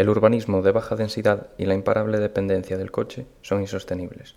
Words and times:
El 0.00 0.08
urbanismo 0.08 0.62
de 0.62 0.72
baja 0.72 0.96
densidad 0.96 1.48
y 1.58 1.66
la 1.66 1.74
imparable 1.74 2.20
dependencia 2.20 2.78
del 2.78 2.90
coche 2.90 3.26
son 3.42 3.60
insostenibles. 3.60 4.34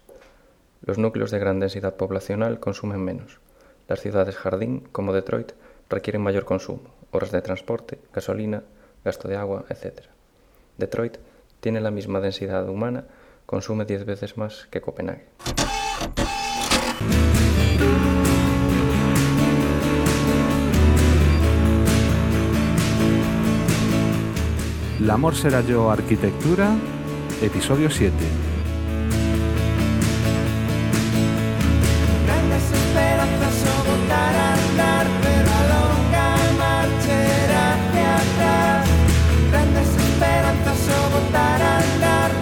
Los 0.82 0.98
núcleos 0.98 1.32
de 1.32 1.40
gran 1.40 1.62
densidad 1.62 1.96
poblacional 1.96 2.60
consumen 2.60 3.02
menos. 3.02 3.40
Las 3.88 4.02
ciudades 4.02 4.36
jardín, 4.36 4.82
como 4.92 5.14
Detroit, 5.14 5.54
requieren 5.90 6.22
mayor 6.22 6.44
consumo, 6.44 6.94
horas 7.12 7.32
de 7.32 7.42
transporte, 7.42 7.98
gasolina, 8.14 8.64
gasto 9.06 9.30
de 9.30 9.38
agua, 9.38 9.64
etc. 9.70 10.02
Detroit 10.78 11.16
tiene 11.62 11.80
la 11.80 11.92
misma 11.92 12.20
densidad 12.20 12.68
humana, 12.68 13.06
consume 13.46 13.86
10 13.86 14.04
veces 14.04 14.36
más 14.36 14.68
que 14.70 14.82
Copenhague. 14.82 15.28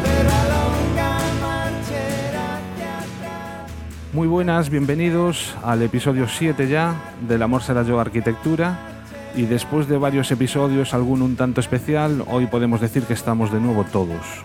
Pero 0.04 0.30
a 0.30 0.44
longa 0.54 1.20
marcherá 1.42 2.58
hacia 2.58 3.00
atrás. 3.00 3.72
Muy 4.14 4.28
buenas, 4.28 4.70
bienvenidos 4.70 5.56
al 5.64 5.82
episodio 5.82 6.28
7 6.28 6.68
ya 6.68 6.94
del 7.28 7.42
Amor 7.42 7.64
será 7.64 7.82
yo 7.82 8.00
arquitectura. 8.00 9.01
Y 9.36 9.44
después 9.44 9.88
de 9.88 9.98
varios 9.98 10.30
episodios, 10.32 10.94
alguno 10.94 11.26
un 11.26 11.36
tanto 11.38 11.62
especial, 11.62 12.24
hoy 12.28 12.48
podemos 12.48 12.82
decir 12.82 13.04
que 13.04 13.14
estamos 13.14 13.52
de 13.52 13.60
nuevo 13.62 13.86
todos. 13.86 14.44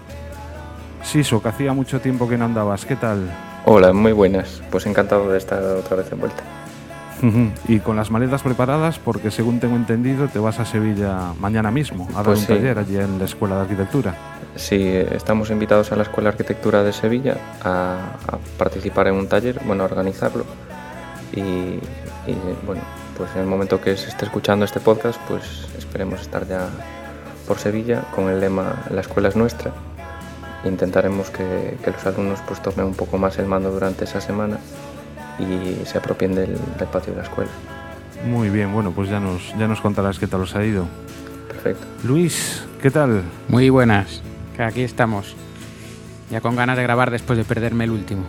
Siso, 1.02 1.42
que 1.42 1.48
hacía 1.48 1.72
mucho 1.72 2.00
tiempo 2.00 2.28
que 2.28 2.38
no 2.38 2.44
andabas, 2.44 2.84
¿qué 2.84 2.96
tal? 2.96 3.28
Hola, 3.64 3.92
muy 3.92 4.12
buenas. 4.12 4.62
Pues 4.70 4.86
encantado 4.86 5.28
de 5.30 5.38
estar 5.38 5.62
otra 5.62 5.96
vez 5.96 6.10
en 6.12 6.20
vuelta. 6.20 6.42
y 7.66 7.80
con 7.80 7.96
las 7.96 8.10
maletas 8.10 8.42
preparadas, 8.42 8.98
porque 8.98 9.30
según 9.30 9.58
tengo 9.58 9.74
entendido, 9.74 10.28
te 10.28 10.38
vas 10.38 10.60
a 10.60 10.64
Sevilla 10.64 11.32
mañana 11.40 11.70
mismo 11.70 12.08
a 12.14 12.22
dar 12.22 12.24
Pues 12.24 12.40
un 12.40 12.46
sí. 12.46 12.52
taller 12.52 12.78
allí 12.78 12.96
en 12.96 13.18
la 13.18 13.24
Escuela 13.24 13.56
de 13.56 13.62
Arquitectura. 13.62 14.14
Sí, 14.54 14.84
estamos 15.10 15.50
invitados 15.50 15.90
a 15.92 15.96
la 15.96 16.02
Escuela 16.02 16.30
de 16.30 16.34
Arquitectura 16.34 16.82
de 16.82 16.92
Sevilla 16.92 17.36
a, 17.62 18.16
a 18.28 18.38
participar 18.58 19.08
en 19.08 19.14
un 19.14 19.28
taller, 19.28 19.60
bueno, 19.64 19.82
a 19.82 19.86
organizarlo. 19.86 20.44
Y, 21.32 21.40
y, 21.40 22.38
bueno, 22.66 22.82
pues 23.16 23.30
en 23.34 23.40
el 23.42 23.46
momento 23.46 23.80
que 23.80 23.96
se 23.96 24.08
esté 24.08 24.24
escuchando 24.24 24.64
este 24.64 24.80
podcast, 24.80 25.20
pues 25.28 25.66
esperemos 25.78 26.20
estar 26.20 26.46
ya 26.46 26.68
por 27.46 27.58
Sevilla 27.58 28.02
con 28.14 28.28
el 28.28 28.40
lema 28.40 28.84
La 28.90 29.00
escuela 29.00 29.28
es 29.28 29.36
nuestra. 29.36 29.72
Intentaremos 30.64 31.30
que, 31.30 31.78
que 31.82 31.90
los 31.90 32.04
alumnos 32.06 32.40
pues 32.46 32.60
tomen 32.62 32.86
un 32.86 32.94
poco 32.94 33.18
más 33.18 33.38
el 33.38 33.46
mando 33.46 33.70
durante 33.70 34.04
esa 34.04 34.20
semana 34.20 34.58
y 35.38 35.84
se 35.86 35.98
apropien 35.98 36.34
del, 36.34 36.56
del 36.78 36.88
patio 36.88 37.12
de 37.12 37.18
la 37.18 37.24
escuela. 37.24 37.50
Muy 38.26 38.50
bien, 38.50 38.72
bueno, 38.72 38.92
pues 38.92 39.08
ya 39.08 39.20
nos, 39.20 39.56
ya 39.58 39.68
nos 39.68 39.80
contarás 39.80 40.18
qué 40.18 40.26
tal 40.26 40.40
os 40.40 40.56
ha 40.56 40.64
ido. 40.64 40.86
Perfecto. 41.48 41.86
Luis, 42.04 42.64
¿qué 42.82 42.90
tal? 42.90 43.22
Muy 43.48 43.70
buenas, 43.70 44.22
que 44.56 44.62
aquí 44.62 44.82
estamos. 44.82 45.36
Ya 46.30 46.40
con 46.40 46.56
ganas 46.56 46.76
de 46.76 46.82
grabar 46.82 47.10
después 47.10 47.38
de 47.38 47.44
perderme 47.44 47.84
el 47.84 47.90
último. 47.90 48.24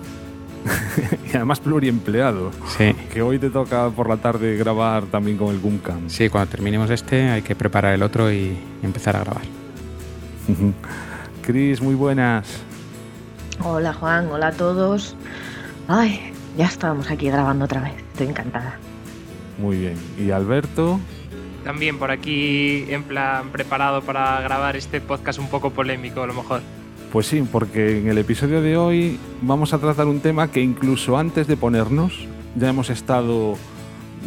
Y 1.33 1.35
además 1.35 1.59
pluriempleado. 1.59 2.51
Sí. 2.77 2.93
Que 3.13 3.21
hoy 3.21 3.39
te 3.39 3.49
toca 3.49 3.89
por 3.89 4.07
la 4.09 4.17
tarde 4.17 4.55
grabar 4.55 5.03
también 5.05 5.37
con 5.37 5.53
el 5.53 5.59
Boomcam. 5.59 6.09
Sí, 6.09 6.29
cuando 6.29 6.49
terminemos 6.49 6.89
este 6.89 7.29
hay 7.29 7.41
que 7.41 7.55
preparar 7.55 7.93
el 7.93 8.03
otro 8.03 8.31
y 8.31 8.57
empezar 8.81 9.15
a 9.15 9.19
grabar. 9.21 9.43
Cris, 11.41 11.81
muy 11.81 11.95
buenas. 11.95 12.61
Hola 13.63 13.93
Juan, 13.93 14.27
hola 14.31 14.47
a 14.47 14.51
todos. 14.51 15.15
Ay, 15.87 16.31
ya 16.57 16.65
estábamos 16.65 17.09
aquí 17.09 17.29
grabando 17.29 17.65
otra 17.65 17.81
vez. 17.81 17.93
Estoy 18.13 18.27
encantada. 18.27 18.77
Muy 19.57 19.77
bien. 19.77 19.95
Y 20.17 20.31
Alberto, 20.31 20.99
También 21.63 21.97
por 21.97 22.11
aquí 22.11 22.85
en 22.89 23.03
plan 23.03 23.49
preparado 23.49 24.01
para 24.01 24.39
grabar 24.41 24.77
este 24.77 25.01
podcast 25.01 25.39
un 25.39 25.49
poco 25.49 25.71
polémico 25.71 26.21
a 26.21 26.27
lo 26.27 26.33
mejor. 26.33 26.61
Pues 27.17 27.25
sí, 27.25 27.43
porque 27.51 27.97
en 27.97 28.09
el 28.09 28.19
episodio 28.19 28.61
de 28.61 28.77
hoy 28.77 29.17
vamos 29.41 29.73
a 29.73 29.79
tratar 29.79 30.05
un 30.05 30.19
tema 30.19 30.51
que 30.51 30.61
incluso 30.61 31.17
antes 31.17 31.47
de 31.47 31.57
ponernos 31.57 32.27
ya 32.55 32.69
hemos 32.69 32.91
estado 32.91 33.55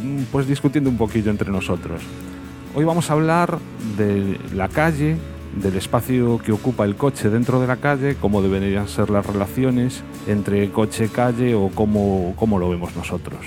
mm, 0.03 0.23
pues 0.33 0.49
discutiendo 0.49 0.91
un 0.91 0.97
poquillo 0.97 1.31
entre 1.31 1.53
nosotros. 1.53 2.03
Hoy 2.75 2.85
vamos 2.85 3.09
a 3.09 3.13
hablar 3.13 3.61
de 3.97 4.41
la 4.57 4.67
calle, 4.67 5.17
del 5.63 5.77
espacio 5.77 6.41
que 6.45 6.51
ocupa 6.51 6.85
el 6.85 6.97
coche 6.97 7.31
dentro 7.31 7.61
de 7.61 7.69
la 7.69 7.77
calle, 7.77 8.17
cómo 8.21 8.43
deberían 8.43 8.89
ser 8.89 9.09
las 9.09 9.25
relaciones 9.25 10.03
entre 10.27 10.69
coche 10.73 11.05
y 11.05 11.09
calle 11.11 11.55
o 11.55 11.69
cómo, 11.73 12.35
cómo 12.35 12.59
lo 12.59 12.71
vemos 12.71 12.97
nosotros. 12.97 13.39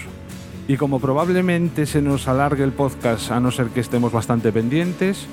Y 0.70 0.78
como 0.78 1.02
probablemente 1.02 1.86
se 1.86 2.02
nos 2.02 2.30
alargue 2.30 2.64
el 2.64 2.72
podcast 2.72 3.30
a 3.32 3.42
no 3.42 3.52
ser 3.52 3.68
que 3.68 3.82
estemos 3.82 4.14
bastante 4.14 4.54
pendientes, 4.54 5.28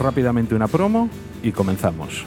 rápidamente 0.00 0.56
una 0.56 0.66
promo 0.66 1.08
y 1.44 1.52
comenzamos. 1.52 2.26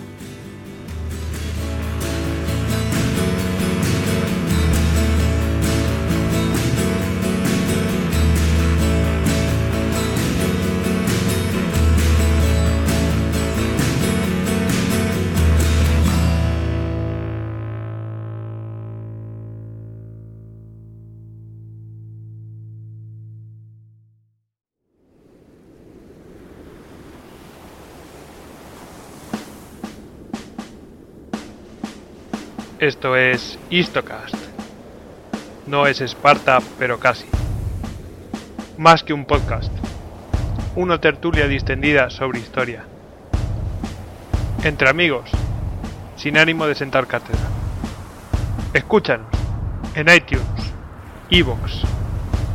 Esto 32.90 33.16
es 33.16 33.60
Histocast. 33.70 34.34
No 35.68 35.86
es 35.86 36.02
Esparta, 36.02 36.58
pero 36.80 37.00
casi. 37.00 37.28
Más 38.80 39.04
que 39.04 39.14
un 39.14 39.26
podcast. 39.26 39.72
Una 40.76 41.00
tertulia 41.00 41.48
distendida 41.48 42.10
sobre 42.10 42.40
historia. 42.40 42.86
Entre 44.64 44.90
amigos, 44.90 45.30
sin 46.16 46.40
ánimo 46.40 46.66
de 46.66 46.74
sentar 46.74 47.06
cátedra. 47.06 47.48
Escúchanos 48.74 49.30
en 49.94 50.10
iTunes, 50.10 50.74
Evox 51.30 51.84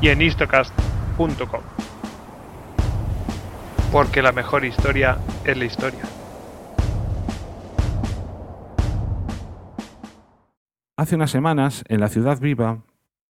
y 0.01 0.09
en 0.09 0.21
histocast.com. 0.21 1.63
Porque 3.93 4.21
la 4.21 4.33
mejor 4.33 4.65
historia 4.65 5.17
es 5.45 5.57
la 5.57 5.65
historia. 5.65 6.03
Hace 10.97 11.17
unas 11.17 11.33
semanas, 11.33 11.83
en 11.89 11.99
La 11.99 12.09
Ciudad 12.09 12.41
Viva, 12.41 12.85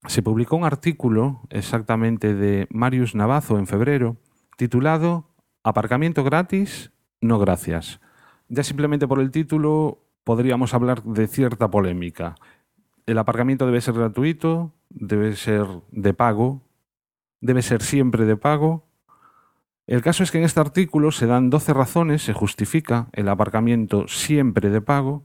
se 0.07 0.21
publicó 0.21 0.55
un 0.55 0.65
artículo 0.65 1.41
exactamente 1.49 2.35
de 2.35 2.67
Marius 2.69 3.15
Navazo 3.15 3.59
en 3.59 3.67
febrero, 3.67 4.19
titulado 4.59 5.31
Aparcamiento 5.63 6.23
gratis, 6.25 6.93
no 7.23 7.39
gracias. 7.39 8.01
Ya 8.49 8.65
simplemente 8.65 9.09
por 9.09 9.19
el 9.19 9.31
título 9.31 10.05
podríamos 10.25 10.75
hablar 10.75 11.05
de 11.05 11.27
cierta 11.27 11.71
polémica. 11.71 12.35
El 13.07 13.17
aparcamiento 13.17 13.65
debe 13.65 13.81
ser 13.81 13.95
gratuito, 13.95 14.75
debe 14.91 15.35
ser 15.35 15.65
de 15.91 16.13
pago, 16.13 16.61
debe 17.41 17.63
ser 17.63 17.81
siempre 17.81 18.27
de 18.27 18.37
pago. 18.37 18.85
El 19.87 20.03
caso 20.03 20.23
es 20.23 20.31
que 20.31 20.37
en 20.37 20.45
este 20.45 20.61
artículo 20.61 21.13
se 21.13 21.27
dan 21.27 21.49
12 21.49 21.73
razones, 21.73 22.23
se 22.23 22.35
justifica 22.35 23.09
el 23.13 23.27
aparcamiento 23.27 24.07
siempre 24.07 24.69
de 24.69 24.83
pago, 24.83 25.25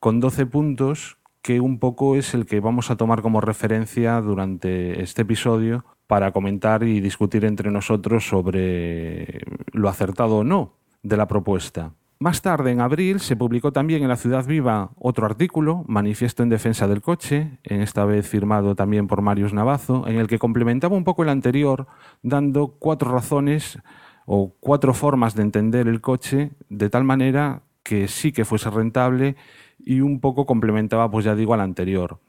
con 0.00 0.20
12 0.20 0.44
puntos 0.44 1.16
que 1.42 1.60
un 1.60 1.78
poco 1.78 2.16
es 2.16 2.34
el 2.34 2.46
que 2.46 2.60
vamos 2.60 2.90
a 2.90 2.96
tomar 2.96 3.20
como 3.20 3.40
referencia 3.40 4.20
durante 4.20 5.02
este 5.02 5.22
episodio 5.22 5.84
para 6.06 6.30
comentar 6.30 6.84
y 6.84 7.00
discutir 7.00 7.44
entre 7.44 7.70
nosotros 7.70 8.26
sobre 8.26 9.40
lo 9.72 9.88
acertado 9.88 10.38
o 10.38 10.44
no 10.44 10.74
de 11.02 11.16
la 11.16 11.26
propuesta. 11.26 11.92
Más 12.20 12.40
tarde, 12.40 12.70
en 12.70 12.80
abril, 12.80 13.18
se 13.18 13.34
publicó 13.34 13.72
también 13.72 14.02
en 14.02 14.08
La 14.08 14.14
Ciudad 14.14 14.46
Viva 14.46 14.92
otro 14.94 15.26
artículo, 15.26 15.84
Manifiesto 15.88 16.44
en 16.44 16.50
Defensa 16.50 16.86
del 16.86 17.02
Coche, 17.02 17.58
en 17.64 17.80
esta 17.80 18.04
vez 18.04 18.28
firmado 18.28 18.76
también 18.76 19.08
por 19.08 19.22
Marius 19.22 19.52
Navazo, 19.52 20.06
en 20.06 20.18
el 20.18 20.28
que 20.28 20.38
complementaba 20.38 20.94
un 20.94 21.02
poco 21.02 21.24
el 21.24 21.30
anterior, 21.30 21.88
dando 22.22 22.76
cuatro 22.78 23.10
razones 23.10 23.80
o 24.24 24.54
cuatro 24.60 24.94
formas 24.94 25.34
de 25.34 25.42
entender 25.42 25.88
el 25.88 26.00
coche 26.00 26.52
de 26.68 26.88
tal 26.90 27.02
manera 27.02 27.62
que 27.82 28.08
sí 28.08 28.32
que 28.32 28.44
fuese 28.44 28.70
rentable 28.70 29.36
y 29.78 30.00
un 30.00 30.20
poco 30.20 30.46
complementaba, 30.46 31.10
pues 31.10 31.24
ya 31.24 31.34
digo, 31.34 31.54
al 31.54 31.60
anterior. 31.60 32.20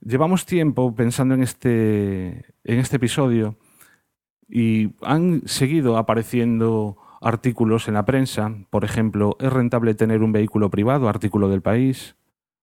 Llevamos 0.00 0.46
tiempo 0.46 0.94
pensando 0.94 1.34
en 1.34 1.42
este, 1.42 2.44
en 2.64 2.78
este 2.78 2.96
episodio 2.96 3.56
y 4.48 4.92
han 5.02 5.42
seguido 5.46 5.96
apareciendo 5.96 6.96
artículos 7.20 7.88
en 7.88 7.94
la 7.94 8.04
prensa, 8.04 8.54
por 8.70 8.84
ejemplo, 8.84 9.36
¿es 9.40 9.52
rentable 9.52 9.94
tener 9.94 10.22
un 10.22 10.32
vehículo 10.32 10.70
privado? 10.70 11.08
Artículo 11.08 11.48
del 11.48 11.62
país. 11.62 12.16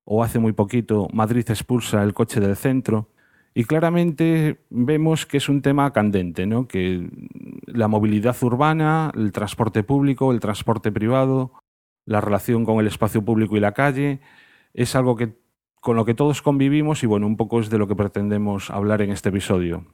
O 0.05 0.23
hace 0.23 0.37
muy 0.37 0.51
poquito, 0.51 1.07
Madrid 1.13 1.45
expulsa 1.49 2.03
el 2.03 2.13
coche 2.13 2.39
del 2.39 2.55
centro. 2.55 3.09
Y 3.55 3.65
claramente 3.65 4.61
vemos 4.69 5.25
que 5.25 5.37
es 5.37 5.47
un 5.47 5.61
tema 5.61 5.91
candente, 5.93 6.45
¿no? 6.45 6.67
que 6.67 7.09
la 7.65 7.87
movilidad 7.87 8.35
urbana, 8.41 9.11
el 9.15 9.31
transporte 9.31 9.83
público, 9.83 10.31
el 10.31 10.39
transporte 10.39 10.91
privado, 10.91 11.53
la 12.05 12.21
relación 12.21 12.65
con 12.65 12.79
el 12.79 12.87
espacio 12.87 13.23
público 13.23 13.55
y 13.55 13.59
la 13.59 13.73
calle, 13.73 14.19
es 14.73 14.95
algo 14.95 15.15
que, 15.15 15.37
con 15.75 15.95
lo 15.95 16.05
que 16.05 16.13
todos 16.13 16.41
convivimos 16.41 17.03
y 17.03 17.07
bueno, 17.07 17.27
un 17.27 17.37
poco 17.37 17.59
es 17.59 17.69
de 17.69 17.77
lo 17.77 17.87
que 17.87 17.95
pretendemos 17.95 18.69
hablar 18.69 19.01
en 19.01 19.11
este 19.11 19.29
episodio. 19.29 19.85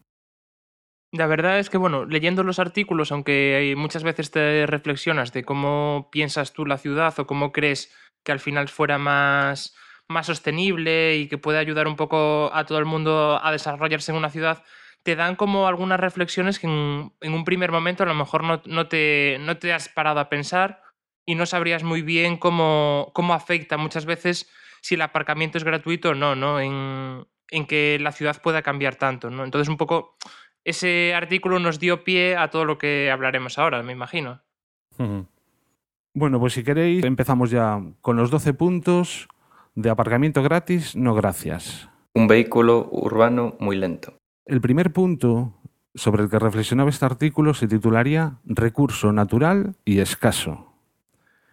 La 1.11 1.25
verdad 1.25 1.57
es 1.57 1.71
que, 1.71 1.77
bueno, 1.77 2.06
leyendo 2.06 2.44
los 2.44 2.59
artículos, 2.59 3.11
aunque 3.11 3.73
muchas 3.75 4.03
veces 4.03 4.29
te 4.29 4.67
reflexionas 4.67 5.33
de 5.33 5.44
cómo 5.44 6.09
piensas 6.11 6.53
tú 6.53 6.65
la 6.65 6.77
ciudad 6.77 7.19
o 7.19 7.25
cómo 7.25 7.51
crees 7.51 7.91
que 8.23 8.31
al 8.31 8.39
final 8.39 8.67
fuera 8.69 9.00
más 9.00 9.75
más 10.09 10.25
sostenible 10.25 11.17
y 11.17 11.27
que 11.27 11.38
puede 11.38 11.59
ayudar 11.59 11.88
un 11.88 11.95
poco 11.95 12.50
a 12.53 12.65
todo 12.65 12.79
el 12.79 12.85
mundo 12.85 13.39
a 13.41 13.51
desarrollarse 13.51 14.12
en 14.12 14.17
una 14.17 14.31
ciudad, 14.31 14.63
te 15.03 15.15
dan 15.15 15.35
como 15.35 15.67
algunas 15.67 16.00
reflexiones 16.00 16.59
que 16.59 16.67
en, 16.67 17.33
un 17.33 17.45
primer 17.45 17.71
momento 17.71 18.03
a 18.03 18.07
lo 18.07 18.15
mejor 18.15 18.44
no, 18.44 18.62
no, 18.65 18.88
te, 18.88 19.38
no 19.39 19.57
te 19.57 19.71
has 19.71 19.88
parado 19.88 20.19
a 20.19 20.27
pensar 20.27 20.81
y 21.29 21.35
no 21.35 21.45
sabrías 21.45 21.83
muy 21.83 22.01
bien 22.01 22.37
cómo, 22.37 23.11
cómo 23.13 23.35
afecta 23.35 23.77
muchas 23.77 24.07
veces 24.07 24.49
si 24.81 24.95
el 24.95 25.01
aparcamiento 25.03 25.59
es 25.59 25.63
gratuito 25.63 26.09
o 26.09 26.15
no, 26.15 26.33
¿no? 26.33 26.59
En, 26.59 27.27
en 27.51 27.67
que 27.67 27.99
la 28.01 28.11
ciudad 28.11 28.41
pueda 28.41 28.63
cambiar 28.63 28.95
tanto, 28.95 29.29
¿no? 29.29 29.43
Entonces 29.43 29.69
un 29.69 29.77
poco 29.77 30.17
ese 30.63 31.13
artículo 31.13 31.59
nos 31.59 31.79
dio 31.79 32.03
pie 32.03 32.35
a 32.35 32.49
todo 32.49 32.65
lo 32.65 32.79
que 32.79 33.11
hablaremos 33.11 33.59
ahora, 33.59 33.83
me 33.83 33.91
imagino. 33.91 34.41
Bueno, 36.15 36.39
pues 36.39 36.53
si 36.53 36.63
queréis 36.63 37.05
empezamos 37.05 37.51
ya 37.51 37.79
con 38.01 38.17
los 38.17 38.31
12 38.31 38.55
puntos 38.55 39.27
de 39.75 39.91
aparcamiento 39.91 40.41
gratis, 40.41 40.95
no 40.95 41.13
gracias. 41.13 41.89
Un 42.15 42.25
vehículo 42.25 42.89
urbano 42.91 43.55
muy 43.59 43.77
lento. 43.77 44.17
El 44.47 44.61
primer 44.61 44.91
punto 44.91 45.53
sobre 45.93 46.23
el 46.23 46.29
que 46.31 46.39
reflexionaba 46.39 46.89
este 46.89 47.05
artículo 47.05 47.53
se 47.53 47.67
titularía 47.67 48.39
Recurso 48.45 49.13
natural 49.13 49.75
y 49.85 49.99
escaso. 49.99 50.69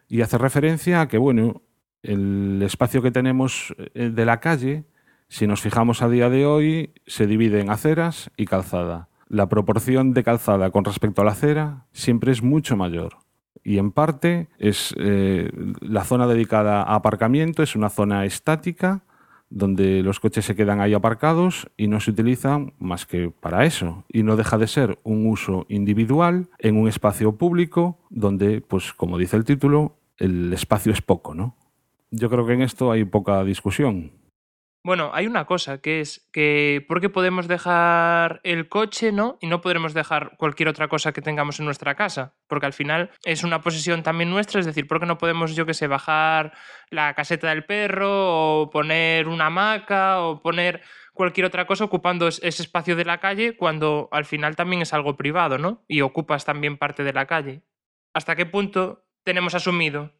Y 0.08 0.23
hace 0.23 0.38
referencia 0.38 1.00
a 1.00 1.08
que, 1.08 1.19
bueno, 1.19 1.62
el 2.03 2.62
espacio 2.62 3.03
que 3.03 3.11
tenemos 3.11 3.75
eh, 3.94 4.11
de 4.11 4.25
la 4.25 4.41
calle, 4.41 4.85
si 5.29 5.47
nos 5.47 5.61
fijamos 5.61 6.03
a 6.03 6.08
día 6.08 6.31
de 6.31 6.47
hoy, 6.47 6.93
se 7.06 7.26
divide 7.26 7.61
en 7.61 7.70
aceras 7.70 8.31
y 8.37 8.47
calzada. 8.47 9.08
La 9.29 9.49
proporción 9.49 10.14
de 10.14 10.23
calzada 10.23 10.70
con 10.70 10.85
respecto 10.85 11.23
a 11.23 11.25
la 11.25 11.32
acera 11.32 11.87
siempre 11.93 12.31
es 12.31 12.43
mucho 12.43 12.76
mayor 12.76 13.26
y 13.67 13.79
en 13.79 13.91
parte 13.91 14.49
es 14.58 14.94
eh, 14.97 15.50
la 15.81 16.05
zona 16.05 16.29
dedicada 16.29 16.82
a 16.82 16.94
aparcamiento, 16.94 17.64
es 17.64 17.75
una 17.75 17.88
zona 17.88 18.25
estática 18.25 19.02
donde 19.51 20.03
los 20.03 20.21
coches 20.21 20.45
se 20.45 20.57
quedan 20.57 20.81
ahí 20.81 20.95
aparcados 20.95 21.71
y 21.77 21.89
no 21.89 22.01
se 22.01 22.11
utilizan 22.11 22.73
más 22.79 23.07
que 23.07 23.31
para 23.31 23.65
eso. 23.65 24.05
Y 24.09 24.23
no 24.23 24.37
deja 24.37 24.59
de 24.59 24.67
ser 24.67 24.99
un 25.03 25.27
uso 25.27 25.67
individual 25.69 26.49
en 26.59 26.77
un 26.77 26.89
espacio 26.89 27.37
público 27.37 27.99
donde, 28.11 28.61
pues 28.61 28.93
como 28.93 29.19
dice 29.19 29.37
el 29.37 29.45
título, 29.45 29.97
el 30.19 30.53
espacio 30.53 30.93
es 30.93 31.03
poco, 31.03 31.35
¿no? 31.35 31.57
Yo 32.11 32.31
creo 32.31 32.47
que 32.47 32.55
en 32.55 32.63
esto 32.63 32.91
hay 32.91 33.05
poca 33.05 33.45
discusión. 33.45 34.13
Bueno, 34.87 35.11
hay 35.12 35.27
una 35.27 35.47
cosa 35.47 35.79
que 35.79 35.99
es 35.99 36.29
que 36.33 36.87
¿por 36.87 37.00
qué 37.00 37.09
podemos 37.09 37.49
dejar 37.49 38.41
el 38.44 38.69
coche, 38.69 39.11
no? 39.11 39.37
Y 39.41 39.49
no 39.49 39.61
podremos 39.61 39.94
dejar 39.94 40.37
cualquier 40.37 40.69
otra 40.69 40.87
cosa 40.87 41.11
que 41.11 41.21
tengamos 41.21 41.59
en 41.59 41.65
nuestra 41.65 41.97
casa, 41.97 42.37
porque 42.47 42.67
al 42.67 42.73
final 42.73 43.11
es 43.25 43.43
una 43.43 43.62
posesión 43.62 44.05
también 44.05 44.31
nuestra, 44.31 44.61
es 44.61 44.67
decir, 44.67 44.87
¿por 44.87 45.00
qué 45.00 45.06
no 45.06 45.19
podemos, 45.19 45.56
yo 45.56 45.67
que 45.67 45.75
sé, 45.75 45.88
bajar 45.88 46.53
la 46.88 47.15
caseta 47.15 47.49
del 47.49 47.65
perro 47.65 48.61
o 48.61 48.71
poner 48.71 49.27
una 49.27 49.47
hamaca 49.47 50.21
o 50.21 50.41
poner 50.41 50.83
cualquier 51.15 51.47
otra 51.47 51.67
cosa 51.67 51.83
ocupando 51.83 52.29
ese 52.29 52.47
espacio 52.47 52.94
de 52.94 53.06
la 53.06 53.19
calle 53.19 53.56
cuando 53.56 54.09
al 54.12 54.25
final 54.25 54.55
también 54.55 54.83
es 54.83 54.93
algo 54.93 55.17
privado, 55.17 55.59
¿no? 55.59 55.83
Y 55.88 56.03
ocupas 56.03 56.44
también 56.44 56.79
parte 56.79 57.03
de 57.03 57.12
la 57.12 57.27
calle. 57.27 57.65
¿Hasta 58.15 58.37
qué 58.37 58.47
punto 58.47 59.05
tenemos 59.25 59.56
asumido 59.56 60.12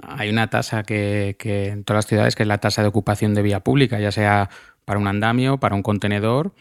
hay 0.00 0.30
una 0.30 0.48
tasa 0.48 0.82
que, 0.82 1.36
que, 1.38 1.68
en 1.68 1.84
todas 1.84 1.98
las 1.98 2.06
ciudades 2.06 2.34
que 2.34 2.44
es 2.44 2.46
la 2.46 2.58
tasa 2.58 2.82
de 2.82 2.88
ocupación 2.88 3.34
de 3.34 3.42
vía 3.42 3.60
pública, 3.60 3.98
ya 4.00 4.12
sea 4.12 4.48
para 4.84 4.98
un 4.98 5.06
andamio, 5.06 5.58
para 5.58 5.74
un 5.74 5.82
contenedor. 5.82 6.54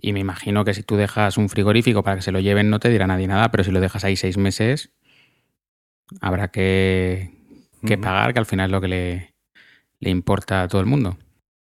Y 0.00 0.12
me 0.12 0.20
imagino 0.20 0.64
que 0.64 0.74
si 0.74 0.82
tú 0.82 0.96
dejas 0.96 1.36
un 1.36 1.48
frigorífico 1.48 2.02
para 2.02 2.16
que 2.16 2.22
se 2.22 2.32
lo 2.32 2.40
lleven 2.40 2.70
no 2.70 2.80
te 2.80 2.88
dirá 2.88 3.06
nadie 3.06 3.26
nada, 3.26 3.50
pero 3.50 3.62
si 3.62 3.70
lo 3.70 3.80
dejas 3.80 4.04
ahí 4.04 4.16
seis 4.16 4.38
meses, 4.38 4.90
habrá 6.20 6.48
que, 6.48 7.30
que 7.86 7.98
pagar, 7.98 8.32
que 8.32 8.38
al 8.38 8.46
final 8.46 8.66
es 8.66 8.72
lo 8.72 8.80
que 8.80 8.88
le, 8.88 9.34
le 10.00 10.10
importa 10.10 10.62
a 10.62 10.68
todo 10.68 10.80
el 10.80 10.86
mundo. 10.86 11.18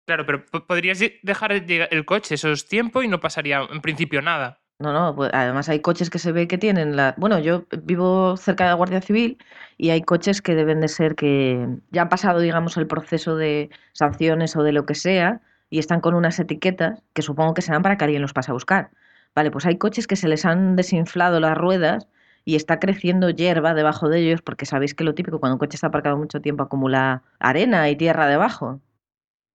Claro, 0.05 0.25
pero 0.25 0.45
podrías 0.45 1.03
dejar 1.21 1.51
el 1.51 2.05
coche 2.05 2.35
esos 2.35 2.67
tiempos 2.67 3.03
y 3.03 3.07
no 3.07 3.19
pasaría 3.19 3.67
en 3.69 3.81
principio 3.81 4.21
nada. 4.21 4.61
No, 4.79 4.93
no, 4.93 5.15
pues 5.15 5.31
además 5.33 5.69
hay 5.69 5.79
coches 5.81 6.11
que 6.11 6.19
se 6.19 6.31
ve 6.31 6.47
que 6.47 6.59
tienen 6.59 6.95
la... 6.95 7.15
Bueno, 7.17 7.39
yo 7.39 7.65
vivo 7.83 8.37
cerca 8.37 8.65
de 8.65 8.69
la 8.69 8.75
Guardia 8.75 9.01
Civil 9.01 9.39
y 9.75 9.89
hay 9.89 10.03
coches 10.03 10.39
que 10.43 10.53
deben 10.53 10.81
de 10.81 10.87
ser 10.87 11.15
que 11.15 11.67
ya 11.89 12.03
han 12.03 12.09
pasado, 12.09 12.39
digamos, 12.39 12.77
el 12.77 12.85
proceso 12.85 13.35
de 13.35 13.71
sanciones 13.93 14.55
o 14.55 14.61
de 14.61 14.73
lo 14.73 14.85
que 14.85 14.93
sea 14.93 15.41
y 15.71 15.79
están 15.79 15.99
con 15.99 16.13
unas 16.13 16.39
etiquetas 16.39 17.01
que 17.13 17.23
supongo 17.23 17.55
que 17.55 17.63
serán 17.63 17.81
para 17.81 17.97
que 17.97 18.03
alguien 18.03 18.21
los 18.21 18.33
pase 18.33 18.51
a 18.51 18.53
buscar. 18.53 18.91
Vale, 19.33 19.49
pues 19.49 19.65
hay 19.65 19.77
coches 19.79 20.05
que 20.05 20.15
se 20.15 20.27
les 20.27 20.45
han 20.45 20.75
desinflado 20.75 21.39
las 21.39 21.57
ruedas 21.57 22.07
y 22.45 22.55
está 22.55 22.79
creciendo 22.79 23.31
hierba 23.31 23.73
debajo 23.73 24.09
de 24.09 24.19
ellos 24.19 24.43
porque 24.43 24.67
sabéis 24.67 24.93
que 24.93 25.03
lo 25.03 25.15
típico 25.15 25.39
cuando 25.39 25.55
un 25.55 25.59
coche 25.59 25.75
está 25.75 25.87
aparcado 25.87 26.17
mucho 26.17 26.39
tiempo 26.39 26.61
acumula 26.63 27.23
arena 27.39 27.89
y 27.89 27.95
tierra 27.95 28.27
debajo. 28.27 28.79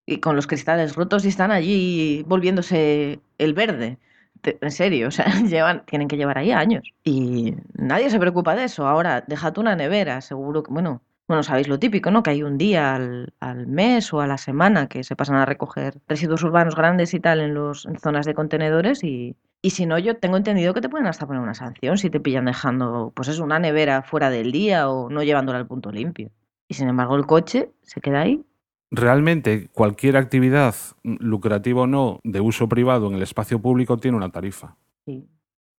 Y 0.07 0.19
con 0.21 0.37
los 0.37 0.47
cristales 0.49 0.97
rotos 0.97 1.25
y 1.25 1.29
están 1.29 1.53
allí 1.53 2.25
volviéndose 2.27 3.21
el 3.39 3.55
verde 3.55 3.99
en 4.45 4.71
serio, 4.71 5.09
o 5.09 5.11
sea, 5.11 5.27
llevan, 5.49 5.85
tienen 5.87 6.09
que 6.09 6.17
llevar 6.17 6.39
ahí 6.39 6.53
años. 6.53 6.93
Y 7.05 7.55
nadie 7.75 8.11
se 8.11 8.19
preocupa 8.19 8.55
de 8.55 8.65
eso. 8.65 8.87
Ahora, 8.87 9.25
déjate 9.27 9.61
una 9.61 9.77
nevera, 9.77 10.21
seguro 10.21 10.63
que, 10.63 10.73
bueno, 10.73 11.03
bueno, 11.29 11.43
sabéis 11.43 11.69
lo 11.69 11.79
típico, 11.79 12.11
¿no? 12.11 12.23
Que 12.23 12.31
hay 12.31 12.43
un 12.43 12.59
día 12.59 12.95
al, 12.95 13.33
al, 13.41 13.67
mes 13.67 14.13
o 14.13 14.21
a 14.21 14.27
la 14.27 14.39
semana 14.39 14.89
que 14.89 15.05
se 15.05 15.17
pasan 15.17 15.37
a 15.37 15.47
recoger 15.47 15.95
residuos 16.09 16.43
urbanos 16.43 16.75
grandes 16.77 17.15
y 17.15 17.21
tal 17.21 17.41
en, 17.41 17.55
los, 17.55 17.89
zonas 18.03 18.27
de 18.27 18.35
contenedores 18.35 19.03
y, 19.05 19.37
y 19.63 19.71
si 19.71 19.87
no, 19.87 19.99
yo 19.99 20.17
tengo 20.17 20.37
entendido 20.37 20.75
que 20.75 20.81
te 20.81 20.89
pueden 20.89 21.07
hasta 21.07 21.27
poner 21.27 21.41
una 21.41 21.55
sanción 21.55 21.97
si 21.97 22.11
te 22.11 22.21
pillan 22.21 22.45
dejando, 22.45 23.13
pues 23.15 23.29
es 23.29 23.39
una 23.39 23.59
nevera 23.59 24.03
fuera 24.03 24.29
del 24.31 24.53
día 24.53 24.91
o 24.91 25.09
no 25.09 25.23
llevándola 25.23 25.59
al 25.59 25.67
punto 25.67 25.91
limpio. 25.93 26.31
Y 26.69 26.75
sin 26.75 26.89
embargo 26.89 27.17
el 27.17 27.27
coche 27.27 27.71
se 27.83 28.01
queda 28.01 28.23
ahí 28.23 28.45
realmente 28.93 29.69
cualquier 29.73 30.17
actividad, 30.17 30.75
lucrativa 31.03 31.83
o 31.83 31.87
no, 31.87 32.21
de 32.23 32.41
uso 32.41 32.69
privado 32.69 33.09
en 33.09 33.15
el 33.15 33.23
espacio 33.23 33.59
público 33.61 33.97
tiene 33.97 34.17
una 34.17 34.31
tarifa. 34.31 34.77
Sí. 35.07 35.27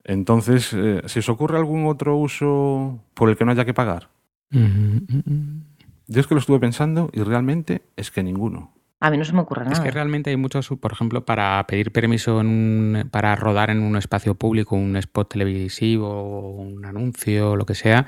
Entonces, 0.04 0.74
eh, 0.74 1.02
¿si 1.06 1.20
os 1.20 1.30
ocurre 1.30 1.58
algún 1.58 1.86
otro 1.86 2.18
uso 2.18 3.00
por 3.14 3.30
el 3.30 3.38
que 3.38 3.46
no 3.46 3.52
haya 3.52 3.64
que 3.64 3.74
pagar? 3.74 4.10
Mm 4.50 4.66
-hmm. 4.66 5.64
Yo 6.08 6.20
es 6.20 6.28
que 6.28 6.36
lo 6.36 6.40
estuve 6.40 6.60
pensando 6.60 7.10
y 7.14 7.22
realmente 7.22 7.84
es 7.96 8.12
que 8.12 8.24
ninguno. 8.24 8.74
A 9.00 9.10
mí 9.10 9.18
no 9.18 9.26
se 9.26 9.34
me 9.34 9.42
ocurre 9.42 9.64
nada. 9.64 9.74
Es 9.74 9.80
que 9.80 9.92
realmente 9.92 10.30
hay 10.30 10.38
muchos, 10.38 10.70
por 10.80 10.92
ejemplo, 10.92 11.26
para 11.26 11.66
pedir 11.68 11.92
permiso 11.92 12.40
en 12.42 12.48
un, 12.48 13.10
para 13.12 13.36
rodar 13.36 13.70
en 13.70 13.82
un 13.82 13.98
espacio 13.98 14.36
público, 14.36 14.76
un 14.76 14.96
spot 14.96 15.30
televisivo, 15.34 16.52
un 16.56 16.86
anuncio, 16.86 17.56
lo 17.56 17.66
que 17.66 17.76
sea, 17.76 18.06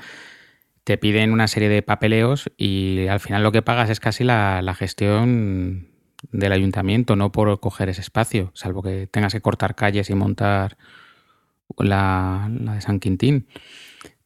te 0.86 0.98
piden 0.98 1.32
una 1.32 1.48
serie 1.48 1.68
de 1.68 1.82
papeleos 1.82 2.48
y 2.56 3.08
al 3.08 3.18
final 3.18 3.42
lo 3.42 3.50
que 3.50 3.60
pagas 3.60 3.90
es 3.90 3.98
casi 3.98 4.22
la, 4.22 4.62
gestión 4.78 5.88
del 6.30 6.52
ayuntamiento, 6.52 7.16
no 7.16 7.32
por 7.32 7.58
coger 7.58 7.88
ese 7.88 8.02
espacio, 8.02 8.52
salvo 8.54 8.84
que 8.84 9.08
tengas 9.08 9.32
que 9.32 9.40
cortar 9.40 9.74
calles 9.74 10.10
y 10.10 10.14
montar 10.14 10.76
la, 11.76 12.48
la 12.60 12.74
de 12.74 12.80
San 12.80 13.00
Quintín. 13.00 13.48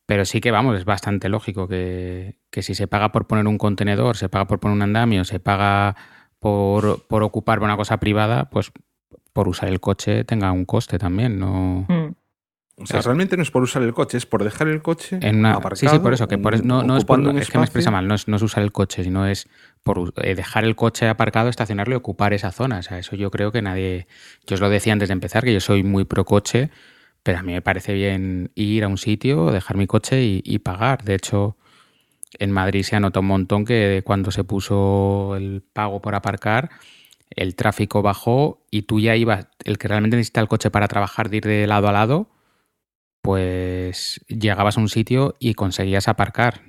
Pero 0.05 0.27
sí 0.27 0.43
que, 0.43 0.51
vamos, 0.51 0.77
es 0.77 0.85
bastante 0.85 1.31
lógico 1.31 1.67
que, 1.67 2.37
que, 2.51 2.61
si 2.61 2.75
se 2.75 2.87
paga 2.87 3.11
por 3.11 3.27
poner 3.27 3.47
un 3.47 3.57
contenedor, 3.57 4.19
se 4.19 4.29
paga 4.29 4.47
por 4.47 4.61
poner 4.61 4.77
un 4.77 4.83
andamio, 4.83 5.25
se 5.25 5.41
paga 5.41 5.97
por, 6.41 7.07
por 7.07 7.23
ocupar 7.23 7.61
una 7.61 7.79
cosa 7.79 7.99
privada, 8.01 8.51
pues 8.51 8.71
por 9.33 9.49
usar 9.49 9.71
el 9.71 9.81
coche 9.81 10.25
tenga 10.25 10.53
un 10.53 10.67
coste 10.67 10.99
también, 10.99 11.39
¿no? 11.39 11.87
Mm. 11.89 12.00
O 12.83 12.87
sea, 12.87 13.03
realmente 13.03 13.37
no 13.37 13.43
es 13.43 13.51
por 13.51 13.63
usar 13.63 13.83
el 13.83 13.93
coche, 13.93 14.17
es 14.17 14.27
por 14.27 14.43
dejar 14.43 14.69
el 14.69 14.81
coche 14.81 15.19
en 15.21 15.41
una... 15.41 15.53
aparcado. 15.53 15.77
Sí, 15.77 15.89
sí, 15.89 15.99
por 15.99 16.15
eso, 16.15 16.29
que 16.29 16.39
por, 16.39 16.65
no, 16.65 16.83
no 16.83 16.97
es, 16.97 17.05
por, 17.05 17.21
un 17.21 17.39
es 17.39 17.51
que 17.51 17.59
me 17.59 17.65
expresa 17.65 17.91
mal, 17.91 18.09
no 18.09 18.15
es, 18.15 18.27
no 18.27 18.37
es, 18.37 18.43
usar 18.43 18.63
el 18.63 18.73
coche, 18.73 19.05
sino 19.05 19.27
es 19.27 19.49
por 19.83 20.15
eh, 20.17 20.35
dejar 20.35 20.65
el 20.65 20.77
coche 20.77 21.09
aparcado, 21.09 21.49
estacionarlo 21.49 21.95
y 21.95 21.97
ocupar 21.97 22.33
esa 22.33 22.53
zona. 22.53 22.79
O 22.79 22.83
sea, 22.83 22.99
eso 22.99 23.17
yo 23.17 23.31
creo 23.31 23.53
que 23.53 23.61
nadie... 23.61 24.07
Yo 24.47 24.55
os 24.55 24.61
lo 24.61 24.71
decía 24.71 24.93
antes 24.93 25.09
de 25.09 25.13
empezar, 25.13 25.45
que 25.45 25.53
yo 25.53 25.61
soy 25.61 25.83
muy 25.83 26.05
pro 26.05 26.25
coche, 26.25 26.71
pero 27.23 27.39
a 27.39 27.43
mí 27.43 27.53
me 27.53 27.63
parece 27.63 27.93
bien 27.93 28.51
ir 28.55 28.85
a 28.85 28.89
un 28.89 28.99
sitio, 28.99 29.51
dejar 29.51 29.77
mi 29.77 29.87
coche 29.87 30.23
y, 30.23 30.43
y 30.45 30.61
pagar. 30.61 31.05
De 31.05 31.15
hecho, 31.17 31.57
en 32.39 32.51
Madrid 32.51 32.83
se 32.83 32.97
anotó 32.97 33.21
un 33.21 33.27
montón 33.27 33.65
que 33.65 34.03
cuando 34.05 34.31
se 34.31 34.45
puso 34.45 35.37
el 35.37 35.63
pago 35.73 36.01
por 36.01 36.15
aparcar, 36.15 36.71
el 37.31 37.55
tráfico 37.55 38.03
bajó 38.03 38.63
y 38.71 38.83
tú 38.83 39.01
ya 39.01 39.17
ibas, 39.17 39.47
el 39.65 39.79
que 39.79 39.89
realmente 39.89 40.17
necesita 40.17 40.41
el 40.41 40.49
coche 40.49 40.71
para 40.71 40.89
trabajar, 40.89 41.31
de 41.31 41.37
ir 41.39 41.45
de 41.45 41.67
lado 41.67 41.89
a 41.89 41.93
lado, 41.93 42.29
pues 43.23 44.25
llegabas 44.29 44.77
a 44.77 44.81
un 44.81 44.89
sitio 44.89 45.37
y 45.39 45.55
conseguías 45.55 46.09
aparcar. 46.09 46.63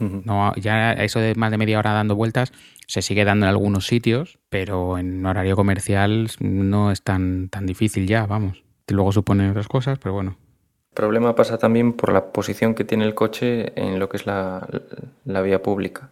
Ujú. 0.00 0.22
No, 0.24 0.54
ya 0.56 0.92
eso 0.94 1.20
de 1.20 1.34
más 1.34 1.50
de 1.50 1.58
media 1.58 1.78
hora 1.78 1.92
dando 1.92 2.16
vueltas 2.16 2.52
se 2.86 3.02
sigue 3.02 3.24
dando 3.24 3.46
en 3.46 3.50
algunos 3.50 3.86
sitios, 3.86 4.38
pero 4.48 4.98
en 4.98 5.24
horario 5.24 5.56
comercial 5.56 6.28
no 6.40 6.90
es 6.90 7.02
tan, 7.02 7.48
tan 7.50 7.66
difícil 7.66 8.06
ya, 8.06 8.26
vamos. 8.26 8.64
Luego 8.88 9.12
supone 9.12 9.48
otras 9.50 9.68
cosas, 9.68 9.98
pero 9.98 10.14
bueno. 10.14 10.36
El 10.90 10.94
problema 10.94 11.36
pasa 11.36 11.58
también 11.58 11.92
por 11.92 12.12
la 12.12 12.32
posición 12.32 12.74
que 12.74 12.84
tiene 12.84 13.04
el 13.04 13.14
coche 13.14 13.72
en 13.80 14.00
lo 14.00 14.08
que 14.08 14.16
es 14.16 14.26
la, 14.26 14.66
la 15.24 15.42
vía 15.42 15.62
pública. 15.62 16.10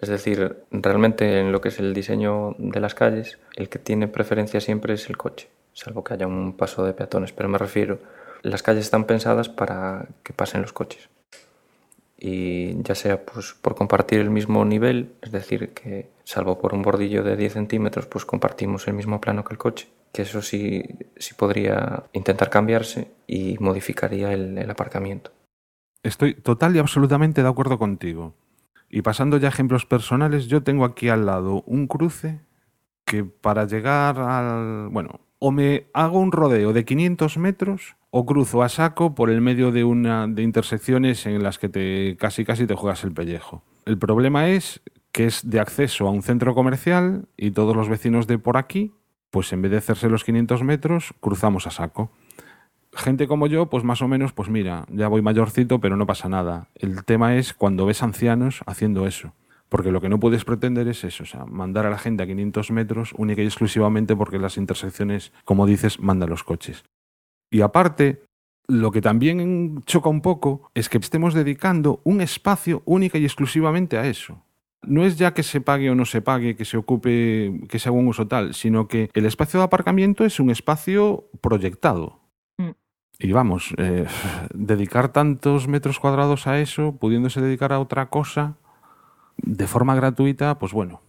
Es 0.00 0.08
decir, 0.08 0.56
realmente 0.72 1.40
en 1.40 1.52
lo 1.52 1.60
que 1.60 1.68
es 1.68 1.78
el 1.78 1.94
diseño 1.94 2.56
de 2.58 2.80
las 2.80 2.94
calles, 2.94 3.38
el 3.54 3.68
que 3.68 3.78
tiene 3.78 4.08
preferencia 4.08 4.60
siempre 4.60 4.94
es 4.94 5.08
el 5.08 5.16
coche, 5.16 5.48
salvo 5.74 6.02
que 6.02 6.14
haya 6.14 6.26
un 6.26 6.56
paso 6.56 6.84
de 6.84 6.94
peatones. 6.94 7.32
Pero 7.32 7.48
me 7.48 7.58
refiero, 7.58 8.00
las 8.42 8.62
calles 8.62 8.84
están 8.84 9.04
pensadas 9.04 9.48
para 9.48 10.08
que 10.22 10.32
pasen 10.32 10.62
los 10.62 10.72
coches. 10.72 11.08
Y 12.18 12.82
ya 12.82 12.94
sea 12.94 13.24
pues, 13.24 13.54
por 13.54 13.74
compartir 13.74 14.20
el 14.20 14.28
mismo 14.28 14.64
nivel, 14.66 15.14
es 15.22 15.32
decir, 15.32 15.70
que 15.70 16.10
salvo 16.24 16.58
por 16.58 16.74
un 16.74 16.82
bordillo 16.82 17.22
de 17.22 17.34
10 17.34 17.54
centímetros, 17.54 18.06
pues 18.06 18.26
compartimos 18.26 18.86
el 18.88 18.94
mismo 18.94 19.22
plano 19.22 19.42
que 19.42 19.54
el 19.54 19.58
coche, 19.58 19.88
que 20.12 20.22
eso 20.22 20.42
sí, 20.42 20.82
sí 21.16 21.32
podría 21.34 22.04
intentar 22.12 22.50
cambiarse 22.50 23.10
y 23.26 23.56
modificaría 23.58 24.32
el, 24.34 24.70
aparcamiento. 24.70 25.32
Estoy 26.02 26.34
total 26.34 26.76
y 26.76 26.78
absolutamente 26.78 27.42
de 27.42 27.48
acuerdo 27.48 27.78
contigo. 27.78 28.34
Y 28.90 29.00
pasando 29.00 29.38
ya 29.38 29.48
a 29.48 29.52
ejemplos 29.52 29.86
personales, 29.86 30.46
yo 30.46 30.62
tengo 30.62 30.84
aquí 30.84 31.08
al 31.08 31.24
lado 31.24 31.62
un 31.66 31.86
cruce 31.86 32.40
que 33.06 33.24
para 33.24 33.64
llegar 33.64 34.18
al... 34.18 34.88
Bueno, 34.90 35.20
o 35.40 35.50
me 35.50 35.88
hago 35.92 36.20
un 36.20 36.30
rodeo 36.30 36.72
de 36.72 36.84
500 36.84 37.36
metros 37.38 37.96
o 38.10 38.24
cruzo 38.24 38.62
a 38.62 38.68
saco 38.68 39.16
por 39.16 39.30
el 39.30 39.40
medio 39.40 39.72
de 39.72 39.82
una 39.82 40.28
de 40.28 40.42
intersecciones 40.42 41.26
en 41.26 41.42
las 41.42 41.58
que 41.58 41.68
te 41.68 42.16
casi 42.16 42.44
casi 42.44 42.66
te 42.66 42.76
juegas 42.76 43.02
el 43.02 43.12
pellejo. 43.12 43.64
El 43.86 43.98
problema 43.98 44.48
es 44.48 44.80
que 45.10 45.26
es 45.26 45.50
de 45.50 45.58
acceso 45.58 46.06
a 46.06 46.10
un 46.10 46.22
centro 46.22 46.54
comercial 46.54 47.26
y 47.36 47.50
todos 47.50 47.74
los 47.74 47.88
vecinos 47.88 48.28
de 48.28 48.38
por 48.38 48.56
aquí, 48.56 48.92
pues 49.30 49.52
en 49.52 49.62
vez 49.62 49.72
de 49.72 49.78
hacerse 49.78 50.08
los 50.08 50.22
500 50.22 50.62
metros, 50.62 51.14
cruzamos 51.20 51.66
a 51.66 51.72
saco 51.72 52.12
gente 52.94 53.26
como 53.26 53.46
yo, 53.46 53.66
pues 53.66 53.84
más 53.84 54.02
o 54.02 54.08
menos, 54.08 54.32
pues 54.32 54.48
mira, 54.48 54.84
ya 54.90 55.08
voy 55.08 55.22
mayorcito, 55.22 55.80
pero 55.80 55.96
no 55.96 56.06
pasa 56.06 56.28
nada. 56.28 56.68
El 56.74 57.04
tema 57.04 57.36
es 57.36 57.54
cuando 57.54 57.86
ves 57.86 58.02
ancianos 58.02 58.62
haciendo 58.66 59.06
eso. 59.06 59.32
Porque 59.70 59.92
lo 59.92 60.00
que 60.00 60.08
no 60.08 60.18
puedes 60.18 60.44
pretender 60.44 60.88
es 60.88 61.04
eso, 61.04 61.22
o 61.22 61.26
sea, 61.26 61.46
mandar 61.46 61.86
a 61.86 61.90
la 61.90 61.98
gente 61.98 62.24
a 62.24 62.26
500 62.26 62.72
metros 62.72 63.14
única 63.16 63.40
y 63.40 63.46
exclusivamente 63.46 64.16
porque 64.16 64.38
las 64.38 64.56
intersecciones, 64.56 65.32
como 65.44 65.64
dices, 65.64 66.00
mandan 66.00 66.28
los 66.28 66.42
coches. 66.42 66.84
Y 67.52 67.60
aparte, 67.60 68.24
lo 68.66 68.90
que 68.90 69.00
también 69.00 69.82
choca 69.86 70.08
un 70.08 70.22
poco 70.22 70.70
es 70.74 70.88
que 70.88 70.98
estemos 70.98 71.34
dedicando 71.34 72.00
un 72.02 72.20
espacio 72.20 72.82
única 72.84 73.16
y 73.18 73.24
exclusivamente 73.24 73.96
a 73.96 74.06
eso. 74.08 74.42
No 74.82 75.04
es 75.04 75.16
ya 75.18 75.34
que 75.34 75.44
se 75.44 75.60
pague 75.60 75.88
o 75.88 75.94
no 75.94 76.04
se 76.04 76.20
pague, 76.20 76.56
que 76.56 76.64
se 76.64 76.76
ocupe, 76.76 77.60
que 77.68 77.78
se 77.78 77.88
haga 77.88 77.98
un 77.98 78.08
uso 78.08 78.26
tal, 78.26 78.54
sino 78.54 78.88
que 78.88 79.08
el 79.14 79.24
espacio 79.24 79.60
de 79.60 79.66
aparcamiento 79.66 80.24
es 80.24 80.40
un 80.40 80.50
espacio 80.50 81.28
proyectado. 81.40 82.18
Y 83.22 83.32
vamos, 83.32 83.74
eh, 83.76 84.06
dedicar 84.54 85.12
tantos 85.12 85.68
metros 85.68 86.00
cuadrados 86.00 86.46
a 86.46 86.58
eso, 86.58 86.96
pudiéndose 86.96 87.42
dedicar 87.42 87.70
a 87.70 87.78
otra 87.78 88.08
cosa 88.08 88.56
de 89.42 89.66
forma 89.66 89.94
gratuita, 89.94 90.58
pues 90.58 90.72
bueno. 90.72 91.00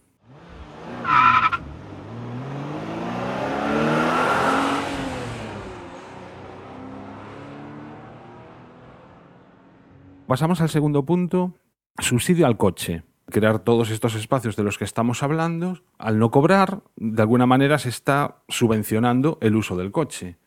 Pasamos 10.26 10.60
al 10.60 10.70
segundo 10.70 11.04
punto, 11.04 11.54
subsidio 11.98 12.46
al 12.46 12.56
coche. 12.56 13.04
Crear 13.26 13.58
todos 13.60 13.90
estos 13.90 14.14
espacios 14.14 14.56
de 14.56 14.62
los 14.62 14.78
que 14.78 14.84
estamos 14.84 15.22
hablando, 15.22 15.78
al 15.98 16.18
no 16.18 16.30
cobrar, 16.30 16.82
de 16.96 17.22
alguna 17.22 17.46
manera 17.46 17.78
se 17.78 17.88
está 17.88 18.42
subvencionando 18.48 19.38
el 19.40 19.56
uso 19.56 19.76
del 19.76 19.92
coche 19.92 20.38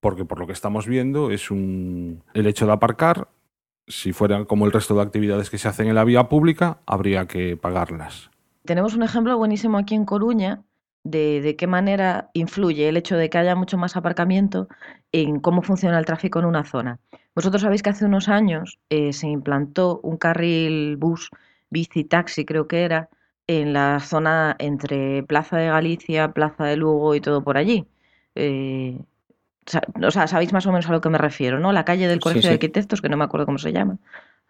porque 0.00 0.24
por 0.24 0.38
lo 0.38 0.46
que 0.46 0.52
estamos 0.52 0.86
viendo 0.86 1.30
es 1.30 1.50
un 1.50 2.22
el 2.34 2.46
hecho 2.46 2.66
de 2.66 2.72
aparcar 2.72 3.28
si 3.88 4.12
fuera 4.12 4.44
como 4.44 4.66
el 4.66 4.72
resto 4.72 4.94
de 4.94 5.02
actividades 5.02 5.50
que 5.50 5.58
se 5.58 5.68
hacen 5.68 5.88
en 5.88 5.94
la 5.94 6.04
vía 6.04 6.28
pública 6.28 6.78
habría 6.86 7.26
que 7.26 7.56
pagarlas 7.56 8.30
Tenemos 8.64 8.94
un 8.94 9.02
ejemplo 9.02 9.36
buenísimo 9.36 9.78
aquí 9.78 9.94
en 9.94 10.04
Coruña 10.04 10.62
de, 11.04 11.56
qué 11.56 11.66
manera 11.66 12.30
influye 12.34 12.88
el 12.88 12.96
hecho 12.96 13.16
de 13.16 13.30
que 13.30 13.38
haya 13.38 13.54
mucho 13.54 13.78
más 13.78 13.96
aparcamiento 13.96 14.68
en 15.12 15.40
cómo 15.40 15.62
funciona 15.62 15.98
el 15.98 16.04
tráfico 16.04 16.38
en 16.38 16.44
una 16.44 16.64
zona. 16.64 16.98
Vosotros 17.34 17.62
sabéis 17.62 17.82
que 17.82 17.90
hace 17.90 18.04
unos 18.04 18.28
años 18.28 18.78
eh, 18.90 19.12
se 19.12 19.28
implantó 19.28 20.00
un 20.02 20.16
carril 20.16 20.96
bus, 20.96 21.30
bici, 21.70 22.04
taxi 22.04 22.44
creo 22.44 22.68
que 22.68 22.82
era, 22.82 23.08
en 23.46 23.72
la 23.72 24.00
zona 24.00 24.56
entre 24.58 25.22
Plaza 25.22 25.56
de 25.56 25.68
Galicia, 25.68 26.32
Plaza 26.32 26.64
de 26.64 26.76
Lugo 26.76 27.14
y 27.14 27.20
todo 27.20 27.42
por 27.42 27.56
allí. 27.56 27.86
Eh, 28.34 29.00
o 30.02 30.10
sea, 30.10 30.26
sabéis 30.26 30.52
más 30.52 30.66
o 30.66 30.72
menos 30.72 30.88
a 30.88 30.92
lo 30.92 31.00
que 31.00 31.08
me 31.08 31.18
refiero, 31.18 31.58
¿no? 31.58 31.72
La 31.72 31.84
calle 31.84 32.08
del 32.08 32.20
Colegio 32.20 32.42
sí. 32.42 32.48
de 32.48 32.54
Arquitectos, 32.54 33.00
que 33.00 33.08
no 33.08 33.16
me 33.16 33.24
acuerdo 33.24 33.46
cómo 33.46 33.58
se 33.58 33.72
llama 33.72 33.98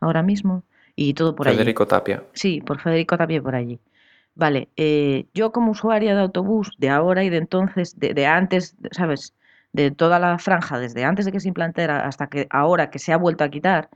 ahora 0.00 0.22
mismo, 0.22 0.62
y 0.94 1.14
todo 1.14 1.34
por 1.34 1.48
allí. 1.48 1.56
Federico 1.56 1.86
Tapia. 1.86 2.22
Sí, 2.32 2.60
por 2.60 2.80
Federico 2.80 3.16
Tapia 3.16 3.42
por 3.42 3.54
allí. 3.54 3.80
Vale, 4.34 4.68
eh, 4.76 5.26
yo 5.34 5.50
como 5.50 5.72
usuaria 5.72 6.14
de 6.14 6.20
autobús 6.20 6.72
de 6.78 6.90
ahora 6.90 7.24
y 7.24 7.30
de 7.30 7.38
entonces, 7.38 7.98
de, 7.98 8.14
de 8.14 8.26
antes, 8.26 8.76
¿sabes? 8.92 9.34
De 9.72 9.90
toda 9.90 10.18
la 10.20 10.38
franja, 10.38 10.78
desde 10.78 11.04
antes 11.04 11.24
de 11.24 11.32
que 11.32 11.40
se 11.40 11.48
implantara 11.48 12.06
hasta 12.06 12.28
que 12.28 12.46
ahora 12.50 12.90
que 12.90 13.00
se 13.00 13.12
ha 13.12 13.16
vuelto 13.16 13.42
a 13.42 13.48
quitar, 13.48 13.90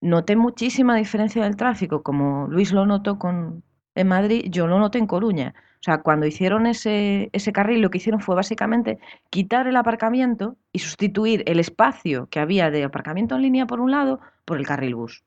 noté 0.00 0.36
muchísima 0.36 0.96
diferencia 0.96 1.44
del 1.44 1.56
tráfico, 1.56 2.02
como 2.02 2.46
Luis 2.48 2.72
lo 2.72 2.86
notó 2.86 3.18
con, 3.18 3.62
en 3.96 4.08
Madrid, 4.08 4.46
yo 4.50 4.66
lo 4.66 4.78
noté 4.78 4.98
en 4.98 5.06
Coruña. 5.06 5.54
O 5.80 5.82
sea, 5.82 5.98
cuando 6.02 6.26
hicieron 6.26 6.66
ese, 6.66 7.30
ese 7.32 7.52
carril, 7.52 7.80
lo 7.80 7.90
que 7.90 7.98
hicieron 7.98 8.20
fue 8.20 8.34
básicamente 8.34 8.98
quitar 9.30 9.66
el 9.66 9.76
aparcamiento 9.76 10.56
y 10.72 10.80
sustituir 10.80 11.42
el 11.46 11.60
espacio 11.60 12.28
que 12.28 12.40
había 12.40 12.70
de 12.70 12.84
aparcamiento 12.84 13.36
en 13.36 13.42
línea 13.42 13.66
por 13.66 13.80
un 13.80 13.90
lado 13.90 14.20
por 14.44 14.58
el 14.58 14.66
carril 14.66 14.94
bus. 14.94 15.24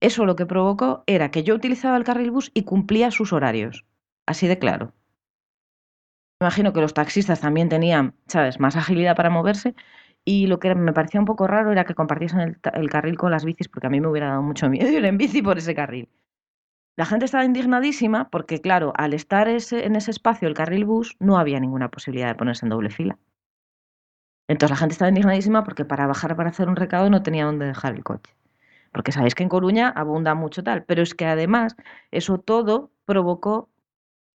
Eso 0.00 0.26
lo 0.26 0.36
que 0.36 0.46
provocó 0.46 1.02
era 1.06 1.30
que 1.30 1.42
yo 1.42 1.54
utilizaba 1.54 1.96
el 1.96 2.04
carril 2.04 2.30
bus 2.30 2.50
y 2.54 2.62
cumplía 2.64 3.10
sus 3.10 3.32
horarios. 3.32 3.84
Así 4.26 4.46
de 4.46 4.58
claro. 4.58 4.92
Me 6.40 6.46
imagino 6.46 6.72
que 6.72 6.80
los 6.80 6.94
taxistas 6.94 7.40
también 7.40 7.68
tenían, 7.68 8.14
¿sabes?, 8.26 8.60
más 8.60 8.76
agilidad 8.76 9.16
para 9.16 9.30
moverse. 9.30 9.74
Y 10.24 10.46
lo 10.46 10.58
que 10.60 10.74
me 10.74 10.92
parecía 10.92 11.20
un 11.20 11.26
poco 11.26 11.46
raro 11.46 11.72
era 11.72 11.84
que 11.84 11.94
compartiesen 11.94 12.40
el, 12.40 12.58
el 12.74 12.90
carril 12.90 13.16
con 13.16 13.30
las 13.30 13.44
bicis, 13.44 13.68
porque 13.68 13.86
a 13.88 13.90
mí 13.90 14.00
me 14.00 14.08
hubiera 14.08 14.28
dado 14.28 14.42
mucho 14.42 14.68
miedo 14.70 14.90
ir 14.90 15.04
en 15.04 15.18
bici 15.18 15.42
por 15.42 15.58
ese 15.58 15.74
carril. 15.74 16.08
La 16.98 17.06
gente 17.06 17.24
estaba 17.24 17.46
indignadísima 17.46 18.28
porque, 18.28 18.60
claro, 18.60 18.92
al 18.94 19.14
estar 19.14 19.48
ese- 19.48 19.86
en 19.86 19.96
ese 19.96 20.10
espacio 20.10 20.48
el 20.48 20.52
carril 20.52 20.84
bus, 20.84 21.16
no 21.18 21.38
había 21.38 21.60
ninguna 21.60 21.90
posibilidad 21.90 22.28
de 22.28 22.34
ponerse 22.34 22.66
en 22.66 22.70
doble 22.70 22.90
fila. 22.90 23.18
Entonces 24.48 24.70
la 24.70 24.76
gente 24.80 24.94
estaba 24.94 25.08
indignadísima 25.10 25.62
porque 25.64 25.84
para 25.84 26.06
bajar 26.06 26.34
para 26.36 26.50
hacer 26.50 26.68
un 26.68 26.76
recado 26.76 27.08
no 27.08 27.22
tenía 27.22 27.44
dónde 27.44 27.66
dejar 27.66 27.94
el 27.94 28.02
coche. 28.02 28.34
Porque 28.92 29.12
sabéis 29.12 29.34
que 29.34 29.42
en 29.44 29.48
Coruña 29.48 29.90
abunda 29.90 30.34
mucho 30.34 30.64
tal, 30.64 30.84
pero 30.84 31.02
es 31.02 31.14
que 31.14 31.26
además 31.26 31.76
eso 32.10 32.38
todo 32.38 32.90
provocó 33.04 33.70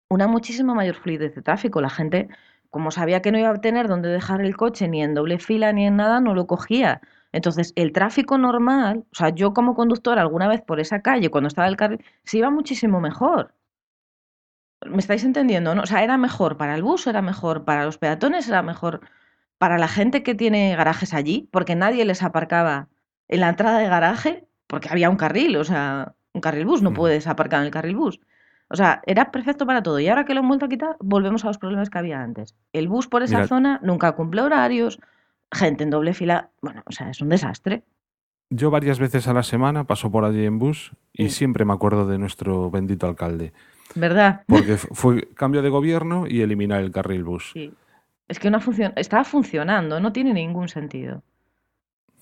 una 0.09 0.27
muchísima 0.27 0.73
mayor 0.75 0.95
fluidez 0.95 1.35
de 1.35 1.41
tráfico. 1.43 1.81
La 1.81 1.89
gente, 1.89 2.29
como 2.69 2.91
sabía 2.91 3.21
que 3.21 3.31
no 3.31 3.39
iba 3.39 3.49
a 3.49 3.61
tener 3.61 3.87
dónde 3.87 4.09
dejar 4.09 4.41
el 4.41 4.57
coche 4.57 4.87
ni 4.87 5.03
en 5.03 5.15
doble 5.15 5.39
fila 5.39 5.73
ni 5.73 5.87
en 5.87 5.97
nada, 5.97 6.21
no 6.21 6.35
lo 6.35 6.47
cogía. 6.47 7.01
Entonces, 7.33 7.73
el 7.75 7.91
tráfico 7.91 8.37
normal, 8.37 9.03
o 9.11 9.15
sea, 9.15 9.29
yo 9.29 9.53
como 9.53 9.75
conductor 9.75 10.17
alguna 10.19 10.47
vez 10.47 10.61
por 10.61 10.79
esa 10.79 11.01
calle, 11.01 11.29
cuando 11.29 11.49
estaba 11.49 11.67
el 11.67 11.75
carril, 11.75 12.03
se 12.23 12.37
iba 12.37 12.49
muchísimo 12.49 13.01
mejor. 13.01 13.53
¿Me 14.85 14.97
estáis 14.97 15.23
entendiendo? 15.23 15.73
No? 15.75 15.81
O 15.83 15.85
sea, 15.85 16.03
era 16.03 16.17
mejor 16.17 16.57
para 16.57 16.75
el 16.75 16.83
bus, 16.83 17.07
era 17.07 17.21
mejor 17.21 17.63
para 17.65 17.85
los 17.85 17.97
peatones, 17.97 18.47
era 18.49 18.61
mejor 18.61 19.01
para 19.57 19.77
la 19.77 19.87
gente 19.87 20.23
que 20.23 20.35
tiene 20.35 20.75
garajes 20.75 21.13
allí, 21.13 21.47
porque 21.51 21.75
nadie 21.75 22.03
les 22.05 22.21
aparcaba 22.21 22.87
en 23.29 23.39
la 23.39 23.49
entrada 23.49 23.79
de 23.79 23.87
garaje, 23.87 24.45
porque 24.67 24.89
había 24.91 25.09
un 25.09 25.15
carril, 25.15 25.55
o 25.57 25.63
sea, 25.63 26.13
un 26.33 26.41
carril 26.41 26.65
bus, 26.65 26.81
no 26.81 26.91
Mm. 26.91 26.95
puedes 26.95 27.27
aparcar 27.27 27.61
en 27.61 27.67
el 27.67 27.71
carril 27.71 27.95
bus. 27.95 28.19
O 28.69 28.75
sea, 28.75 29.01
era 29.05 29.31
perfecto 29.31 29.65
para 29.65 29.81
todo. 29.83 29.99
Y 29.99 30.07
ahora 30.09 30.25
que 30.25 30.33
lo 30.33 30.41
han 30.41 30.47
vuelto 30.47 30.65
a 30.65 30.69
quitar, 30.69 30.97
volvemos 30.99 31.43
a 31.45 31.47
los 31.47 31.57
problemas 31.57 31.89
que 31.89 31.97
había 31.99 32.21
antes. 32.21 32.55
El 32.73 32.87
bus 32.89 33.07
por 33.07 33.23
esa 33.23 33.37
Mira- 33.37 33.47
zona 33.47 33.79
nunca 33.83 34.11
cumple 34.13 34.41
horarios, 34.41 34.99
gente 35.53 35.83
en 35.83 35.89
doble 35.89 36.13
fila, 36.13 36.49
bueno, 36.61 36.81
o 36.85 36.91
sea, 36.91 37.09
es 37.09 37.21
un 37.21 37.29
desastre. 37.29 37.83
yo 38.49 38.69
varias 38.71 38.99
veces 38.99 39.27
a 39.27 39.33
la 39.33 39.43
semana 39.43 39.85
paso 39.85 40.11
por 40.11 40.25
allí 40.25 40.45
en 40.45 40.59
bus 40.59 40.91
y 41.13 41.29
Sí. 41.29 41.37
siempre 41.37 41.65
me 41.65 41.73
acuerdo 41.73 42.05
de 42.07 42.17
nuestro 42.19 42.69
bendito 42.69 43.07
alcalde 43.07 43.51
¿Verdad? 43.95 44.43
porque 44.47 44.77
fue 44.77 45.27
cambio 45.33 45.61
de 45.61 45.69
gobierno 45.69 46.25
y 46.27 46.41
eliminar 46.41 46.81
el 46.81 46.91
carril 46.91 47.23
bus 47.23 47.51
Sí. 47.53 47.73
Es 48.27 48.39
que 48.39 48.47
una 48.47 48.59
función, 48.59 48.93
estaba 48.95 49.23
funcionando, 49.25 49.99
no 49.99 50.13
tiene 50.13 50.33
ningún 50.33 50.69
sentido. 50.69 51.21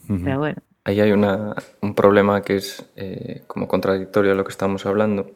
Pero 0.07 0.39
bueno, 0.39 0.57
Ahí 0.83 0.99
hay 0.99 1.11
una, 1.11 1.53
un 1.81 1.93
problema 1.93 2.41
que 2.41 2.55
es 2.55 2.83
eh, 2.95 3.43
como 3.47 3.67
contradictorio 3.67 4.31
a 4.31 4.35
lo 4.35 4.43
que 4.43 4.49
estamos 4.49 4.85
hablando, 4.87 5.29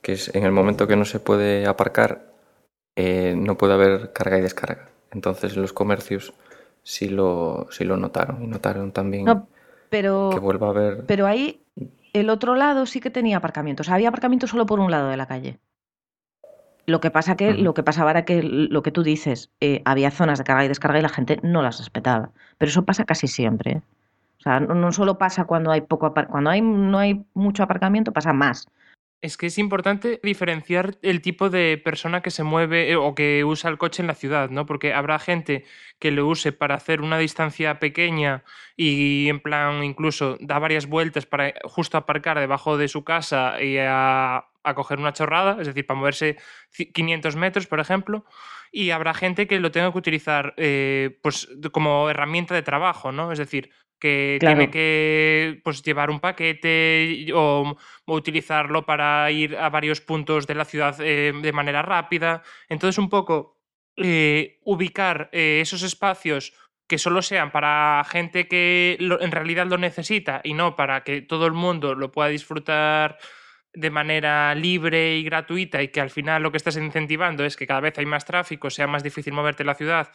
que 0.00 0.12
es 0.12 0.32
en 0.34 0.44
el 0.44 0.52
momento 0.52 0.86
que 0.86 0.94
no 0.94 1.04
se 1.04 1.18
puede 1.18 1.66
aparcar, 1.66 2.32
eh, 2.94 3.34
no 3.36 3.58
puede 3.58 3.74
haber 3.74 4.12
carga 4.12 4.38
y 4.38 4.42
descarga. 4.42 4.88
Entonces 5.10 5.56
los 5.56 5.72
comercios 5.72 6.32
sí 6.86 7.08
lo, 7.08 7.66
sí 7.70 7.84
lo 7.84 7.96
notaron 7.96 8.44
y 8.44 8.46
notaron 8.46 8.92
también 8.92 9.24
No, 9.24 9.48
pero, 9.90 10.30
que 10.32 10.38
vuelva 10.38 10.68
a 10.68 10.70
haber... 10.70 11.04
pero 11.06 11.26
ahí 11.26 11.60
el 12.12 12.30
otro 12.30 12.54
lado 12.54 12.86
sí 12.86 13.00
que 13.00 13.10
tenía 13.10 13.38
aparcamientos. 13.38 13.88
Había 13.88 14.08
aparcamientos 14.08 14.50
solo 14.50 14.66
por 14.66 14.78
un 14.78 14.92
lado 14.92 15.08
de 15.08 15.16
la 15.16 15.26
calle. 15.26 15.58
Lo 16.86 17.00
que 17.00 17.10
pasa 17.10 17.36
que 17.36 17.54
lo 17.54 17.74
que 17.74 17.82
pasaba 17.82 18.12
era 18.12 18.24
que 18.24 18.40
lo 18.44 18.82
que 18.84 18.92
tú 18.92 19.02
dices, 19.02 19.50
eh, 19.60 19.82
había 19.84 20.12
zonas 20.12 20.38
de 20.38 20.44
carga 20.44 20.64
y 20.64 20.68
descarga 20.68 21.00
y 21.00 21.02
la 21.02 21.08
gente 21.08 21.40
no 21.42 21.60
las 21.60 21.78
respetaba. 21.78 22.30
Pero 22.56 22.70
eso 22.70 22.84
pasa 22.84 23.04
casi 23.04 23.26
siempre. 23.26 23.72
¿eh? 23.72 23.82
O 24.38 24.42
sea, 24.42 24.60
no, 24.60 24.76
no 24.76 24.92
solo 24.92 25.18
pasa 25.18 25.44
cuando 25.44 25.72
hay 25.72 25.80
poco 25.80 26.14
cuando 26.14 26.50
hay 26.50 26.62
no 26.62 26.98
hay 26.98 27.26
mucho 27.34 27.64
aparcamiento, 27.64 28.12
pasa 28.12 28.32
más. 28.32 28.68
Es 29.22 29.36
que 29.38 29.46
es 29.46 29.58
importante 29.58 30.20
diferenciar 30.22 30.98
el 31.02 31.22
tipo 31.22 31.48
de 31.50 31.80
persona 31.82 32.20
que 32.20 32.30
se 32.30 32.44
mueve 32.44 32.90
eh, 32.92 32.96
o 32.96 33.14
que 33.14 33.44
usa 33.44 33.70
el 33.70 33.78
coche 33.78 34.02
en 34.02 34.06
la 34.08 34.14
ciudad, 34.14 34.50
¿no? 34.50 34.66
Porque 34.66 34.92
habrá 34.92 35.18
gente 35.18 35.64
que 35.98 36.10
lo 36.10 36.26
use 36.28 36.52
para 36.52 36.74
hacer 36.76 37.00
una 37.00 37.18
distancia 37.18 37.78
pequeña 37.80 38.44
y 38.76 39.28
en 39.28 39.40
plan 39.40 39.82
incluso 39.82 40.36
da 40.40 40.58
varias 40.58 40.86
vueltas 40.86 41.24
para 41.26 41.54
justo 41.64 41.96
aparcar 41.96 42.38
debajo 42.38 42.76
de 42.76 42.88
su 42.88 43.04
casa 43.04 43.60
y 43.62 43.78
a, 43.78 44.44
a 44.62 44.74
coger 44.74 44.98
una 44.98 45.14
chorrada, 45.14 45.56
es 45.60 45.66
decir, 45.66 45.86
para 45.86 45.98
moverse 45.98 46.36
ci- 46.76 46.92
500 46.92 47.36
metros, 47.36 47.66
por 47.66 47.80
ejemplo. 47.80 48.26
Y 48.70 48.90
habrá 48.90 49.14
gente 49.14 49.46
que 49.46 49.60
lo 49.60 49.70
tenga 49.70 49.90
que 49.92 49.98
utilizar 49.98 50.52
eh, 50.58 51.18
pues, 51.22 51.48
como 51.72 52.10
herramienta 52.10 52.54
de 52.54 52.62
trabajo, 52.62 53.12
¿no? 53.12 53.32
Es 53.32 53.38
decir, 53.38 53.70
que 53.98 54.36
Claro. 54.40 54.56
tiene 54.58 54.70
que 54.70 55.60
pues, 55.64 55.82
llevar 55.82 56.10
un 56.10 56.20
paquete 56.20 57.26
o 57.34 57.76
o 58.08 58.14
utilizarlo 58.14 58.86
para 58.86 59.28
ir 59.32 59.56
a 59.56 59.68
varios 59.68 60.00
puntos 60.00 60.46
de 60.46 60.54
la 60.54 60.64
ciudad 60.64 60.96
eh, 61.00 61.32
de 61.42 61.52
manera 61.52 61.82
rápida. 61.82 62.42
Entonces, 62.68 62.98
un 62.98 63.08
poco 63.08 63.58
eh, 63.96 64.58
ubicar 64.64 65.28
eh, 65.32 65.58
esos 65.62 65.82
espacios 65.82 66.52
que 66.86 66.98
solo 66.98 67.20
sean 67.22 67.50
para 67.50 68.04
gente 68.08 68.46
que 68.46 68.96
lo- 69.00 69.20
en 69.20 69.32
realidad 69.32 69.66
lo 69.66 69.76
necesita 69.78 70.40
y 70.44 70.54
no 70.54 70.76
para 70.76 71.02
que 71.02 71.22
todo 71.22 71.46
el 71.46 71.52
mundo 71.52 71.94
lo 71.96 72.12
pueda 72.12 72.28
disfrutar 72.28 73.18
de 73.72 73.90
manera 73.90 74.54
libre 74.54 75.16
y 75.16 75.24
gratuita 75.24 75.82
y 75.82 75.88
que 75.88 76.00
al 76.00 76.10
final 76.10 76.42
lo 76.42 76.50
que 76.50 76.56
estás 76.58 76.76
incentivando 76.76 77.44
es 77.44 77.56
que 77.56 77.66
cada 77.66 77.80
vez 77.80 77.98
hay 77.98 78.06
más 78.06 78.24
tráfico, 78.24 78.70
sea 78.70 78.86
más 78.86 79.02
difícil 79.02 79.32
moverte 79.34 79.64
en 79.64 79.66
la 79.66 79.74
ciudad 79.74 80.12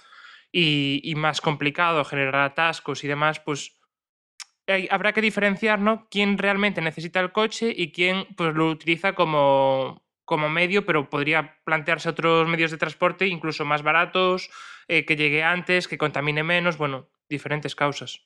y, 0.51 1.01
y 1.03 1.15
más 1.15 1.41
complicado 1.41 2.03
generar 2.05 2.35
atascos 2.41 3.03
y 3.03 3.07
demás, 3.07 3.39
pues 3.39 3.79
hay- 4.67 4.87
habrá 4.91 5.13
que 5.13 5.21
diferenciar 5.21 5.79
¿no? 5.79 6.07
quién 6.09 6.37
realmente 6.37 6.81
necesita 6.81 7.19
el 7.19 7.31
coche 7.31 7.73
y 7.75 7.91
quién 7.91 8.25
pues, 8.35 8.53
lo 8.55 8.69
utiliza 8.69 9.13
como, 9.13 10.03
como 10.25 10.49
medio, 10.49 10.85
pero 10.85 11.09
podría 11.09 11.57
plantearse 11.63 12.09
otros 12.09 12.47
medios 12.47 12.71
de 12.71 12.77
transporte 12.77 13.27
incluso 13.27 13.65
más 13.65 13.83
baratos, 13.83 14.49
eh, 14.87 15.05
que 15.05 15.15
llegue 15.15 15.43
antes, 15.43 15.87
que 15.87 15.97
contamine 15.97 16.43
menos, 16.43 16.77
bueno, 16.77 17.09
diferentes 17.29 17.75
causas. 17.75 18.21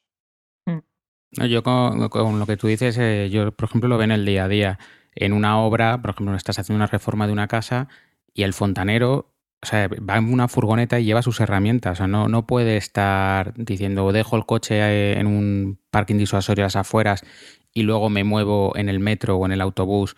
No, 1.37 1.45
yo 1.45 1.63
con, 1.63 2.07
con 2.09 2.39
lo 2.39 2.45
que 2.45 2.57
tú 2.57 2.67
dices, 2.67 2.97
eh, 2.97 3.29
yo 3.29 3.51
por 3.51 3.67
ejemplo 3.67 3.89
lo 3.89 3.97
veo 3.97 4.05
en 4.05 4.11
el 4.11 4.25
día 4.25 4.45
a 4.45 4.47
día. 4.47 4.79
En 5.15 5.33
una 5.33 5.59
obra, 5.59 6.01
por 6.01 6.11
ejemplo, 6.11 6.35
estás 6.35 6.59
haciendo 6.59 6.77
una 6.77 6.87
reforma 6.91 7.27
de 7.27 7.33
una 7.33 7.47
casa 7.47 7.87
y 8.33 8.43
el 8.43 8.53
fontanero, 8.53 9.34
o 9.65 9.67
sea, 9.69 9.87
va 9.87 10.17
en 10.17 10.31
una 10.31 10.47
furgoneta 10.47 10.99
y 10.99 11.05
lleva 11.05 11.21
sus 11.23 11.39
herramientas. 11.39 11.93
O 11.93 11.95
sea, 11.97 12.07
no, 12.07 12.27
no 12.27 12.45
puede 12.45 12.77
estar 12.77 13.53
diciendo 13.55 14.11
dejo 14.11 14.35
el 14.37 14.45
coche 14.45 14.75
eh, 14.79 15.19
en 15.19 15.25
un 15.27 15.79
parking 15.91 16.17
disuasorio 16.17 16.63
a 16.63 16.67
las 16.67 16.75
afueras 16.75 17.23
y 17.73 17.81
luego 17.81 18.09
me 18.09 18.23
muevo 18.23 18.73
en 18.75 18.87
el 18.89 18.99
metro 18.99 19.37
o 19.37 19.45
en 19.45 19.51
el 19.51 19.61
autobús 19.61 20.15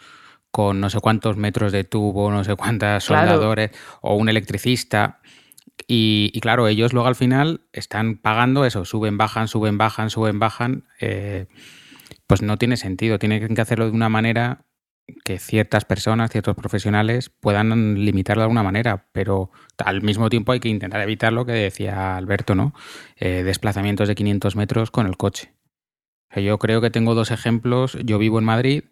con 0.52 0.80
no 0.80 0.90
sé 0.90 1.00
cuántos 1.00 1.38
metros 1.38 1.72
de 1.72 1.84
tubo, 1.84 2.30
no 2.32 2.44
sé 2.44 2.56
cuántas 2.56 3.06
Claro. 3.06 3.28
soldadores 3.28 3.72
o 4.02 4.16
un 4.16 4.30
electricista. 4.30 5.20
Y, 5.88 6.32
y 6.34 6.40
claro, 6.42 6.68
ellos 6.68 6.92
luego 6.94 7.08
al 7.08 7.16
final 7.16 7.62
están 7.72 8.18
pagando 8.18 8.66
eso, 8.66 8.84
suben, 8.84 9.18
bajan, 9.18 9.48
suben, 9.48 9.78
bajan, 9.78 10.10
suben, 10.10 10.40
bajan. 10.40 10.84
eh, 11.00 11.48
pues 12.28 12.42
no 12.42 12.58
tiene 12.58 12.76
sentido. 12.78 13.20
Tienen 13.20 13.56
que 13.56 13.62
hacerlo 13.62 13.86
de 13.86 13.92
una 13.92 14.10
manera 14.10 14.66
que 15.24 15.40
ciertas 15.40 15.86
personas, 15.86 16.32
ciertos 16.32 16.56
profesionales 16.56 17.30
puedan 17.30 17.96
limitarlo 18.04 18.42
de 18.42 18.46
alguna 18.46 18.64
manera, 18.64 19.08
pero 19.12 19.52
al 19.78 20.02
mismo 20.02 20.30
tiempo 20.30 20.52
hay 20.52 20.60
que 20.60 20.70
intentar 20.70 21.02
evitar 21.02 21.34
lo 21.34 21.46
que 21.46 21.54
decía 21.54 22.18
Alberto, 22.18 22.56
¿no? 22.56 22.74
Eh, 23.16 23.44
desplazamientos 23.44 24.08
de 24.08 24.16
500 24.16 24.56
metros 24.56 24.92
con 24.92 25.08
el 25.08 25.18
coche. 25.18 25.54
Yo 26.36 26.58
creo 26.60 26.82
que 26.82 26.90
tengo 26.90 27.16
dos 27.16 27.32
ejemplos. 27.32 27.98
Yo 28.04 28.18
vivo 28.18 28.38
en 28.40 28.46
Madrid, 28.46 28.84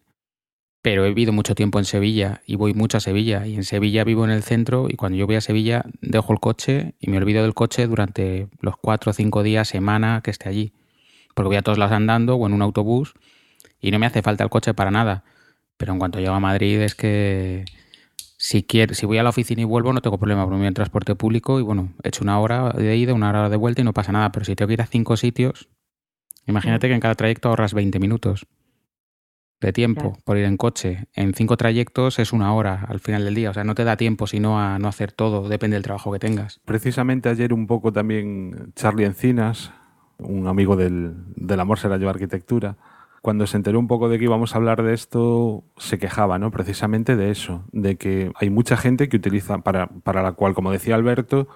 pero 0.82 1.04
he 1.04 1.10
vivido 1.10 1.34
mucho 1.34 1.54
tiempo 1.54 1.80
en 1.80 1.86
Sevilla 1.86 2.42
y 2.46 2.56
voy 2.56 2.74
mucho 2.74 2.98
a 2.98 3.02
Sevilla. 3.02 3.46
Y 3.46 3.56
en 3.56 3.64
Sevilla 3.64 4.04
vivo 4.04 4.24
en 4.24 4.32
el 4.32 4.44
centro 4.44 4.88
y 4.90 4.96
cuando 4.96 5.18
yo 5.18 5.26
voy 5.26 5.36
a 5.36 5.42
Sevilla 5.42 5.84
dejo 6.02 6.34
el 6.34 6.40
coche 6.40 6.96
y 7.00 7.10
me 7.10 7.18
olvido 7.18 7.44
del 7.44 7.54
coche 7.54 7.88
durante 7.88 8.48
los 8.62 8.78
cuatro 8.78 9.12
o 9.12 9.14
cinco 9.14 9.44
días, 9.44 9.68
semana 9.68 10.22
que 10.24 10.32
esté 10.32 10.50
allí. 10.50 10.74
Porque 11.34 11.48
voy 11.48 11.58
a 11.58 11.62
todos 11.62 11.78
lados 11.78 11.94
andando 11.94 12.36
o 12.36 12.48
en 12.48 12.54
un 12.54 12.62
autobús 12.62 13.14
y 13.82 13.92
no 13.92 14.00
me 14.00 14.06
hace 14.06 14.22
falta 14.22 14.44
el 14.44 14.50
coche 14.50 14.74
para 14.74 14.92
nada. 14.92 15.24
Pero 15.78 15.94
en 15.94 16.00
cuanto 16.00 16.20
llego 16.20 16.34
a 16.34 16.40
Madrid 16.40 16.80
es 16.82 16.96
que 16.96 17.66
si 18.38 18.64
quiero, 18.64 18.94
si 18.96 19.06
voy 19.06 19.18
a 19.18 19.24
la 19.24 19.30
oficina 19.30 19.62
y 19.62 19.66
vuelvo 19.66 19.92
no 19.94 20.02
tengo 20.02 20.18
problema 20.18 20.44
porque 20.44 20.56
me 20.56 20.60
voy 20.62 20.68
en 20.68 20.74
transporte 20.74 21.16
público 21.16 21.60
y 21.60 21.64
bueno, 21.64 21.94
he 22.04 22.10
hecho 22.10 22.24
una 22.24 22.40
hora 22.40 22.72
de 22.72 22.96
ida, 22.96 23.14
una 23.14 23.30
hora 23.30 23.50
de 23.50 23.58
vuelta 23.58 23.82
y 23.82 23.84
no 23.84 23.94
pasa 23.94 24.12
nada. 24.12 24.32
Pero 24.32 24.46
si 24.46 24.56
tengo 24.56 24.68
que 24.68 24.74
ir 24.76 24.82
a 24.82 24.86
cinco 24.86 25.18
sitios, 25.18 25.68
imagínate 26.46 26.88
que 26.88 26.94
en 26.94 27.00
cada 27.00 27.16
trayecto 27.16 27.50
ahorras 27.50 27.74
20 27.74 28.00
minutos 28.00 28.46
de 29.62 29.72
tiempo 29.74 30.02
Claro. 30.02 30.18
por 30.26 30.38
ir 30.38 30.46
en 30.46 30.58
coche. 30.58 31.08
En 31.14 31.34
cinco 31.34 31.58
trayectos 31.58 32.20
es 32.20 32.34
una 32.34 32.54
hora 32.54 32.86
al 32.88 33.00
final 33.00 33.24
del 33.26 33.36
día. 33.36 33.50
O 33.50 33.54
sea, 33.54 33.64
no 33.64 33.74
te 33.74 33.84
da 33.84 33.98
tiempo 33.98 34.28
sino 34.28 34.60
a 34.60 34.78
no 34.80 34.88
hacer 34.88 35.12
todo, 35.12 35.48
depende 35.50 35.76
del 35.76 35.84
trabajo 35.84 36.12
que 36.12 36.20
tengas. 36.20 36.60
Precisamente 36.66 37.30
ayer 37.30 37.52
un 37.54 37.66
poco 37.68 37.92
también 37.92 38.74
Charlie 38.76 39.06
Encinas, 39.06 39.72
un 40.20 40.48
amigo 40.48 40.76
del, 40.76 41.14
del 41.36 41.60
amor 41.60 41.80
será 41.80 41.98
yo 41.98 42.10
arquitectura, 42.10 42.78
cuando 43.26 43.48
se 43.48 43.58
enteró 43.58 43.80
un 43.80 43.88
poco 43.88 44.08
de 44.08 44.20
que 44.20 44.26
íbamos 44.26 44.54
a 44.54 44.60
hablar 44.60 44.84
de 44.84 44.94
esto, 44.94 45.64
se 45.78 45.98
quejaba, 45.98 46.38
¿no? 46.38 46.52
Precisamente 46.52 47.16
de 47.16 47.32
eso, 47.32 47.64
de 47.72 47.96
que 47.96 48.32
hay 48.36 48.52
mucha 48.52 48.78
gente 48.78 49.10
que 49.10 49.18
utiliza, 49.18 49.58
para, 49.64 49.88
para 49.88 50.22
la 50.22 50.34
cual, 50.34 50.54
como 50.54 50.72
decía 50.72 50.94
Alberto, 50.94 51.48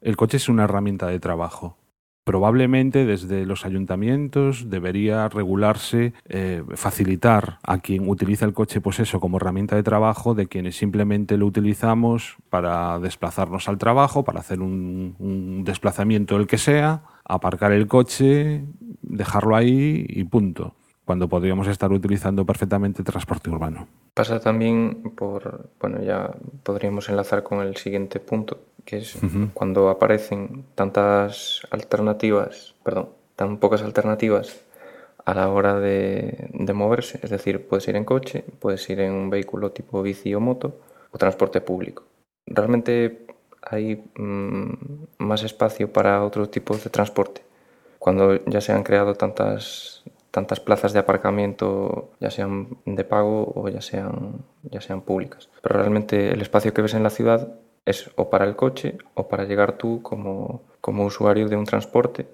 el 0.00 0.16
coche 0.16 0.38
es 0.38 0.48
una 0.48 0.64
herramienta 0.64 1.08
de 1.08 1.20
trabajo. 1.20 1.76
Probablemente 2.24 3.04
desde 3.04 3.44
los 3.44 3.66
ayuntamientos 3.66 4.70
debería 4.70 5.28
regularse, 5.28 6.14
eh, 6.30 6.64
facilitar 6.76 7.58
a 7.62 7.80
quien 7.80 8.08
utiliza 8.08 8.46
el 8.46 8.54
coche, 8.54 8.80
pues 8.80 8.98
eso, 8.98 9.20
como 9.20 9.36
herramienta 9.36 9.76
de 9.76 9.82
trabajo, 9.82 10.34
de 10.34 10.46
quienes 10.46 10.76
simplemente 10.76 11.36
lo 11.36 11.44
utilizamos 11.44 12.38
para 12.48 12.98
desplazarnos 13.00 13.68
al 13.68 13.76
trabajo, 13.76 14.24
para 14.24 14.40
hacer 14.40 14.62
un, 14.62 15.14
un 15.18 15.62
desplazamiento 15.64 16.38
el 16.38 16.46
que 16.46 16.56
sea, 16.56 17.02
aparcar 17.22 17.72
el 17.72 17.86
coche, 17.86 18.64
dejarlo 19.02 19.56
ahí 19.56 20.06
y 20.08 20.24
punto. 20.24 20.74
Cuando 21.04 21.28
podríamos 21.28 21.66
estar 21.66 21.90
utilizando 21.92 22.46
perfectamente 22.46 23.02
transporte 23.02 23.50
urbano. 23.50 23.88
Pasa 24.14 24.40
también 24.40 25.12
por, 25.16 25.70
bueno, 25.80 26.02
ya 26.02 26.30
podríamos 26.62 27.08
enlazar 27.08 27.42
con 27.42 27.60
el 27.60 27.76
siguiente 27.76 28.20
punto, 28.20 28.60
que 28.84 28.98
es 28.98 29.18
cuando 29.54 29.90
aparecen 29.90 30.64
tantas 30.74 31.62
alternativas, 31.70 32.74
perdón, 32.84 33.10
tan 33.36 33.58
pocas 33.58 33.82
alternativas 33.82 34.60
a 35.24 35.34
la 35.34 35.48
hora 35.48 35.80
de, 35.80 36.48
de 36.52 36.72
moverse. 36.72 37.18
Es 37.22 37.30
decir, 37.30 37.66
puedes 37.66 37.88
ir 37.88 37.96
en 37.96 38.04
coche, 38.04 38.44
puedes 38.60 38.88
ir 38.90 39.00
en 39.00 39.12
un 39.12 39.30
vehículo 39.30 39.70
tipo 39.70 40.02
bici 40.02 40.34
o 40.34 40.40
moto 40.40 40.80
o 41.10 41.18
transporte 41.18 41.60
público. 41.60 42.04
Realmente 42.46 43.26
hay 43.62 44.02
mm, 44.16 44.72
más 45.18 45.42
espacio 45.44 45.92
para 45.92 46.24
otros 46.24 46.50
tipos 46.50 46.82
de 46.84 46.90
transporte. 46.90 47.42
Cuando 47.98 48.44
ya 48.46 48.60
se 48.60 48.72
han 48.72 48.82
creado 48.82 49.14
tantas, 49.14 50.02
tantas 50.32 50.60
plazas 50.60 50.92
de 50.92 50.98
aparcamiento, 50.98 52.10
ya 52.18 52.30
sean 52.30 52.78
de 52.86 53.04
pago 53.04 53.52
o 53.54 53.68
ya 53.68 53.80
sean, 53.80 54.44
ya 54.62 54.80
sean 54.80 55.02
públicas. 55.02 55.48
Pero 55.62 55.76
realmente 55.76 56.32
el 56.32 56.40
espacio 56.40 56.72
que 56.72 56.82
ves 56.82 56.94
en 56.94 57.02
la 57.04 57.10
ciudad 57.10 57.60
es 57.84 58.10
o 58.16 58.30
para 58.30 58.46
el 58.46 58.56
coche 58.56 58.96
o 59.14 59.28
para 59.28 59.44
llegar 59.44 59.76
tú 59.76 60.02
como, 60.02 60.62
como 60.80 61.04
usuario 61.04 61.48
de 61.48 61.56
un 61.56 61.66
transporte. 61.66 62.26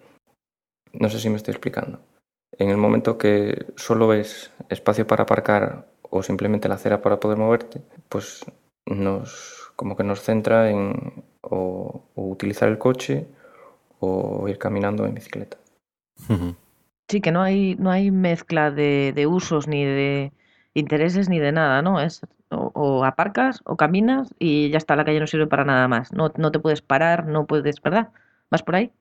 No 0.92 1.10
sé 1.10 1.18
si 1.18 1.28
me 1.28 1.36
estoy 1.36 1.52
explicando. 1.52 1.98
En 2.52 2.70
el 2.70 2.76
momento 2.76 3.18
que 3.18 3.66
solo 3.76 4.06
ves 4.08 4.52
espacio 4.68 5.06
para 5.06 5.24
aparcar 5.24 5.88
o 6.02 6.22
simplemente 6.22 6.68
la 6.68 6.76
acera 6.76 7.02
para 7.02 7.20
poder 7.20 7.36
moverte, 7.36 7.82
pues 8.08 8.44
nos 8.86 9.72
como 9.74 9.96
que 9.96 10.04
nos 10.04 10.22
centra 10.22 10.70
en 10.70 11.24
o, 11.42 12.04
o 12.14 12.22
utilizar 12.22 12.68
el 12.68 12.78
coche 12.78 13.26
o 14.00 14.48
ir 14.48 14.58
caminando 14.58 15.04
en 15.04 15.14
bicicleta. 15.14 15.58
Sí, 17.08 17.20
que 17.20 17.32
no 17.32 17.42
hay, 17.42 17.74
no 17.76 17.90
hay 17.90 18.10
mezcla 18.10 18.70
de, 18.70 19.12
de 19.14 19.26
usos 19.26 19.66
ni 19.66 19.84
de 19.84 20.32
intereses 20.74 21.28
ni 21.28 21.38
de 21.38 21.52
nada, 21.52 21.82
¿no? 21.82 22.00
Es 22.00 22.22
o, 22.50 23.04
aparcas 23.04 23.60
o 23.64 23.76
caminas 23.76 24.34
y 24.38 24.70
ya 24.70 24.78
está, 24.78 24.96
la 24.96 25.04
calle 25.04 25.20
no 25.20 25.26
sirve 25.26 25.46
para 25.46 25.64
nada 25.64 25.88
más. 25.88 26.12
No, 26.12 26.32
no 26.36 26.50
te 26.50 26.58
puedes 26.58 26.82
parar, 26.82 27.26
no 27.26 27.46
puedes, 27.46 27.80
¿verdad? 27.82 28.08
¿Vas 28.50 28.62
por 28.62 28.76
ahí? 28.76 28.92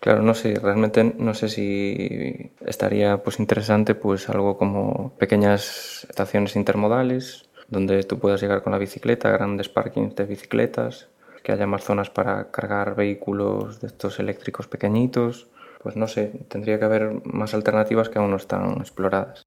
Claro, 0.00 0.22
no 0.22 0.34
sé, 0.34 0.54
realmente 0.60 1.02
no 1.04 1.34
sé 1.34 1.48
si 1.48 2.52
estaría 2.66 3.22
pues 3.22 3.40
interesante 3.40 3.94
pues 3.94 4.28
algo 4.28 4.58
como 4.58 5.16
pequeñas 5.16 6.06
estaciones 6.08 6.54
intermodales 6.54 7.48
donde 7.68 8.02
tú 8.04 8.18
puedas 8.18 8.40
llegar 8.40 8.62
con 8.62 8.72
la 8.72 8.78
bicicleta, 8.78 9.30
grandes 9.30 9.68
parkings 9.68 10.14
de 10.14 10.24
bicicletas, 10.24 11.08
que 11.42 11.52
haya 11.52 11.66
más 11.66 11.82
zonas 11.82 12.10
para 12.10 12.50
cargar 12.50 12.94
vehículos 12.94 13.80
de 13.80 13.88
estos 13.88 14.20
eléctricos 14.20 14.68
pequeñitos. 14.68 15.48
Pues 15.86 15.94
no 15.94 16.08
sé, 16.08 16.32
tendría 16.48 16.80
que 16.80 16.84
haber 16.84 17.24
más 17.24 17.54
alternativas 17.54 18.08
que 18.08 18.18
aún 18.18 18.30
no 18.32 18.36
están 18.38 18.78
exploradas. 18.80 19.46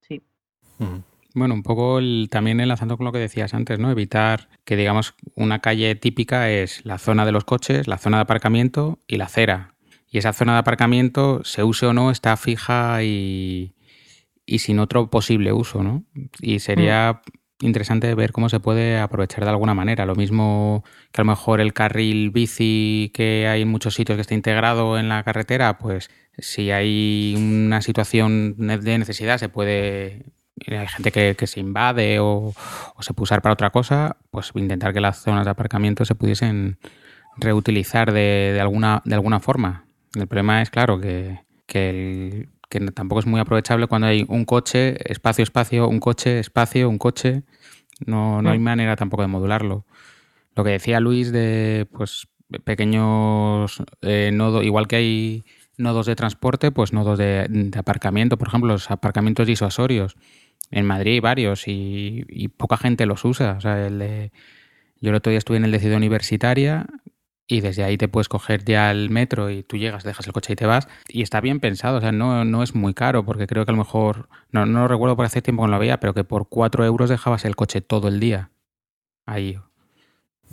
Sí. 0.00 0.22
Bueno, 1.34 1.52
un 1.52 1.62
poco 1.62 1.98
el- 1.98 2.28
también 2.30 2.60
enlazando 2.60 2.96
con 2.96 3.04
lo 3.04 3.12
que 3.12 3.18
decías 3.18 3.52
antes, 3.52 3.78
¿no? 3.78 3.90
Evitar 3.90 4.48
que, 4.64 4.74
digamos, 4.74 5.14
una 5.34 5.58
calle 5.58 5.94
típica 5.94 6.48
es 6.50 6.82
la 6.86 6.96
zona 6.96 7.26
de 7.26 7.32
los 7.32 7.44
coches, 7.44 7.88
la 7.88 7.98
zona 7.98 8.16
de 8.16 8.22
aparcamiento 8.22 9.00
y 9.06 9.18
la 9.18 9.26
acera. 9.26 9.74
Y 10.10 10.16
esa 10.16 10.32
zona 10.32 10.54
de 10.54 10.60
aparcamiento, 10.60 11.44
se 11.44 11.62
use 11.62 11.84
o 11.84 11.92
no, 11.92 12.10
está 12.10 12.38
fija 12.38 13.02
y, 13.02 13.74
y 14.46 14.60
sin 14.60 14.78
otro 14.78 15.10
posible 15.10 15.52
uso, 15.52 15.82
¿no? 15.82 16.04
Y 16.40 16.60
sería 16.60 17.20
interesante 17.60 18.14
ver 18.14 18.32
cómo 18.32 18.48
se 18.48 18.60
puede 18.60 18.98
aprovechar 18.98 19.44
de 19.44 19.50
alguna 19.50 19.74
manera. 19.74 20.06
Lo 20.06 20.14
mismo 20.14 20.84
que 21.12 21.20
a 21.20 21.24
lo 21.24 21.30
mejor 21.30 21.60
el 21.60 21.72
carril 21.72 22.30
bici 22.30 23.10
que 23.14 23.46
hay 23.48 23.62
en 23.62 23.68
muchos 23.68 23.94
sitios 23.94 24.16
que 24.16 24.22
está 24.22 24.34
integrado 24.34 24.98
en 24.98 25.08
la 25.08 25.22
carretera, 25.22 25.78
pues 25.78 26.10
si 26.38 26.70
hay 26.70 27.34
una 27.36 27.80
situación 27.82 28.56
de 28.58 28.98
necesidad 28.98 29.38
se 29.38 29.48
puede 29.48 30.26
hay 30.66 30.86
gente 30.88 31.12
que, 31.12 31.46
se 31.46 31.60
invade 31.60 32.18
o, 32.20 32.54
se 33.00 33.12
puede 33.14 33.40
para 33.42 33.52
otra 33.52 33.70
cosa, 33.70 34.16
pues 34.30 34.52
intentar 34.54 34.94
que 34.94 35.00
las 35.00 35.22
zonas 35.22 35.44
de 35.44 35.50
aparcamiento 35.50 36.04
se 36.04 36.14
pudiesen 36.14 36.78
reutilizar 37.36 38.12
de, 38.12 38.52
de 38.54 38.60
alguna, 38.60 39.02
de 39.04 39.14
alguna 39.14 39.40
forma. 39.40 39.86
El 40.14 40.26
problema 40.26 40.62
es, 40.62 40.70
claro, 40.70 40.98
que, 40.98 41.40
que, 41.66 41.90
el- 41.90 42.48
que 42.68 42.80
tampoco 42.92 43.20
es 43.20 43.26
muy 43.26 43.40
aprovechable 43.40 43.86
cuando 43.86 44.08
hay 44.08 44.24
un 44.28 44.44
coche, 44.44 44.96
espacio, 45.12 45.42
espacio, 45.42 45.88
un 45.88 46.00
coche, 46.00 46.38
espacio, 46.40 46.88
un 46.88 46.98
coche. 46.98 47.42
No, 48.04 48.42
no 48.42 48.50
hay 48.50 48.58
manera 48.58 48.96
tampoco 48.96 49.22
de 49.22 49.28
modularlo. 49.28 49.86
Lo 50.54 50.64
que 50.64 50.70
decía 50.70 51.00
Luis 51.00 51.32
de 51.32 51.86
pues 51.92 52.28
pequeños 52.64 53.82
eh, 54.02 54.30
nodos, 54.32 54.64
igual 54.64 54.86
que 54.88 54.96
hay 54.96 55.44
nodos 55.78 56.06
de 56.06 56.16
transporte, 56.16 56.70
pues 56.70 56.92
nodos 56.92 57.18
de, 57.18 57.46
de 57.48 57.78
aparcamiento, 57.78 58.38
por 58.38 58.48
ejemplo, 58.48 58.72
los 58.72 58.90
aparcamientos 58.90 59.46
disuasorios. 59.46 60.16
En 60.70 60.86
Madrid 60.86 61.12
hay 61.14 61.20
varios 61.20 61.68
y, 61.68 62.24
y 62.28 62.48
poca 62.48 62.76
gente 62.76 63.06
los 63.06 63.24
usa. 63.24 63.52
O 63.58 63.60
sea, 63.60 63.86
el 63.86 63.98
de- 63.98 64.32
yo 65.00 65.10
el 65.10 65.16
otro 65.16 65.30
día 65.30 65.38
estuve 65.38 65.58
en 65.58 65.64
el 65.64 65.70
de 65.72 65.78
Ciudad 65.78 65.98
Universitaria 65.98 66.86
y 67.48 67.60
desde 67.60 67.84
ahí 67.84 67.96
te 67.96 68.08
puedes 68.08 68.28
coger 68.28 68.64
ya 68.64 68.90
el 68.90 69.10
metro 69.10 69.50
y 69.50 69.62
tú 69.62 69.76
llegas, 69.76 70.02
dejas 70.02 70.26
el 70.26 70.32
coche 70.32 70.54
y 70.54 70.56
te 70.56 70.66
vas. 70.66 70.88
Y 71.08 71.22
está 71.22 71.40
bien 71.40 71.60
pensado, 71.60 71.98
o 71.98 72.00
sea, 72.00 72.12
no, 72.12 72.44
no 72.44 72.62
es 72.62 72.74
muy 72.74 72.92
caro 72.92 73.24
porque 73.24 73.46
creo 73.46 73.64
que 73.64 73.70
a 73.70 73.74
lo 73.74 73.78
mejor, 73.78 74.28
no, 74.50 74.66
no 74.66 74.80
lo 74.80 74.88
recuerdo 74.88 75.16
por 75.16 75.26
hace 75.26 75.42
tiempo 75.42 75.62
que 75.62 75.68
no 75.68 75.74
lo 75.74 75.78
veía, 75.78 76.00
pero 76.00 76.12
que 76.12 76.24
por 76.24 76.48
cuatro 76.48 76.84
euros 76.84 77.08
dejabas 77.08 77.44
el 77.44 77.54
coche 77.54 77.80
todo 77.80 78.08
el 78.08 78.18
día 78.18 78.50
ahí. 79.26 79.58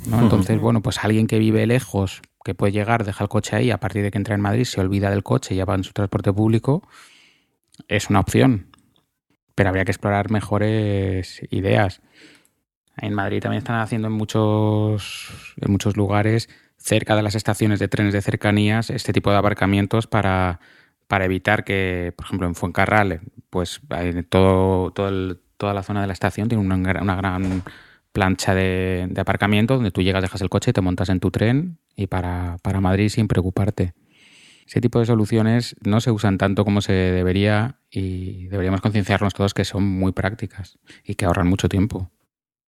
¿no? 0.07 0.19
Entonces, 0.21 0.59
bueno, 0.59 0.81
pues 0.81 1.03
alguien 1.03 1.27
que 1.27 1.39
vive 1.39 1.65
lejos, 1.65 2.21
que 2.43 2.53
puede 2.53 2.73
llegar, 2.73 3.05
deja 3.05 3.23
el 3.23 3.29
coche 3.29 3.55
ahí, 3.55 3.71
a 3.71 3.79
partir 3.79 4.03
de 4.03 4.11
que 4.11 4.17
entra 4.17 4.35
en 4.35 4.41
Madrid, 4.41 4.65
se 4.65 4.79
olvida 4.79 5.09
del 5.09 5.23
coche 5.23 5.55
y 5.55 5.57
ya 5.57 5.65
va 5.65 5.75
en 5.75 5.83
su 5.83 5.93
transporte 5.93 6.31
público, 6.31 6.87
es 7.87 8.09
una 8.09 8.19
opción. 8.19 8.67
Pero 9.55 9.69
habría 9.69 9.85
que 9.85 9.91
explorar 9.91 10.31
mejores 10.31 11.41
ideas. 11.51 12.01
En 12.97 13.13
Madrid 13.13 13.39
también 13.39 13.59
están 13.59 13.79
haciendo 13.79 14.07
en 14.07 14.13
muchos, 14.13 15.55
en 15.61 15.71
muchos 15.71 15.95
lugares, 15.95 16.49
cerca 16.83 17.15
de 17.15 17.23
las 17.23 17.35
estaciones 17.35 17.79
de 17.79 17.87
trenes 17.87 18.13
de 18.13 18.21
cercanías, 18.21 18.89
este 18.89 19.13
tipo 19.13 19.31
de 19.31 19.37
aparcamientos 19.37 20.05
para, 20.05 20.59
para 21.07 21.25
evitar 21.25 21.63
que, 21.63 22.13
por 22.17 22.25
ejemplo, 22.25 22.45
en 22.45 22.55
Fuencarral, 22.55 23.21
pues 23.49 23.81
todo, 24.29 24.91
todo 24.91 25.37
toda 25.57 25.73
la 25.73 25.83
zona 25.83 26.01
de 26.01 26.07
la 26.07 26.13
estación 26.13 26.49
tiene 26.49 26.61
una, 26.61 26.75
una 26.75 27.15
gran 27.15 27.63
plancha 28.11 28.53
de, 28.53 29.07
de 29.09 29.21
aparcamiento 29.21 29.75
donde 29.75 29.91
tú 29.91 30.01
llegas, 30.01 30.21
dejas 30.21 30.41
el 30.41 30.49
coche, 30.49 30.73
te 30.73 30.81
montas 30.81 31.07
en 31.07 31.21
tu 31.21 31.31
tren 31.31 31.79
y 31.95 32.07
para, 32.07 32.57
para 32.61 32.81
Madrid 32.81 33.07
sin 33.07 33.29
preocuparte. 33.29 33.93
Ese 34.67 34.81
tipo 34.81 34.99
de 34.99 35.05
soluciones 35.05 35.75
no 35.85 36.01
se 36.01 36.11
usan 36.11 36.37
tanto 36.37 36.65
como 36.65 36.81
se 36.81 36.91
debería 36.91 37.79
y 37.89 38.47
deberíamos 38.47 38.81
concienciarnos 38.81 39.33
todos 39.33 39.53
que 39.53 39.63
son 39.63 39.83
muy 39.83 40.11
prácticas 40.11 40.79
y 41.05 41.15
que 41.15 41.25
ahorran 41.25 41.47
mucho 41.47 41.69
tiempo. 41.69 42.11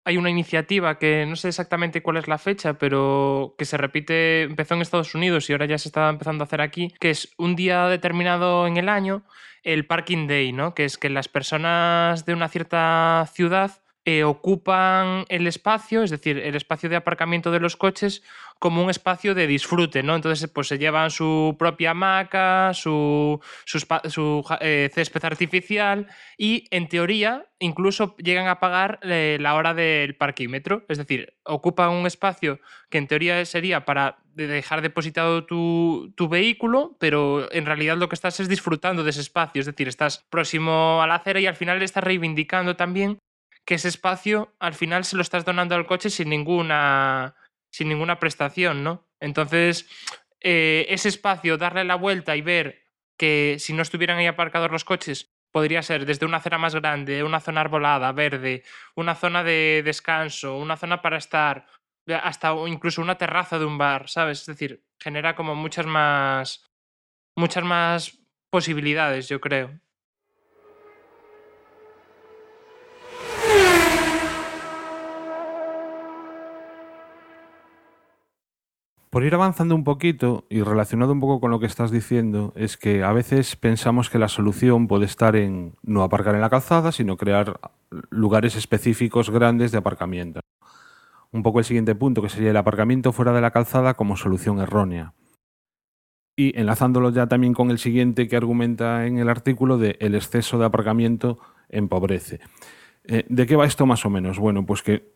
Hay 0.06 0.18
una 0.18 0.30
iniciativa 0.30 1.00
que 1.00 1.26
no 1.26 1.36
sé 1.36 1.48
exactamente 1.48 2.02
cuál 2.04 2.18
es 2.18 2.28
la 2.28 2.38
fecha, 2.38 2.74
pero 2.78 3.56
que 3.58 3.66
se 3.66 3.78
repite, 3.78 4.44
empezó 4.44 4.74
en 4.76 4.82
Estados 4.82 5.16
Unidos 5.16 5.50
y 5.50 5.54
ahora 5.54 5.66
ya 5.66 5.78
se 5.78 5.88
está 5.88 6.10
empezando 6.10 6.44
a 6.44 6.48
hacer 6.48 6.62
aquí, 6.62 6.94
que 7.00 7.10
es 7.10 7.34
un 7.38 7.56
día 7.56 7.88
determinado 7.88 8.68
en 8.68 8.78
el 8.78 8.89
año, 8.89 9.24
el 9.63 9.86
Parking 9.86 10.28
Day, 10.28 10.52
¿no? 10.52 10.74
Que 10.74 10.86
es 10.86 10.98
que 10.98 11.10
las 11.10 11.30
personas 11.30 12.26
de 12.26 12.34
una 12.34 12.50
cierta 12.50 13.30
ciudad 13.34 13.83
eh, 14.06 14.24
ocupan 14.24 15.26
el 15.30 15.48
espacio, 15.48 16.04
es 16.04 16.12
decir, 16.12 16.38
el 16.38 16.56
espacio 16.56 16.89
de 16.89 16.98
aparcamiento 16.98 17.52
de 17.52 17.60
los 17.60 17.78
coches, 17.78 18.22
como 18.60 18.84
un 18.84 18.89
espacio 18.89 19.34
de 19.36 19.48
disfrute, 19.48 20.04
¿no? 20.04 20.16
Entonces, 20.16 20.50
pues 20.50 20.68
se 20.68 20.78
llevan 20.78 21.10
su 21.10 21.56
propia 21.58 21.92
hamaca, 21.92 22.74
su, 22.74 23.39
su, 23.66 24.44
eh, 24.62 24.89
césped 24.94 25.26
artificial 25.26 26.08
y, 26.38 26.66
en 26.72 26.88
teoría, 26.88 27.46
incluso 27.60 28.16
llegan 28.18 28.48
a 28.48 28.60
pagar 28.60 29.00
eh, 29.04 29.38
la 29.39 29.56
hora 29.56 29.74
del 29.74 30.16
parquímetro. 30.16 30.86
Es 30.89 30.98
decir, 30.98 31.34
ocupan 31.44 31.89
un 31.92 32.06
espacio 32.06 32.60
que 32.89 32.98
en 32.98 33.08
teoría 33.08 33.44
sería 33.46 33.86
para 33.86 34.18
de- 34.34 34.48
dejar 34.48 34.82
depositado 34.82 35.46
tu, 35.46 36.13
tu 36.16 36.28
vehículo, 36.28 36.96
pero 37.00 37.52
en 37.52 37.66
realidad 37.66 37.98
lo 37.98 38.10
que 38.10 38.16
estás 38.16 38.39
es 38.39 38.50
disfrutando 38.50 39.04
de 39.04 39.10
ese 39.12 39.22
espacio. 39.22 39.60
Es 39.60 39.66
decir, 39.66 39.88
estás 39.88 40.26
próximo 40.30 41.02
a 41.02 41.08
la 41.08 41.16
acera 41.16 41.39
y 41.39 41.48
al 41.48 41.56
final 41.56 41.82
estás 41.82 42.04
reivindicando 42.04 42.76
también 42.76 43.20
que 43.65 43.76
ese 43.76 43.88
espacio 43.88 44.54
al 44.60 44.73
final 44.73 45.06
se 45.06 45.15
lo 45.15 45.21
estás 45.21 45.45
donando 45.45 45.76
al 45.76 45.86
coche 45.86 46.10
sin 46.10 46.30
ninguna, 46.30 47.36
sin 47.71 47.89
ninguna 47.89 48.19
prestación, 48.19 48.84
¿no? 48.84 49.08
Entonces, 49.19 49.89
eh, 50.41 50.86
ese 50.89 51.10
espacio, 51.10 51.58
darle 51.58 51.84
la 51.84 51.95
vuelta 51.95 52.36
y 52.36 52.41
ver 52.41 52.84
que 53.17 53.58
si 53.60 53.73
no 53.73 53.82
estuvieran 53.82 54.17
ahí 54.17 54.28
aparcados 54.28 54.71
los 54.71 54.84
coches, 54.84 55.34
podría 55.52 55.84
ser 55.84 56.06
desde 56.06 56.26
una 56.26 56.38
acera 56.38 56.58
más 56.58 56.76
grande, 56.76 57.23
una 57.23 57.39
zona 57.39 57.62
arbolada, 57.62 58.12
verde, 58.12 58.63
una 58.95 59.15
zona 59.15 59.43
de 59.43 59.82
descanso, 59.86 60.58
una 60.58 60.76
zona 60.76 61.02
para 61.02 61.17
estar, 61.17 61.67
hasta 62.21 62.54
incluso 62.67 63.02
una 63.02 63.17
terraza 63.17 63.60
de 63.60 63.65
un 63.65 63.78
bar, 63.78 64.10
¿sabes? 64.10 64.41
Es 64.41 64.47
decir, 64.47 64.84
genera 64.99 65.36
como 65.36 65.56
muchas 65.56 65.86
más, 65.86 66.65
muchas 67.36 67.63
más 67.63 68.19
posibilidades, 68.49 69.30
yo 69.30 69.39
creo. 69.39 69.80
Por 79.13 79.23
ir 79.23 79.36
avanzando 79.36 79.76
un 79.76 79.84
poquito 79.84 80.47
y 80.49 80.63
relacionado 80.63 81.12
un 81.12 81.19
poco 81.19 81.39
con 81.39 81.52
lo 81.52 81.60
que 81.60 81.67
estás 81.67 81.91
diciendo, 81.91 82.52
es 82.56 82.78
que 82.78 83.04
a 83.04 83.13
veces 83.13 83.56
pensamos 83.56 84.10
que 84.10 84.17
la 84.17 84.28
solución 84.28 84.88
puede 84.88 85.06
estar 85.06 85.36
en 85.36 85.76
no 85.84 86.02
aparcar 86.02 86.34
en 86.34 86.41
la 86.41 86.49
calzada, 86.49 86.91
sino 86.91 87.15
crear 87.15 87.60
lugares 88.10 88.56
específicos 88.56 89.30
grandes 89.30 89.71
de 89.71 89.78
aparcamiento. 89.78 90.39
Un 91.32 91.43
poco 91.43 91.60
el 91.60 91.65
siguiente 91.65 91.93
punto, 91.93 92.23
que 92.23 92.30
sería 92.30 92.49
el 92.49 92.58
aparcamiento 92.58 93.12
fuera 93.12 93.34
de 93.34 93.41
la 93.41 93.52
calzada 93.52 93.93
como 93.93 94.17
solución 94.17 94.58
errónea. 94.58 95.13
Y 96.36 96.60
enlazándolo 96.60 97.12
ya 97.12 97.28
también 97.28 97.54
con 97.54 97.69
el 97.69 97.78
siguiente 97.78 98.28
que 98.28 98.36
argumenta 98.36 99.06
en 99.06 99.19
el 99.19 99.30
artículo 99.30 99.78
de 99.78 99.95
el 99.99 100.15
exceso 100.15 100.58
de 100.58 100.65
aparcamiento 100.65 101.38
empobrece. 101.69 102.39
Eh, 103.04 103.26
¿De 103.30 103.45
qué 103.45 103.56
va 103.56 103.65
esto 103.65 103.86
más 103.86 104.08
o 104.08 104.10
menos? 104.10 104.39
Bueno, 104.39 104.65
pues 104.65 104.82
que 104.82 105.13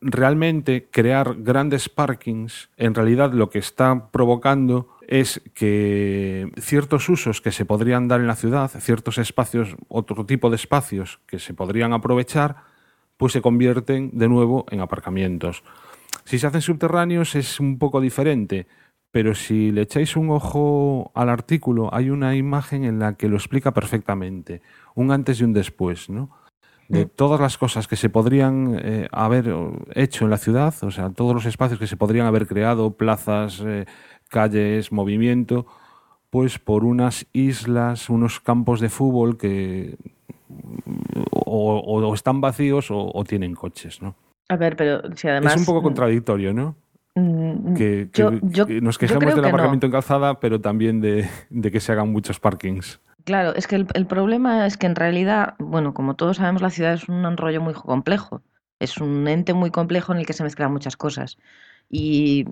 realmente 0.00 0.88
crear 0.90 1.36
grandes 1.38 1.88
parkings, 1.88 2.70
en 2.76 2.94
realidad 2.94 3.32
lo 3.32 3.50
que 3.50 3.58
está 3.58 4.10
provocando 4.10 4.88
es 5.06 5.42
que 5.54 6.50
ciertos 6.58 7.08
usos 7.08 7.40
que 7.40 7.52
se 7.52 7.64
podrían 7.64 8.08
dar 8.08 8.20
en 8.20 8.26
la 8.26 8.36
ciudad, 8.36 8.70
ciertos 8.70 9.18
espacios, 9.18 9.76
otro 9.88 10.24
tipo 10.24 10.48
de 10.48 10.56
espacios 10.56 11.20
que 11.26 11.38
se 11.38 11.52
podrían 11.52 11.92
aprovechar, 11.92 12.56
pues 13.16 13.32
se 13.32 13.42
convierten 13.42 14.10
de 14.14 14.28
nuevo 14.28 14.64
en 14.70 14.80
aparcamientos. 14.80 15.62
Si 16.24 16.38
se 16.38 16.46
hacen 16.46 16.62
subterráneos 16.62 17.34
es 17.34 17.60
un 17.60 17.78
poco 17.78 18.00
diferente, 18.00 18.66
pero 19.10 19.34
si 19.34 19.72
le 19.72 19.82
echáis 19.82 20.16
un 20.16 20.30
ojo 20.30 21.10
al 21.14 21.28
artículo, 21.28 21.92
hay 21.92 22.10
una 22.10 22.36
imagen 22.36 22.84
en 22.84 23.00
la 23.00 23.14
que 23.14 23.28
lo 23.28 23.36
explica 23.36 23.74
perfectamente, 23.74 24.62
un 24.94 25.10
antes 25.10 25.40
y 25.40 25.44
un 25.44 25.52
después, 25.52 26.08
¿no? 26.08 26.30
De 26.90 27.06
todas 27.06 27.40
las 27.40 27.56
cosas 27.56 27.86
que 27.86 27.96
se 27.96 28.08
podrían 28.10 28.76
eh, 28.82 29.08
haber 29.12 29.54
hecho 29.94 30.24
en 30.24 30.30
la 30.30 30.38
ciudad, 30.38 30.74
o 30.82 30.90
sea, 30.90 31.10
todos 31.10 31.34
los 31.34 31.46
espacios 31.46 31.78
que 31.78 31.86
se 31.86 31.96
podrían 31.96 32.26
haber 32.26 32.46
creado, 32.46 32.96
plazas, 32.96 33.62
eh, 33.64 33.86
calles, 34.28 34.90
movimiento, 34.90 35.66
pues 36.30 36.58
por 36.58 36.84
unas 36.84 37.26
islas, 37.32 38.10
unos 38.10 38.40
campos 38.40 38.80
de 38.80 38.88
fútbol 38.88 39.36
que 39.38 39.96
o, 41.32 41.76
o- 41.78 42.06
o 42.08 42.14
están 42.14 42.40
vacíos 42.40 42.90
o, 42.90 43.10
o 43.14 43.24
tienen 43.24 43.54
coches, 43.54 44.02
¿no? 44.02 44.16
A 44.48 44.56
ver, 44.56 44.76
pero 44.76 45.00
si 45.14 45.28
además... 45.28 45.54
es 45.54 45.60
un 45.60 45.66
poco 45.66 45.82
contradictorio, 45.82 46.52
¿no? 46.52 46.74
mm, 47.14 47.74
Que, 47.74 48.08
que- 48.12 48.22
yo- 48.22 48.32
yo- 48.42 48.66
que 48.66 48.80
nos 48.80 48.98
quejemos 48.98 49.32
del 49.34 49.42
no. 49.42 49.48
aparcamiento 49.48 49.86
en 49.86 49.92
calzada, 49.92 50.40
pero 50.40 50.60
también 50.60 51.00
de, 51.00 51.28
de 51.50 51.70
que 51.70 51.78
se 51.80 51.92
hagan 51.92 52.10
muchos 52.10 52.40
parkings. 52.40 53.00
Claro, 53.24 53.54
es 53.54 53.66
que 53.66 53.76
el, 53.76 54.06
problema 54.06 54.66
es 54.66 54.76
que 54.76 54.86
en 54.86 54.94
realidad, 54.94 55.54
bueno, 55.58 55.94
como 55.94 56.16
todos 56.16 56.36
sabemos, 56.38 56.62
la 56.62 56.70
ciudad 56.70 56.94
es 56.94 57.08
un 57.08 57.36
rollo 57.36 57.60
muy 57.60 57.74
complejo. 57.74 58.42
Es 58.78 58.98
un 58.98 59.26
ente 59.28 59.52
muy 59.54 59.70
complejo 59.70 60.12
en 60.12 60.18
el 60.18 60.26
que 60.26 60.32
se 60.32 60.42
mezclan 60.44 60.72
muchas 60.72 60.96
cosas. 60.96 61.36
Y 61.88 62.46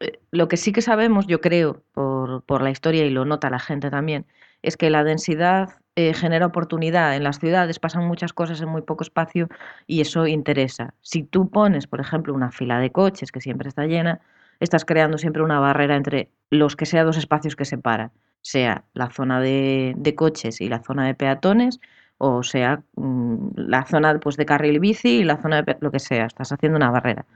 eh, 0.00 0.20
lo 0.30 0.48
que 0.48 0.56
sí 0.56 0.72
que 0.72 0.82
sabemos, 0.82 1.26
yo 1.26 1.40
creo, 1.40 1.84
por, 1.92 2.42
por 2.44 2.62
la 2.62 2.70
historia 2.70 3.04
y 3.04 3.10
lo 3.10 3.24
nota 3.24 3.50
la 3.50 3.58
gente 3.58 3.90
también, 3.90 4.26
es 4.62 4.76
que 4.76 4.90
la 4.90 5.04
densidad 5.04 5.80
eh, 5.96 6.14
genera 6.14 6.46
oportunidad. 6.46 7.16
En 7.16 7.24
las 7.24 7.38
ciudades 7.38 7.78
pasan 7.78 8.06
muchas 8.06 8.32
cosas 8.32 8.60
en 8.60 8.68
muy 8.68 8.82
poco 8.82 9.04
espacio 9.04 9.48
y 9.86 10.00
eso 10.00 10.26
interesa. 10.26 10.94
Si 11.02 11.22
tú 11.24 11.50
pones, 11.50 11.86
por 11.86 12.00
ejemplo, 12.00 12.34
una 12.34 12.50
fila 12.52 12.78
de 12.80 12.90
coches 12.90 13.32
que 13.32 13.40
siempre 13.40 13.68
está 13.68 13.86
llena, 13.86 14.20
estás 14.60 14.84
creando 14.84 15.18
siempre 15.18 15.42
una 15.42 15.60
barrera 15.60 15.96
entre 15.96 16.30
los 16.50 16.76
que 16.76 16.86
sea 16.86 17.04
dos 17.04 17.16
espacios 17.16 17.56
que 17.56 17.64
separan, 17.64 18.12
sea 18.42 18.84
la 18.94 19.10
zona 19.10 19.40
de, 19.40 20.14
coches 20.16 20.60
y 20.60 20.68
la 20.68 20.82
zona 20.82 21.06
de 21.06 21.14
peatones, 21.14 21.80
o 22.18 22.42
sea 22.42 22.82
mm, 22.96 23.50
la 23.56 23.84
zona 23.86 24.18
pues, 24.20 24.36
de 24.36 24.46
carril 24.46 24.80
bici 24.80 25.20
y 25.20 25.24
la 25.24 25.40
zona 25.40 25.62
de 25.62 25.76
lo 25.80 25.90
que 25.90 25.98
sea, 25.98 26.26
estás 26.26 26.52
haciendo 26.52 26.76
una 26.76 26.90
barrera. 26.90 27.26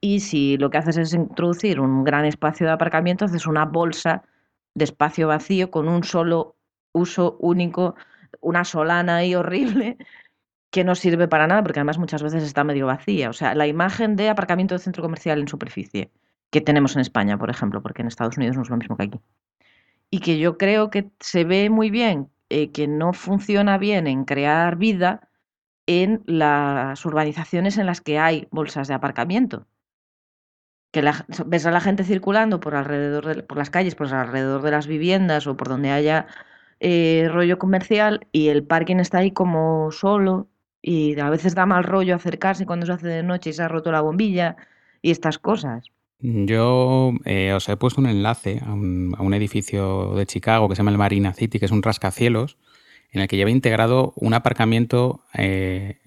Y 0.00 0.20
si 0.20 0.56
lo 0.58 0.70
que 0.70 0.78
haces 0.78 0.96
es 0.96 1.14
introducir 1.14 1.80
un 1.80 2.04
gran 2.04 2.24
espacio 2.24 2.66
de 2.66 2.72
aparcamiento, 2.72 3.24
haces 3.24 3.46
una 3.46 3.64
bolsa 3.66 4.24
de 4.74 4.84
espacio 4.84 5.28
vacío 5.28 5.70
con 5.70 5.88
un 5.88 6.04
solo 6.04 6.56
uso 6.92 7.36
único, 7.40 7.94
una 8.40 8.64
solana 8.64 9.16
ahí 9.16 9.34
horrible 9.34 9.98
que 10.70 10.84
no 10.84 10.94
sirve 10.94 11.28
para 11.28 11.46
nada 11.46 11.62
porque 11.62 11.80
además 11.80 11.98
muchas 11.98 12.22
veces 12.22 12.42
está 12.42 12.64
medio 12.64 12.86
vacía. 12.86 13.30
O 13.30 13.32
sea, 13.32 13.54
la 13.54 13.66
imagen 13.66 14.16
de 14.16 14.28
aparcamiento 14.30 14.74
de 14.74 14.80
centro 14.80 15.02
comercial 15.02 15.40
en 15.40 15.48
superficie 15.48 16.10
que 16.50 16.60
tenemos 16.60 16.94
en 16.96 17.00
España, 17.02 17.38
por 17.38 17.50
ejemplo, 17.50 17.82
porque 17.82 18.02
en 18.02 18.08
Estados 18.08 18.36
Unidos 18.36 18.56
no 18.56 18.62
es 18.62 18.70
lo 18.70 18.76
mismo 18.76 18.96
que 18.96 19.04
aquí. 19.04 19.20
Y 20.12 20.20
que 20.20 20.38
yo 20.38 20.58
creo 20.58 20.90
que 20.90 21.10
se 21.18 21.42
ve 21.44 21.68
muy 21.70 21.90
bien 21.90 22.30
eh, 22.50 22.70
que 22.70 22.86
no 22.86 23.12
funciona 23.14 23.78
bien 23.78 24.06
en 24.06 24.24
crear 24.24 24.76
vida 24.76 25.28
en 25.86 26.22
las 26.26 27.04
urbanizaciones 27.06 27.78
en 27.78 27.86
las 27.86 28.00
que 28.02 28.18
hay 28.20 28.48
bolsas 28.52 28.88
de 28.88 28.94
aparcamiento. 28.94 29.66
Que 30.92 31.02
la- 31.02 31.24
ves 31.46 31.64
a 31.66 31.70
la 31.70 31.80
gente 31.80 32.04
circulando 32.04 32.60
por 32.60 32.74
alrededor 32.74 33.24
de, 33.26 33.42
por 33.42 33.56
las 33.58 33.70
calles, 33.70 33.94
por 33.94 34.12
alrededor 34.14 34.60
de 34.62 34.70
las 34.70 34.86
viviendas 34.86 35.46
o 35.46 35.56
por 35.56 35.68
donde 35.68 35.90
haya 35.90 36.26
eh, 36.80 37.28
rollo 37.30 37.58
comercial 37.58 38.26
y 38.32 38.48
el 38.48 38.64
parking 38.66 38.96
está 38.98 39.18
ahí 39.18 39.30
como 39.32 39.90
solo 39.92 40.48
y 40.82 41.18
a 41.20 41.30
veces 41.30 41.54
da 41.54 41.64
mal 41.66 41.84
rollo 41.84 42.14
acercarse 42.14 42.66
cuando 42.66 42.84
se 42.86 42.92
hace 42.92 43.06
de 43.08 43.22
noche 43.22 43.50
y 43.50 43.52
se 43.54 43.62
ha 43.62 43.68
roto 43.68 43.90
la 43.92 44.02
bombilla 44.02 44.56
y 45.00 45.10
estas 45.12 45.38
cosas. 45.38 45.84
Yo 46.22 47.12
eh, 47.24 47.52
os 47.52 47.68
he 47.68 47.76
puesto 47.76 48.00
un 48.00 48.06
enlace 48.06 48.60
a 48.64 48.72
un, 48.72 49.14
a 49.18 49.22
un 49.22 49.34
edificio 49.34 50.14
de 50.14 50.24
Chicago 50.24 50.68
que 50.68 50.76
se 50.76 50.80
llama 50.80 50.92
el 50.92 50.98
Marina 50.98 51.32
City, 51.34 51.58
que 51.58 51.66
es 51.66 51.72
un 51.72 51.82
rascacielos, 51.82 52.56
en 53.10 53.20
el 53.20 53.28
que 53.28 53.36
lleva 53.36 53.50
integrado 53.50 54.12
un 54.16 54.32
aparcamiento 54.34 55.24
eh, 55.34 55.98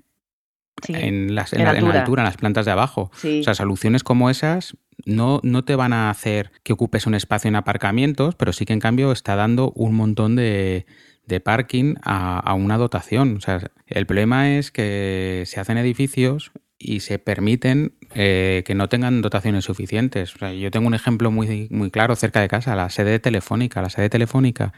Sí, 0.86 0.94
en, 0.94 1.34
las, 1.36 1.54
en, 1.54 1.64
la, 1.64 1.70
en 1.70 1.76
la 1.76 1.80
altura. 1.80 2.00
altura, 2.02 2.22
en 2.24 2.26
las 2.26 2.38
plantas 2.38 2.66
de 2.66 2.72
abajo. 2.72 3.10
sí. 3.16 3.40
O 3.40 3.44
sea, 3.44 3.56
soluciones 3.56 4.04
como 4.04 4.30
esas 4.30 4.76
no, 5.06 5.40
no 5.42 5.64
te 5.64 5.76
van 5.76 5.94
a 5.94 6.10
hacer 6.10 6.52
que 6.64 6.74
ocupes 6.74 7.08
un 7.08 7.16
espacio 7.16 7.48
en 7.48 7.56
aparcamientos, 7.56 8.36
pero 8.36 8.52
sí 8.54 8.66
que 8.66 8.74
en 8.74 8.82
cambio 8.82 9.12
está 9.14 9.36
dando 9.38 9.72
un 9.76 9.96
montón 9.96 10.36
de, 10.36 10.86
de 11.26 11.40
parking 11.40 11.96
a, 12.04 12.40
a 12.40 12.54
una 12.56 12.78
dotación. 12.78 13.38
O 13.38 13.42
sea, 13.42 13.72
el 13.88 14.06
problema 14.06 14.58
es 14.58 14.70
que 14.72 15.44
se 15.46 15.60
hacen 15.62 15.78
edificios 15.78 16.52
y 16.86 17.00
se 17.00 17.20
permiten 17.20 17.94
eh, 18.14 18.64
que 18.66 18.76
no 18.76 18.88
tengan 18.88 19.22
dotaciones 19.22 19.66
suficientes. 19.66 20.36
O 20.36 20.40
sea, 20.40 20.54
yo 20.54 20.72
tengo 20.72 20.88
un 20.88 20.94
ejemplo 20.94 21.32
muy, 21.32 21.68
muy 21.72 21.92
claro 21.92 22.16
cerca 22.16 22.42
de 22.42 22.48
casa, 22.48 22.76
la 22.76 22.90
sede 22.90 23.12
de 23.12 23.20
Telefónica. 23.20 23.82
La 23.82 23.90
sede 23.90 24.10
Telefónica, 24.10 24.74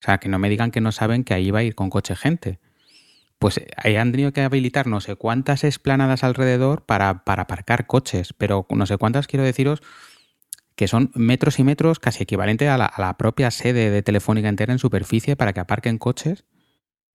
o 0.00 0.04
sea, 0.04 0.18
que 0.18 0.28
no 0.28 0.38
me 0.38 0.48
digan 0.48 0.70
que 0.70 0.80
no 0.80 0.92
saben 0.92 1.24
que 1.24 1.34
ahí 1.34 1.50
va 1.50 1.60
a 1.60 1.62
ir 1.62 1.74
con 1.74 1.90
coche 1.90 2.16
gente. 2.16 2.58
Pues 3.38 3.60
ahí 3.76 3.96
han 3.96 4.12
tenido 4.12 4.32
que 4.32 4.40
habilitar 4.40 4.86
no 4.86 5.00
sé 5.00 5.14
cuántas 5.14 5.62
esplanadas 5.62 6.24
alrededor 6.24 6.84
para, 6.84 7.24
para 7.24 7.42
aparcar 7.42 7.86
coches, 7.86 8.32
pero 8.32 8.66
no 8.70 8.86
sé 8.86 8.96
cuántas 8.96 9.26
quiero 9.26 9.44
deciros 9.44 9.82
que 10.74 10.88
son 10.88 11.10
metros 11.14 11.58
y 11.58 11.64
metros 11.64 11.98
casi 11.98 12.24
equivalente 12.24 12.68
a 12.68 12.76
la, 12.76 12.84
a 12.84 13.00
la 13.00 13.16
propia 13.16 13.50
sede 13.50 13.90
de 13.90 14.02
Telefónica 14.02 14.48
entera 14.48 14.72
en 14.72 14.78
superficie 14.78 15.34
para 15.34 15.52
que 15.52 15.60
aparquen 15.60 15.98
coches. 15.98 16.44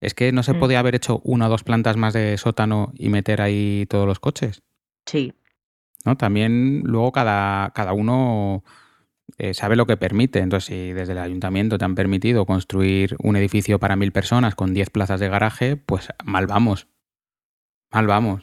Es 0.02 0.12
que 0.14 0.32
no 0.32 0.42
se 0.42 0.52
Mm. 0.52 0.58
podía 0.58 0.80
haber 0.80 0.94
hecho 0.94 1.20
una 1.24 1.46
o 1.46 1.48
dos 1.48 1.64
plantas 1.64 1.96
más 1.96 2.12
de 2.12 2.36
sótano 2.36 2.92
y 2.94 3.08
meter 3.08 3.40
ahí 3.40 3.86
todos 3.88 4.06
los 4.06 4.18
coches. 4.20 4.62
Sí, 5.06 5.32
¿no? 6.04 6.16
También 6.16 6.82
luego 6.84 7.12
cada, 7.12 7.70
cada 7.70 7.92
uno 7.92 8.64
eh, 9.38 9.54
sabe 9.54 9.76
lo 9.76 9.86
que 9.86 9.96
permite. 9.96 10.40
Entonces, 10.40 10.66
si 10.66 10.92
desde 10.92 11.12
el 11.12 11.18
ayuntamiento 11.18 11.78
te 11.78 11.84
han 11.84 11.94
permitido 11.94 12.44
construir 12.44 13.16
un 13.20 13.36
edificio 13.36 13.78
para 13.78 13.96
mil 13.96 14.12
personas 14.12 14.54
con 14.56 14.74
10 14.74 14.90
plazas 14.90 15.20
de 15.20 15.28
garaje, 15.28 15.76
pues 15.76 16.08
mal 16.24 16.46
vamos. 16.48 16.88
Mal 17.92 18.06
vamos. 18.06 18.42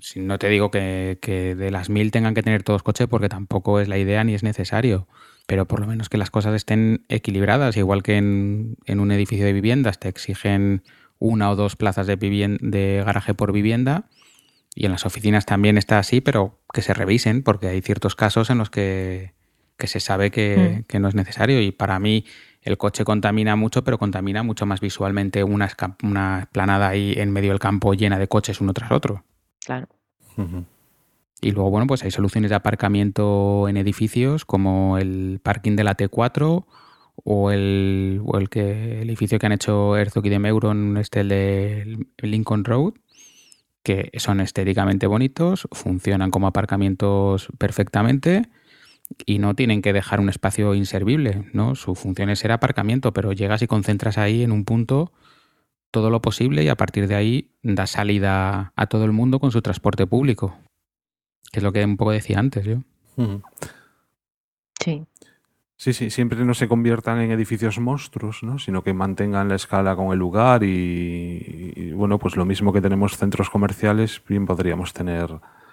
Si 0.00 0.20
no 0.20 0.38
te 0.38 0.48
digo 0.48 0.70
que, 0.70 1.18
que 1.20 1.54
de 1.54 1.70
las 1.70 1.90
mil 1.90 2.10
tengan 2.12 2.34
que 2.34 2.42
tener 2.42 2.62
todos 2.62 2.82
coche 2.82 3.08
porque 3.08 3.28
tampoco 3.28 3.80
es 3.80 3.88
la 3.88 3.98
idea 3.98 4.22
ni 4.24 4.34
es 4.34 4.42
necesario. 4.42 5.08
Pero 5.46 5.66
por 5.66 5.80
lo 5.80 5.86
menos 5.86 6.08
que 6.08 6.18
las 6.18 6.30
cosas 6.30 6.54
estén 6.54 7.04
equilibradas, 7.08 7.76
igual 7.76 8.02
que 8.02 8.16
en, 8.16 8.76
en 8.86 9.00
un 9.00 9.10
edificio 9.12 9.44
de 9.44 9.52
viviendas 9.52 9.98
te 9.98 10.08
exigen 10.08 10.82
una 11.18 11.50
o 11.50 11.56
dos 11.56 11.76
plazas 11.76 12.06
de, 12.06 13.02
garaje 13.04 13.34
por 13.34 13.52
vivienda. 13.52 14.04
Y 14.74 14.86
en 14.86 14.92
las 14.92 15.04
oficinas 15.04 15.44
también 15.44 15.76
está 15.78 15.98
así, 15.98 16.20
pero 16.20 16.58
que 16.72 16.80
se 16.82 16.94
revisen, 16.94 17.42
porque 17.42 17.68
hay 17.68 17.80
ciertos 17.82 18.14
casos 18.16 18.48
en 18.50 18.58
los 18.58 18.70
que, 18.70 19.34
que 19.76 19.86
se 19.86 20.00
sabe 20.00 20.30
que, 20.30 20.78
Mm. 20.80 20.84
que 20.84 20.98
no 20.98 21.08
es 21.08 21.14
necesario. 21.14 21.60
Y 21.60 21.70
para 21.72 21.98
mí 21.98 22.24
el 22.62 22.78
coche 22.78 23.04
contamina 23.04 23.54
mucho, 23.56 23.84
pero 23.84 23.98
contamina 23.98 24.42
mucho 24.42 24.66
más 24.66 24.80
visualmente 24.80 25.44
una, 25.44 25.68
una 26.02 26.40
esplanada 26.40 26.88
ahí 26.88 27.14
en 27.16 27.30
medio 27.32 27.50
del 27.50 27.58
campo 27.58 27.92
llena 27.94 28.18
de 28.18 28.28
coches 28.28 28.60
uno 28.60 28.72
tras 28.72 28.90
otro. 28.92 29.24
claro. 29.64 29.88
Y 31.42 31.50
luego, 31.50 31.70
bueno, 31.70 31.88
pues 31.88 32.04
hay 32.04 32.12
soluciones 32.12 32.50
de 32.50 32.54
aparcamiento 32.54 33.68
en 33.68 33.76
edificios 33.76 34.44
como 34.44 34.96
el 34.96 35.40
parking 35.42 35.74
de 35.74 35.82
la 35.82 35.96
T4 35.96 36.64
o 37.24 37.50
el, 37.50 38.22
o 38.24 38.38
el, 38.38 38.48
que, 38.48 39.02
el 39.02 39.10
edificio 39.10 39.40
que 39.40 39.46
han 39.46 39.52
hecho 39.52 39.96
Herzog 39.96 40.24
y 40.26 40.28
de 40.30 40.38
Meuron, 40.38 40.96
este 40.96 41.20
el 41.20 41.28
de 41.28 42.06
Lincoln 42.18 42.64
Road, 42.64 42.94
que 43.82 44.12
son 44.18 44.40
estéticamente 44.40 45.08
bonitos, 45.08 45.66
funcionan 45.72 46.30
como 46.30 46.46
aparcamientos 46.46 47.48
perfectamente 47.58 48.48
y 49.26 49.40
no 49.40 49.54
tienen 49.56 49.82
que 49.82 49.92
dejar 49.92 50.20
un 50.20 50.28
espacio 50.28 50.76
inservible, 50.76 51.50
¿no? 51.52 51.74
Su 51.74 51.96
función 51.96 52.30
es 52.30 52.38
ser 52.38 52.52
aparcamiento, 52.52 53.12
pero 53.12 53.32
llegas 53.32 53.62
y 53.62 53.66
concentras 53.66 54.16
ahí 54.16 54.44
en 54.44 54.52
un 54.52 54.64
punto 54.64 55.12
todo 55.90 56.08
lo 56.08 56.22
posible 56.22 56.62
y 56.62 56.68
a 56.68 56.76
partir 56.76 57.08
de 57.08 57.16
ahí 57.16 57.50
das 57.64 57.90
salida 57.90 58.72
a 58.76 58.86
todo 58.86 59.04
el 59.04 59.12
mundo 59.12 59.40
con 59.40 59.50
su 59.50 59.60
transporte 59.60 60.06
público. 60.06 60.56
Que 61.52 61.60
es 61.60 61.62
lo 61.62 61.72
que 61.72 61.84
un 61.84 61.96
poco 61.96 62.10
decía 62.10 62.38
antes 62.40 62.64
yo. 62.64 62.78
Sí, 64.82 65.04
Sí, 65.76 65.92
sí, 65.94 66.10
siempre 66.10 66.44
no 66.44 66.54
se 66.54 66.68
conviertan 66.68 67.18
en 67.22 67.32
edificios 67.32 67.80
monstruos, 67.80 68.44
¿no? 68.44 68.60
sino 68.60 68.84
que 68.84 68.94
mantengan 68.94 69.48
la 69.48 69.56
escala 69.56 69.96
con 69.96 70.12
el 70.12 70.18
lugar 70.20 70.62
y, 70.62 71.72
y, 71.74 71.90
bueno, 71.92 72.20
pues 72.20 72.36
lo 72.36 72.44
mismo 72.44 72.72
que 72.72 72.80
tenemos 72.80 73.16
centros 73.16 73.50
comerciales, 73.50 74.22
bien 74.28 74.46
podríamos 74.46 74.92
tener 74.92 75.28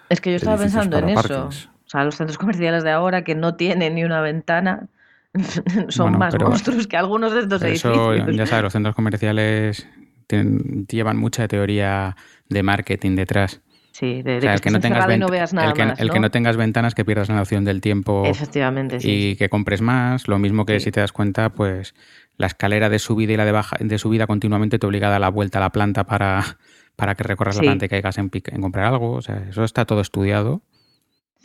es 0.10 0.20
que 0.20 0.32
yo 0.32 0.38
estaba 0.38 0.58
pensando 0.58 0.98
en 0.98 1.10
eso. 1.10 1.48
O 1.50 1.52
sea, 1.90 2.04
los 2.06 2.16
centros 2.16 2.40
comerciales 2.40 2.84
de 2.84 2.90
ahora 2.90 3.24
que 3.24 3.36
no 3.36 3.54
tienen 3.56 3.94
ni 3.94 4.04
una 4.04 4.20
ventana 4.22 4.88
son 5.90 6.06
Bueno, 6.08 6.18
más 6.18 6.34
pero- 6.34 6.50
monstruos 6.50 6.88
que 6.88 6.98
algunos 6.98 7.32
de 7.32 7.42
estos 7.42 7.62
eso, 7.62 8.12
edificios. 8.12 8.36
ya 8.36 8.46
sabes, 8.48 8.64
los 8.64 8.74
centros 8.74 8.96
comerciales 8.96 9.88
tienen- 10.26 10.88
llevan 10.88 11.18
mucha 11.18 11.48
teoría 11.48 12.16
de 12.50 12.64
marketing 12.64 13.16
detrás. 13.16 13.62
Sí, 14.00 14.22
de, 14.22 14.32
de 14.34 14.38
O 14.38 14.42
sea, 14.42 14.52
que 14.52 14.56
el 14.56 14.62
que 14.62 14.70
no 14.72 14.80
tengas 14.80 15.14
y 15.14 15.18
no 15.18 15.28
veas 15.28 15.54
nada 15.54 15.68
el 15.68 15.74
que, 15.74 15.86
más, 15.86 16.00
el 16.00 16.10
que 16.10 16.20
¿no? 16.22 16.32
tengas 16.32 16.56
ventanas 16.56 16.96
que 16.96 17.04
pierdas 17.04 17.28
la 17.28 17.36
noción 17.36 17.66
del 17.66 17.82
tiempo 17.82 18.24
Efectivamente, 18.26 19.02
sí. 19.02 19.32
y 19.32 19.36
que 19.36 19.50
compres 19.50 19.82
más. 19.82 20.28
Lo 20.30 20.40
mismo 20.40 20.66
que 20.66 20.80
Sí. 20.80 20.86
si 20.86 20.92
te 20.92 21.02
das 21.02 21.12
cuenta, 21.12 21.50
pues 21.50 21.96
la 22.38 22.48
escalera 22.48 22.88
de 22.90 22.98
subida 23.00 23.34
y 23.34 23.38
la 23.38 23.44
de 23.44 23.52
baja 23.52 23.76
de 23.80 23.98
subida 23.98 24.26
continuamente 24.26 24.80
te 24.80 24.88
obliga 24.88 25.08
a 25.08 25.12
dar 25.12 25.20
la 25.20 25.30
vuelta 25.30 25.58
a 25.60 25.62
la 25.62 25.72
planta 25.72 26.06
para, 26.06 26.44
para 26.96 27.16
que 27.16 27.24
recorras 27.24 27.56
Sí. 27.58 27.62
la 27.62 27.72
planta 27.72 27.86
y 27.86 27.90
caigas 27.90 28.18
en, 28.18 28.32
en 28.32 28.62
comprar 28.62 28.86
algo. 28.86 29.12
O 29.12 29.22
sea, 29.22 29.44
eso 29.50 29.66
está 29.66 29.84
todo 29.84 30.00
estudiado 30.00 30.62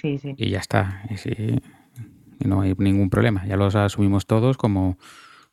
Sí, 0.01 0.19
sí. 0.19 0.35
y 0.37 0.51
ya 0.51 0.61
está. 0.61 1.03
Y, 1.11 1.17
sí, 1.17 1.31
y 2.39 2.47
no 2.49 2.61
hay 2.61 2.75
ningún 2.79 3.11
problema. 3.11 3.45
Ya 3.47 3.57
los 3.57 3.75
asumimos 3.75 4.27
todos 4.27 4.57
como, 4.57 4.97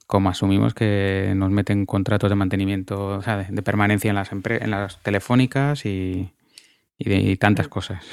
como 0.06 0.30
asumimos 0.30 0.76
que 0.76 1.34
nos 1.36 1.50
meten 1.50 1.88
contratos 1.88 2.30
de 2.30 2.36
mantenimiento, 2.36 3.08
o 3.08 3.22
sea, 3.24 3.38
de, 3.38 3.46
de 3.50 3.62
permanencia 3.64 4.10
en 4.10 4.16
las, 4.16 4.30
en 4.32 4.70
las 4.70 5.00
telefónicas 5.02 5.86
y, 5.88 6.30
y 7.02 7.10
de 7.10 7.18
y 7.18 7.38
tantas 7.38 7.68
cosas. 7.68 8.06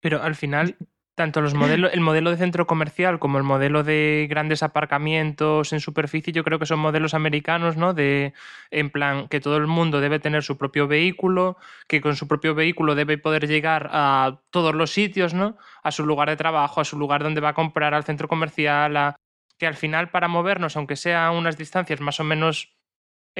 Pero 0.00 0.22
al 0.22 0.34
final, 0.34 0.76
tanto 1.14 1.40
los 1.40 1.52
modelos, 1.54 1.92
el 1.92 2.00
modelo 2.00 2.30
de 2.30 2.38
centro 2.38 2.66
comercial 2.66 3.18
como 3.18 3.36
el 3.36 3.44
modelo 3.44 3.82
de 3.82 4.26
grandes 4.30 4.62
aparcamientos 4.62 5.72
en 5.72 5.80
superficie, 5.80 6.32
yo 6.32 6.44
creo 6.44 6.58
que 6.58 6.64
son 6.64 6.78
modelos 6.78 7.12
americanos, 7.12 7.76
¿no? 7.76 7.92
De 7.92 8.32
en 8.70 8.90
plan 8.90 9.28
que 9.28 9.40
todo 9.40 9.58
el 9.58 9.66
mundo 9.66 10.00
debe 10.00 10.20
tener 10.20 10.42
su 10.42 10.56
propio 10.56 10.88
vehículo, 10.88 11.58
que 11.86 12.00
con 12.00 12.16
su 12.16 12.26
propio 12.28 12.54
vehículo 12.54 12.94
debe 12.94 13.18
poder 13.18 13.46
llegar 13.46 13.90
a 13.92 14.40
todos 14.50 14.74
los 14.74 14.90
sitios, 14.90 15.34
¿no? 15.34 15.58
A 15.82 15.90
su 15.90 16.06
lugar 16.06 16.30
de 16.30 16.36
trabajo, 16.36 16.80
a 16.80 16.84
su 16.84 16.98
lugar 16.98 17.22
donde 17.22 17.42
va 17.42 17.50
a 17.50 17.54
comprar, 17.54 17.92
al 17.92 18.04
centro 18.04 18.28
comercial, 18.28 18.96
a 18.96 19.16
que 19.58 19.66
al 19.66 19.74
final 19.74 20.10
para 20.10 20.28
movernos, 20.28 20.76
aunque 20.76 20.96
sea 20.96 21.26
a 21.26 21.32
unas 21.32 21.58
distancias 21.58 22.00
más 22.00 22.20
o 22.20 22.24
menos 22.24 22.77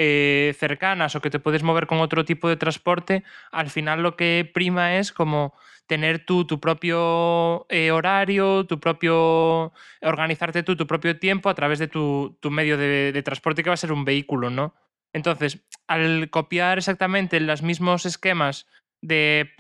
eh, 0.01 0.55
cercanas 0.57 1.17
o 1.17 1.21
que 1.21 1.29
te 1.29 1.41
puedes 1.41 1.65
mover 1.65 1.89
con 1.89 1.99
otro 1.99 2.25
tipo 2.25 2.49
de 2.49 2.55
transporte, 2.57 3.25
al 3.51 3.69
final 3.69 4.01
lo 4.01 4.15
que 4.15 4.49
prima 4.55 4.97
es 4.97 5.11
como 5.11 5.55
tener 5.89 6.25
tú 6.25 6.45
tu 6.45 6.61
propio 6.61 7.67
eh, 7.69 7.91
horario, 7.91 8.65
tu 8.65 8.79
propio. 8.79 9.73
organizarte 10.01 10.63
tú 10.63 10.77
tu 10.77 10.87
propio 10.87 11.19
tiempo 11.19 11.49
a 11.49 11.55
través 11.55 11.81
de 11.81 11.89
tu, 11.89 12.39
medio 12.49 12.77
de, 12.77 13.21
transporte 13.25 13.65
que 13.65 13.71
va 13.71 13.75
a 13.75 13.77
ser 13.77 13.91
un 13.91 14.05
vehículo, 14.05 14.51
¿no? 14.51 14.73
Entonces, 15.13 15.67
al 15.89 16.31
copiar 16.31 16.79
exactamente 16.79 17.41
los 17.41 17.63
mismos 17.63 18.07
esquemas 18.07 18.69
de 19.01 19.51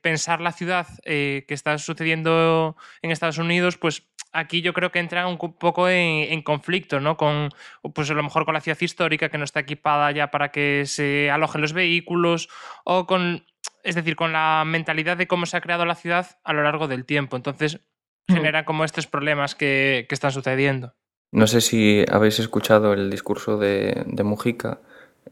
pensar 0.00 0.40
la 0.40 0.52
ciudad 0.52 0.86
eh, 1.04 1.44
que 1.46 1.52
está 1.52 1.76
sucediendo 1.76 2.74
en 3.02 3.10
Estados 3.10 3.36
Unidos, 3.36 3.76
pues 3.76 4.08
aquí 4.38 4.62
yo 4.62 4.72
creo 4.72 4.90
que 4.92 4.98
entra 4.98 5.26
un 5.26 5.36
poco 5.38 5.88
en, 5.88 6.32
en 6.32 6.42
conflicto, 6.42 7.00
¿no? 7.00 7.16
Con, 7.16 7.50
pues 7.94 8.10
a 8.10 8.14
lo 8.14 8.22
mejor 8.22 8.44
con 8.44 8.54
la 8.54 8.60
ciudad 8.60 8.78
histórica 8.80 9.28
que 9.28 9.38
no 9.38 9.44
está 9.44 9.60
equipada 9.60 10.10
ya 10.12 10.30
para 10.30 10.50
que 10.50 10.84
se 10.86 11.30
alojen 11.30 11.60
los 11.62 11.72
vehículos, 11.72 12.48
o 12.84 13.06
con, 13.06 13.44
es 13.82 13.94
decir, 13.94 14.16
con 14.16 14.32
la 14.32 14.64
mentalidad 14.66 15.16
de 15.16 15.26
cómo 15.26 15.46
se 15.46 15.56
ha 15.56 15.60
creado 15.60 15.84
la 15.84 15.94
ciudad 15.94 16.38
a 16.44 16.52
lo 16.52 16.62
largo 16.62 16.88
del 16.88 17.04
tiempo. 17.04 17.36
Entonces, 17.36 17.80
Mm. 18.28 18.34
genera 18.34 18.64
como 18.64 18.82
estos 18.84 19.06
problemas 19.06 19.54
que, 19.54 20.06
que 20.08 20.14
están 20.16 20.32
sucediendo. 20.32 20.94
No 21.30 21.46
sé 21.46 21.60
si 21.60 22.04
habéis 22.10 22.40
escuchado 22.40 22.92
el 22.92 23.08
discurso 23.08 23.56
de, 23.56 24.02
de 24.04 24.24
Mujica, 24.24 24.80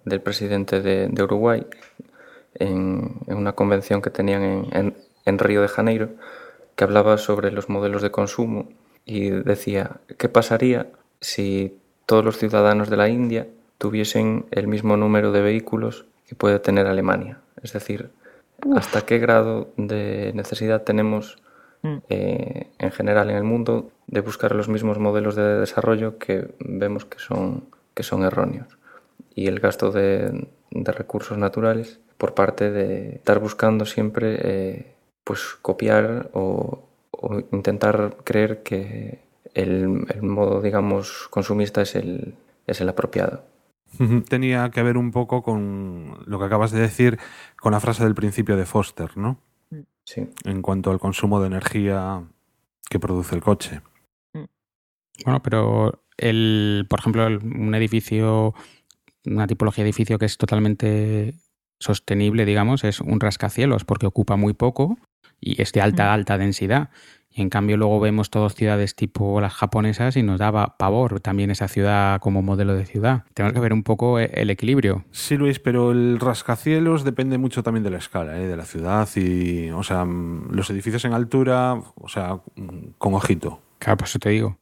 del 0.05 0.21
presidente 0.21 0.81
de, 0.81 1.09
de 1.09 1.23
Uruguay, 1.25 1.67
en, 2.55 3.17
en 3.27 3.37
una 3.37 3.55
convención 3.55 4.01
que 4.01 4.11
tenían 4.11 4.43
en, 4.45 4.67
en- 4.73 4.97
en 5.27 5.39
Río 5.41 5.63
de 5.63 5.69
Janeiro, 5.69 6.11
que 6.77 6.85
hablaba 6.85 7.19
sobre 7.19 7.51
los 7.51 7.69
modelos 7.69 8.03
de 8.03 8.11
consumo 8.13 8.69
y 9.05 9.31
decía, 9.31 9.99
¿qué 10.19 10.29
pasaría 10.29 10.89
si 11.21 11.79
todos 12.07 12.25
los 12.25 12.39
ciudadanos 12.39 12.91
de 12.91 12.97
la 12.97 13.09
India 13.09 13.49
tuviesen 13.79 14.47
el 14.51 14.67
mismo 14.67 14.97
número 14.97 15.33
de 15.33 15.43
vehículos 15.43 16.07
que 16.27 16.35
puede 16.35 16.59
tener 16.59 16.87
Alemania? 16.87 17.41
Es 17.63 17.73
decir, 17.73 18.11
¿hasta 18.77 19.03
qué 19.03 19.19
grado 19.19 19.69
de 19.77 20.33
necesidad 20.35 20.83
tenemos 20.83 21.39
Mm. 21.85 21.99
eh, 22.09 22.71
en 22.79 22.91
general 22.93 23.29
en 23.29 23.37
el 23.37 23.45
mundo 23.45 23.91
de 24.07 24.21
buscar 24.21 24.55
los 24.55 24.71
mismos 24.71 24.99
modelos 24.99 25.37
de 25.37 25.61
desarrollo 25.61 26.17
que 26.17 26.49
vemos 26.59 27.05
que 27.05 27.19
son, 27.19 27.67
que 27.93 28.03
son 28.03 28.25
erróneos. 28.25 28.79
Y 29.35 29.49
el 29.49 29.61
gasto 29.61 29.93
de, 29.93 30.49
de 30.71 30.93
recursos 30.93 31.37
naturales 31.37 32.01
por 32.17 32.33
parte 32.33 32.71
de 32.71 33.17
estar 33.17 33.39
buscando 33.39 33.85
siempre 33.85 34.39
eh, 34.43 34.95
pues 35.25 35.59
copiar 35.61 36.31
o, 36.33 36.84
o 37.21 37.41
intentar 37.53 38.17
creer 38.25 38.63
que 38.63 39.21
el, 39.55 40.07
el 40.15 40.23
modo, 40.23 40.61
digamos, 40.63 41.29
consumista 41.31 41.83
es 41.83 41.95
el, 41.95 42.35
es 42.67 42.81
el 42.81 42.89
apropiado. 42.89 43.45
Tenía 44.29 44.71
que 44.71 44.83
ver 44.83 44.97
un 44.97 45.13
poco 45.13 45.43
con 45.43 46.19
lo 46.27 46.39
que 46.39 46.45
acabas 46.47 46.73
de 46.73 46.81
decir, 46.81 47.19
con 47.61 47.73
la 47.73 47.81
frase 47.81 48.03
del 48.03 48.15
principio 48.15 48.57
de 48.57 48.67
Foster, 48.67 49.17
¿no? 49.17 49.39
Sí. 50.05 50.29
En 50.45 50.63
cuanto 50.63 50.91
al 50.91 50.99
consumo 50.99 51.41
de 51.41 51.47
energía 51.47 52.25
que 52.91 52.99
produce 52.99 53.35
el 53.37 53.43
coche. 53.43 53.81
Bueno, 55.25 55.41
pero 55.43 56.03
el, 56.17 56.87
por 56.91 56.99
ejemplo, 56.99 57.27
el- 57.27 57.39
un 57.39 57.75
edificio, 57.75 58.53
una 59.25 59.47
tipología 59.47 59.85
de 59.85 59.91
edificio 59.91 60.19
que 60.19 60.27
es 60.27 60.37
totalmente 60.39 61.35
sostenible, 61.79 62.45
digamos, 62.45 62.83
es 62.85 63.01
un 63.01 63.21
rascacielos 63.21 63.85
porque 63.85 64.07
ocupa 64.07 64.37
muy 64.37 64.55
poco 64.55 64.99
y 65.45 65.61
es 65.61 65.73
de 65.73 65.81
alta, 65.81 66.13
alta 66.13 66.39
densidad. 66.39 66.91
Y 67.37 67.43
en 67.43 67.51
cambio 67.51 67.77
luego 67.77 67.99
vemos 67.99 68.31
todas 68.31 68.55
ciudades 68.55 68.95
tipo 68.95 69.41
las 69.41 69.53
japonesas 69.53 70.17
y 70.17 70.23
nos 70.23 70.39
daba 70.39 70.77
pavor 70.79 71.19
también 71.21 71.51
esa 71.51 71.67
ciudad 71.67 72.21
como 72.21 72.43
modelo 72.43 72.75
de 72.75 72.87
ciudad. 72.87 73.25
Tenemos 73.35 73.53
que 73.55 73.59
ver 73.61 73.73
un 73.73 73.83
poco 73.83 74.21
e- 74.21 74.31
el 74.35 74.51
equilibrio. 74.51 75.05
Sí, 75.11 75.37
Luis, 75.37 75.59
pero 75.59 75.91
el 75.91 76.21
rascacielos 76.21 77.03
depende 77.03 77.37
mucho 77.39 77.65
también 77.65 77.83
de 77.83 77.91
la 77.91 77.99
escala, 77.99 78.41
¿eh? 78.41 78.47
de 78.47 78.57
la 78.57 78.65
ciudad 78.65 79.09
y, 79.17 79.69
o 79.71 79.83
sea, 79.83 80.05
mm, 80.05 80.51
los 80.53 80.71
edificios 80.71 81.05
en 81.07 81.13
altura, 81.13 81.75
o 81.75 82.09
sea, 82.09 82.35
mm, 82.55 82.93
con 82.99 83.15
ojito. 83.15 83.61
Claro, 83.81 83.97
por 83.97 84.07
eso 84.07 84.21
te 84.21 84.31
digo. 84.31 84.59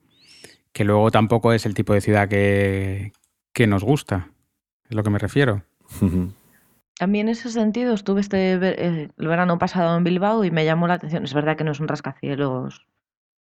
Que 0.72 0.84
luego 0.84 1.10
tampoco 1.10 1.52
es 1.52 1.66
el 1.66 1.74
tipo 1.74 1.92
de 1.92 2.00
ciudad 2.00 2.26
que, 2.26 3.12
que 3.52 3.66
nos 3.66 3.84
gusta. 3.84 4.30
Es 4.88 4.96
lo 4.96 5.02
que 5.02 5.10
me 5.10 5.18
refiero. 5.18 5.62
Mí 7.06 7.20
en 7.20 7.28
ese 7.28 7.50
sentido 7.50 7.94
estuve 7.94 8.20
este 8.20 8.56
ver- 8.58 8.76
eh, 8.78 9.10
el 9.16 9.28
verano 9.28 9.58
pasado 9.58 9.96
en 9.96 10.04
Bilbao 10.04 10.44
y 10.44 10.50
me 10.50 10.64
llamó 10.64 10.86
la 10.86 10.94
atención. 10.94 11.24
Es 11.24 11.34
verdad 11.34 11.56
que 11.56 11.64
no 11.64 11.72
es 11.72 11.80
un 11.80 11.88
rascacielos, 11.88 12.86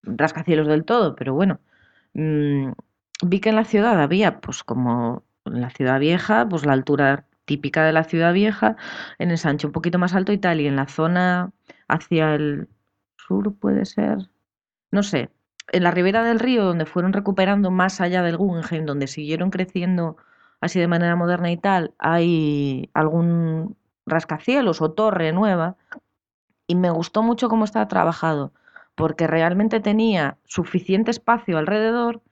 rascacielos 0.03 0.68
del 0.68 0.85
todo, 0.85 1.16
pero 1.16 1.35
bueno. 1.35 1.61
mm, 2.14 2.73
vi 3.25 3.40
que 3.40 3.51
en 3.51 3.57
la 3.57 3.64
ciudad 3.64 4.01
había, 4.03 4.40
pues 4.40 4.64
como 4.64 5.25
en 5.47 5.61
la 5.62 5.71
ciudad 5.71 6.01
vieja, 6.01 6.49
pues 6.49 6.66
la 6.66 6.73
altura 6.75 7.27
típica 7.47 7.85
de 7.85 7.92
la 7.92 8.05
ciudad 8.05 8.33
vieja, 8.35 8.77
en 9.18 9.31
el 9.31 9.38
Sancho 9.38 9.68
un 9.68 9.73
poquito 9.73 9.99
más 9.99 10.14
alto 10.14 10.33
y 10.33 10.38
tal, 10.38 10.61
y 10.61 10.66
en 10.68 10.77
la 10.77 10.87
zona 10.88 11.53
hacia 11.88 12.35
el 12.35 12.68
sur 13.16 13.55
puede 13.59 13.85
ser, 13.87 14.31
no 14.90 15.03
sé, 15.03 15.31
en 15.73 15.83
la 15.85 15.90
ribera 15.90 16.23
del 16.25 16.40
río 16.40 16.64
donde 16.64 16.87
fueron 16.87 17.12
recuperando 17.12 17.71
más 17.71 18.01
allá 18.01 18.23
del 18.23 18.37
Guggenheim, 18.37 18.87
donde 18.87 19.07
siguieron 19.07 19.51
creciendo 19.51 20.16
así 20.61 20.81
de 20.81 20.88
manera 20.88 21.16
moderna 21.16 21.51
y 21.53 21.57
tal, 21.57 21.94
hay 21.99 22.90
algún 22.94 23.77
rascacielos 24.07 24.81
o 24.83 24.92
torre 24.92 25.33
nueva. 25.33 25.77
Y 26.66 26.75
me 26.75 26.90
gustó 26.90 27.23
mucho 27.23 27.49
cómo 27.49 27.64
estaba 27.64 27.88
trabajado, 27.88 28.53
porque 28.94 29.27
realmente 29.27 29.81
tenía 29.81 30.38
suficiente 30.44 31.11
espacio 31.11 31.59
alrededor, 31.59 32.23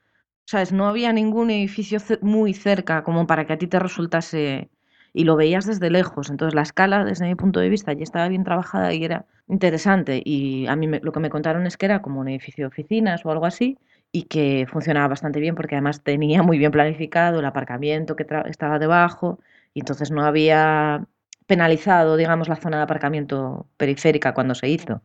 ¿sabes? 0.44 0.72
No 0.72 0.86
había 0.88 1.12
ningún 1.12 1.50
edificio 1.50 1.98
muy 2.22 2.52
cerca 2.54 3.02
como 3.04 3.26
para 3.26 3.46
que 3.46 3.54
a 3.54 3.58
ti 3.58 3.66
te 3.66 3.78
resultase 3.78 4.70
y 5.12 5.24
lo 5.24 5.36
veías 5.36 5.64
desde 5.66 5.90
lejos, 5.90 6.28
entonces 6.30 6.54
la 6.54 6.62
escala 6.62 7.04
desde 7.04 7.26
mi 7.26 7.34
punto 7.34 7.60
de 7.60 7.70
vista 7.70 7.92
ya 7.94 8.02
estaba 8.02 8.28
bien 8.28 8.44
trabajada 8.44 8.92
y 8.92 9.02
era 9.04 9.24
interesante. 9.48 10.20
Y 10.24 10.66
a 10.66 10.76
mí 10.76 10.86
me- 10.88 11.00
lo 11.00 11.12
que 11.12 11.20
me 11.20 11.30
contaron 11.30 11.66
es 11.66 11.76
que 11.78 11.86
era 11.86 12.02
como 12.02 12.20
un 12.20 12.28
edificio 12.28 12.64
de 12.64 12.68
oficinas 12.68 13.24
o 13.24 13.30
algo 13.30 13.46
así 13.46 13.78
y 14.16 14.22
que 14.22 14.66
funcionaba 14.66 15.08
bastante 15.08 15.40
bien 15.40 15.54
porque 15.54 15.74
además 15.74 16.02
tenía 16.02 16.42
muy 16.42 16.56
bien 16.56 16.72
planificado 16.72 17.38
el 17.40 17.44
aparcamiento 17.44 18.16
que 18.16 18.26
estaba 18.46 18.78
debajo 18.78 19.40
y 19.74 19.80
entonces 19.80 20.10
no 20.10 20.24
había 20.24 21.04
penalizado, 21.46 22.16
digamos, 22.16 22.48
la 22.48 22.56
zona 22.56 22.78
de 22.78 22.84
aparcamiento 22.84 23.66
periférica 23.76 24.32
cuando 24.32 24.54
se 24.54 24.70
hizo. 24.70 25.02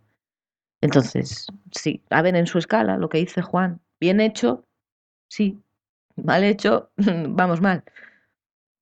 Entonces, 0.80 1.48
sí, 1.72 2.02
a 2.10 2.22
ver 2.22 2.38
en 2.38 2.48
su 2.48 2.58
escala 2.58 2.96
lo 2.96 3.10
que 3.10 3.18
dice 3.18 3.42
Juan, 3.42 3.82
bien 4.00 4.22
hecho, 4.22 4.64
sí, 5.28 5.60
mal 6.16 6.46
hecho, 6.46 6.90
vamos 6.98 7.60
mal. 7.60 7.84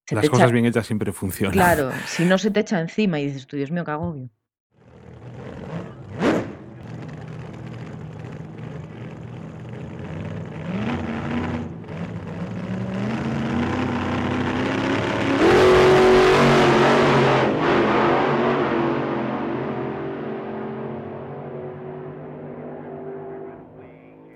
Se 0.06 0.14
Las 0.14 0.30
cosas 0.30 0.46
echa- 0.46 0.52
bien 0.52 0.66
hechas 0.66 0.86
siempre 0.86 1.12
funcionan. 1.12 1.54
Claro, 1.54 1.90
si 2.06 2.24
no 2.24 2.38
se 2.38 2.52
te 2.52 2.60
echa 2.60 2.80
encima 2.80 3.18
y 3.18 3.26
dices, 3.26 3.48
tú, 3.48 3.56
Dios 3.56 3.72
mío, 3.72 3.84
qué 3.84 3.90
agobio. 3.90 4.30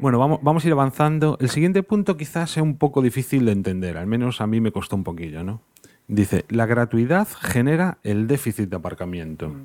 Bueno, 0.05 0.19
vamos, 0.19 0.41
vamos 0.43 0.63
a 0.63 0.67
ir 0.67 0.73
avanzando. 0.75 1.39
El 1.41 1.49
siguiente 1.49 1.83
punto 1.83 2.19
quizás 2.19 2.51
sea 2.51 2.63
un 2.63 2.77
poco 2.77 3.01
difícil 3.01 3.47
de 3.47 3.53
entender, 3.53 3.97
al 3.97 4.07
menos 4.07 4.43
a 4.43 4.47
mí 4.47 4.61
me 4.61 4.71
costó 4.71 4.97
un 4.97 5.03
poquillo, 5.03 5.43
¿no? 5.45 5.63
Dice, 6.09 6.45
la 6.51 6.67
gratuidad 6.67 7.27
genera 7.27 7.97
el 8.03 8.27
déficit 8.27 8.69
de 8.69 8.77
aparcamiento. 8.77 9.57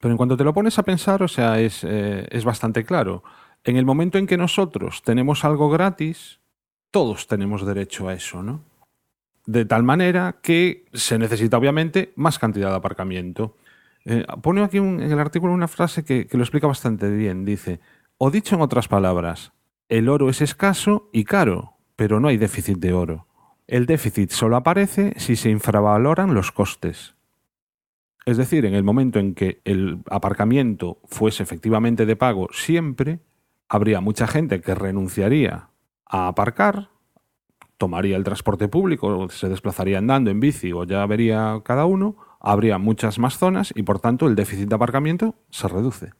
Pero 0.00 0.12
en 0.12 0.18
cuanto 0.18 0.36
te 0.36 0.44
lo 0.44 0.52
pones 0.52 0.78
a 0.78 0.82
pensar, 0.82 1.22
o 1.22 1.28
sea, 1.28 1.60
es, 1.60 1.82
eh, 1.82 2.26
es 2.30 2.44
bastante 2.44 2.84
claro. 2.84 3.24
En 3.64 3.78
el 3.78 3.86
momento 3.86 4.18
en 4.18 4.26
que 4.26 4.36
nosotros 4.36 5.00
tenemos 5.02 5.46
algo 5.46 5.70
gratis, 5.70 6.40
todos 6.90 7.26
tenemos 7.26 7.64
derecho 7.64 8.08
a 8.08 8.12
eso, 8.12 8.42
¿no? 8.42 8.60
De 9.46 9.64
tal 9.64 9.82
manera 9.82 10.40
que 10.42 10.84
se 10.92 11.18
necesita 11.18 11.56
obviamente 11.56 12.12
más 12.16 12.38
cantidad 12.38 12.68
de 12.68 12.76
aparcamiento. 12.76 13.56
Eh, 14.04 14.26
pone 14.42 14.62
aquí 14.62 14.76
en 14.76 15.00
el 15.00 15.18
artículo 15.18 15.54
una 15.54 15.68
frase 15.68 16.04
que, 16.04 16.26
que 16.26 16.36
lo 16.36 16.42
explica 16.42 16.66
bastante 16.66 17.08
bien. 17.08 17.46
Dice, 17.46 17.80
o 18.18 18.30
dicho 18.30 18.54
en 18.54 18.60
otras 18.60 18.88
palabras, 18.88 19.52
el 19.88 20.08
oro 20.08 20.30
es 20.30 20.40
escaso 20.40 21.10
y 21.12 21.24
caro, 21.24 21.76
pero 21.96 22.20
no 22.20 22.28
hay 22.28 22.36
déficit 22.36 22.78
de 22.78 22.92
oro. 22.92 23.26
El 23.66 23.86
déficit 23.86 24.30
solo 24.30 24.56
aparece 24.56 25.14
si 25.16 25.36
se 25.36 25.50
infravaloran 25.50 26.34
los 26.34 26.52
costes. 26.52 27.14
Es 28.26 28.36
decir, 28.36 28.64
en 28.64 28.74
el 28.74 28.84
momento 28.84 29.18
en 29.18 29.34
que 29.34 29.60
el 29.64 30.02
aparcamiento 30.10 30.98
fuese 31.04 31.42
efectivamente 31.42 32.06
de 32.06 32.16
pago 32.16 32.48
siempre, 32.52 33.20
habría 33.68 34.00
mucha 34.00 34.26
gente 34.26 34.60
que 34.60 34.74
renunciaría 34.74 35.68
a 36.06 36.28
aparcar, 36.28 36.90
tomaría 37.76 38.16
el 38.16 38.24
transporte 38.24 38.68
público, 38.68 39.28
se 39.28 39.48
desplazaría 39.48 39.98
andando 39.98 40.30
en 40.30 40.40
bici 40.40 40.72
o 40.72 40.84
ya 40.84 41.04
vería 41.06 41.60
cada 41.64 41.84
uno, 41.84 42.16
habría 42.40 42.78
muchas 42.78 43.18
más 43.18 43.38
zonas 43.38 43.72
y 43.74 43.82
por 43.82 43.98
tanto 43.98 44.26
el 44.26 44.34
déficit 44.34 44.68
de 44.68 44.74
aparcamiento 44.74 45.34
se 45.50 45.68
reduce. 45.68 46.12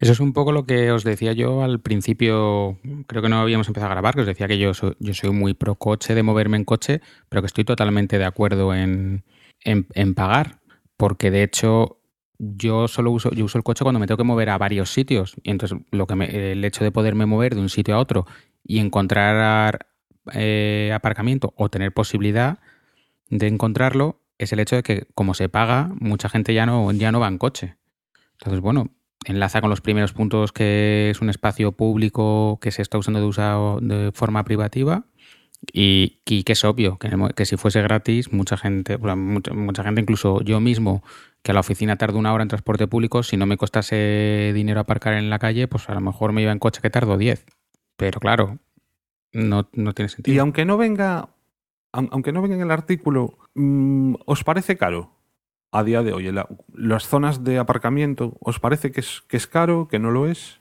Eso 0.00 0.12
es 0.12 0.20
un 0.20 0.32
poco 0.32 0.50
lo 0.52 0.64
que 0.64 0.90
os 0.92 1.04
decía 1.04 1.34
yo 1.34 1.62
al 1.62 1.80
principio, 1.80 2.78
creo 3.06 3.20
que 3.22 3.28
no 3.28 3.40
habíamos 3.40 3.68
empezado 3.68 3.90
a 3.92 3.94
grabar, 3.94 4.14
que 4.14 4.22
os 4.22 4.26
decía 4.26 4.48
que 4.48 4.58
yo 4.58 4.72
soy, 4.72 4.96
yo 4.98 5.12
soy 5.12 5.30
muy 5.30 5.52
pro 5.52 5.74
coche 5.74 6.14
de 6.14 6.22
moverme 6.22 6.56
en 6.56 6.64
coche, 6.64 7.02
pero 7.28 7.42
que 7.42 7.46
estoy 7.46 7.64
totalmente 7.64 8.16
de 8.16 8.24
acuerdo 8.24 8.74
en, 8.74 9.24
en, 9.62 9.86
en 9.94 10.14
pagar, 10.14 10.60
porque 10.96 11.30
de 11.30 11.42
hecho 11.42 11.98
yo 12.38 12.88
solo 12.88 13.10
uso, 13.10 13.30
yo 13.32 13.44
uso 13.44 13.58
el 13.58 13.64
coche 13.64 13.84
cuando 13.84 14.00
me 14.00 14.06
tengo 14.06 14.16
que 14.16 14.24
mover 14.24 14.48
a 14.48 14.56
varios 14.56 14.90
sitios. 14.90 15.34
Y 15.42 15.50
entonces 15.50 15.78
lo 15.90 16.06
que 16.06 16.14
me- 16.16 16.52
el 16.52 16.64
hecho 16.64 16.82
de 16.82 16.92
poderme 16.92 17.26
mover 17.26 17.54
de 17.54 17.60
un 17.60 17.68
sitio 17.68 17.94
a 17.94 17.98
otro 17.98 18.26
y 18.64 18.78
encontrar 18.78 19.86
eh, 20.32 20.92
aparcamiento 20.94 21.52
o 21.58 21.68
tener 21.68 21.92
posibilidad 21.92 22.58
de 23.30 23.46
encontrarlo 23.48 24.20
es 24.38 24.52
el 24.52 24.60
hecho 24.60 24.76
de 24.76 24.82
que 24.82 25.06
como 25.14 25.34
se 25.34 25.48
paga, 25.50 25.90
mucha 26.00 26.28
gente 26.30 26.54
ya 26.54 26.66
no, 26.66 26.90
ya 26.92 27.12
no 27.12 27.20
va 27.20 27.28
en 27.28 27.38
coche. 27.38 27.76
Entonces, 28.38 28.60
bueno, 28.60 28.90
enlaza 29.26 29.60
con 29.60 29.70
los 29.70 29.80
primeros 29.80 30.12
puntos 30.12 30.52
que 30.52 31.10
es 31.10 31.20
un 31.20 31.28
espacio 31.30 31.72
público 31.72 32.58
que 32.60 32.70
se 32.70 32.82
está 32.82 32.98
usando 32.98 33.20
de, 33.20 33.26
usado 33.26 33.78
de 33.80 34.12
forma 34.12 34.44
privativa 34.44 35.04
y, 35.72 36.20
que 36.24 36.52
es 36.52 36.64
obvio 36.64 36.98
que, 36.98 37.44
si 37.44 37.56
fuese 37.58 37.82
gratis, 37.82 38.32
mucha 38.32 38.56
gente, 38.56 38.96
mucha, 38.96 39.52
mucha 39.52 39.84
gente, 39.84 40.00
incluso 40.00 40.40
yo 40.40 40.58
mismo, 40.58 41.02
que 41.42 41.50
a 41.50 41.54
la 41.54 41.60
oficina 41.60 41.96
tardo 41.96 42.18
una 42.18 42.32
hora 42.32 42.42
en 42.42 42.48
transporte 42.48 42.86
público, 42.86 43.22
si 43.22 43.36
no 43.36 43.44
me 43.44 43.58
costase 43.58 44.52
dinero 44.54 44.80
aparcar 44.80 45.14
en 45.14 45.28
la 45.28 45.38
calle, 45.38 45.68
pues 45.68 45.88
a 45.90 45.94
lo 45.94 46.00
mejor 46.00 46.32
me 46.32 46.40
iba 46.40 46.52
en 46.52 46.58
coche 46.58 46.80
que 46.80 46.88
tardo 46.88 47.18
10. 47.18 47.44
Pero 47.98 48.20
claro, 48.20 48.58
no, 49.34 49.68
no 49.74 49.92
tiene 49.92 50.08
sentido. 50.08 50.34
Y 50.34 50.38
aunque 50.38 50.64
no 50.64 50.78
venga, 50.78 51.28
aun- 51.92 52.08
aunque 52.10 52.32
no 52.32 52.40
venga 52.40 52.54
en 52.54 52.62
el 52.62 52.70
artículo, 52.70 53.36
mm, 53.54 54.14
¿os 54.24 54.42
parece 54.44 54.78
caro? 54.78 55.12
A 55.72 55.84
día 55.84 56.02
de 56.02 56.12
hoy, 56.12 56.32
las 56.74 57.06
zonas 57.06 57.44
de 57.44 57.58
aparcamiento, 57.58 58.36
¿os 58.40 58.58
parece 58.58 58.90
que 58.90 59.00
es, 59.00 59.22
que 59.28 59.36
es 59.36 59.46
caro, 59.46 59.86
que 59.86 60.00
no 60.00 60.10
lo 60.10 60.26
es? 60.26 60.60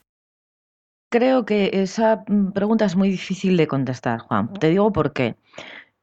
Creo 1.12 1.46
que 1.46 1.72
esa 1.74 2.24
mm, 2.28 2.52
pregunta 2.52 2.86
es 2.86 2.96
muy 2.96 3.10
difícil 3.10 3.58
de 3.58 3.68
contestar, 3.68 4.20
Juan. 4.20 4.54
Te 4.54 4.70
digo 4.70 4.92
por 4.92 5.14
qué. 5.14 5.36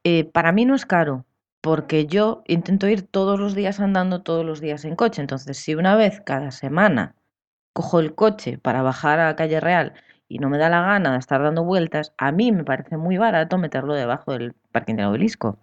Eh, 0.03 0.25
para 0.25 0.51
mí 0.51 0.65
no 0.65 0.75
es 0.75 0.85
caro, 0.85 1.25
porque 1.61 2.05
yo 2.05 2.43
intento 2.47 2.87
ir 2.87 3.03
todos 3.03 3.39
los 3.39 3.55
días 3.55 3.79
andando, 3.79 4.23
todos 4.23 4.45
los 4.45 4.59
días 4.59 4.83
en 4.83 4.97
coche. 4.97 5.21
Entonces, 5.21 5.57
si 5.57 5.75
una 5.75 5.95
vez 5.95 6.21
cada 6.25 6.51
semana 6.51 7.15
cojo 7.73 7.99
el 7.99 8.15
coche 8.15 8.57
para 8.57 8.81
bajar 8.81 9.19
a 9.19 9.35
Calle 9.35 9.59
Real 9.59 9.93
y 10.29 10.39
no 10.39 10.49
me 10.49 10.57
da 10.57 10.69
la 10.69 10.81
gana 10.81 11.13
de 11.13 11.19
estar 11.19 11.41
dando 11.41 11.63
vueltas, 11.63 12.13
a 12.17 12.31
mí 12.31 12.51
me 12.51 12.63
parece 12.63 12.97
muy 12.97 13.17
barato 13.17 13.57
meterlo 13.57 13.93
debajo 13.93 14.33
del 14.33 14.53
parking 14.71 14.95
del 14.95 15.05
obelisco. 15.05 15.59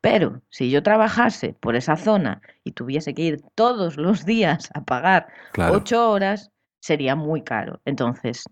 Pero 0.00 0.42
si 0.48 0.70
yo 0.70 0.82
trabajase 0.82 1.54
por 1.54 1.76
esa 1.76 1.96
zona 1.96 2.40
y 2.64 2.72
tuviese 2.72 3.14
que 3.14 3.22
ir 3.22 3.42
todos 3.54 3.96
los 3.96 4.24
días 4.24 4.70
a 4.74 4.84
pagar 4.84 5.28
Claro. 5.52 5.74
ocho 5.74 6.10
horas, 6.10 6.50
sería 6.80 7.16
muy 7.16 7.42
caro. 7.42 7.80
Entonces, 7.84 8.44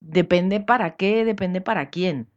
depende 0.00 0.60
para 0.60 0.96
qué, 0.96 1.24
depende 1.24 1.60
para 1.60 1.90
quién. 1.90 2.28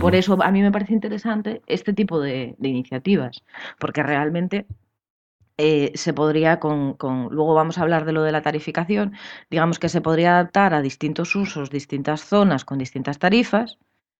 Por 0.00 0.14
eso 0.14 0.42
a 0.42 0.50
mí 0.50 0.60
me 0.62 0.72
parece 0.72 0.92
interesante 0.92 1.62
este 1.66 1.92
tipo 1.92 2.20
de, 2.20 2.56
de 2.58 2.68
iniciativas, 2.68 3.44
porque 3.78 4.02
realmente 4.02 4.66
eh, 5.60 5.92
se 5.94 6.12
podría, 6.14 6.60
con, 6.60 6.94
con- 6.94 7.28
luego 7.30 7.54
vamos 7.54 7.78
a 7.78 7.82
hablar 7.82 8.04
de 8.06 8.12
lo 8.12 8.22
de 8.22 8.32
la 8.32 8.42
tarificación, 8.42 9.14
digamos 9.50 9.78
que 9.78 9.88
se 9.88 10.00
podría 10.00 10.32
adaptar 10.34 10.74
a 10.74 10.82
distintos 10.82 11.34
usos, 11.36 11.70
distintas 11.70 12.22
zonas 12.24 12.64
con 12.64 12.78
distintas 12.78 13.18
tarifas, 13.18 13.78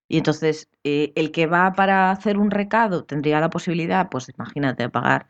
y 0.09 0.19
entonces 0.19 0.69
eh, 0.85 1.13
el 1.17 1.31
que 1.33 1.47
va 1.47 1.73
para 1.73 2.11
hacer 2.11 2.39
un 2.39 2.51
recado 2.51 3.05
tendría 3.05 3.41
la 3.41 3.51
posibilidad, 3.51 4.09
pues 4.11 4.29
imagínate, 4.37 4.83
de 4.85 4.91
pagar 4.91 5.27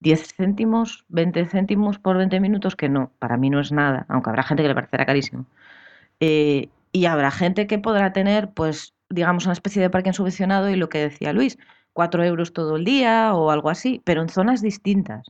10 0.00 0.34
céntimos, 0.36 1.04
20 1.08 1.46
céntimos 1.46 1.98
por 1.98 2.16
20 2.18 2.40
minutos, 2.40 2.76
que 2.76 2.88
no, 2.88 3.12
para 3.18 3.36
mí 3.38 3.50
no 3.50 3.60
es 3.60 3.72
nada, 3.72 4.06
aunque 4.08 4.30
habrá 4.30 4.42
gente 4.44 4.62
que 4.62 4.68
le 4.70 4.74
parecerá 4.74 5.06
carísimo. 5.06 5.46
Eh, 6.20 6.70
y 6.92 7.06
habrá 7.06 7.30
gente 7.30 7.66
que 7.66 7.78
podrá 7.78 8.12
tener, 8.12 8.50
pues, 8.52 8.94
digamos, 9.08 9.44
una 9.46 9.52
especie 9.54 9.82
de 9.82 9.90
parking 9.90 10.12
subvencionado 10.12 10.70
y 10.70 10.76
lo 10.76 10.88
que 10.88 10.98
decía 10.98 11.32
Luis, 11.32 11.58
4 11.92 12.24
euros 12.24 12.52
todo 12.52 12.76
el 12.76 12.84
día 12.84 13.34
o 13.34 13.50
algo 13.50 13.70
así, 13.70 14.00
pero 14.04 14.22
en 14.22 14.28
zonas 14.28 14.62
distintas. 14.62 15.26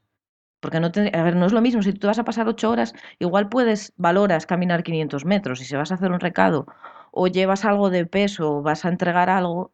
Porque 0.61 0.79
no, 0.81 0.93
te- 0.93 1.11
a 1.17 1.23
ver, 1.25 1.35
no 1.37 1.47
es 1.47 1.53
lo 1.53 1.61
mismo, 1.61 1.83
si 1.83 1.93
tú 1.93 2.07
vas 2.07 2.19
a 2.21 2.25
pasar 2.25 2.47
8 2.49 2.71
horas, 2.71 2.95
igual 3.19 3.49
puedes, 3.49 3.93
valoras 3.97 4.47
caminar 4.47 4.83
500 4.85 5.25
metros, 5.25 5.61
y 5.61 5.65
si 5.65 5.75
vas 5.75 5.91
a 5.91 5.97
hacer 5.97 6.13
un 6.13 6.21
recado 6.21 6.67
o 7.11 7.27
llevas 7.27 7.65
algo 7.65 7.91
de 7.91 8.07
peso 8.07 8.59
o 8.59 8.63
vas 8.63 8.85
a 8.85 8.89
entregar 8.89 9.29
algo, 9.29 9.73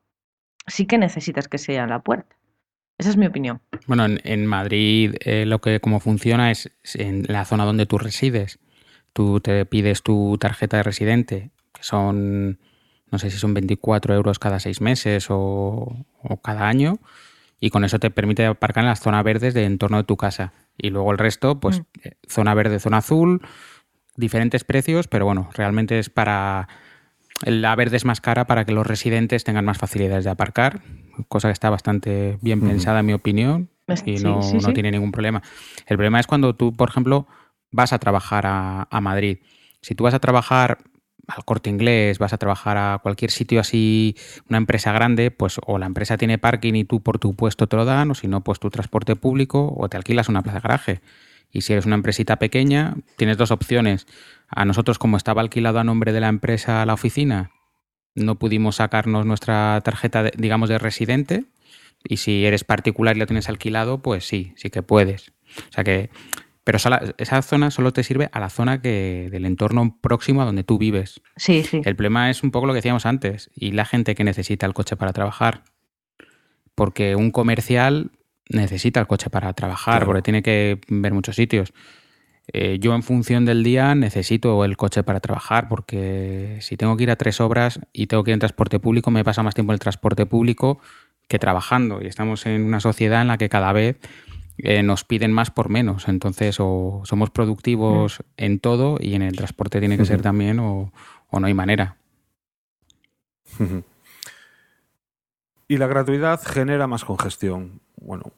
sí 0.66 0.86
que 0.86 0.98
necesitas 0.98 1.46
que 1.48 1.58
sea 1.58 1.84
en 1.84 1.90
la 1.90 2.00
puerta. 2.00 2.36
Esa 2.98 3.10
es 3.10 3.16
mi 3.16 3.26
opinión. 3.26 3.60
Bueno, 3.86 4.04
en, 4.06 4.20
en 4.24 4.46
Madrid 4.46 5.14
eh, 5.20 5.44
lo 5.46 5.60
que 5.60 5.78
como 5.80 6.00
funciona 6.00 6.50
es 6.50 6.70
en 6.94 7.24
la 7.28 7.44
zona 7.44 7.64
donde 7.64 7.86
tú 7.86 7.98
resides. 7.98 8.58
Tú 9.12 9.40
te 9.40 9.64
pides 9.66 10.02
tu 10.02 10.36
tarjeta 10.38 10.78
de 10.78 10.82
residente, 10.82 11.50
que 11.72 11.82
son, 11.82 12.58
no 13.10 13.18
sé 13.18 13.30
si 13.30 13.38
son 13.38 13.54
24 13.54 14.14
euros 14.14 14.38
cada 14.38 14.60
seis 14.60 14.80
meses 14.80 15.26
o, 15.30 15.96
o 16.22 16.36
cada 16.42 16.68
año, 16.68 16.98
y 17.60 17.70
con 17.70 17.84
eso 17.84 17.98
te 17.98 18.10
permite 18.10 18.46
aparcar 18.46 18.84
en 18.84 18.88
las 18.90 19.00
zonas 19.00 19.24
verdes 19.24 19.54
de 19.54 19.64
entorno 19.64 19.96
de 19.96 20.04
tu 20.04 20.16
casa. 20.16 20.52
Y 20.76 20.90
luego 20.90 21.10
el 21.12 21.18
resto, 21.18 21.58
pues 21.58 21.80
Mm. 21.80 21.82
eh, 22.04 22.12
zona 22.28 22.54
verde, 22.54 22.78
zona 22.78 22.98
azul, 22.98 23.42
diferentes 24.16 24.64
precios, 24.64 25.08
pero 25.08 25.24
bueno, 25.24 25.48
realmente 25.54 25.98
es 25.98 26.10
para... 26.10 26.68
La 27.44 27.76
verde 27.76 27.96
es 27.96 28.04
más 28.04 28.20
cara 28.20 28.46
para 28.46 28.64
que 28.64 28.72
los 28.72 28.84
residentes 28.84 29.44
tengan 29.44 29.64
más 29.64 29.78
facilidades 29.78 30.24
de 30.24 30.30
aparcar, 30.30 30.80
cosa 31.28 31.48
que 31.48 31.52
está 31.52 31.70
bastante 31.70 32.36
bien 32.42 32.60
pensada 32.60 32.98
en 33.00 33.06
mi 33.06 33.12
opinión 33.12 33.70
y 34.04 34.18
sí, 34.18 34.24
no, 34.24 34.42
sí, 34.42 34.54
no 34.54 34.60
sí. 34.60 34.72
tiene 34.72 34.90
ningún 34.90 35.12
problema. 35.12 35.40
El 35.86 35.96
problema 35.96 36.18
es 36.18 36.26
cuando 36.26 36.56
tú, 36.56 36.74
por 36.74 36.88
ejemplo, 36.88 37.28
vas 37.70 37.92
a 37.92 38.00
trabajar 38.00 38.44
a, 38.46 38.88
a 38.90 39.00
Madrid. 39.00 39.38
Si 39.82 39.94
tú 39.94 40.02
vas 40.02 40.14
a 40.14 40.18
trabajar 40.18 40.78
al 41.28 41.44
corte 41.44 41.70
inglés, 41.70 42.18
vas 42.18 42.32
a 42.32 42.38
trabajar 42.38 42.78
a 42.78 42.98
cualquier 43.02 43.30
sitio 43.30 43.60
así, 43.60 44.16
una 44.48 44.58
empresa 44.58 44.92
grande, 44.92 45.30
pues 45.30 45.60
o 45.66 45.78
la 45.78 45.86
empresa 45.86 46.16
tiene 46.16 46.38
parking 46.38 46.74
y 46.74 46.84
tú 46.84 47.02
por 47.02 47.18
tu 47.18 47.34
puesto 47.36 47.66
te 47.66 47.76
lo 47.76 47.84
dan, 47.84 48.10
o 48.10 48.14
si 48.14 48.28
no, 48.28 48.42
pues 48.42 48.58
tu 48.58 48.70
transporte 48.70 49.14
público 49.14 49.74
o 49.76 49.88
te 49.88 49.98
alquilas 49.98 50.28
una 50.28 50.42
plaza 50.42 50.58
de 50.58 50.62
garaje. 50.62 51.00
Y 51.52 51.60
si 51.60 51.74
eres 51.74 51.86
una 51.86 51.96
empresita 51.96 52.36
pequeña, 52.36 52.96
tienes 53.16 53.36
dos 53.36 53.50
opciones. 53.50 54.06
A 54.48 54.64
nosotros, 54.64 54.98
como 54.98 55.16
estaba 55.16 55.42
alquilado 55.42 55.78
a 55.78 55.84
nombre 55.84 56.12
de 56.12 56.20
la 56.20 56.28
empresa 56.28 56.84
la 56.86 56.94
oficina, 56.94 57.50
no 58.14 58.36
pudimos 58.36 58.76
sacarnos 58.76 59.26
nuestra 59.26 59.80
tarjeta, 59.84 60.24
digamos, 60.36 60.68
de 60.68 60.78
residente. 60.78 61.44
Y 62.04 62.18
si 62.18 62.44
eres 62.44 62.64
particular 62.64 63.16
y 63.16 63.20
lo 63.20 63.26
tienes 63.26 63.48
alquilado, 63.48 63.98
pues 63.98 64.26
sí, 64.26 64.52
sí 64.56 64.70
que 64.70 64.82
puedes. 64.82 65.32
O 65.68 65.72
sea 65.72 65.84
que. 65.84 66.10
Pero 66.68 66.76
esa, 66.76 67.00
esa 67.16 67.40
zona 67.40 67.70
solo 67.70 67.94
te 67.94 68.02
sirve 68.02 68.28
a 68.30 68.40
la 68.40 68.50
zona 68.50 68.82
que 68.82 69.28
del 69.30 69.46
entorno 69.46 69.96
próximo 70.02 70.42
a 70.42 70.44
donde 70.44 70.64
tú 70.64 70.76
vives. 70.76 71.22
Sí, 71.36 71.62
sí. 71.62 71.80
El 71.82 71.96
problema 71.96 72.28
es 72.28 72.42
un 72.42 72.50
poco 72.50 72.66
lo 72.66 72.74
que 72.74 72.78
decíamos 72.80 73.06
antes, 73.06 73.50
y 73.54 73.72
la 73.72 73.86
gente 73.86 74.14
que 74.14 74.22
necesita 74.22 74.66
el 74.66 74.74
coche 74.74 74.94
para 74.94 75.14
trabajar. 75.14 75.62
Porque 76.74 77.16
un 77.16 77.30
comercial 77.30 78.10
necesita 78.50 79.00
el 79.00 79.06
coche 79.06 79.30
para 79.30 79.50
trabajar, 79.54 79.94
Claro. 79.94 80.06
porque 80.08 80.20
tiene 80.20 80.42
que 80.42 80.78
ver 80.88 81.14
muchos 81.14 81.36
sitios. 81.36 81.72
Eh, 82.52 82.76
yo 82.78 82.94
en 82.94 83.02
función 83.02 83.46
del 83.46 83.62
día 83.64 83.94
necesito 83.94 84.62
el 84.66 84.76
coche 84.76 85.02
para 85.02 85.20
trabajar, 85.20 85.68
porque 85.70 86.58
si 86.60 86.76
tengo 86.76 86.98
que 86.98 87.04
ir 87.04 87.10
a 87.10 87.16
tres 87.16 87.40
obras 87.40 87.80
y 87.94 88.08
tengo 88.08 88.24
que 88.24 88.32
ir 88.32 88.34
en 88.34 88.40
transporte 88.40 88.78
público, 88.78 89.10
me 89.10 89.24
pasa 89.24 89.42
más 89.42 89.54
tiempo 89.54 89.72
en 89.72 89.76
el 89.76 89.80
transporte 89.80 90.26
público 90.26 90.80
que 91.28 91.38
trabajando. 91.38 92.00
Y 92.02 92.06
estamos 92.08 92.44
en 92.44 92.62
una 92.64 92.80
sociedad 92.80 93.22
en 93.22 93.28
la 93.28 93.38
que 93.38 93.48
cada 93.48 93.72
vez 93.72 93.96
eh, 94.58 94.82
nos 94.82 95.04
piden 95.04 95.32
más 95.32 95.50
por 95.50 95.68
menos. 95.70 96.08
Entonces, 96.08 96.56
o 96.60 97.02
somos 97.04 97.30
productivos 97.30 98.22
en 98.36 98.58
todo 98.60 98.98
y 99.00 99.14
en 99.14 99.22
el 99.22 99.36
transporte 99.36 99.80
tiene 99.80 99.96
que 99.96 100.04
ser 100.04 100.20
también, 100.22 100.58
o, 100.60 100.92
o 101.30 101.40
no 101.40 101.46
hay 101.46 101.54
manera. 101.54 101.96
Y 105.70 105.76
la 105.76 105.86
gratuidad 105.86 106.40
genera 106.42 106.86
más 106.86 107.04
congestión. 107.04 107.80
Bueno, 107.96 108.32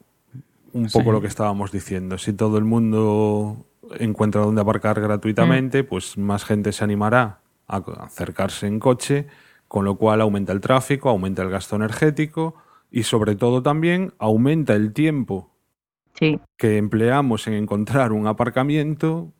un 0.73 0.89
Sí. 0.89 0.97
poco 0.97 1.13
lo 1.13 1.21
que 1.21 1.27
estábamos 1.27 1.71
diciendo. 1.71 2.17
Si 2.17 2.33
todo 2.33 2.57
el 2.57 2.65
mundo 2.65 3.65
encuentra 3.99 4.41
dónde 4.41 4.59
aparcar 4.61 4.99
gratuitamente, 4.99 5.83
pues 5.85 6.17
más 6.17 6.43
gente 6.43 6.73
se 6.73 6.83
animará 6.83 7.39
a 7.67 7.77
acercarse 7.77 8.67
en 8.67 8.79
coche, 8.79 9.27
con 9.69 9.85
lo 9.85 9.95
cual 9.95 10.19
aumenta 10.19 10.51
el 10.51 10.59
tráfico, 10.59 11.09
aumenta 11.09 11.41
el 11.41 11.49
gasto 11.49 11.77
energético 11.77 12.55
y 12.91 13.03
sobre 13.03 13.35
todo 13.37 13.63
también 13.63 14.13
aumenta 14.19 14.73
el 14.73 14.91
tiempo 14.91 15.50
Sí. 16.13 16.39
que 16.57 16.77
empleamos 16.77 17.47
en 17.47 17.53
encontrar 17.53 18.11
un 18.11 18.27
aparcamiento, 18.27 19.31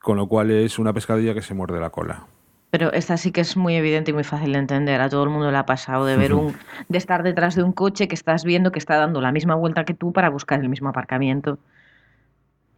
con 0.00 0.16
lo 0.16 0.28
cual 0.28 0.50
es 0.50 0.78
una 0.78 0.92
pescadilla 0.92 1.34
que 1.34 1.42
se 1.42 1.54
muerde 1.54 1.80
la 1.80 1.90
cola. 1.90 2.26
Pero 2.70 2.92
esta 2.92 3.16
sí 3.16 3.32
que 3.32 3.40
es 3.42 3.56
muy 3.56 3.74
evidente 3.74 4.12
y 4.12 4.14
muy 4.14 4.24
fácil 4.24 4.52
de 4.52 4.58
entender. 4.60 5.00
A 5.00 5.08
todo 5.10 5.24
el 5.24 5.30
mundo 5.30 5.50
le 5.50 5.56
ha 5.58 5.66
pasado 5.66 6.06
de 6.06 6.16
ver 6.16 6.32
un, 6.32 6.54
de 6.88 6.98
estar 6.98 7.22
detrás 7.22 7.54
de 7.54 7.62
un 7.62 7.72
coche 7.72 8.08
que 8.08 8.14
estás 8.14 8.44
viendo 8.44 8.72
que 8.72 8.78
está 8.78 8.96
dando 8.96 9.20
la 9.20 9.30
misma 9.32 9.54
vuelta 9.56 9.84
que 9.84 9.94
tú 9.94 10.12
para 10.12 10.30
buscar 10.30 10.60
el 10.60 10.68
mismo 10.68 10.88
aparcamiento. 10.88 11.58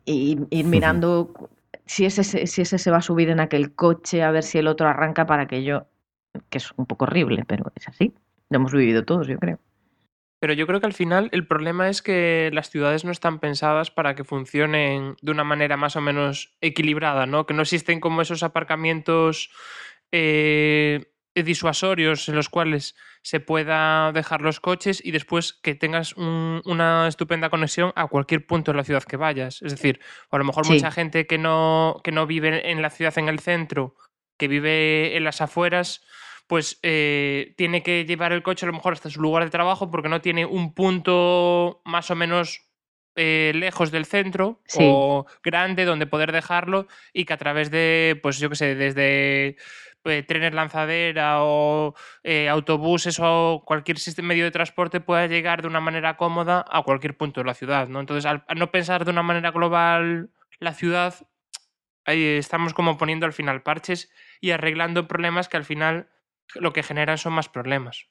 Y 0.05 0.39
ir 0.51 0.65
mirando 0.67 1.33
si 1.87 2.05
ese, 2.07 2.25
se- 2.25 2.47
si 2.47 2.63
ese 2.63 2.79
se 2.79 2.91
va 2.91 2.99
a 2.99 3.03
subir 3.03 3.31
en 3.31 3.41
aquel 3.41 3.73
coche, 3.75 4.23
a 4.23 4.31
ver 4.31 4.43
si 4.43 4.59
el 4.59 4.67
otro 4.67 4.89
arranca 4.89 5.27
para 5.27 5.47
que 5.47 5.63
yo, 5.65 5.87
que 6.51 6.59
es 6.59 6.73
un 6.77 6.87
poco 6.87 7.05
horrible, 7.05 7.45
pero 7.47 7.71
es 7.75 7.89
así. 7.89 8.13
Lo 8.51 8.57
hemos 8.57 8.73
vivido 8.73 9.05
todos, 9.05 9.27
yo 9.27 9.39
creo. 9.39 9.59
Pero 10.45 10.53
yo 10.53 10.67
creo 10.67 10.79
que 10.79 10.85
al 10.87 10.93
final 10.93 11.31
el 11.33 11.47
problema 11.47 11.89
es 11.89 12.03
que 12.03 12.51
las 12.53 12.69
ciudades 12.69 13.03
no 13.07 13.11
están 13.13 13.39
pensadas 13.39 13.91
para 13.91 14.15
que 14.15 14.25
funcionen 14.25 15.17
de 15.23 15.31
una 15.33 15.43
manera 15.43 15.79
más 15.79 15.97
o 15.97 16.03
menos 16.03 16.55
equilibrada, 16.61 17.25
¿no? 17.25 17.47
Que 17.47 17.55
no 17.55 17.63
existen 17.63 17.99
como 17.99 18.21
esos 18.21 18.43
aparcamientos 18.43 19.49
eh, 20.13 21.07
disuasorios 21.35 22.29
en 22.29 22.37
los 22.37 22.51
cuales 22.51 22.95
se 23.23 23.41
pueda 23.41 24.13
dejar 24.13 24.43
los 24.43 24.61
coches 24.61 25.01
y 25.03 25.13
después 25.13 25.55
que 25.55 25.75
tengas 25.75 26.13
un- 26.15 26.61
una 26.67 27.09
estupenda 27.09 27.49
conexión 27.49 27.95
a 27.97 28.07
cualquier 28.09 28.47
punto 28.47 28.71
de 28.73 28.77
la 28.77 28.85
ciudad 28.85 29.03
que 29.03 29.17
vayas. 29.17 29.63
Es 29.63 29.73
decir, 29.73 29.99
a 30.31 30.37
lo 30.37 30.45
mejor 30.45 30.67
Sí. 30.67 30.75
mucha 30.75 30.91
gente 30.91 31.27
que 31.27 31.39
no, 31.39 32.03
que 32.05 32.13
no 32.13 32.27
vive 32.27 32.71
en 32.71 32.83
la 32.83 32.91
ciudad 32.91 33.17
en 33.17 33.31
el 33.31 33.39
centro, 33.39 33.97
que 34.39 34.49
vive 34.49 35.17
en 35.17 35.25
las 35.25 35.41
afueras, 35.41 36.05
pues 36.47 36.79
eh, 36.83 37.55
tiene 37.57 37.83
que 37.83 38.05
llevar 38.05 38.33
el 38.33 38.43
coche 38.43 38.67
a 38.67 38.69
lo 38.69 38.75
mejor 38.75 38.93
hasta 38.93 39.11
su 39.11 39.21
lugar 39.21 39.45
de 39.45 39.51
trabajo 39.51 39.91
porque 39.91 40.09
no 40.09 40.21
tiene 40.21 40.45
un 40.45 40.75
punto 40.75 41.81
más 41.85 42.11
o 42.11 42.15
menos 42.17 42.63
eh, 43.17 43.53
lejos 43.55 43.91
del 43.91 44.05
centro 44.07 44.61
Sí. 44.67 44.81
o 44.83 45.27
grande 45.43 45.85
donde 45.85 46.07
poder 46.07 46.33
dejarlo 46.33 46.87
y 47.13 47.25
que 47.25 47.33
a 47.33 47.39
través 47.39 47.71
de, 47.71 48.19
pues 48.23 48.39
yo 48.39 48.51
qué 48.51 48.57
sé, 48.57 48.75
desde 48.75 49.57
eh, 50.05 50.23
trenes 50.25 50.53
lanzadera 50.53 51.43
o 51.45 51.95
eh, 52.25 52.49
autobuses 52.49 53.19
o 53.23 53.63
cualquier 53.65 53.97
medio 54.23 54.45
de 54.45 54.51
transporte 54.51 55.01
pueda 55.01 55.27
llegar 55.27 55.63
de 55.63 55.69
una 55.69 55.81
manera 55.81 56.17
cómoda 56.17 56.65
a 56.69 56.83
cualquier 56.83 57.17
punto 57.17 57.41
de 57.41 57.47
la 57.47 57.55
ciudad, 57.55 57.89
¿no? 57.89 58.01
Entonces, 58.01 58.27
al, 58.27 58.45
al 58.49 58.59
no 58.59 58.71
pensar 58.71 59.05
de 59.05 59.13
una 59.13 59.23
manera 59.23 59.51
global 59.51 60.31
la 60.59 60.75
ciudad, 60.75 61.15
ahí 62.05 62.23
estamos 62.37 62.75
como 62.75 62.99
poniendo 62.99 63.25
al 63.27 63.33
final 63.33 63.63
parches 63.63 64.11
y 64.41 64.51
arreglando 64.51 65.09
problemas 65.09 65.49
que 65.49 65.57
al 65.57 65.65
final 65.65 66.09
lo 66.55 66.73
que 66.73 66.83
generan 66.83 67.19
son 67.19 67.33
más 67.33 67.49
problemas. 67.49 68.09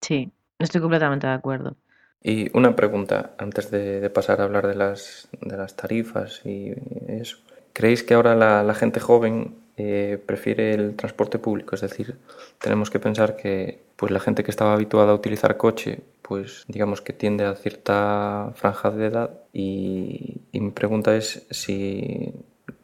Sí, 0.00 0.32
estoy 0.58 0.80
completamente 0.80 1.26
de 1.26 1.32
acuerdo. 1.32 1.76
Y 2.22 2.56
una 2.56 2.74
pregunta 2.74 3.34
antes 3.38 3.70
de, 3.70 4.00
de 4.00 4.10
pasar 4.10 4.40
a 4.40 4.44
hablar 4.44 4.66
de 4.66 4.74
las, 4.74 5.28
de 5.40 5.56
las 5.56 5.76
tarifas 5.76 6.40
y 6.44 6.72
eso. 7.08 7.38
¿Creéis 7.72 8.02
que 8.02 8.14
ahora 8.14 8.34
la, 8.34 8.62
la 8.62 8.74
gente 8.74 9.00
joven 9.00 9.54
eh, 9.76 10.18
prefiere 10.24 10.72
el 10.72 10.96
transporte 10.96 11.38
público? 11.38 11.74
Es 11.74 11.82
decir, 11.82 12.18
tenemos 12.58 12.90
que 12.90 12.98
pensar 12.98 13.36
que 13.36 13.84
pues 13.96 14.10
la 14.10 14.20
gente 14.20 14.44
que 14.44 14.50
estaba 14.50 14.72
habituada 14.72 15.12
a 15.12 15.14
utilizar 15.14 15.56
coche, 15.56 16.00
pues 16.22 16.64
digamos 16.68 17.00
que 17.02 17.12
tiende 17.12 17.44
a 17.44 17.54
cierta 17.54 18.52
franja 18.54 18.90
de 18.90 19.06
edad 19.06 19.30
y, 19.52 20.40
y 20.52 20.60
mi 20.60 20.70
pregunta 20.70 21.14
es 21.14 21.46
si 21.50 22.32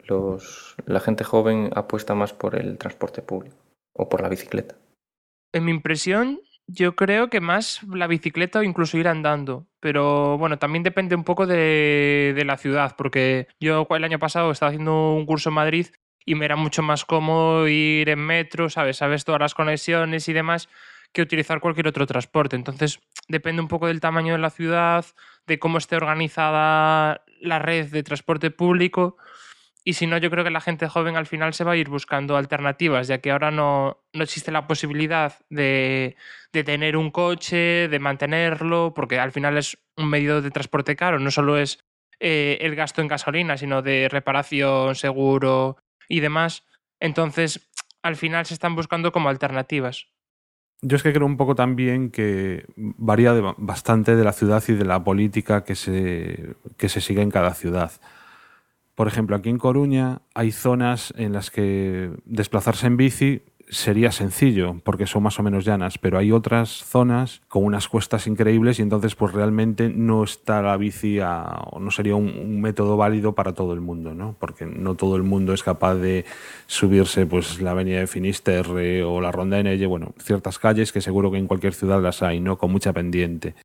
los, 0.05 0.75
la 0.85 0.99
gente 0.99 1.23
joven 1.23 1.71
apuesta 1.75 2.15
más 2.15 2.33
por 2.33 2.55
el 2.55 2.77
transporte 2.77 3.21
público 3.21 3.57
o 3.93 4.09
por 4.09 4.21
la 4.21 4.29
bicicleta. 4.29 4.75
En 5.53 5.65
mi 5.65 5.71
impresión, 5.71 6.41
yo 6.67 6.95
creo 6.95 7.29
que 7.29 7.41
más 7.41 7.81
la 7.83 8.07
bicicleta 8.07 8.59
o 8.59 8.63
incluso 8.63 8.97
ir 8.97 9.07
andando. 9.07 9.67
Pero 9.79 10.37
bueno, 10.37 10.57
también 10.57 10.83
depende 10.83 11.15
un 11.15 11.23
poco 11.23 11.45
de, 11.45 12.33
de 12.35 12.45
la 12.45 12.57
ciudad, 12.57 12.95
porque 12.97 13.47
yo 13.59 13.87
el 13.89 14.03
año 14.03 14.19
pasado 14.19 14.51
estaba 14.51 14.69
haciendo 14.69 15.13
un 15.13 15.25
curso 15.25 15.49
en 15.49 15.55
Madrid 15.55 15.87
y 16.25 16.35
me 16.35 16.45
era 16.45 16.55
mucho 16.55 16.81
más 16.81 17.05
cómodo 17.05 17.67
ir 17.67 18.09
en 18.09 18.19
metro, 18.19 18.69
¿sabes? 18.69 18.97
Sabes 18.97 19.25
todas 19.25 19.41
las 19.41 19.53
conexiones 19.53 20.27
y 20.29 20.33
demás 20.33 20.69
que 21.11 21.21
utilizar 21.21 21.59
cualquier 21.59 21.87
otro 21.87 22.07
transporte. 22.07 22.55
Entonces, 22.55 22.99
depende 23.27 23.61
un 23.61 23.67
poco 23.67 23.87
del 23.87 23.99
tamaño 23.99 24.33
de 24.33 24.39
la 24.39 24.49
ciudad, 24.49 25.05
de 25.45 25.59
cómo 25.59 25.77
esté 25.77 25.95
organizada 25.95 27.23
la 27.39 27.59
red 27.59 27.91
de 27.91 28.03
transporte 28.03 28.51
público. 28.51 29.17
Y 29.85 29.93
si 29.93 30.07
no, 30.07 30.17
yo 30.17 30.29
creo 30.29 30.45
que 30.45 30.49
la 30.49 30.61
gente 30.61 30.87
joven 30.87 31.17
al 31.17 31.25
final 31.25 31.53
se 31.53 31.65
va 31.65 31.73
a 31.73 31.75
ir 31.75 31.89
buscando 31.89 32.37
alternativas, 32.37 33.07
ya 33.07 33.17
que 33.17 33.31
ahora 33.31 33.51
no, 33.51 33.97
no 34.13 34.23
existe 34.23 34.51
la 34.51 34.65
posibilidad 34.65 35.33
de, 35.49 36.15
de 36.53 36.63
tener 36.63 36.95
un 36.95 37.11
coche, 37.11 37.89
de 37.89 37.99
mantenerlo, 37.99 38.93
porque 38.95 39.19
al 39.19 39.33
final 39.33 39.57
es 39.57 39.77
un 39.97 40.09
medio 40.09 40.41
de 40.41 40.51
transporte 40.51 40.95
caro, 40.95 41.19
no 41.19 41.31
solo 41.31 41.57
es 41.57 41.79
eh, 42.19 42.59
el 42.61 42.75
gasto 42.75 43.01
en 43.01 43.09
gasolina, 43.09 43.57
sino 43.57 43.81
de 43.81 44.07
reparación, 44.09 44.95
seguro 44.95 45.77
y 46.07 46.21
demás. 46.21 46.63
Entonces, 47.01 47.69
al 48.01 48.15
final 48.15 48.45
se 48.45 48.53
están 48.53 48.75
buscando 48.75 49.11
como 49.11 49.27
alternativas. 49.27 50.07
Yo 50.81 50.95
es 50.95 51.03
que 51.03 51.11
creo 51.13 51.25
un 51.25 51.37
poco 51.37 51.55
también 51.55 52.11
que 52.11 52.65
varía 52.75 53.33
bastante 53.57 54.15
de 54.15 54.23
la 54.23 54.33
ciudad 54.33 54.63
y 54.67 54.73
de 54.73 54.85
la 54.85 55.03
política 55.03 55.63
que 55.63 55.75
se, 55.75 56.55
que 56.77 56.87
se 56.87 57.01
sigue 57.01 57.21
en 57.21 57.31
cada 57.31 57.53
ciudad. 57.53 57.91
Por 58.95 59.07
ejemplo, 59.07 59.35
aquí 59.35 59.49
en 59.49 59.57
Coruña 59.57 60.21
hay 60.35 60.51
zonas 60.51 61.13
en 61.17 61.33
las 61.33 61.49
que 61.49 62.11
desplazarse 62.25 62.87
en 62.87 62.97
bici 62.97 63.41
sería 63.69 64.11
sencillo 64.11 64.79
porque 64.83 65.07
son 65.07 65.23
más 65.23 65.39
o 65.39 65.43
menos 65.43 65.65
llanas, 65.65 65.97
pero 65.97 66.17
hay 66.17 66.31
otras 66.31 66.69
zonas 66.69 67.41
con 67.47 67.63
unas 67.63 67.87
cuestas 67.87 68.27
increíbles 68.27 68.79
y 68.79 68.81
entonces 68.83 69.15
pues 69.15 69.33
realmente 69.33 69.89
no 69.89 70.23
está 70.23 70.61
la 70.61 70.77
bici 70.77 71.19
o 71.19 71.79
no 71.79 71.91
sería 71.91 72.15
un, 72.15 72.27
un 72.27 72.61
método 72.61 72.97
válido 72.97 73.33
para 73.33 73.53
todo 73.53 73.73
el 73.73 73.81
mundo, 73.81 74.13
¿no? 74.13 74.35
Porque 74.39 74.65
no 74.65 74.95
todo 74.95 75.15
el 75.15 75.23
mundo 75.23 75.53
es 75.53 75.63
capaz 75.63 75.95
de 75.95 76.25
subirse 76.67 77.25
pues 77.25 77.61
la 77.61 77.71
avenida 77.71 77.99
de 77.99 78.07
Finisterre 78.07 79.03
o 79.03 79.21
la 79.21 79.31
Ronda 79.31 79.57
de 79.57 79.63
Nelle, 79.63 79.87
bueno, 79.87 80.13
ciertas 80.19 80.59
calles 80.59 80.91
que 80.91 81.01
seguro 81.01 81.31
que 81.31 81.37
en 81.37 81.47
cualquier 81.47 81.73
ciudad 81.73 82.01
las 82.01 82.21
hay, 82.21 82.39
¿no? 82.39 82.57
Con 82.57 82.71
mucha 82.71 82.93
pendiente. 82.93 83.55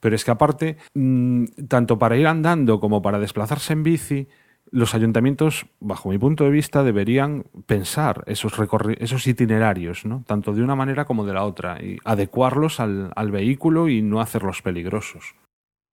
Pero 0.00 0.14
es 0.14 0.24
que 0.24 0.30
aparte, 0.30 0.76
mm, 0.94 1.44
tanto 1.68 1.98
para 1.98 2.16
ir 2.16 2.26
andando 2.26 2.80
como 2.80 3.02
para 3.02 3.18
desplazarse 3.18 3.72
en 3.72 3.82
bici, 3.82 4.28
los 4.70 4.94
ayuntamientos, 4.94 5.66
bajo 5.80 6.10
mi 6.10 6.18
punto 6.18 6.44
de 6.44 6.50
vista, 6.50 6.82
deberían 6.82 7.44
pensar 7.66 8.22
esos, 8.26 8.52
esos 8.98 9.26
itinerarios, 9.26 10.04
¿no? 10.04 10.24
tanto 10.26 10.52
de 10.52 10.62
una 10.62 10.74
manera 10.76 11.04
como 11.04 11.24
de 11.24 11.32
la 11.32 11.44
otra, 11.44 11.82
y 11.82 11.98
adecuarlos 12.04 12.80
al, 12.80 13.10
al 13.16 13.30
vehículo 13.30 13.88
y 13.88 14.02
no 14.02 14.20
hacerlos 14.20 14.62
peligrosos. 14.62 15.34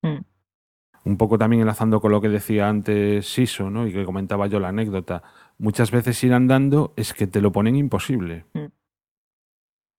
Mm. 0.02 0.20
Un 1.06 1.18
poco 1.18 1.38
también 1.38 1.62
enlazando 1.62 2.02
con 2.02 2.12
lo 2.12 2.20
que 2.20 2.30
decía 2.30 2.68
antes 2.68 3.28
Siso, 3.28 3.70
¿no? 3.70 3.88
y 3.88 3.94
que 3.94 4.04
comentaba 4.06 4.48
yo 4.48 4.60
la 4.60 4.70
anécdota, 4.70 5.24
muchas 5.58 5.92
veces 5.92 6.22
ir 6.24 6.34
andando 6.34 6.94
es 6.96 7.14
que 7.14 7.28
te 7.28 7.42
lo 7.42 7.52
ponen 7.52 7.76
imposible. 7.76 8.46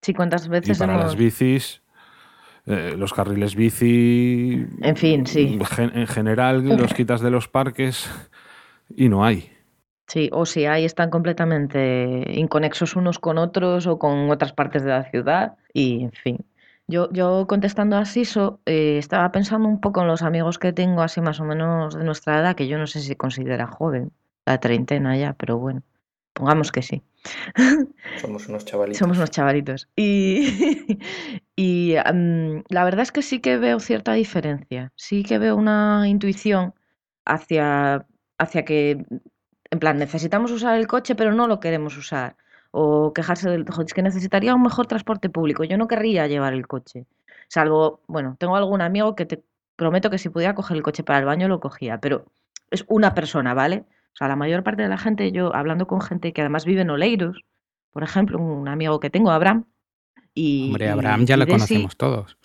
Sí, 0.03 0.13
cuántas 0.13 0.47
Y 0.47 0.51
veces 0.51 0.79
para 0.79 0.95
hemos... 0.95 1.05
las 1.07 1.17
bicis, 1.17 1.83
eh, 2.67 2.95
los 2.97 3.13
carriles 3.13 3.55
bici. 3.55 4.67
En 4.83 4.97
fin, 4.97 5.27
sí. 5.27 5.59
gen- 5.75 5.93
En 5.97 6.07
general, 6.07 6.65
los 6.77 6.95
quitas 6.95 7.21
de 7.21 7.31
los 7.31 7.49
parques 7.49 8.11
y 8.95 9.09
no 9.09 9.25
hay. 9.25 9.53
Sí, 10.09 10.31
o 10.33 10.47
si 10.47 10.67
hay, 10.67 10.85
están 10.85 11.11
completamente 11.11 12.25
inconexos 12.35 12.95
unos 12.95 13.19
con 13.19 13.39
otros 13.39 13.87
o 13.89 13.99
con 13.99 14.31
otras 14.31 14.53
partes 14.53 14.85
de 14.85 14.91
la 14.91 15.05
ciudad 15.11 15.57
y, 15.73 16.05
en 16.05 16.13
fin. 16.13 16.39
Yo, 16.87 17.11
yo 17.13 17.47
contestando 17.49 17.97
a 17.97 18.05
Siso, 18.05 18.61
eh, 18.67 18.99
estaba 18.99 19.33
pensando 19.33 19.67
un 19.67 19.81
poco 19.81 20.03
en 20.03 20.07
los 20.07 20.23
amigos 20.23 20.61
que 20.61 20.73
tengo 20.73 21.03
así 21.03 21.21
más 21.21 21.41
o 21.41 21.45
menos 21.45 21.95
de 21.99 22.05
nuestra 22.05 22.39
edad, 22.39 22.55
que 22.55 22.69
yo 22.69 22.79
no 22.79 22.87
sé 22.87 23.01
si 23.01 23.17
considera 23.17 23.67
joven, 23.67 24.13
la 24.45 24.61
treintena 24.61 25.17
ya, 25.17 25.33
pero 25.33 25.59
bueno, 25.59 25.83
pongamos 26.33 26.71
que 26.71 26.83
sí. 26.83 27.03
Somos 28.21 28.49
unos 28.49 28.65
chavalitos. 28.65 28.99
Somos 28.99 29.17
unos 29.19 29.31
chavalitos. 29.31 29.89
Y, 29.97 30.99
y 31.57 31.95
la 31.95 32.85
verdad 32.85 33.01
es 33.03 33.13
que 33.13 33.23
sí 33.23 33.41
que 33.41 33.59
veo 33.59 33.81
cierta 33.81 34.13
diferencia. 34.15 34.93
Sí 34.97 35.23
que 35.23 35.39
veo 35.39 35.57
una 35.57 36.09
intuición 36.09 36.75
hacia, 37.25 38.07
hacia 38.39 38.65
que, 38.65 39.05
en 39.71 39.79
plan, 39.79 39.99
necesitamos 39.99 40.51
usar 40.53 40.77
el 40.79 40.87
coche, 40.87 41.15
pero 41.15 41.33
no 41.33 41.47
lo 41.47 41.61
queremos 41.61 41.97
usar. 41.97 42.37
O 42.71 43.13
quejarse 43.13 43.49
del, 43.51 43.65
"Jo, 43.69 43.83
es 43.83 43.95
que 43.95 44.03
necesitaría 44.03 44.55
un 44.55 44.63
mejor 44.63 44.87
transporte 44.87 45.29
público. 45.31 45.65
Yo 45.65 45.77
no 45.79 45.89
querría 45.89 46.27
llevar 46.27 46.53
el 46.53 46.67
coche. 46.67 47.07
Salvo, 47.49 48.01
bueno, 48.07 48.37
tengo 48.39 48.57
algún 48.57 48.81
amigo 48.83 49.15
que 49.15 49.27
te 49.27 49.43
prometo 49.77 50.11
que 50.11 50.19
si 50.19 50.29
pudiera 50.29 50.55
coger 50.55 50.77
el 50.77 50.83
coche 50.83 51.03
para 51.05 51.19
el 51.19 51.25
baño 51.27 51.49
lo 51.49 51.61
cogía, 51.61 52.01
pero 52.01 52.27
es 52.71 52.85
una 52.89 53.15
persona, 53.15 53.55
¿vale? 53.55 53.85
O 54.17 54.19
sea, 54.19 54.29
la 54.29 54.37
mayor 54.37 54.63
parte 54.63 54.81
de 54.83 54.89
la 54.89 54.97
gente, 54.97 55.31
yo 55.31 55.55
hablando 55.55 55.87
con 55.87 56.01
gente 56.01 56.33
que 56.33 56.41
además 56.41 56.65
vive 56.65 56.81
en 56.81 56.89
Oleiros, 56.89 57.45
por 57.91 58.03
ejemplo, 58.03 58.39
un 58.39 58.67
amigo 58.67 58.99
que 58.99 59.11
tengo, 59.11 59.31
Abraham, 59.31 59.67
y, 60.33 60.69
Hombre, 60.69 60.87
y- 60.87 60.89
Abraham 60.89 61.27
ya 61.27 61.35
y 61.37 61.39
lo 61.39 61.45
Desi- 61.45 61.51
conocemos 61.51 61.97
todos. 61.99 62.39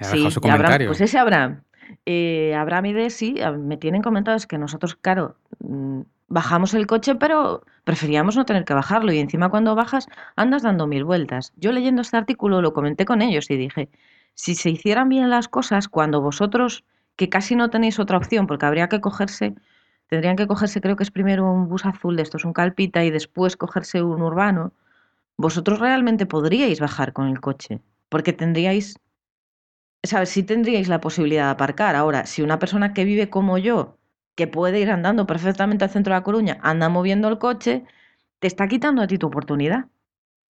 Ha 0.00 0.04
Sí, 0.04 0.30
su 0.30 0.40
Abraham- 0.48 0.86
pues 0.86 1.02
ese 1.02 1.18
Abraham. 1.18 1.62
Eh, 2.06 2.54
Abraham 2.56 2.86
y 2.86 2.92
Desi 2.94 3.34
me 3.58 3.76
tienen 3.76 4.00
comentado 4.00 4.34
es 4.34 4.46
que 4.46 4.56
nosotros, 4.56 4.96
claro, 4.96 5.36
mm, 5.60 6.00
bajamos 6.28 6.72
el 6.72 6.86
coche, 6.86 7.14
pero 7.16 7.62
preferíamos 7.84 8.34
no 8.34 8.46
tener 8.46 8.64
que 8.64 8.72
bajarlo. 8.72 9.12
Y 9.12 9.18
encima 9.18 9.50
cuando 9.50 9.74
bajas, 9.74 10.08
andas 10.36 10.62
dando 10.62 10.86
mil 10.86 11.04
vueltas. 11.04 11.52
Yo 11.56 11.70
leyendo 11.72 12.00
este 12.00 12.16
artículo 12.16 12.62
lo 12.62 12.72
comenté 12.72 13.04
con 13.04 13.20
ellos 13.20 13.50
y 13.50 13.56
dije, 13.58 13.90
si 14.32 14.54
se 14.54 14.70
hicieran 14.70 15.10
bien 15.10 15.28
las 15.28 15.48
cosas, 15.48 15.86
cuando 15.88 16.22
vosotros, 16.22 16.82
que 17.16 17.28
casi 17.28 17.56
no 17.56 17.68
tenéis 17.68 17.98
otra 17.98 18.16
opción, 18.16 18.46
porque 18.46 18.64
habría 18.64 18.88
que 18.88 19.02
cogerse, 19.02 19.54
tendrían 20.08 20.36
que 20.36 20.46
cogerse, 20.46 20.80
creo 20.80 20.96
que 20.96 21.04
es 21.04 21.10
primero 21.10 21.50
un 21.50 21.68
bus 21.68 21.84
azul 21.86 22.16
de 22.16 22.22
estos, 22.22 22.44
un 22.44 22.52
calpita, 22.52 23.04
y 23.04 23.10
después 23.10 23.56
cogerse 23.56 24.02
un 24.02 24.22
urbano, 24.22 24.72
vosotros 25.36 25.80
realmente 25.80 26.26
podríais 26.26 26.80
bajar 26.80 27.12
con 27.12 27.28
el 27.28 27.40
coche, 27.40 27.80
porque 28.10 28.32
tendríais 28.32 28.96
¿sabes? 30.02 30.30
Sí 30.30 30.42
tendríais 30.42 30.88
la 30.88 31.00
posibilidad 31.00 31.46
de 31.46 31.50
aparcar. 31.52 31.96
Ahora, 31.96 32.26
si 32.26 32.42
una 32.42 32.58
persona 32.58 32.92
que 32.92 33.04
vive 33.04 33.30
como 33.30 33.58
yo, 33.58 33.98
que 34.34 34.46
puede 34.46 34.80
ir 34.80 34.90
andando 34.90 35.26
perfectamente 35.26 35.84
al 35.84 35.90
centro 35.90 36.12
de 36.12 36.20
La 36.20 36.24
Coruña, 36.24 36.58
anda 36.62 36.88
moviendo 36.88 37.28
el 37.28 37.38
coche, 37.38 37.84
te 38.40 38.46
está 38.48 38.68
quitando 38.68 39.02
a 39.02 39.06
ti 39.06 39.18
tu 39.18 39.26
oportunidad. 39.28 39.86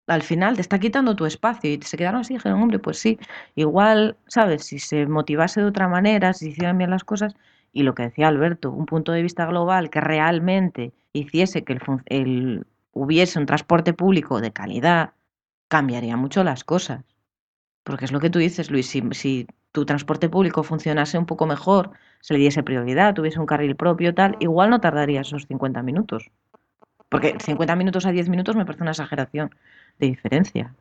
al 0.08 0.22
final 0.22 0.56
te 0.56 0.62
está 0.62 0.78
quitando 0.80 1.16
tu 1.16 1.26
espacio 1.26 1.70
y 1.70 1.80
se 1.82 1.96
quedaron 1.98 2.20
así, 2.22 2.34
dijeron, 2.34 2.62
hombre, 2.62 2.78
pues 2.80 2.98
sí, 2.98 3.18
igual, 3.56 4.18
¿sabes? 4.28 4.64
Si 4.66 4.78
se 4.78 5.06
motivase 5.06 5.60
de 5.62 5.66
otra 5.68 5.88
manera, 5.88 6.32
si 6.34 6.50
hicieran 6.50 6.78
bien 6.78 6.90
las 6.90 7.04
cosas, 7.04 7.34
y 7.74 7.82
lo 7.82 7.94
que 7.94 8.04
decía 8.04 8.28
Alberto, 8.28 8.70
un 8.72 8.86
punto 8.86 9.12
de 9.12 9.22
vista 9.22 9.46
global 9.46 9.90
que 9.90 10.00
realmente 10.00 10.94
hiciese 11.12 11.64
que 11.64 11.74
el, 11.74 11.80
el- 12.06 12.66
hubiese 12.92 13.38
un 13.40 13.46
transporte 13.46 13.92
público 13.94 14.40
de 14.40 14.52
calidad, 14.52 15.12
cambiaría 15.68 16.16
mucho 16.16 16.44
las 16.44 16.64
cosas. 16.64 17.04
Porque 17.84 18.04
es 18.06 18.12
lo 18.12 18.20
que 18.20 18.30
tú 18.30 18.38
dices, 18.38 18.70
Luis, 18.70 18.88
si, 18.88 19.02
si 19.12 19.46
tu 19.72 19.84
transporte 19.86 20.28
público 20.28 20.62
funcionase 20.62 21.18
un 21.18 21.26
poco 21.26 21.46
mejor, 21.46 21.90
se 22.20 22.34
le 22.34 22.40
diese 22.40 22.62
prioridad, 22.62 23.14
tuviese 23.14 23.40
un 23.40 23.46
carril 23.46 23.76
propio, 23.76 24.14
tal, 24.14 24.36
igual 24.40 24.70
no 24.70 24.80
tardaría 24.80 25.20
esos 25.22 25.46
50 25.46 25.82
minutos. 25.82 26.30
Porque 27.10 27.36
50 27.40 27.76
minutos 27.76 28.06
a 28.06 28.12
10 28.12 28.28
minutos 28.28 28.56
me 28.56 28.66
parece 28.66 28.82
una 28.84 28.92
exageración 28.92 29.54
de 29.98 30.06
diferencia. 30.08 30.74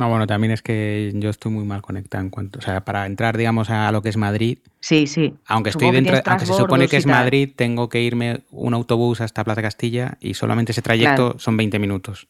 No, 0.00 0.08
bueno, 0.08 0.26
también 0.26 0.52
es 0.52 0.62
que 0.62 1.12
yo 1.14 1.28
estoy 1.28 1.52
muy 1.52 1.64
mal 1.64 1.82
conectado 1.82 2.24
en 2.24 2.30
cuanto, 2.30 2.58
o 2.58 2.62
sea, 2.62 2.82
para 2.82 3.04
entrar, 3.04 3.36
digamos, 3.36 3.68
a 3.68 3.92
lo 3.92 4.00
que 4.00 4.08
es 4.08 4.16
Madrid, 4.16 4.58
Sí, 4.80 5.06
sí. 5.06 5.34
aunque 5.46 5.68
estoy 5.70 5.88
Supongo 5.88 6.10
dentro, 6.10 6.30
aunque 6.32 6.46
se 6.46 6.54
supone 6.54 6.88
que 6.88 6.96
es. 6.96 7.06
Madrid, 7.06 7.50
tengo 7.54 7.88
que 7.90 8.00
irme 8.00 8.40
un 8.50 8.72
autobús 8.72 9.20
hasta 9.20 9.44
Plaza 9.44 9.60
Castilla 9.60 10.16
y 10.20 10.32
solamente 10.34 10.72
ese 10.72 10.80
trayecto 10.80 11.24
Claro. 11.26 11.38
son 11.38 11.56
20 11.58 11.78
minutos. 11.78 12.26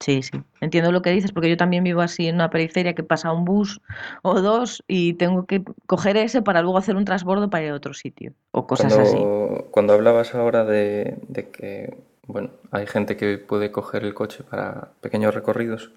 Sí, 0.00 0.20
sí. 0.22 0.32
Entiendo 0.60 0.90
lo 0.90 1.00
que 1.00 1.10
dices, 1.10 1.30
porque 1.32 1.48
yo 1.48 1.56
también 1.56 1.84
vivo 1.84 2.00
así 2.00 2.26
en 2.26 2.34
una 2.34 2.50
periferia 2.50 2.92
que 2.94 3.04
pasa 3.04 3.32
un 3.32 3.44
bus 3.44 3.80
o 4.22 4.40
dos 4.40 4.82
y 4.88 5.14
tengo 5.14 5.46
que 5.46 5.62
coger 5.86 6.16
ese 6.16 6.42
para 6.42 6.60
luego 6.60 6.76
hacer 6.76 6.96
un 6.96 7.04
transbordo 7.04 7.48
para 7.48 7.64
ir 7.64 7.70
a 7.70 7.76
otro 7.76 7.94
sitio. 7.94 8.32
O 8.50 8.66
cosas 8.66 8.92
así. 8.98 9.16
Cuando, 9.16 9.68
cuando 9.70 9.92
hablabas 9.94 10.34
ahora 10.34 10.64
de, 10.64 11.16
de 11.28 11.48
que, 11.50 11.96
bueno, 12.26 12.50
hay 12.72 12.86
gente 12.88 13.16
que 13.16 13.38
puede 13.38 13.70
coger 13.70 14.02
el 14.04 14.12
coche 14.12 14.42
para 14.42 14.88
pequeños 15.00 15.34
recorridos, 15.36 15.92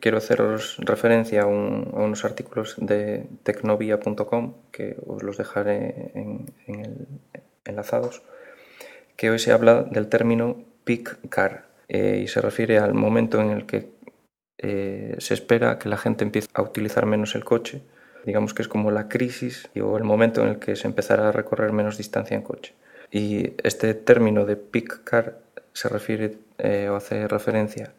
quiero 0.00 0.18
haceros 0.18 0.76
referencia 0.78 1.42
a, 1.42 1.46
un- 1.46 1.90
a 1.94 2.00
unos 2.00 2.24
artículos 2.24 2.76
de 2.78 3.26
tecnovia.com 3.42 4.54
que 4.72 4.96
os 5.06 5.22
los 5.22 5.36
dejaré 5.36 6.10
en, 6.14 6.52
en 6.66 6.80
el- 6.84 7.06
enlazados, 7.64 8.22
que 9.16 9.30
hoy 9.30 9.38
se 9.38 9.52
habla 9.52 9.82
del 9.82 10.08
término 10.08 10.64
peak 10.84 11.28
car 11.28 11.66
eh, 11.88 12.20
y 12.22 12.28
se 12.28 12.40
refiere 12.40 12.78
al 12.78 12.94
momento 12.94 13.40
en 13.40 13.50
el 13.50 13.66
que 13.66 13.88
eh, 14.58 15.16
se 15.18 15.34
espera 15.34 15.78
que 15.78 15.88
la 15.88 15.96
gente 15.96 16.24
empiece 16.24 16.48
a 16.54 16.62
utilizar 16.62 17.06
menos 17.06 17.34
el 17.34 17.44
coche. 17.44 17.82
Digamos 18.24 18.54
que 18.54 18.62
es 18.62 18.68
como 18.68 18.90
la 18.90 19.08
crisis 19.08 19.68
o 19.80 19.96
el 19.96 20.04
momento 20.04 20.42
en 20.42 20.48
el 20.48 20.58
que 20.58 20.74
se 20.76 20.88
empezará 20.88 21.28
a 21.28 21.32
recorrer 21.32 21.72
menos 21.72 21.96
distancia 21.98 22.36
en 22.36 22.42
coche. 22.42 22.74
Y 23.10 23.52
este 23.62 23.94
término 23.94 24.44
de 24.46 24.56
peak 24.56 25.04
car 25.04 25.38
se 25.72 25.88
refiere 25.88 26.36
eh, 26.58 26.88
o 26.90 26.96
hace 26.96 27.28
referencia 27.28 27.92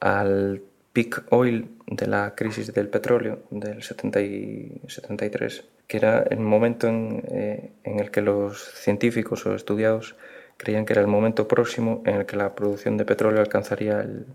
al 0.00 0.62
peak 0.92 1.24
oil 1.30 1.68
de 1.86 2.06
la 2.06 2.34
crisis 2.34 2.72
del 2.72 2.88
petróleo 2.88 3.40
del 3.50 3.82
70 3.82 4.20
y 4.20 4.80
73, 4.86 5.64
que 5.86 5.96
era 5.96 6.22
el 6.22 6.40
momento 6.40 6.88
en, 6.88 7.22
eh, 7.28 7.72
en 7.84 8.00
el 8.00 8.10
que 8.10 8.22
los 8.22 8.62
científicos 8.74 9.46
o 9.46 9.54
estudiados 9.54 10.16
creían 10.56 10.84
que 10.84 10.92
era 10.92 11.00
el 11.00 11.08
momento 11.08 11.48
próximo 11.48 12.02
en 12.04 12.16
el 12.16 12.26
que 12.26 12.36
la 12.36 12.54
producción 12.54 12.98
de 12.98 13.06
petróleo 13.06 13.40
alcanzaría 13.40 14.00
el, 14.00 14.26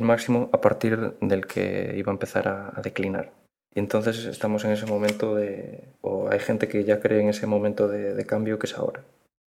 máximo 0.00 0.50
a 0.52 0.60
partir 0.60 1.14
del 1.20 1.46
que 1.46 1.94
iba 1.96 2.10
a 2.10 2.14
empezar 2.14 2.48
a, 2.48 2.80
declinar. 2.82 3.32
Y 3.74 3.80
entonces 3.80 4.24
estamos 4.24 4.64
en 4.64 4.72
ese 4.72 4.86
momento 4.86 5.34
de, 5.34 5.84
o 6.00 6.28
hay 6.28 6.40
gente 6.40 6.68
que 6.68 6.84
ya 6.84 7.00
cree 7.00 7.20
en 7.20 7.28
ese 7.28 7.46
momento 7.46 7.86
de, 7.86 8.14
de 8.14 8.26
cambio 8.26 8.58
que 8.58 8.66
es 8.66 8.76
ahora. 8.76 9.02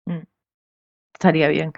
Mm. 0.06 0.24
Estaría 1.14 1.48
bien. 1.50 1.74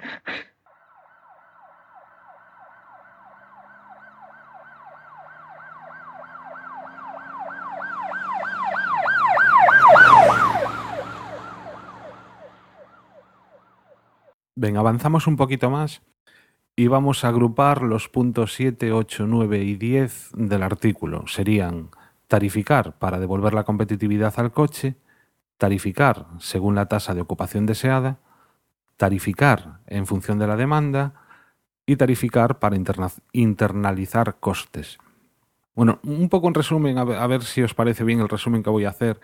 Venga, 14.62 14.82
avanzamos 14.82 15.26
un 15.26 15.38
poquito 15.38 15.70
más 15.70 16.02
y 16.76 16.88
vamos 16.88 17.24
a 17.24 17.30
agrupar 17.30 17.82
los 17.82 18.10
puntos 18.10 18.54
7, 18.56 18.92
8, 18.92 19.26
9 19.26 19.64
y 19.64 19.78
10 19.78 20.32
del 20.34 20.64
artículo. 20.64 21.26
Serían 21.28 21.92
tarificar 22.28 23.00
para 23.00 23.22
devolver 23.22 23.54
la 23.54 23.64
competitividad 23.64 24.34
al 24.36 24.52
coche, 24.52 24.98
tarificar 25.58 26.26
según 26.40 26.76
la 26.76 26.88
tasa 26.88 27.14
de 27.14 27.22
ocupación 27.22 27.66
deseada, 27.66 28.18
tarificar 28.98 29.80
en 29.88 30.06
función 30.06 30.40
de 30.40 30.48
la 30.48 30.58
demanda 30.58 31.14
y 31.86 31.96
tarificar 31.96 32.60
para 32.60 32.76
interna- 32.76 33.14
internalizar 33.32 34.42
costes. 34.42 34.98
Bueno, 35.74 36.00
un 36.04 36.28
poco 36.28 36.50
en 36.50 36.56
resumen, 36.56 36.98
a 36.98 37.28
ver 37.28 37.44
si 37.44 37.64
os 37.64 37.74
parece 37.74 38.04
bien 38.04 38.20
el 38.20 38.28
resumen 38.28 38.62
que 38.62 38.70
voy 38.70 38.84
a 38.84 38.90
hacer. 38.90 39.22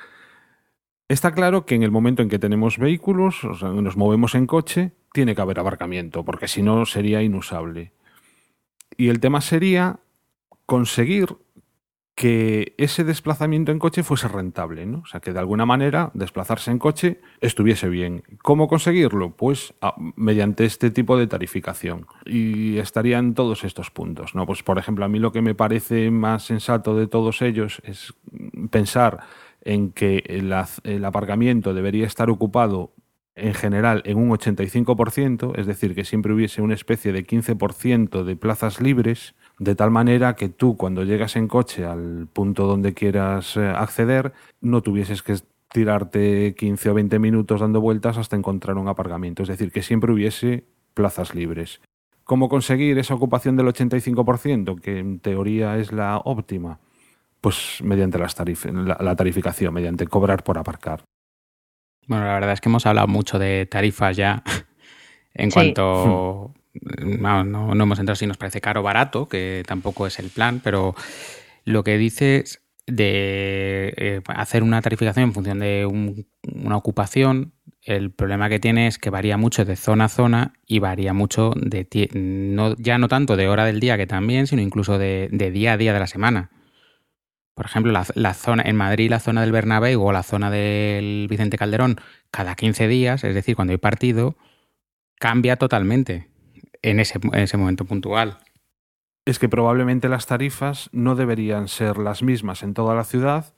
Está 1.07 1.31
claro 1.33 1.65
que 1.65 1.75
en 1.75 1.83
el 1.83 1.91
momento 1.91 2.23
en 2.23 2.29
que 2.29 2.39
tenemos 2.39 2.79
vehículos, 2.79 3.43
o 3.43 3.53
sea, 3.53 3.69
nos 3.69 3.95
movemos 3.95 4.33
en 4.33 4.47
coche, 4.47 4.93
tiene 5.13 5.35
que 5.35 5.41
haber 5.41 5.59
aparcamiento, 5.59 6.25
porque 6.25 6.47
si 6.47 6.63
no 6.63 6.85
sería 6.85 7.21
inusable. 7.21 7.91
Y 8.97 9.09
el 9.09 9.19
tema 9.19 9.41
sería 9.41 9.99
conseguir 10.65 11.37
que 12.15 12.73
ese 12.77 13.03
desplazamiento 13.03 13.73
en 13.73 13.79
coche 13.79 14.01
fuese 14.01 14.29
rentable, 14.29 14.85
¿no? 14.85 14.99
O 14.99 15.05
sea, 15.05 15.19
que 15.19 15.33
de 15.33 15.39
alguna 15.39 15.65
manera 15.65 16.11
desplazarse 16.13 16.71
en 16.71 16.79
coche 16.79 17.19
estuviese 17.41 17.89
bien. 17.89 18.23
¿Cómo 18.41 18.69
conseguirlo? 18.69 19.35
Pues 19.35 19.73
ah, 19.81 19.95
mediante 20.15 20.63
este 20.63 20.91
tipo 20.91 21.17
de 21.17 21.27
tarificación. 21.27 22.07
Y 22.25 22.77
estarían 22.77 23.33
todos 23.33 23.65
estos 23.65 23.91
puntos, 23.91 24.33
¿no? 24.33 24.45
Pues 24.45 24.63
por 24.63 24.77
ejemplo, 24.79 25.03
a 25.03 25.09
mí 25.09 25.19
lo 25.19 25.33
que 25.33 25.41
me 25.41 25.55
parece 25.55 26.09
más 26.09 26.45
sensato 26.45 26.95
de 26.95 27.07
todos 27.07 27.41
ellos 27.41 27.81
es 27.83 28.13
pensar 28.71 29.25
en 29.65 29.91
que 29.91 30.23
el, 30.27 30.53
aparcamiento 31.03 31.73
debería 31.73 32.05
estar 32.05 32.29
ocupado 32.29 32.93
en 33.35 33.53
general 33.53 34.01
en 34.05 34.17
un 34.17 34.29
85%, 34.29 35.57
es 35.57 35.65
decir, 35.65 35.93
que 35.93 36.05
siempre 36.05 36.31
hubiese 36.31 36.61
una 36.61 36.75
especie 36.75 37.11
de 37.11 37.25
15% 37.25 38.23
de 38.23 38.35
plazas 38.37 38.79
libres, 38.79 39.35
de 39.59 39.75
tal 39.75 39.91
manera 39.91 40.35
que 40.35 40.47
tú 40.47 40.77
cuando 40.77 41.03
llegas 41.03 41.35
en 41.35 41.49
coche 41.49 41.83
al 41.83 42.27
punto 42.31 42.65
donde 42.65 42.93
quieras 42.93 43.57
eh, 43.57 43.67
acceder, 43.67 44.31
no 44.61 44.81
tuvieses 44.81 45.21
que 45.21 45.35
tirarte 45.73 46.55
15 46.55 46.91
o 46.91 46.93
20 46.93 47.19
minutos 47.19 47.59
dando 47.59 47.81
vueltas 47.81 48.17
hasta 48.17 48.37
encontrar 48.37 48.77
un 48.77 48.87
aparcamiento, 48.87 49.43
es 49.43 49.49
decir, 49.49 49.71
que 49.71 49.81
siempre 49.81 50.13
hubiese 50.13 50.63
plazas 50.93 51.35
libres. 51.35 51.81
¿Cómo 52.23 52.47
conseguir 52.47 52.97
esa 52.97 53.15
ocupación 53.15 53.57
del 53.57 53.67
85%, 53.67 54.79
que 54.79 54.99
en 54.99 55.19
teoría 55.19 55.77
es 55.77 55.91
la 55.91 56.17
óptima? 56.23 56.79
Pues 57.45 57.77
mediante 57.83 58.17
las 58.17 58.35
tarif- 58.35 58.65
la, 58.71 58.97
la 58.99 59.15
tarificación, 59.15 59.71
mediante 59.71 60.07
cobrar 60.07 60.43
por 60.43 60.57
aparcar. 60.57 61.03
Bueno, 62.07 62.25
la 62.25 62.33
verdad 62.33 62.53
es 62.53 62.59
que 62.59 62.69
hemos 62.69 62.87
hablado 62.87 63.07
mucho 63.07 63.37
de 63.37 63.67
tarifas 63.67 64.17
ya 64.17 64.41
en 65.35 65.51
Sí. 65.51 65.53
cuanto... 65.53 66.55
No, 66.73 67.43
no, 67.43 67.75
no 67.75 67.83
hemos 67.83 67.99
entrado 67.99 68.15
si 68.15 68.25
nos 68.25 68.37
parece 68.37 68.61
caro 68.61 68.79
o 68.79 68.83
barato, 68.83 69.27
que 69.29 69.61
tampoco 69.67 70.07
es 70.07 70.17
el 70.17 70.31
plan, 70.31 70.59
pero 70.63 70.95
lo 71.65 71.83
que 71.83 71.99
dices 71.99 72.63
de 72.87 73.93
eh, 73.95 74.21
hacer 74.25 74.63
una 74.63 74.81
tarificación 74.81 75.25
en 75.25 75.33
función 75.33 75.59
de 75.59 75.85
un- 75.85 76.25
una 76.51 76.77
ocupación, 76.77 77.53
el 77.83 78.09
problema 78.09 78.49
que 78.49 78.59
tiene 78.59 78.87
es 78.87 78.97
que 78.97 79.11
varía 79.11 79.37
mucho 79.37 79.65
de 79.65 79.75
zona 79.75 80.05
a 80.05 80.09
zona 80.09 80.53
y 80.65 80.79
varía 80.79 81.13
mucho 81.13 81.53
de 81.55 81.87
no, 82.15 82.75
ya 82.77 82.97
no 82.97 83.07
tanto 83.07 83.37
de 83.37 83.47
hora 83.49 83.65
del 83.65 83.79
día 83.79 83.97
que 83.97 84.07
también, 84.07 84.47
sino 84.47 84.63
incluso 84.63 84.97
de, 84.97 85.29
de 85.31 85.51
día 85.51 85.73
a 85.73 85.77
día 85.77 85.93
de 85.93 85.99
la 85.99 86.07
semana. 86.07 86.49
Por 87.55 87.65
ejemplo, 87.65 87.91
la, 87.91 88.05
la 88.15 88.33
zona 88.33 88.63
en 88.65 88.75
Madrid, 88.75 89.09
la 89.09 89.19
zona 89.19 89.41
del 89.41 89.53
Bernabéu 89.53 90.03
o 90.03 90.11
la 90.11 90.23
zona 90.23 90.51
del 90.51 91.27
Vicente 91.29 91.57
Calderón, 91.57 91.99
cada 92.29 92.55
15 92.55 92.87
días, 92.87 93.23
es 93.23 93.33
decir, 93.33 93.55
cuando 93.55 93.71
hay 93.71 93.77
partido, 93.77 94.35
cambia 95.19 95.55
totalmente 95.55 96.27
en 96.81 96.99
ese, 96.99 97.19
en 97.23 97.39
ese 97.39 97.57
momento 97.57 97.85
puntual. 97.85 98.37
es 99.25 99.39
que 99.39 99.49
probablemente 99.49 100.07
las 100.07 100.27
tarifas 100.27 100.89
no 100.91 101.15
deberían 101.15 101.67
ser 101.67 101.97
las 101.97 102.21
mismas 102.21 102.61
en 102.61 102.73
toda 102.75 102.93
la 102.93 103.03
ciudad 103.03 103.53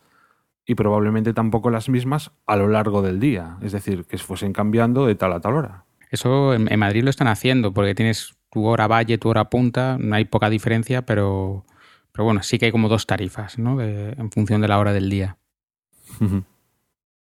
y 0.66 0.76
probablemente 0.76 1.34
tampoco 1.34 1.70
las 1.70 1.90
mismas 1.90 2.32
a 2.46 2.56
lo 2.56 2.68
largo 2.68 3.02
del 3.02 3.20
día, 3.20 3.58
es 3.62 3.72
decir, 3.72 4.06
que 4.06 4.18
fuesen 4.18 4.54
cambiando 4.54 5.06
de 5.06 5.16
tal 5.16 5.34
a 5.34 5.42
tal 5.42 5.56
hora. 5.56 5.86
Eso 6.10 6.54
en, 6.54 6.72
en 6.72 6.80
Madrid 6.80 7.04
lo 7.04 7.10
están 7.10 7.28
haciendo 7.28 7.74
porque 7.74 7.96
tienes 7.96 8.38
tu 8.52 8.66
hora 8.66 8.88
valle, 8.88 9.18
tu 9.18 9.28
hora 9.30 9.50
punta, 9.50 9.98
no 10.00 10.16
hay 10.16 10.26
poca 10.26 10.50
diferencia, 10.50 11.02
pero, 11.02 11.66
pero 12.18 12.26
bueno, 12.26 12.42
sí 12.42 12.58
que 12.58 12.66
hay 12.66 12.72
como 12.72 12.90
dos 12.90 13.06
tarifas, 13.06 13.60
¿no? 13.60 13.78
De- 13.78 14.14
en 14.18 14.32
función 14.32 14.60
de 14.60 14.68
la 14.68 14.80
hora 14.80 14.92
del 14.92 15.08
día. 15.08 15.38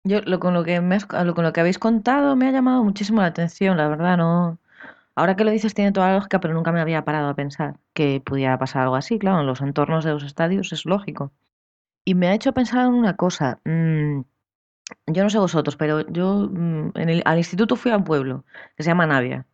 Yo 0.03 0.19
lo, 0.25 0.41
con, 0.41 0.53
lo 0.53 0.65
que 0.65 0.81
me 0.81 0.95
has- 0.95 1.07
lo- 1.23 1.33
con 1.33 1.45
lo 1.45 1.53
que 1.53 1.61
habéis 1.61 1.79
contado 1.79 2.35
me 2.35 2.45
ha 2.45 2.51
llamado 2.51 2.83
muchísimo 2.83 3.21
la 3.21 3.27
atención, 3.27 3.77
la 3.77 3.87
verdad, 3.87 4.17
no. 4.17 4.57
Ahora 5.15 5.37
que 5.37 5.45
lo 5.45 5.51
dices 5.51 5.73
tiene 5.73 5.93
toda 5.93 6.07
la 6.09 6.15
lógica, 6.15 6.41
pero 6.41 6.53
nunca 6.53 6.73
me 6.73 6.81
había 6.81 7.05
parado 7.05 7.29
a 7.29 7.35
pensar 7.35 7.77
que 7.93 8.21
pudiera 8.25 8.57
pasar 8.59 8.81
algo 8.83 8.95
así, 8.97 9.17
claro, 9.17 9.39
en 9.39 9.47
los 9.47 9.61
entornos 9.61 10.03
de 10.03 10.11
los 10.11 10.23
estadios 10.23 10.73
es 10.73 10.85
lógico. 10.85 11.31
Y 12.03 12.15
me 12.15 12.27
ha 12.27 12.33
hecho 12.33 12.51
pensar 12.53 12.85
en 12.87 12.93
una 12.93 13.15
cosa. 13.15 13.59
mm, 13.63 14.21
yo 15.07 15.23
no 15.23 15.29
sé 15.29 15.37
vosotros, 15.39 15.77
pero 15.77 16.05
yo 16.09 16.49
mm, 16.51 16.91
en 16.95 17.09
el- 17.09 17.21
al 17.25 17.37
instituto 17.37 17.77
fui 17.77 17.91
a 17.91 17.97
un 17.97 18.03
pueblo 18.03 18.43
que 18.75 18.83
se 18.83 18.89
llama 18.89 19.07
Navia. 19.07 19.45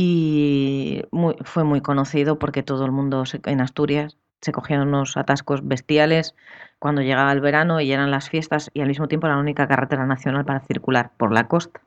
y 0.00 1.02
muy- 1.10 1.34
fue 1.44 1.64
muy 1.64 1.80
conocido 1.80 2.38
porque 2.38 2.62
todo 2.62 2.84
el 2.84 2.92
mundo 2.92 3.26
se- 3.26 3.40
en 3.46 3.60
Asturias 3.60 4.16
se 4.40 4.52
cogían 4.52 4.86
unos 4.86 5.16
atascos 5.16 5.66
bestiales 5.66 6.34
cuando 6.78 7.02
llegaba 7.02 7.32
el 7.32 7.40
verano 7.40 7.80
y 7.80 7.92
eran 7.92 8.10
las 8.10 8.30
fiestas 8.30 8.70
y 8.72 8.80
al 8.80 8.88
mismo 8.88 9.08
tiempo 9.08 9.28
la 9.28 9.36
única 9.36 9.66
carretera 9.66 10.06
nacional 10.06 10.44
para 10.44 10.60
circular 10.60 11.12
por 11.16 11.32
la 11.32 11.48
costa. 11.48 11.80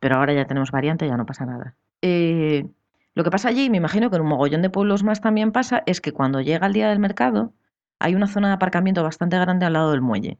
Pero 0.00 0.16
ahora 0.16 0.32
ya 0.32 0.46
tenemos 0.46 0.70
variante, 0.70 1.06
ya 1.06 1.16
no 1.16 1.26
pasa 1.26 1.44
nada. 1.44 1.74
Eh, 2.02 2.68
lo 3.14 3.24
que 3.24 3.30
pasa 3.30 3.48
allí, 3.48 3.68
me 3.68 3.78
imagino 3.78 4.10
que 4.10 4.16
en 4.16 4.22
un 4.22 4.28
mogollón 4.28 4.62
de 4.62 4.70
pueblos 4.70 5.02
más 5.02 5.20
también 5.20 5.52
pasa, 5.52 5.82
es 5.86 6.00
que 6.00 6.12
cuando 6.12 6.40
llega 6.40 6.66
el 6.66 6.72
día 6.72 6.88
del 6.88 7.00
mercado 7.00 7.52
hay 7.98 8.14
una 8.14 8.28
zona 8.28 8.48
de 8.48 8.54
aparcamiento 8.54 9.02
bastante 9.02 9.38
grande 9.38 9.66
al 9.66 9.72
lado 9.72 9.90
del 9.90 10.00
muelle. 10.00 10.38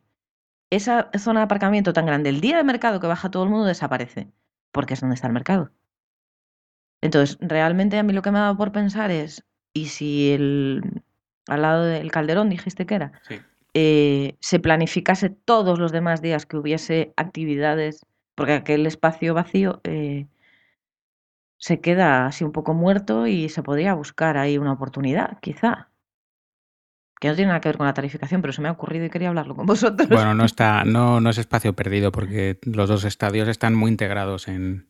Esa 0.71 1.11
zona 1.19 1.41
de 1.41 1.45
aparcamiento 1.45 1.93
tan 1.93 2.07
grande, 2.07 2.31
el 2.31 2.41
día 2.41 2.57
del 2.59 2.67
mercado 2.67 3.01
que 3.01 3.07
baja 3.07 3.31
todo 3.31 3.43
el 3.43 3.51
mundo 3.51 3.67
desaparece, 3.67 4.31
porque 4.71 4.95
es 4.95 5.01
donde 5.01 5.15
está 5.15 5.27
el 5.27 5.33
mercado. 5.33 5.71
Entonces, 7.01 7.39
realmente 7.41 7.99
a 7.99 8.03
mí 8.03 8.13
lo 8.13 8.23
que 8.23 8.31
me 8.31 8.39
ha 8.39 8.43
dado 8.43 8.57
por 8.57 8.73
pensar 8.73 9.11
es, 9.11 9.45
¿y 9.73 9.87
si 9.87 10.33
el, 10.33 10.98
al 11.49 11.63
lado 11.63 11.85
del 11.85 12.11
Calderón 12.11 12.49
dijiste 12.51 12.87
que 12.87 12.95
era? 12.95 13.13
Sí. 13.29 13.41
eh, 13.75 14.37
se 14.41 14.61
planificase 14.61 15.31
todos 15.31 15.79
los 15.79 15.93
demás 15.93 16.23
días 16.23 16.47
que 16.47 16.57
hubiese 16.57 17.13
actividades, 17.17 18.07
porque 18.35 18.53
aquel 18.55 18.87
espacio 18.87 19.35
vacío 19.35 19.81
eh, 19.85 20.27
se 21.59 21.81
queda 21.81 22.27
así 22.27 22.45
un 22.45 22.53
poco 22.53 22.73
muerto 22.75 23.27
y 23.27 23.49
se 23.49 23.63
podría 23.63 23.95
buscar 23.95 24.37
ahí 24.37 24.59
una 24.59 24.73
oportunidad, 24.73 25.39
quizá. 25.41 25.89
Que 27.21 27.29
no 27.29 27.35
tiene 27.35 27.49
nada 27.49 27.61
que 27.61 27.69
ver 27.69 27.79
con 27.79 27.87
la 27.87 27.95
tarificación, 27.95 28.41
pero 28.43 28.53
se 28.53 28.63
me 28.63 28.69
ha 28.69 28.73
ocurrido 28.73 29.05
y 29.05 29.11
quería 29.11 29.29
hablarlo 29.29 29.57
con 29.57 29.67
vosotros. 29.67 30.09
Bueno, 30.09 30.35
no 30.35 30.45
está, 30.45 30.85
no, 30.85 31.21
no 31.21 31.31
es 31.31 31.39
espacio 31.39 31.73
perdido 31.75 32.13
porque 32.13 32.61
los 32.63 32.89
dos 32.89 33.05
estadios 33.05 33.49
están 33.49 33.75
muy 33.75 33.91
integrados 33.91 34.47
en, 34.47 34.89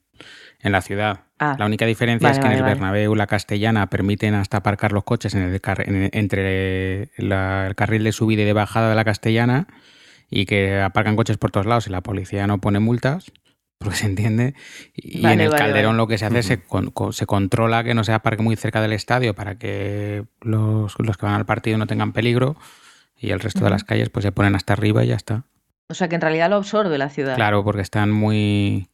en 0.61 0.72
la 0.72 0.80
ciudad. 0.82 1.20
Ah, 1.38 1.54
La 1.59 1.66
única 1.66 1.86
diferencia 1.86 2.28
vale, 2.28 2.38
es 2.38 2.44
que 2.44 2.46
en 2.50 2.52
el 2.56 2.62
vale. 2.62 2.74
Bernabéu, 2.74 3.14
la 3.14 3.26
Castellana, 3.28 3.86
permiten 3.88 4.34
hasta 4.34 4.56
aparcar 4.59 4.92
los 4.92 5.04
coches 5.04 5.34
en 5.34 5.42
el 5.42 5.61
car- 5.61 5.88
en- 5.88 6.11
entre 6.12 7.11
la- 7.16 7.66
el 7.68 7.74
carril 7.76 8.02
de 8.04 8.12
subida 8.12 8.42
y 8.42 8.44
de 8.44 8.52
bajada 8.52 8.90
de 8.90 8.96
la 8.96 9.04
Castellana 9.04 9.68
y 10.30 10.46
que 10.46 10.80
aparcan 10.80 11.14
coches 11.16 11.36
por 11.38 11.50
todos 11.52 11.66
lados 11.66 11.86
y 11.86 11.90
la 11.90 12.00
policía 12.00 12.46
no 12.48 12.59
pone 12.59 12.80
multas, 12.80 13.30
porque 13.78 13.94
se 13.96 14.06
entiende. 14.06 14.54
Y 14.94 15.22
Vale, 15.22 15.34
en 15.34 15.40
el 15.42 15.48
vale, 15.50 15.59
Calderón 15.61 15.90
vale. 15.92 15.96
lo 15.98 16.06
que 16.09 16.18
se 16.18 16.26
hace 16.26 16.40
es 16.40 16.46
se, 16.46 16.61
con- 16.61 16.90
con- 16.90 17.12
se 17.12 17.26
controla 17.26 17.84
que 17.84 17.94
no 17.94 18.02
se 18.02 18.12
aparque 18.12 18.42
muy 18.42 18.56
cerca 18.56 18.80
del 18.80 18.92
estadio 18.92 19.34
para 19.34 19.56
que 19.59 20.24
los, 20.40 20.94
los 20.98 21.16
que 21.16 21.26
van 21.26 21.36
al 21.36 21.46
partido 21.46 21.78
no 21.78 21.86
tengan 21.86 22.12
peligro 22.12 22.56
y 23.16 23.30
el 23.30 23.38
resto 23.38 23.62
de 23.64 23.70
las 23.70 23.84
calles 23.84 24.11
pues 24.11 24.24
se 24.24 24.32
ponen 24.32 24.56
hasta 24.56 24.72
arriba 24.72 25.04
y 25.04 25.09
ya 25.09 25.14
está. 25.14 25.44
O 25.88 25.94
sea 25.94 26.09
que 26.09 26.16
en 26.16 26.20
realidad 26.20 26.50
lo 26.50 26.56
absorbe 26.56 26.98
la 26.98 27.09
ciudad. 27.11 27.36
Claro, 27.36 27.62
porque 27.62 27.80
están 27.82 28.11
muy. 28.11 28.88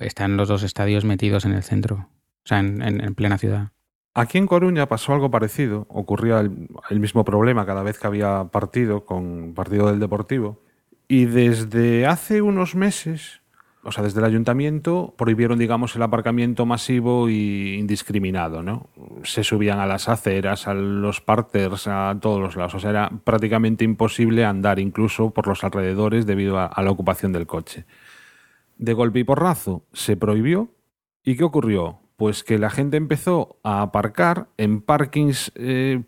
Están 0.00 0.36
los 0.36 0.48
dos 0.48 0.62
estadios 0.62 1.04
metidos 1.04 1.44
en 1.44 1.52
el 1.52 1.62
centro. 1.62 2.08
O 2.44 2.48
sea, 2.48 2.58
en, 2.60 2.82
en- 2.82 3.02
en 3.02 3.14
plena 3.14 3.38
ciudad. 3.38 3.68
Aquí 4.14 4.36
en 4.36 4.46
Coruña 4.46 4.86
pasó 4.86 5.14
algo 5.14 5.30
parecido. 5.30 5.86
Ocurría 5.88 6.40
el, 6.40 7.00
mismo 7.00 7.24
problema 7.24 7.64
cada 7.64 7.82
vez 7.82 7.98
que 7.98 8.06
había 8.06 8.44
partido 8.52 9.06
con 9.06 9.54
partido 9.54 9.86
del 9.86 10.00
Deportivo. 10.00 10.60
Y 11.08 11.24
desde 11.24 12.06
hace 12.06 12.42
unos 12.42 12.74
meses, 12.74 13.40
o 13.82 13.90
sea, 13.90 14.04
desde 14.04 14.20
el 14.20 14.26
ayuntamiento, 14.26 15.14
prohibieron, 15.16 15.58
digamos, 15.58 15.96
el 15.96 16.02
aparcamiento 16.02 16.66
masivo 16.66 17.30
y 17.30 17.74
indiscriminado, 17.78 18.62
¿no? 18.62 18.88
Se 19.24 19.44
subían 19.44 19.78
a 19.80 19.86
las 19.86 20.08
aceras, 20.10 20.68
a 20.68 20.74
los 20.74 21.20
parterres, 21.22 21.86
a 21.86 22.14
todos 22.20 22.38
los 22.40 22.54
lados. 22.56 22.74
O 22.74 22.80
sea, 22.80 22.90
era 22.90 23.10
prácticamente 23.24 23.82
imposible 23.84 24.44
andar 24.44 24.78
incluso 24.78 25.30
por 25.30 25.46
los 25.46 25.64
alrededores 25.64 26.26
debido 26.26 26.58
a 26.58 26.82
la 26.82 26.90
ocupación 26.90 27.32
del 27.32 27.46
coche. 27.46 27.84
De 28.78 28.92
golpe 28.94 29.20
y 29.20 29.24
porrazo 29.24 29.84
se 29.92 30.16
prohibió 30.16 30.70
¿Y 31.24 31.36
qué 31.36 31.44
ocurrió? 31.44 32.00
Pues 32.16 32.42
que 32.42 32.58
la 32.58 32.70
gente 32.70 32.96
empezó 32.96 33.56
a 33.62 33.82
aparcar 33.82 34.48
en 34.56 34.80
parkings 34.80 35.52
eh, 35.54 36.02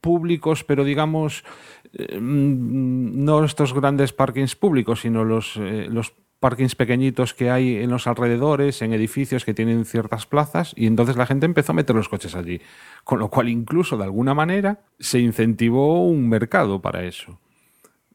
públicos, 0.00 0.64
pero 0.64 0.84
digamos, 0.84 1.44
eh, 1.92 2.18
mm, 2.18 3.24
no 3.24 3.44
estos 3.44 3.72
grandes 3.72 4.12
parkings 4.12 4.56
públicos, 4.56 5.00
sino 5.02 5.24
los, 5.24 5.56
eh, 5.56 5.86
los 5.88 6.12
parkings 6.40 6.74
pequeñitos 6.74 7.32
que 7.32 7.50
hay 7.50 7.76
en 7.76 7.90
los 7.90 8.06
alrededores, 8.06 8.82
en 8.82 8.92
edificios 8.92 9.44
que 9.44 9.54
tienen 9.54 9.84
ciertas 9.84 10.26
plazas, 10.26 10.72
y 10.76 10.86
entonces 10.86 11.16
la 11.16 11.26
gente 11.26 11.46
empezó 11.46 11.72
a 11.72 11.76
meter 11.76 11.94
los 11.94 12.08
coches 12.08 12.34
allí. 12.34 12.60
Con 13.04 13.20
lo 13.20 13.30
cual, 13.30 13.48
incluso 13.48 13.96
de 13.96 14.04
alguna 14.04 14.34
manera, 14.34 14.80
se 14.98 15.20
incentivó 15.20 16.06
un 16.06 16.28
mercado 16.28 16.82
para 16.82 17.04
eso. 17.04 17.38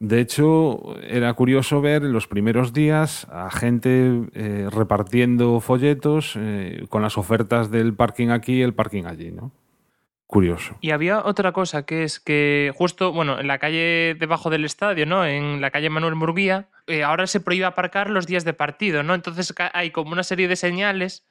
De 0.01 0.19
hecho, 0.19 0.95
era 1.03 1.31
curioso 1.35 1.79
ver 1.79 2.01
en 2.01 2.11
los 2.11 2.25
primeros 2.25 2.73
días 2.73 3.27
a 3.29 3.51
gente 3.51 4.23
eh, 4.33 4.67
repartiendo 4.71 5.59
folletos 5.59 6.33
eh, 6.39 6.87
con 6.89 7.03
las 7.03 7.19
ofertas 7.19 7.69
del 7.69 7.93
parking 7.93 8.29
aquí 8.29 8.53
y 8.53 8.61
el 8.63 8.73
parking 8.73 9.03
allí, 9.05 9.29
¿no? 9.29 9.51
Curioso. 10.25 10.75
Y 10.81 10.89
había 10.89 11.23
otra 11.23 11.51
cosa 11.51 11.85
que 11.85 12.03
es 12.03 12.19
que 12.19 12.73
justo, 12.73 13.13
bueno, 13.13 13.39
en 13.39 13.45
la 13.45 13.59
calle 13.59 14.15
debajo 14.19 14.49
del 14.49 14.65
estadio, 14.65 15.05
¿no? 15.05 15.23
En 15.23 15.61
la 15.61 15.69
calle 15.69 15.91
Manuel 15.91 16.15
Murguía, 16.15 16.69
eh, 16.87 17.03
ahora 17.03 17.27
se 17.27 17.39
prohíbe 17.39 17.65
aparcar 17.65 18.09
los 18.09 18.25
días 18.25 18.43
de 18.43 18.53
partido, 18.53 19.03
¿no? 19.03 19.13
Entonces 19.13 19.53
hay 19.71 19.91
como 19.91 20.13
una 20.13 20.23
serie 20.23 20.47
de 20.47 20.55
señales 20.55 21.27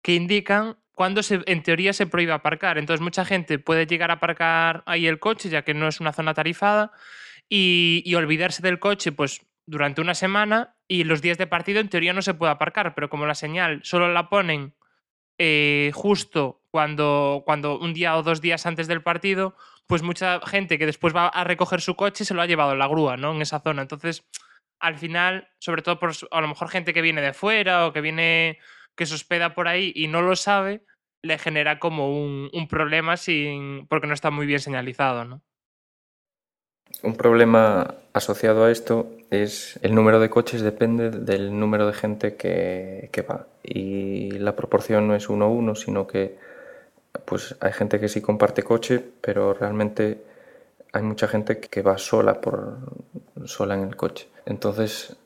que 0.00 0.14
indican 0.14 0.78
cuándo 0.94 1.22
se, 1.22 1.42
en 1.44 1.62
teoría 1.62 1.92
se 1.92 2.06
prohíbe 2.06 2.32
aparcar. 2.32 2.78
Entonces 2.78 3.02
mucha 3.02 3.26
gente 3.26 3.58
puede 3.58 3.86
llegar 3.86 4.10
a 4.10 4.14
aparcar 4.14 4.82
ahí 4.86 5.06
el 5.06 5.18
coche, 5.18 5.50
ya 5.50 5.60
que 5.60 5.74
no 5.74 5.88
es 5.88 6.00
una 6.00 6.14
zona 6.14 6.32
tarifada, 6.32 6.90
y, 7.56 8.14
olvidarse 8.16 8.62
del 8.62 8.80
coche, 8.80 9.12
pues 9.12 9.46
durante 9.64 10.00
una 10.00 10.14
semana, 10.14 10.74
y 10.88 11.04
los 11.04 11.22
días 11.22 11.38
de 11.38 11.46
partido 11.46 11.78
en 11.78 11.88
teoría 11.88 12.12
no 12.12 12.20
se 12.20 12.34
puede 12.34 12.50
aparcar, 12.50 12.96
pero 12.96 13.08
como 13.08 13.26
la 13.26 13.36
señal 13.36 13.80
solo 13.84 14.12
la 14.12 14.28
ponen 14.28 14.74
eh, 15.38 15.92
justo 15.94 16.62
cuando, 16.72 17.42
cuando 17.46 17.78
un 17.78 17.94
día 17.94 18.16
o 18.16 18.24
dos 18.24 18.40
días 18.40 18.66
antes 18.66 18.88
del 18.88 19.02
partido, 19.02 19.56
pues 19.86 20.02
mucha 20.02 20.40
gente 20.44 20.78
que 20.78 20.86
después 20.86 21.14
va 21.14 21.28
a 21.28 21.44
recoger 21.44 21.80
su 21.80 21.94
coche 21.94 22.24
se 22.24 22.34
lo 22.34 22.42
ha 22.42 22.46
llevado 22.46 22.72
en 22.72 22.80
la 22.80 22.88
grúa, 22.88 23.16
¿no? 23.16 23.32
En 23.32 23.40
esa 23.42 23.60
zona. 23.60 23.82
Entonces, 23.82 24.24
al 24.80 24.98
final, 24.98 25.48
sobre 25.60 25.82
todo 25.82 26.00
por 26.00 26.10
a 26.30 26.40
lo 26.40 26.48
mejor 26.48 26.68
gente 26.68 26.92
que 26.92 27.02
viene 27.02 27.20
de 27.22 27.34
fuera 27.34 27.86
o 27.86 27.92
que 27.92 28.00
viene, 28.00 28.58
que 28.96 29.06
se 29.06 29.14
hospeda 29.14 29.54
por 29.54 29.68
ahí 29.68 29.92
y 29.94 30.08
no 30.08 30.22
lo 30.22 30.34
sabe, 30.34 30.84
le 31.22 31.38
genera 31.38 31.78
como 31.78 32.10
un, 32.10 32.50
un 32.52 32.66
problema 32.68 33.16
sin, 33.16 33.86
porque 33.86 34.08
no 34.08 34.14
está 34.14 34.32
muy 34.32 34.46
bien 34.46 34.60
señalizado, 34.60 35.24
¿no? 35.24 35.42
Un 37.02 37.16
problema 37.16 37.96
asociado 38.14 38.64
a 38.64 38.70
esto 38.70 39.10
es 39.30 39.78
el 39.82 39.94
número 39.94 40.20
de 40.20 40.30
coches 40.30 40.62
depende 40.62 41.10
del 41.10 41.58
número 41.58 41.86
de 41.86 41.92
gente 41.92 42.36
que, 42.36 43.10
que 43.12 43.22
va. 43.22 43.46
Y 43.62 44.30
la 44.38 44.56
proporción 44.56 45.06
no 45.08 45.14
es 45.14 45.28
uno 45.28 45.46
a 45.46 45.48
uno, 45.48 45.74
sino 45.74 46.06
que 46.06 46.36
pues 47.26 47.56
hay 47.60 47.72
gente 47.72 48.00
que 48.00 48.08
sí 48.08 48.20
comparte 48.22 48.62
coche, 48.62 49.02
pero 49.20 49.54
realmente 49.54 50.22
hay 50.92 51.02
mucha 51.02 51.28
gente 51.28 51.58
que 51.60 51.82
va 51.82 51.98
sola 51.98 52.40
por 52.40 52.78
sola 53.44 53.74
en 53.74 53.82
el 53.84 53.96
coche. 53.96 54.28
Entonces 54.46 55.16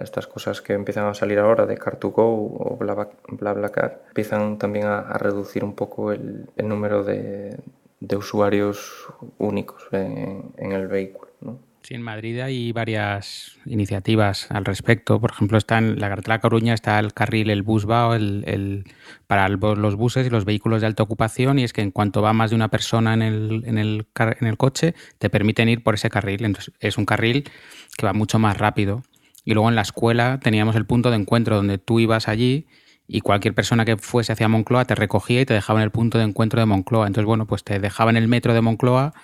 estas 0.00 0.28
cosas 0.28 0.62
que 0.62 0.74
empiezan 0.74 1.06
a 1.06 1.14
salir 1.14 1.40
ahora 1.40 1.66
de 1.66 1.76
Car2Go 1.78 2.12
o 2.16 2.76
Bla- 2.78 3.08
BlaBlaCar 3.28 4.02
empiezan 4.08 4.56
también 4.58 4.86
a, 4.86 5.00
a 5.00 5.18
reducir 5.18 5.64
un 5.64 5.74
poco 5.74 6.12
el, 6.12 6.48
el 6.56 6.68
número 6.68 7.02
de, 7.02 7.58
de 8.00 8.16
usuarios 8.16 9.06
únicos 9.38 9.82
en, 9.92 10.72
el 10.72 10.88
vehículo. 10.88 11.30
¿no? 11.40 11.58
Sí, 11.82 11.94
en 11.94 12.02
Madrid 12.02 12.40
hay 12.40 12.72
varias 12.72 13.56
iniciativas 13.64 14.50
al 14.50 14.64
respecto. 14.64 15.20
Por 15.20 15.30
ejemplo, 15.30 15.58
está 15.58 15.78
en 15.78 15.98
la 15.98 16.08
carretera 16.08 16.40
Coruña 16.40 16.74
está 16.74 16.98
el 16.98 17.12
carril, 17.12 17.50
el 17.50 17.62
bus 17.62 17.88
va 17.88 18.14
el, 18.16 18.84
para 19.26 19.48
los 19.48 19.96
buses 19.96 20.26
y 20.26 20.30
los 20.30 20.44
vehículos 20.44 20.80
de 20.80 20.86
alta 20.86 21.02
ocupación 21.02 21.58
y 21.58 21.64
es 21.64 21.72
que 21.72 21.80
en 21.80 21.90
cuanto 21.90 22.22
va 22.22 22.32
más 22.32 22.50
de 22.50 22.56
una 22.56 22.68
persona 22.68 23.14
en 23.14 23.22
el, 23.22 23.62
en 23.66 23.78
el, 23.78 24.06
en 24.18 24.46
el 24.46 24.56
coche, 24.56 24.94
te 25.18 25.30
permiten 25.30 25.68
ir 25.68 25.82
por 25.82 25.94
ese 25.94 26.10
carril. 26.10 26.44
Entonces, 26.44 26.74
es 26.80 26.98
un 26.98 27.06
carril 27.06 27.48
que 27.96 28.06
va 28.06 28.12
mucho 28.12 28.38
más 28.38 28.56
rápido. 28.58 29.02
Y 29.44 29.54
luego 29.54 29.70
en 29.70 29.76
la 29.76 29.82
escuela 29.82 30.40
teníamos 30.42 30.76
el 30.76 30.84
punto 30.84 31.10
de 31.10 31.16
encuentro 31.16 31.56
donde 31.56 31.78
tú 31.78 32.00
ibas 32.00 32.28
allí 32.28 32.66
y 33.08 33.22
cualquier 33.22 33.54
persona 33.54 33.84
que 33.86 33.96
fuese 33.96 34.32
hacia 34.32 34.48
Moncloa 34.48 34.84
te 34.84 34.94
recogía 34.94 35.40
y 35.40 35.46
te 35.46 35.54
dejaba 35.54 35.80
en 35.80 35.84
el 35.84 35.90
punto 35.90 36.18
de 36.18 36.24
encuentro 36.24 36.60
de 36.60 36.66
Moncloa. 36.66 37.06
Entonces, 37.06 37.26
bueno, 37.26 37.46
pues 37.46 37.64
te 37.64 37.80
dejaba 37.80 38.10
en 38.10 38.18
el 38.18 38.28
metro 38.28 38.52
de 38.54 38.60
Moncloa 38.60 39.14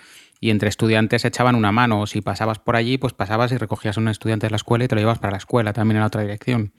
y 0.41 0.49
entre 0.49 0.67
estudiantes 0.69 1.21
se 1.21 1.27
echaban 1.27 1.55
una 1.55 1.71
mano. 1.71 2.01
O 2.01 2.07
si 2.07 2.21
pasabas 2.21 2.57
por 2.59 2.75
allí, 2.75 2.97
pues 2.97 3.13
pasabas 3.13 3.51
y 3.51 3.57
recogías 3.57 3.97
a 3.97 4.01
un 4.01 4.07
estudiante 4.07 4.47
de 4.47 4.51
la 4.51 4.57
escuela 4.57 4.85
y 4.85 4.87
te 4.87 4.95
lo 4.95 5.01
llevas 5.01 5.19
para 5.19 5.31
la 5.31 5.37
escuela 5.37 5.71
también 5.71 5.97
en 5.97 6.01
la 6.01 6.07
otra 6.07 6.21
dirección. 6.21 6.73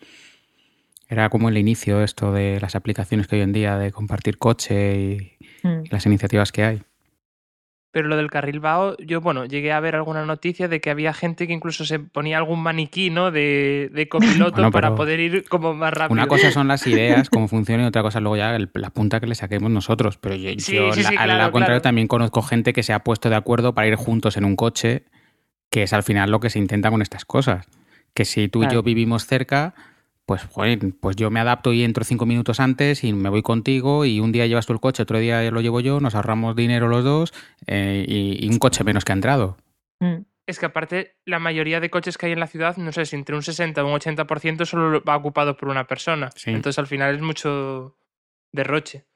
Era 1.09 1.29
como 1.31 1.49
el 1.49 1.57
inicio 1.57 2.03
esto 2.03 2.33
de 2.33 2.59
las 2.61 2.75
aplicaciones 2.75 3.29
que 3.29 3.37
hoy 3.37 3.43
en 3.43 3.53
día 3.53 3.79
de 3.79 3.93
compartir 3.93 4.39
coche 4.39 5.01
y, 5.01 5.33
Mm. 5.63 5.85
y 5.85 5.89
las 5.91 6.05
iniciativas 6.07 6.51
que 6.53 6.65
hay. 6.65 6.83
Pero 7.97 8.09
lo 8.09 8.19
del 8.19 8.29
carril 8.31 8.61
vago, 8.61 8.95
yo, 8.99 9.23
bueno, 9.23 9.47
llegué 9.47 9.73
a 9.73 9.81
ver 9.81 9.95
alguna 9.95 10.27
noticia 10.27 10.69
de 10.69 10.83
que 10.83 10.91
había 10.91 11.15
gente 11.15 11.47
que 11.47 11.55
incluso 11.55 11.87
se 11.87 11.99
ponía 11.99 12.37
algún 12.37 12.61
maniquí, 12.63 13.09
¿no? 13.09 13.31
De, 13.31 13.89
de 13.91 14.07
copiloto 14.07 14.57
Bueno, 14.57 14.71
para 14.71 14.95
poder 14.95 15.19
ir 15.19 15.49
como 15.49 15.73
más 15.73 15.95
rápido. 15.95 16.13
Una 16.13 16.27
cosa 16.29 16.51
son 16.51 16.69
las 16.69 16.87
ideas, 16.87 17.31
cómo 17.31 17.49
funcionan, 17.49 17.87
y 17.87 17.89
otra 17.89 18.03
cosa 18.03 18.21
luego 18.21 18.37
ya 18.37 18.55
el- 18.55 18.69
la 18.75 18.91
punta 18.91 19.19
que 19.19 19.27
le 19.27 19.35
saquemos 19.35 19.71
nosotros. 19.71 20.19
Pero 20.19 20.35
yo, 20.35 20.51
Sí, 20.59 20.77
yo 20.77 20.93
sí, 20.93 21.03
la- 21.05 21.09
sí, 21.09 21.17
al 21.17 21.25
claro, 21.31 21.51
contrario, 21.53 21.81
también 21.81 22.07
conozco 22.07 22.43
gente 22.43 22.75
que 22.75 22.83
se 22.83 22.93
ha 22.93 22.99
puesto 23.03 23.31
de 23.31 23.37
acuerdo 23.37 23.75
para 23.75 23.89
ir 23.89 23.95
juntos 23.95 24.37
en 24.37 24.45
un 24.45 24.57
coche, 24.57 25.05
que 25.71 25.83
es 25.85 25.95
al 25.95 26.03
final 26.03 26.31
lo 26.31 26.39
que 26.39 26.51
se 26.51 26.59
intenta 26.59 26.91
con 26.91 27.01
estas 27.01 27.25
cosas. 27.25 27.67
Que 28.13 28.27
si 28.27 28.49
tú 28.49 28.63
y 28.63 28.69
yo 28.69 28.83
vivimos 28.83 29.25
cerca, 29.25 29.73
pues, 30.27 30.43
joder, 30.45 30.79
pues 31.01 31.17
yo 31.17 31.31
me 31.31 31.41
adapto 31.41 31.73
y 31.73 31.83
entro 31.85 32.05
cinco 32.05 32.27
minutos 32.27 32.61
antes 32.61 33.05
y 33.05 33.13
me 33.13 33.29
voy 33.31 33.43
contigo 33.43 34.05
y 34.05 34.21
un 34.21 34.33
día 34.33 34.47
llevas 34.47 34.67
tú 34.67 34.73
el 34.73 34.81
coche, 34.81 35.05
otro 35.05 35.19
día 35.19 35.49
lo 35.51 35.61
llevo 35.61 35.81
yo, 35.81 36.01
nos 36.01 36.15
ahorramos 36.15 36.55
dinero 36.57 36.89
los 36.89 37.05
dos 37.05 37.33
eh, 37.67 38.05
y, 38.07 38.45
y 38.45 38.49
un 38.49 38.59
coche 38.59 38.85
menos 38.85 39.05
que 39.05 39.13
ha 39.13 39.15
entrado. 39.15 39.57
Mm. 40.01 40.23
Es 40.49 40.61
que 40.61 40.67
aparte, 40.67 41.17
la 41.25 41.41
mayoría 41.41 41.81
de 41.81 41.91
coches 41.91 42.17
que 42.19 42.27
hay 42.27 42.33
en 42.33 42.39
la 42.41 42.47
ciudad, 42.47 42.77
no 42.77 42.93
sé 42.93 43.05
si 43.05 43.17
entre 43.17 43.35
un 43.35 43.43
60 43.43 43.83
o 43.83 43.87
un 43.89 43.99
80% 43.99 44.65
solo 44.65 45.03
va 45.03 45.17
ocupado 45.17 45.57
por 45.57 45.69
una 45.69 45.89
persona. 45.89 46.31
Sí. 46.37 46.51
Entonces 46.51 46.79
al 46.79 46.87
final 46.87 47.17
es 47.17 47.21
mucho 47.23 47.97
derroche. 48.53 49.07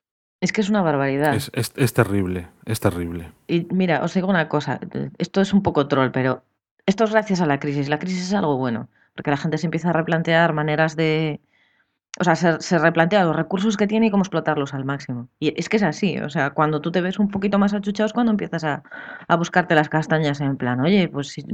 Es 0.41 0.53
que 0.53 0.61
es 0.61 0.71
una 0.71 0.83
barbaridad. 0.83 1.35
Es, 1.35 1.51
es- 1.55 1.73
es 1.77 1.93
terrible, 1.93 2.49
es 2.65 2.81
terrible. 2.81 3.31
Y 3.47 3.67
mira, 3.73 4.03
os 4.03 4.15
digo 4.15 4.27
una 4.29 4.49
cosa, 4.49 4.81
esto 5.19 5.41
es 5.41 5.53
un 5.53 5.63
poco 5.63 5.87
troll, 5.87 6.11
pero 6.11 6.43
esto 6.87 7.05
es 7.05 7.11
gracias 7.13 7.41
a 7.41 7.47
la 7.47 7.61
crisis. 7.61 7.89
La 7.89 7.99
crisis 7.99 8.23
es 8.23 8.35
algo 8.35 8.57
bueno, 8.57 8.89
porque 9.21 9.31
la 9.33 9.37
gente 9.37 9.59
se 9.59 9.67
empieza 9.67 9.91
a 9.91 9.93
replantear 9.93 10.55
maneras 10.55 10.97
de... 10.97 11.43
O 12.21 12.25
sea, 12.25 12.37
se, 12.37 12.79
replantea 12.79 13.25
los 13.25 13.37
recursos 13.37 13.77
que 13.77 13.87
tiene 13.87 14.07
y 14.07 14.11
cómo 14.11 14.23
explotarlos 14.23 14.75
al 14.75 14.85
máximo. 14.87 15.29
Y 15.39 15.55
es 15.61 15.69
que 15.69 15.77
es 15.79 15.83
así, 15.85 16.19
o 16.19 16.31
sea, 16.31 16.51
cuando 16.51 16.81
tú 16.81 16.91
te 16.93 17.01
ves 17.03 17.19
un 17.19 17.29
poquito 17.31 17.59
más 17.59 17.75
achuchado 17.75 18.07
es 18.09 18.13
cuando 18.15 18.33
empiezas 18.33 18.65
a, 18.65 18.83
a 19.29 19.37
buscarte 19.37 19.75
las 19.77 19.89
castañas 19.91 20.41
en 20.41 20.57
plan, 20.57 20.81
oye, 20.81 21.09
pues 21.09 21.29
si, 21.29 21.45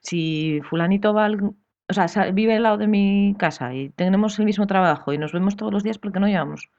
si 0.00 0.60
fulanito 0.68 1.14
va 1.14 1.26
al- 1.26 1.42
O 1.88 1.94
sea, 1.94 2.30
vive 2.32 2.56
al 2.56 2.64
lado 2.64 2.78
de 2.78 2.88
mi 2.88 3.36
casa 3.38 3.74
y 3.74 3.90
tenemos 3.90 4.38
el 4.40 4.46
mismo 4.46 4.66
trabajo 4.66 5.12
y 5.12 5.18
nos 5.18 5.32
vemos 5.32 5.56
todos 5.56 5.72
los 5.72 5.82
días, 5.84 5.98
¿por 5.98 6.12
qué 6.12 6.20
no 6.20 6.28
llevamos 6.28 6.70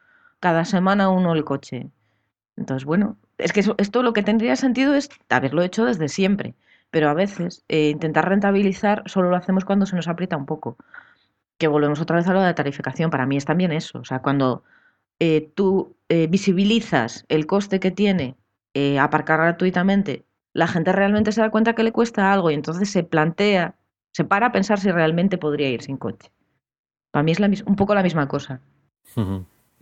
cada 0.42 0.66
semana 0.66 1.10
uno 1.10 1.34
el 1.34 1.46
coche? 1.46 1.90
Entonces, 2.58 2.86
bueno, 2.86 3.18
es 3.38 3.54
que 3.54 3.64
esto 3.78 4.04
lo 4.04 4.14
que 4.14 4.24
tendría 4.24 4.56
sentido 4.56 4.96
es 4.96 5.10
haberlo 5.30 5.62
hecho 5.64 5.86
desde 5.86 6.08
siempre, 6.10 6.56
pero 6.94 7.10
a 7.10 7.16
veces 7.16 7.66
eh, 7.70 7.90
intentar 7.90 8.30
rentabilizar 8.30 9.02
solo 9.08 9.32
lo 9.32 9.36
hacemos 9.36 9.66
cuando 9.66 9.88
se 9.88 9.96
nos 9.96 10.08
aprieta 10.08 10.38
un 10.38 10.46
poco. 10.46 10.78
Que 11.58 11.68
volvemos 11.68 12.00
otra 12.00 12.18
vez 12.18 12.28
a 12.28 12.34
lo 12.34 12.40
de 12.40 12.46
la 12.46 12.54
tarificación. 12.54 13.10
Para 13.10 13.26
mí 13.26 13.36
es 13.36 13.46
también 13.46 13.72
eso. 13.72 13.98
O 13.98 14.06
sea, 14.06 14.20
cuando 14.20 14.64
eh, 15.18 15.50
tú 15.56 15.96
eh, 16.08 16.28
visibilizas 16.28 17.26
el 17.30 17.48
coste 17.48 17.80
que 17.80 17.90
tiene 17.90 18.38
aparcar 19.00 19.40
gratuitamente, 19.40 20.24
la 20.54 20.68
gente 20.68 20.92
realmente 20.92 21.32
se 21.32 21.42
da 21.42 21.50
cuenta 21.50 21.74
que 21.74 21.84
le 21.84 21.92
cuesta 21.92 22.32
algo 22.32 22.52
y 22.52 22.54
entonces 22.54 22.92
se 22.92 23.04
plantea, 23.04 23.74
se 24.12 24.24
para 24.24 24.48
a 24.48 24.52
pensar 24.52 24.80
si 24.80 24.92
realmente 24.92 25.40
podría 25.40 25.70
ir 25.70 25.82
sin 25.82 25.98
coche. 25.98 26.32
Para 27.10 27.24
mí 27.24 27.32
es 27.32 27.40
la 27.40 27.50
un 27.66 27.76
poco 27.76 27.96
la 27.96 28.04
misma 28.04 28.28
cosa. 28.28 28.62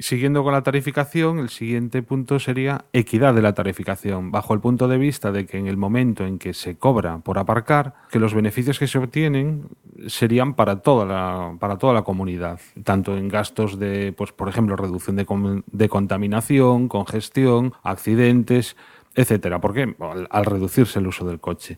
Siguiendo 0.02 0.44
con 0.44 0.54
la 0.54 0.64
tarificación, 0.64 1.38
el 1.38 1.50
siguiente 1.50 2.02
punto 2.02 2.40
sería 2.40 2.86
equidad 2.92 3.36
de 3.36 3.44
la 3.44 3.54
tarificación, 3.54 4.32
bajo 4.32 4.56
el 4.56 4.60
punto 4.60 4.88
de 4.88 4.98
vista 4.98 5.32
de 5.32 5.46
que 5.46 5.60
en 5.60 5.68
el 5.68 5.78
momento 5.78 6.26
en 6.26 6.40
que 6.40 6.56
se 6.56 6.76
cobra 6.76 7.20
por 7.20 7.38
aparcar, 7.38 7.94
que 8.10 8.18
los 8.18 8.34
beneficios 8.34 8.80
que 8.80 8.88
se 8.88 8.98
obtienen 8.98 9.70
serían 10.08 10.56
para 10.56 10.78
toda 10.82 11.06
la, 11.06 11.56
para 11.60 11.78
toda 11.78 11.94
la 11.94 12.02
comunidad, 12.02 12.60
tanto 12.84 13.16
en 13.16 13.28
gastos 13.28 13.78
de, 13.78 14.12
pues, 14.12 14.32
por 14.32 14.50
ejemplo, 14.50 14.76
reducción 14.76 15.18
de, 15.18 15.64
de 15.72 15.90
contaminación, 15.90 16.88
congestión, 16.88 17.74
accidentes, 17.84 18.76
etcétera. 19.14 19.62
¿Por 19.62 19.76
qué? 19.76 19.96
Al, 20.00 20.28
al 20.32 20.46
reducirse 20.46 20.98
el 20.98 21.06
uso 21.06 21.28
del 21.28 21.40
coche. 21.40 21.78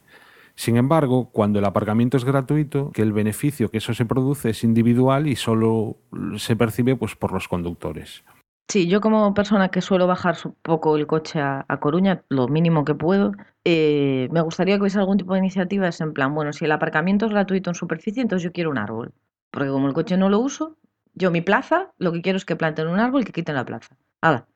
Sin 0.56 0.78
embargo, 0.78 1.30
cuando 1.32 1.60
el 1.60 1.66
aparcamiento 1.66 2.18
es 2.18 2.26
gratuito, 2.26 2.92
que 2.92 3.02
el 3.02 3.12
beneficio 3.12 3.70
que 3.70 3.78
eso 3.78 3.94
se 3.94 4.06
produce 4.06 4.52
es 4.52 4.64
individual 4.64 5.28
y 5.28 5.36
solo 5.36 5.98
se 6.38 6.56
percibe 6.56 6.96
pues, 6.96 7.16
por 7.16 7.32
los 7.34 7.48
conductores. 7.48 8.24
Sí, 8.70 8.88
yo 8.88 9.02
como 9.02 9.34
persona 9.34 9.70
que 9.70 9.82
suelo 9.82 10.08
bajar 10.08 10.38
un 10.46 10.56
poco 10.62 10.96
el 10.96 11.06
coche 11.06 11.40
a, 11.42 11.66
Coruña, 11.80 12.24
lo 12.30 12.48
mínimo 12.48 12.86
que 12.86 12.96
puedo, 12.96 13.34
eh, 13.66 14.30
me 14.32 14.42
gustaría 14.42 14.76
que 14.76 14.82
hubiese 14.82 15.00
algún 15.00 15.18
tipo 15.18 15.34
de 15.34 15.40
iniciativas 15.40 16.00
en 16.02 16.14
plan, 16.14 16.34
bueno, 16.34 16.54
si 16.54 16.66
el 16.66 16.72
aparcamiento 16.72 17.26
es 17.26 17.32
gratuito 17.32 17.70
en 17.70 17.76
superficie, 17.76 18.22
entonces 18.22 18.44
yo 18.44 18.52
quiero 18.52 18.70
un 18.70 18.78
árbol. 18.78 19.14
Porque 19.52 19.70
como 19.70 19.88
el 19.88 19.94
coche 19.94 20.18
no 20.18 20.30
lo 20.30 20.40
uso, 20.40 20.78
yo 21.14 21.30
mi 21.30 21.42
plaza, 21.42 21.92
lo 21.98 22.12
que 22.12 22.22
quiero 22.22 22.38
es 22.38 22.46
que 22.46 22.56
planten 22.56 22.88
un 22.88 23.00
árbol 23.00 23.22
y 23.22 23.26
que 23.26 23.34
quiten 23.34 23.56
la 23.56 23.66
plaza. 23.66 23.96
¡Hala! 24.22 24.48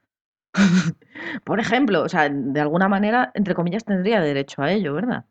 Por 1.43 1.59
ejemplo, 1.59 2.03
o 2.03 2.09
sea, 2.09 2.29
de 2.29 2.59
alguna 2.61 2.87
manera, 2.87 3.31
entre 3.35 3.53
comillas, 3.55 3.85
tendría 3.85 4.21
derecho 4.21 4.61
a 4.61 4.71
ello, 4.71 4.93
¿verdad? 4.93 5.25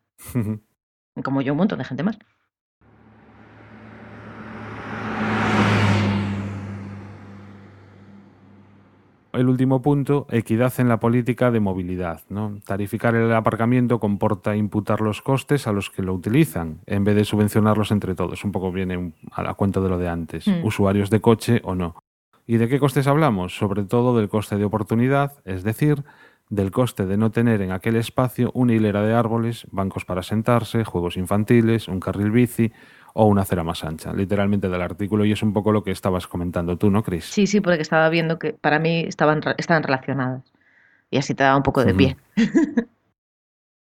Como 1.25 1.41
yo, 1.43 1.53
un 1.53 1.59
montón 1.59 1.79
de 1.79 1.85
gente 1.85 2.03
más. 2.03 2.19
El 9.33 9.51
último 9.51 9.83
punto, 9.83 10.27
equidad 10.31 10.73
en 10.79 10.89
la 10.89 10.99
política 10.99 11.51
de 11.51 11.61
movilidad. 11.61 12.23
¿no? 12.31 12.59
Tarificar 12.65 13.15
el 13.15 13.31
aparcamiento 13.35 14.01
comporta 14.01 14.57
imputar 14.57 15.03
los 15.03 15.21
costes 15.21 15.67
a 15.67 15.73
los 15.73 15.91
que 15.91 16.03
lo 16.03 16.15
utilizan, 16.15 16.81
en 16.87 17.05
vez 17.05 17.17
de 17.17 17.25
subvencionarlos 17.27 17.91
entre 17.91 18.15
todos. 18.15 18.43
Un 18.45 18.53
poco 18.53 18.73
viene 18.73 19.13
a 19.33 19.43
la 19.43 19.53
cuenta 19.55 19.81
de 19.81 19.89
lo 19.91 19.99
de 19.99 20.09
antes, 20.09 20.47
Mm. 20.49 20.65
usuarios 20.65 21.11
de 21.11 21.21
coche 21.21 21.61
o 21.65 21.75
no. 21.75 21.97
¿Y 22.47 22.57
de 22.57 22.69
qué 22.69 22.79
costes 22.79 23.07
hablamos? 23.09 23.55
Sobre 23.59 23.85
todo 23.85 24.17
del 24.17 24.29
coste 24.31 24.57
de 24.57 24.65
oportunidad, 24.65 25.33
es 25.45 25.65
decir, 25.65 26.05
del 26.49 26.71
coste 26.71 27.07
de 27.07 27.17
no 27.17 27.31
tener 27.31 27.61
en 27.63 27.73
aquel 27.73 27.97
espacio 27.97 28.51
una 28.55 28.73
hilera 28.73 29.03
de 29.03 29.15
árboles, 29.15 29.67
bancos 29.71 30.05
para 30.05 30.23
sentarse, 30.23 30.85
juegos 30.85 31.17
infantiles, 31.17 31.89
un 31.89 32.01
carril 32.01 32.31
bici 32.31 32.73
o 33.15 33.27
una 33.27 33.43
acera 33.43 33.65
más 33.65 33.83
ancha, 33.83 34.13
literalmente 34.13 34.69
del 34.69 34.83
artículo, 34.83 35.25
y 35.25 35.33
es 35.33 35.43
un 35.43 35.53
poco 35.53 35.73
lo 35.73 35.83
que 35.83 35.91
estabas 35.91 36.27
comentando 36.27 36.77
tú, 36.77 36.91
¿no, 36.91 37.03
Chris? 37.03 37.25
Sí, 37.25 37.47
sí, 37.47 37.61
porque 37.61 37.81
estaba 37.81 38.09
viendo 38.11 38.39
que 38.39 38.53
para 38.53 38.79
mí 38.79 39.01
estaban, 39.01 39.41
estaban 39.57 39.83
relacionadas. 39.83 40.43
Y 41.11 41.19
así 41.19 41.35
te 41.35 41.45
da 41.45 41.57
un 41.57 41.63
poco 41.63 41.85
de 41.85 41.95
pie. 41.95 42.17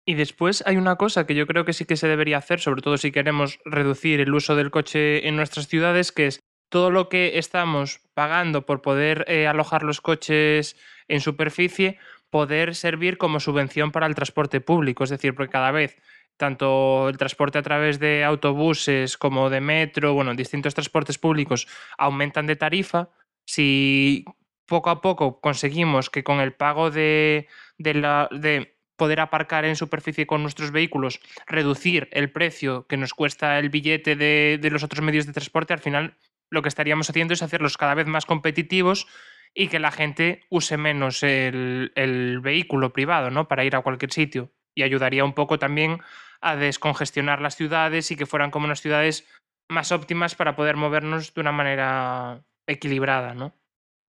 Y 0.10 0.16
después 0.16 0.64
hay 0.66 0.78
una 0.78 0.96
cosa 0.96 1.28
que 1.28 1.36
yo 1.36 1.46
creo 1.46 1.66
que 1.66 1.74
sí 1.74 1.86
que 1.86 1.96
se 1.96 2.08
debería 2.08 2.40
hacer, 2.40 2.60
sobre 2.60 2.82
todo 2.82 2.98
si 2.98 3.12
queremos 3.12 3.60
reducir 3.64 4.20
el 4.22 4.34
uso 4.34 4.56
del 4.56 4.72
coche 4.72 5.28
en 5.28 5.36
nuestras 5.36 5.68
ciudades, 5.68 6.12
que 6.12 6.26
es 6.26 6.40
todo 6.70 6.90
lo 6.90 7.10
que 7.10 7.38
estamos 7.38 8.02
pagando 8.16 8.66
por 8.66 8.82
poder 8.82 9.24
eh, 9.28 9.46
alojar 9.46 9.84
los 9.84 10.02
coches 10.02 10.76
en 11.10 11.22
superficie, 11.22 12.00
poder 12.30 12.76
servir 12.76 13.18
como 13.18 13.40
subvención 13.40 13.92
para 13.92 14.06
el 14.06 14.16
transporte 14.16 14.62
público. 14.62 15.04
Es 15.04 15.10
decir, 15.10 15.34
porque 15.36 15.52
cada 15.52 15.72
vez 15.72 15.98
tanto 16.38 17.10
el 17.10 17.18
transporte 17.18 17.58
a 17.58 17.62
través 17.64 18.00
de 18.00 18.24
autobuses 18.24 19.18
como 19.18 19.50
de 19.50 19.60
metro, 19.60 20.14
bueno, 20.14 20.34
distintos 20.36 20.74
transportes 20.74 21.18
públicos 21.18 21.68
aumentan 21.98 22.48
de 22.48 22.56
tarifa. 22.56 23.10
Si 23.46 24.24
poco 24.66 24.90
a 24.90 25.02
poco 25.02 25.42
conseguimos 25.42 26.10
que 26.10 26.24
con 26.24 26.40
el 26.40 26.54
pago 26.54 26.92
de, 26.92 27.48
de 27.78 27.94
la, 27.94 28.30
de 28.32 28.78
poder 28.96 29.20
aparcar 29.20 29.66
en 29.66 29.76
superficie 29.76 30.28
con 30.28 30.42
nuestros 30.42 30.72
vehículos, 30.72 31.20
reducir 31.48 32.08
el 32.12 32.32
precio 32.32 32.86
que 32.88 32.98
nos 32.98 33.14
cuesta 33.14 33.60
el 33.60 33.70
billete 33.70 34.16
de, 34.16 34.60
de 34.62 34.70
los 34.70 34.84
otros 34.84 35.04
medios 35.04 35.26
de 35.26 35.34
transporte, 35.34 35.74
al 35.74 35.80
final 35.80 36.16
lo 36.50 36.62
que 36.62 36.70
estaríamos 36.70 37.10
haciendo 37.10 37.34
es 37.34 37.44
hacerlos 37.44 37.78
cada 37.78 37.96
vez 37.96 38.08
más 38.08 38.26
competitivos 38.26 39.08
y 39.54 39.68
que 39.68 39.80
la 39.80 39.92
gente 39.92 40.44
use 40.50 40.78
menos 40.78 41.24
el, 41.24 41.92
el 41.96 42.40
vehículo 42.40 42.94
privado, 42.94 43.30
¿no? 43.32 43.48
Para 43.48 43.64
ir 43.66 43.76
a 43.76 43.82
cualquier 43.82 44.12
sitio. 44.12 44.52
Y 44.76 44.84
ayudaría 44.84 45.26
un 45.26 45.34
poco 45.34 45.60
también 45.60 46.00
a 46.42 46.56
descongestionar 46.56 47.42
las 47.42 47.56
ciudades 47.56 48.12
y 48.12 48.16
que 48.16 48.26
fueran 48.26 48.52
como 48.52 48.66
unas 48.66 48.82
ciudades 48.82 49.28
más 49.70 49.92
óptimas 49.92 50.36
para 50.36 50.56
poder 50.56 50.78
movernos 50.78 51.34
de 51.34 51.42
una 51.42 51.52
manera 51.52 52.42
equilibrada, 52.68 53.34
¿no? 53.34 53.54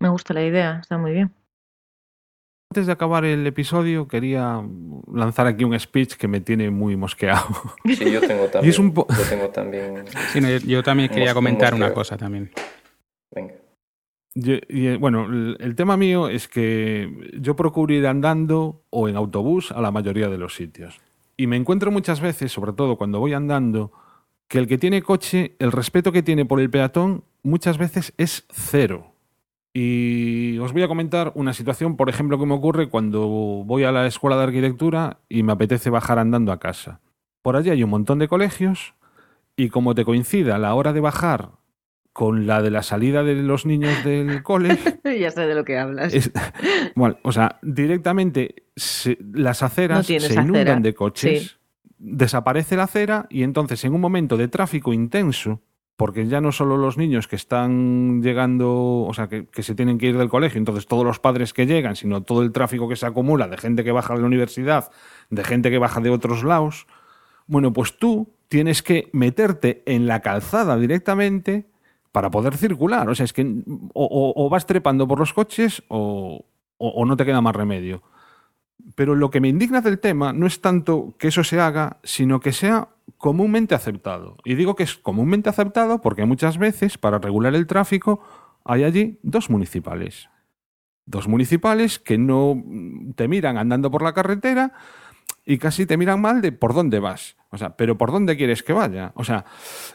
Me 0.01 0.09
gusta 0.09 0.33
la 0.35 0.43
idea, 0.45 0.79
está 0.81 0.97
muy 0.97 1.13
bien. 1.13 1.35
Antes 2.73 2.87
de 2.87 2.93
acabar 2.93 3.25
el 3.25 3.45
episodio, 3.47 4.07
quería 4.07 4.63
lanzar 5.13 5.47
aquí 5.49 5.65
un 5.65 5.79
speech 5.79 6.15
que 6.15 6.29
me 6.29 6.41
tiene 6.41 6.71
muy 6.71 6.97
mosqueado. 6.97 7.45
Sí, 7.85 8.13
yo 8.13 8.21
tengo 8.21 8.47
también. 8.47 8.71
es 8.71 8.79
un 8.79 8.95
po- 8.95 9.09
Yo 9.11 9.29
tengo 9.29 9.49
también. 9.51 10.05
Sí, 10.33 10.41
no, 10.41 10.49
yo, 10.49 10.59
yo 10.59 10.83
también 10.85 11.09
quería 11.09 11.35
comentar 11.35 11.75
una 11.75 11.93
cosa 11.93 12.17
también. 12.17 12.53
Venga. 13.35 13.55
Eh, 14.35 14.97
bueno, 15.01 15.27
el, 15.27 15.57
el 15.61 15.75
tema 15.75 15.97
mío 15.97 16.29
es 16.29 16.49
que 16.49 17.31
yo 17.39 17.57
procuro 17.57 17.93
ir 17.93 18.07
andando 18.07 18.83
o 18.91 19.09
en 19.09 19.17
autobús 19.17 19.73
a 19.73 19.81
la 19.81 19.91
mayoría 19.91 20.29
de 20.29 20.39
los 20.39 20.55
sitios. 20.55 21.01
Y 21.37 21.47
me 21.47 21.57
encuentro 21.57 21.91
muchas 21.91 22.21
veces, 22.21 22.53
sobre 22.53 22.73
todo 22.73 22.97
cuando 22.97 23.19
voy 23.19 23.33
andando, 23.33 23.93
que 24.47 24.59
el 24.59 24.67
que 24.67 24.79
tiene 24.79 25.01
coche, 25.01 25.57
el 25.59 25.73
respeto 25.73 26.13
que 26.13 26.23
tiene 26.23 26.45
por 26.45 26.61
el 26.61 26.71
peatón 26.71 27.25
muchas 27.43 27.79
veces 27.79 28.13
es 28.19 28.47
cero. 28.51 29.15
Y 29.73 30.59
os 30.59 30.73
voy 30.73 30.83
a 30.83 30.89
comentar 30.89 31.33
una 31.37 31.55
situación, 31.55 31.97
por 31.97 32.09
ejemplo, 32.09 32.39
que 32.39 32.47
me 32.47 32.55
ocurre 32.55 32.89
cuando 32.89 33.29
voy 33.65 33.85
a 33.85 33.93
la 33.93 34.07
escuela 34.07 34.37
de 34.37 34.43
arquitectura 34.43 35.21
y 35.29 35.45
me 35.45 35.53
apetece 35.53 35.91
bajar 35.91 36.19
andando 36.19 36.51
a 36.51 36.59
casa. 36.59 37.01
Por 37.43 37.57
allí 37.57 37.71
hay 37.71 37.85
un 37.85 37.91
montón 37.91 38.19
de 38.19 38.29
colegios 38.29 38.95
y 39.57 39.69
como 39.69 39.95
te 39.95 40.05
coincida 40.05 40.59
la 40.59 40.75
hora 40.75 40.93
de 40.93 41.01
bajar 41.01 41.53
con 42.13 42.47
la 42.47 42.61
de 42.63 42.71
la 42.71 42.83
salida 42.83 43.23
de 43.23 43.37
los 43.37 43.67
niños 43.67 44.05
del 44.05 44.43
cole, 44.45 44.79
ya 45.19 45.31
sé 45.31 45.43
de 45.47 45.55
lo 45.55 45.65
que 45.65 45.79
hablas. 45.79 46.13
es- 46.15 46.31
bueno, 46.95 47.19
o 47.23 47.33
sea, 47.33 47.59
directamente 47.63 48.65
se- 48.77 49.19
las 49.33 49.63
aceras 49.63 50.07
se 50.07 50.15
inundan 50.17 50.55
acera, 50.63 50.81
de 50.81 50.95
coches, 50.95 51.43
sí. 51.43 51.51
desaparece 51.99 52.77
la 52.77 52.85
acera 52.85 53.27
y 53.31 53.43
entonces 53.43 53.85
en 53.85 53.95
un 53.95 54.01
momento 54.01 54.37
de 54.37 54.49
tráfico 54.49 54.93
intenso, 54.93 55.61
porque 55.97 56.27
ya 56.27 56.41
no 56.41 56.51
solo 56.51 56.79
los 56.79 56.97
niños 56.97 57.29
que 57.29 57.37
están 57.37 58.23
llegando, 58.23 59.03
o 59.03 59.13
sea, 59.13 59.29
que, 59.29 59.47
que 59.47 59.63
se 59.63 59.75
tienen 59.75 59.99
que 59.99 60.07
ir 60.07 60.17
del 60.17 60.31
colegio, 60.31 60.59
entonces 60.59 60.87
todos 60.87 61.05
los 61.05 61.19
padres 61.21 61.53
que 61.53 61.67
llegan, 61.67 61.95
sino 61.95 62.23
todo 62.23 62.43
el 62.43 62.53
tráfico 62.53 62.89
que 62.89 62.97
se 62.97 63.05
acumula 63.07 63.49
de 63.49 63.59
gente 63.59 63.85
que 63.85 63.93
baja 63.93 64.15
de 64.15 64.21
la 64.21 64.27
universidad, 64.27 64.91
de 65.29 65.45
gente 65.45 65.71
que 65.71 65.77
baja 65.79 66.01
de 66.01 66.09
otros 66.11 66.43
lados, 66.43 66.87
bueno, 67.47 67.73
pues 67.75 67.99
tú 67.99 68.33
tienes 68.49 68.83
que 68.83 69.11
meterte 69.13 69.83
en 69.87 70.07
la 70.07 70.21
calzada 70.21 70.77
directamente 70.79 71.67
para 72.13 72.31
poder 72.31 72.57
circular. 72.57 73.09
O 73.09 73.15
sea, 73.15 73.25
es 73.25 73.33
que 73.33 73.47
o, 73.95 74.49
vas 74.51 74.67
trepando 74.67 75.07
por 75.07 75.19
los 75.19 75.33
coches 75.33 75.83
o, 75.89 76.45
no 76.79 77.17
te 77.17 77.25
queda 77.25 77.41
más 77.41 77.55
remedio. 77.55 78.03
Pero 78.95 79.15
lo 79.15 79.31
que 79.31 79.41
me 79.41 79.49
indigna 79.49 79.81
del 79.81 80.01
tema 80.01 80.33
no 80.33 80.47
es 80.47 80.61
tanto 80.61 81.15
que 81.19 81.29
eso 81.29 81.45
se 81.45 81.61
haga, 81.61 81.99
sino 82.03 82.41
que 82.41 82.53
sea 82.53 82.89
comúnmente 83.19 83.75
aceptado. 83.75 84.37
Y 84.45 84.55
digo 84.55 84.75
que 84.75 84.85
es 84.85 84.97
comúnmente 84.97 85.49
aceptado 85.49 86.01
porque 86.01 86.25
muchas 86.25 86.59
veces 86.59 86.97
para 86.97 87.19
regular 87.19 87.55
el 87.55 87.67
tráfico 87.67 88.21
hay 88.65 88.85
allí 88.85 89.19
dos 89.23 89.51
municipales. 89.51 90.29
Dos 91.05 91.29
municipales 91.29 91.99
que 91.99 92.19
no 92.19 92.63
te 93.17 93.29
miran 93.29 93.59
andando 93.59 93.91
por 93.91 94.03
la 94.03 94.15
carretera 94.15 94.73
y 95.47 95.59
casi 95.59 95.87
te 95.87 95.97
miran 95.97 96.21
mal 96.21 96.41
de 96.43 96.53
por 96.53 96.75
dónde 96.75 96.99
vas. 97.01 97.37
O 97.51 97.59
sea, 97.59 97.77
pero 97.77 97.99
¿por 97.99 98.13
dónde 98.13 98.37
quieres 98.37 98.63
que 98.63 98.73
vaya? 98.73 99.11
O 99.17 99.25
sea, 99.25 99.45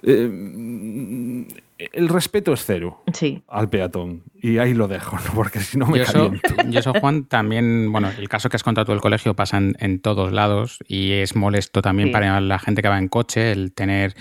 eh, 0.04 1.46
el 1.94 2.10
respeto 2.10 2.54
es 2.54 2.66
cero 2.66 3.04
Sí. 3.14 3.44
al 3.48 3.70
peatón. 3.70 4.24
Y 4.42 4.58
ahí 4.58 4.74
lo 4.74 4.88
dejo, 4.88 5.18
¿no? 5.18 5.34
porque 5.34 5.60
si 5.60 5.78
no 5.78 5.86
me 5.88 5.98
Yo 6.00 6.04
eso, 6.04 6.12
caliento. 6.14 6.56
yo 6.70 6.80
eso, 6.80 6.94
Juan, 7.00 7.26
también, 7.26 7.92
bueno, 7.92 8.10
el 8.18 8.30
caso 8.30 8.50
que 8.50 8.56
has 8.58 8.64
contado 8.64 8.86
tú 8.86 8.92
del 8.92 9.02
colegio 9.02 9.36
pasa 9.36 9.58
en, 9.58 9.76
en 9.80 10.00
todos 10.00 10.32
lados 10.32 10.80
y 10.88 11.14
es 11.14 11.36
molesto 11.36 11.82
también 11.82 12.10
Sí. 12.10 12.14
para 12.14 12.40
la 12.42 12.60
gente 12.60 12.82
que 12.82 12.90
va 12.90 12.98
en 12.98 13.08
coche 13.08 13.52
el 13.52 13.72
tener, 13.74 14.16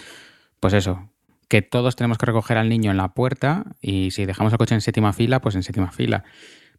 pues 0.60 0.72
eso, 0.74 1.10
que 1.48 1.62
todos 1.62 1.96
tenemos 1.96 2.18
que 2.18 2.26
recoger 2.26 2.56
al 2.56 2.68
niño 2.68 2.90
en 2.90 2.96
la 2.96 3.08
puerta 3.14 3.64
y 3.80 4.10
si 4.12 4.26
dejamos 4.26 4.52
el 4.52 4.58
coche 4.58 4.74
en 4.74 4.80
séptima 4.80 5.12
fila, 5.12 5.40
pues 5.40 5.54
en 5.54 5.62
séptima 5.62 5.90
fila. 5.92 6.24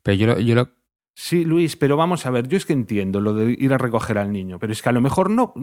Pero 0.03 0.15
yo, 0.17 0.27
lo- 0.27 0.39
yo 0.39 0.55
lo, 0.55 0.69
Sí, 1.17 1.45
Luis, 1.45 1.77
pero 1.77 1.95
vamos 1.95 2.25
a 2.25 2.29
ver, 2.29 2.47
yo 2.49 2.57
es 2.57 2.65
que 2.65 2.73
entiendo 2.73 3.21
lo 3.21 3.33
de 3.33 3.55
ir 3.57 3.73
a 3.73 3.77
recoger 3.77 4.17
al 4.17 4.31
niño, 4.33 4.59
pero 4.59 4.73
es 4.73 4.81
que 4.81 4.89
a 4.89 4.91
lo 4.91 4.99
mejor 4.99 5.29
no, 5.29 5.53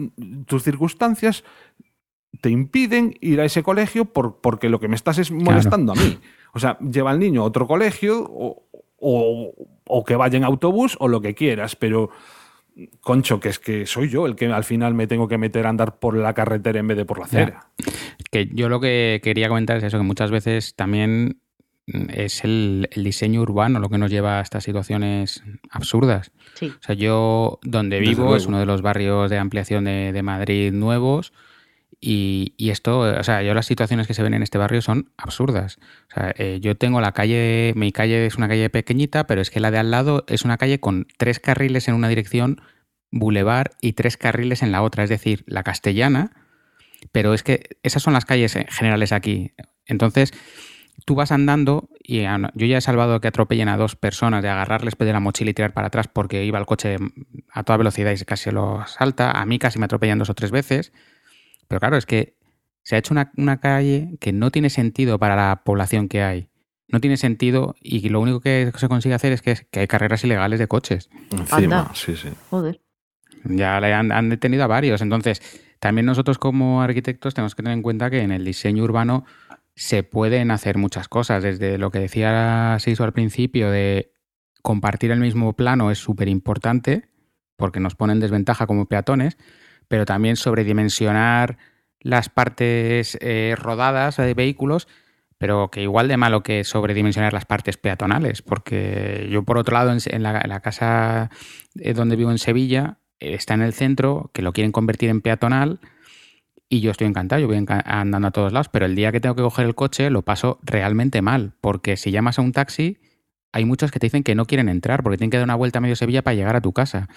tus 0.47 0.63
circunstancias 0.63 1.43
te 2.41 2.49
impiden 2.49 3.13
ir 3.21 3.39
a 3.39 3.45
ese 3.45 3.61
colegio 3.61 4.05
por, 4.05 4.41
porque 4.41 4.67
lo 4.67 4.79
que 4.79 4.87
me 4.87 4.95
estás 4.95 5.19
es 5.19 5.29
molestando 5.31 5.91
a 5.91 5.95
mí. 5.95 6.17
O 6.53 6.59
sea, 6.59 6.77
lleva 6.79 7.11
al 7.11 7.19
niño 7.19 7.41
a 7.41 7.45
otro 7.45 7.67
colegio 7.67 8.23
o, 8.29 8.65
o- 8.97 9.53
o 9.85 10.03
que 10.03 10.15
vaya 10.15 10.37
en 10.37 10.43
autobús 10.43 10.97
o 10.99 11.07
lo 11.07 11.21
que 11.21 11.35
quieras, 11.35 11.75
pero 11.75 12.09
concho, 13.01 13.39
que 13.39 13.49
es 13.49 13.59
que 13.59 13.85
soy 13.85 14.09
yo 14.09 14.25
el 14.25 14.35
que 14.35 14.47
al 14.47 14.63
final 14.63 14.95
me 14.95 15.05
tengo 15.05 15.27
que 15.27 15.37
meter 15.37 15.67
a 15.67 15.69
andar 15.69 15.99
por 15.99 16.17
la 16.17 16.33
carretera 16.33 16.79
en 16.79 16.87
vez 16.87 16.97
de 16.97 17.05
por 17.05 17.19
la 17.19 17.27
Ya. 17.27 17.41
acera. 17.43 17.67
que 18.31 18.47
yo 18.51 18.67
lo 18.69 18.79
que 18.79 19.21
quería 19.23 19.47
comentar 19.49 19.77
es 19.77 19.83
eso, 19.83 19.97
que 19.99 20.03
muchas 20.03 20.31
veces 20.31 20.75
también 20.75 21.37
es 21.87 22.43
el, 22.43 22.89
el 22.91 23.03
diseño 23.03 23.41
urbano 23.41 23.79
lo 23.79 23.89
que 23.89 23.97
nos 23.97 24.09
lleva 24.09 24.39
a 24.39 24.41
estas 24.41 24.63
situaciones 24.63 25.43
absurdas. 25.69 26.31
Sí. 26.55 26.67
O 26.67 26.83
sea, 26.83 26.95
yo 26.95 27.59
donde 27.63 27.99
vivo 27.99 28.35
es 28.35 28.45
uno 28.45 28.59
de 28.59 28.65
los 28.65 28.81
barrios 28.81 29.29
de 29.29 29.37
ampliación 29.37 29.83
de, 29.83 30.11
de 30.13 30.23
Madrid 30.23 30.71
nuevos 30.71 31.33
y, 31.99 32.53
y 32.57 32.71
esto, 32.71 32.99
o 32.99 33.23
sea, 33.23 33.43
yo 33.43 33.53
las 33.53 33.65
situaciones 33.65 34.07
que 34.07 34.13
se 34.13 34.23
ven 34.23 34.33
en 34.33 34.43
este 34.43 34.57
barrio 34.57 34.81
son 34.81 35.11
absurdas. 35.17 35.79
O 36.11 36.13
sea, 36.13 36.33
eh, 36.37 36.59
yo 36.61 36.75
tengo 36.75 36.99
la 36.99 37.13
calle, 37.13 37.71
mi 37.75 37.93
calle 37.93 38.25
es 38.25 38.35
una 38.35 38.49
calle 38.49 38.69
pequeñita, 38.69 39.25
pero 39.25 39.41
es 39.41 39.49
que 39.49 39.61
la 39.61 39.71
de 39.71 39.77
al 39.77 39.89
lado 39.89 40.25
es 40.27 40.43
una 40.43 40.57
calle 40.57 40.79
con 40.81 41.07
tres 41.17 41.39
carriles 41.39 41.87
en 41.87 41.95
una 41.95 42.09
dirección, 42.09 42.61
bulevar 43.09 43.71
y 43.79 43.93
tres 43.93 44.17
carriles 44.17 44.63
en 44.63 44.71
la 44.71 44.81
otra, 44.81 45.03
es 45.03 45.09
decir, 45.09 45.43
la 45.47 45.63
castellana, 45.63 46.31
pero 47.11 47.33
es 47.33 47.43
que 47.43 47.77
esas 47.83 48.03
son 48.03 48.13
las 48.13 48.25
calles 48.25 48.55
eh, 48.55 48.65
generales 48.69 49.13
aquí. 49.13 49.51
Entonces, 49.85 50.33
tú 51.05 51.15
vas 51.15 51.31
andando 51.31 51.89
y 52.01 52.21
ah, 52.25 52.51
yo 52.55 52.65
ya 52.65 52.77
he 52.77 52.81
salvado 52.81 53.19
que 53.21 53.27
atropellen 53.27 53.69
a 53.69 53.77
dos 53.77 53.95
personas 53.95 54.43
de 54.43 54.49
agarrarles 54.49 54.95
de 54.97 55.13
la 55.13 55.19
mochila 55.19 55.51
y 55.51 55.53
tirar 55.53 55.73
para 55.73 55.87
atrás 55.87 56.07
porque 56.07 56.45
iba 56.45 56.59
el 56.59 56.65
coche 56.65 56.97
a 57.51 57.63
toda 57.63 57.77
velocidad 57.77 58.11
y 58.11 58.25
casi 58.25 58.51
lo 58.51 58.85
salta. 58.87 59.31
A 59.31 59.45
mí 59.45 59.59
casi 59.59 59.79
me 59.79 59.85
atropellan 59.85 60.19
dos 60.19 60.29
o 60.29 60.33
tres 60.33 60.51
veces. 60.51 60.93
Pero 61.67 61.79
claro, 61.79 61.97
es 61.97 62.05
que 62.05 62.35
se 62.83 62.95
ha 62.95 62.99
hecho 62.99 63.13
una, 63.13 63.31
una 63.37 63.59
calle 63.59 64.17
que 64.19 64.33
no 64.33 64.51
tiene 64.51 64.69
sentido 64.69 65.19
para 65.19 65.35
la 65.35 65.63
población 65.63 66.09
que 66.09 66.21
hay. 66.21 66.49
No 66.87 66.99
tiene 66.99 67.17
sentido 67.17 67.75
y 67.81 68.07
lo 68.09 68.19
único 68.19 68.39
que 68.39 68.71
se 68.75 68.87
consigue 68.87 69.15
hacer 69.15 69.31
es 69.31 69.41
que, 69.41 69.55
que 69.71 69.79
hay 69.79 69.87
carreras 69.87 70.23
ilegales 70.23 70.59
de 70.59 70.67
coches. 70.67 71.09
Encima, 71.31 71.79
Anda. 71.79 71.91
sí, 71.95 72.15
sí. 72.15 72.29
Joder. 72.49 72.81
Ya 73.45 73.79
le 73.79 73.93
han, 73.93 74.11
han 74.11 74.29
detenido 74.29 74.63
a 74.63 74.67
varios. 74.67 75.01
Entonces, 75.01 75.41
también 75.83 76.05
nosotros 76.05 76.37
como 76.37 76.81
arquitectos 76.81 77.33
tenemos 77.33 77.55
que 77.55 77.63
tener 77.63 77.75
en 77.75 77.81
cuenta 77.81 78.09
que 78.09 78.21
en 78.21 78.31
el 78.31 78.45
diseño 78.45 78.83
urbano 78.83 79.25
se 79.75 80.03
pueden 80.03 80.51
hacer 80.51 80.77
muchas 80.77 81.07
cosas. 81.07 81.43
Desde 81.43 81.77
lo 81.77 81.91
que 81.91 81.99
decía 81.99 82.77
Seiso 82.79 83.03
al 83.03 83.13
principio 83.13 83.71
de 83.71 84.13
compartir 84.61 85.11
el 85.11 85.19
mismo 85.19 85.53
plano 85.53 85.91
es 85.91 85.97
súper 85.97 86.27
importante 86.27 87.09
porque 87.55 87.79
nos 87.79 87.95
pone 87.95 88.13
en 88.13 88.19
desventaja 88.19 88.67
como 88.67 88.87
peatones, 88.87 89.37
pero 89.87 90.05
también 90.05 90.35
sobredimensionar 90.35 91.57
las 91.99 92.29
partes 92.29 93.17
eh, 93.21 93.55
rodadas 93.57 94.17
de 94.17 94.33
vehículos, 94.33 94.87
pero 95.37 95.69
que 95.69 95.81
igual 95.81 96.07
de 96.07 96.17
malo 96.17 96.43
que 96.43 96.63
sobredimensionar 96.63 97.33
las 97.33 97.45
partes 97.45 97.77
peatonales, 97.77 98.41
porque 98.41 99.27
yo 99.31 99.43
por 99.43 99.57
otro 99.57 99.75
lado 99.75 99.91
en, 99.91 99.99
en 100.05 100.23
la, 100.23 100.41
en 100.41 100.49
la 100.49 100.59
casa 100.61 101.29
eh, 101.75 101.93
donde 101.93 102.15
vivo 102.15 102.31
en 102.31 102.39
Sevilla 102.39 102.97
eh, 103.19 103.33
está 103.33 103.53
en 103.53 103.61
el 103.61 103.73
centro, 103.73 104.31
que 104.33 104.41
lo 104.41 104.51
quieren 104.51 104.71
convertir 104.71 105.09
en 105.09 105.21
peatonal 105.21 105.79
y 106.73 106.79
yo 106.79 106.89
estoy 106.89 107.05
encantado, 107.05 107.39
yo 107.39 107.47
voy 107.47 107.63
andando 107.85 108.27
a 108.27 108.31
todos 108.31 108.51
lados, 108.51 108.67
pero 108.67 108.87
el 108.87 108.95
día 108.95 109.11
que 109.11 109.19
tengo 109.19 109.35
que 109.35 109.43
coger 109.43 109.67
el 109.67 109.75
coche 109.75 110.09
lo 110.09 110.23
paso 110.23 110.57
realmente 110.63 111.21
mal, 111.21 111.53
porque 111.61 111.97
si 111.97 112.09
llamas 112.09 112.39
a 112.39 112.41
un 112.41 112.51
taxi, 112.51 112.97
hay 113.51 113.63
muchos 113.63 113.91
que 113.91 113.99
te 113.99 114.07
dicen 114.07 114.23
que 114.23 114.33
no 114.33 114.47
quieren 114.47 114.69
entrar 114.69 115.03
porque 115.03 115.17
tienen 115.17 115.29
que 115.29 115.37
dar 115.37 115.43
una 115.43 115.53
vuelta 115.53 115.77
a 115.77 115.81
medio 115.81 115.95
Sevilla 115.95 116.23
para 116.23 116.33
llegar 116.33 116.55
a 116.55 116.61
tu 116.61 116.73
casa. 116.73 117.09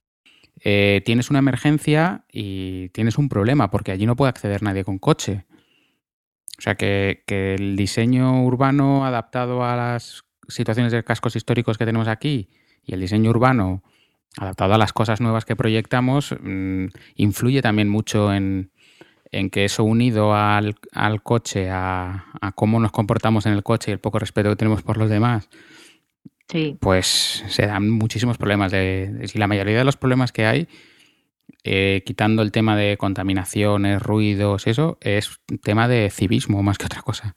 Eh, 0.61 1.00
tienes 1.07 1.30
una 1.30 1.38
emergencia 1.38 2.26
y 2.30 2.90
tienes 2.90 3.16
un 3.16 3.30
problema 3.30 3.70
porque 3.70 3.92
allí 3.92 4.04
no 4.04 4.14
puede 4.14 4.28
acceder 4.28 4.62
nadie 4.62 4.84
con 4.84 4.98
coche. 4.98 5.46
O 6.59 6.61
sea 6.61 6.74
que, 6.74 7.24
que 7.26 7.54
el 7.54 7.76
diseño 7.76 8.44
urbano 8.44 9.07
adaptado 9.07 9.64
a 9.64 9.74
las 9.74 10.24
situaciones 10.48 10.92
de 10.92 11.02
cascos 11.02 11.34
históricos 11.34 11.78
que 11.78 11.86
tenemos 11.86 12.09
aquí 12.09 12.50
y 12.84 12.92
el 12.92 13.00
diseño 13.00 13.30
urbano 13.30 13.82
adaptado 14.36 14.74
a 14.74 14.78
las 14.78 14.92
cosas 14.92 15.22
nuevas 15.22 15.46
que 15.46 15.57
proyectamos 15.57 16.34
mm, 16.38 16.88
influye 17.14 17.62
también 17.62 17.88
mucho 17.88 18.34
en, 18.34 18.70
en 19.33 19.51
que 19.51 19.64
eso 19.64 19.85
unido 19.85 20.35
al, 20.35 20.77
al 20.93 21.22
coche, 21.22 21.68
a, 21.70 22.27
a 22.41 22.53
cómo 22.53 22.79
nos 22.81 22.93
comportamos 22.93 23.47
en 23.47 23.53
el 23.53 23.62
coche 23.62 23.91
y 23.91 23.95
el 23.95 24.01
poco 24.01 24.18
respeto 24.18 24.49
que 24.51 24.57
tenemos 24.57 24.83
por 24.83 24.97
los 24.97 25.11
demás, 25.11 25.49
Sí. 26.49 26.77
pues 26.81 27.45
se 27.49 27.66
dan 27.66 27.91
muchísimos 27.91 28.39
problemas. 28.39 28.70
De, 28.70 29.11
de- 29.12 29.29
si 29.29 29.39
la 29.39 29.49
mayoría 29.49 29.79
de 29.79 29.85
los 29.85 29.97
problemas 29.97 30.31
que 30.31 30.47
hay, 30.47 30.68
eh, 31.64 32.03
quitando 32.07 32.43
el 32.43 32.53
tema 32.53 32.77
de 32.77 32.97
contaminaciones, 32.97 34.01
ruidos, 34.01 34.66
eso, 34.68 34.97
es 35.01 35.39
un 35.51 35.59
tema 35.59 35.89
de 35.89 36.09
civismo 36.11 36.62
más 36.62 36.79
que 36.79 36.87
otra 36.87 37.03
cosa. 37.03 37.35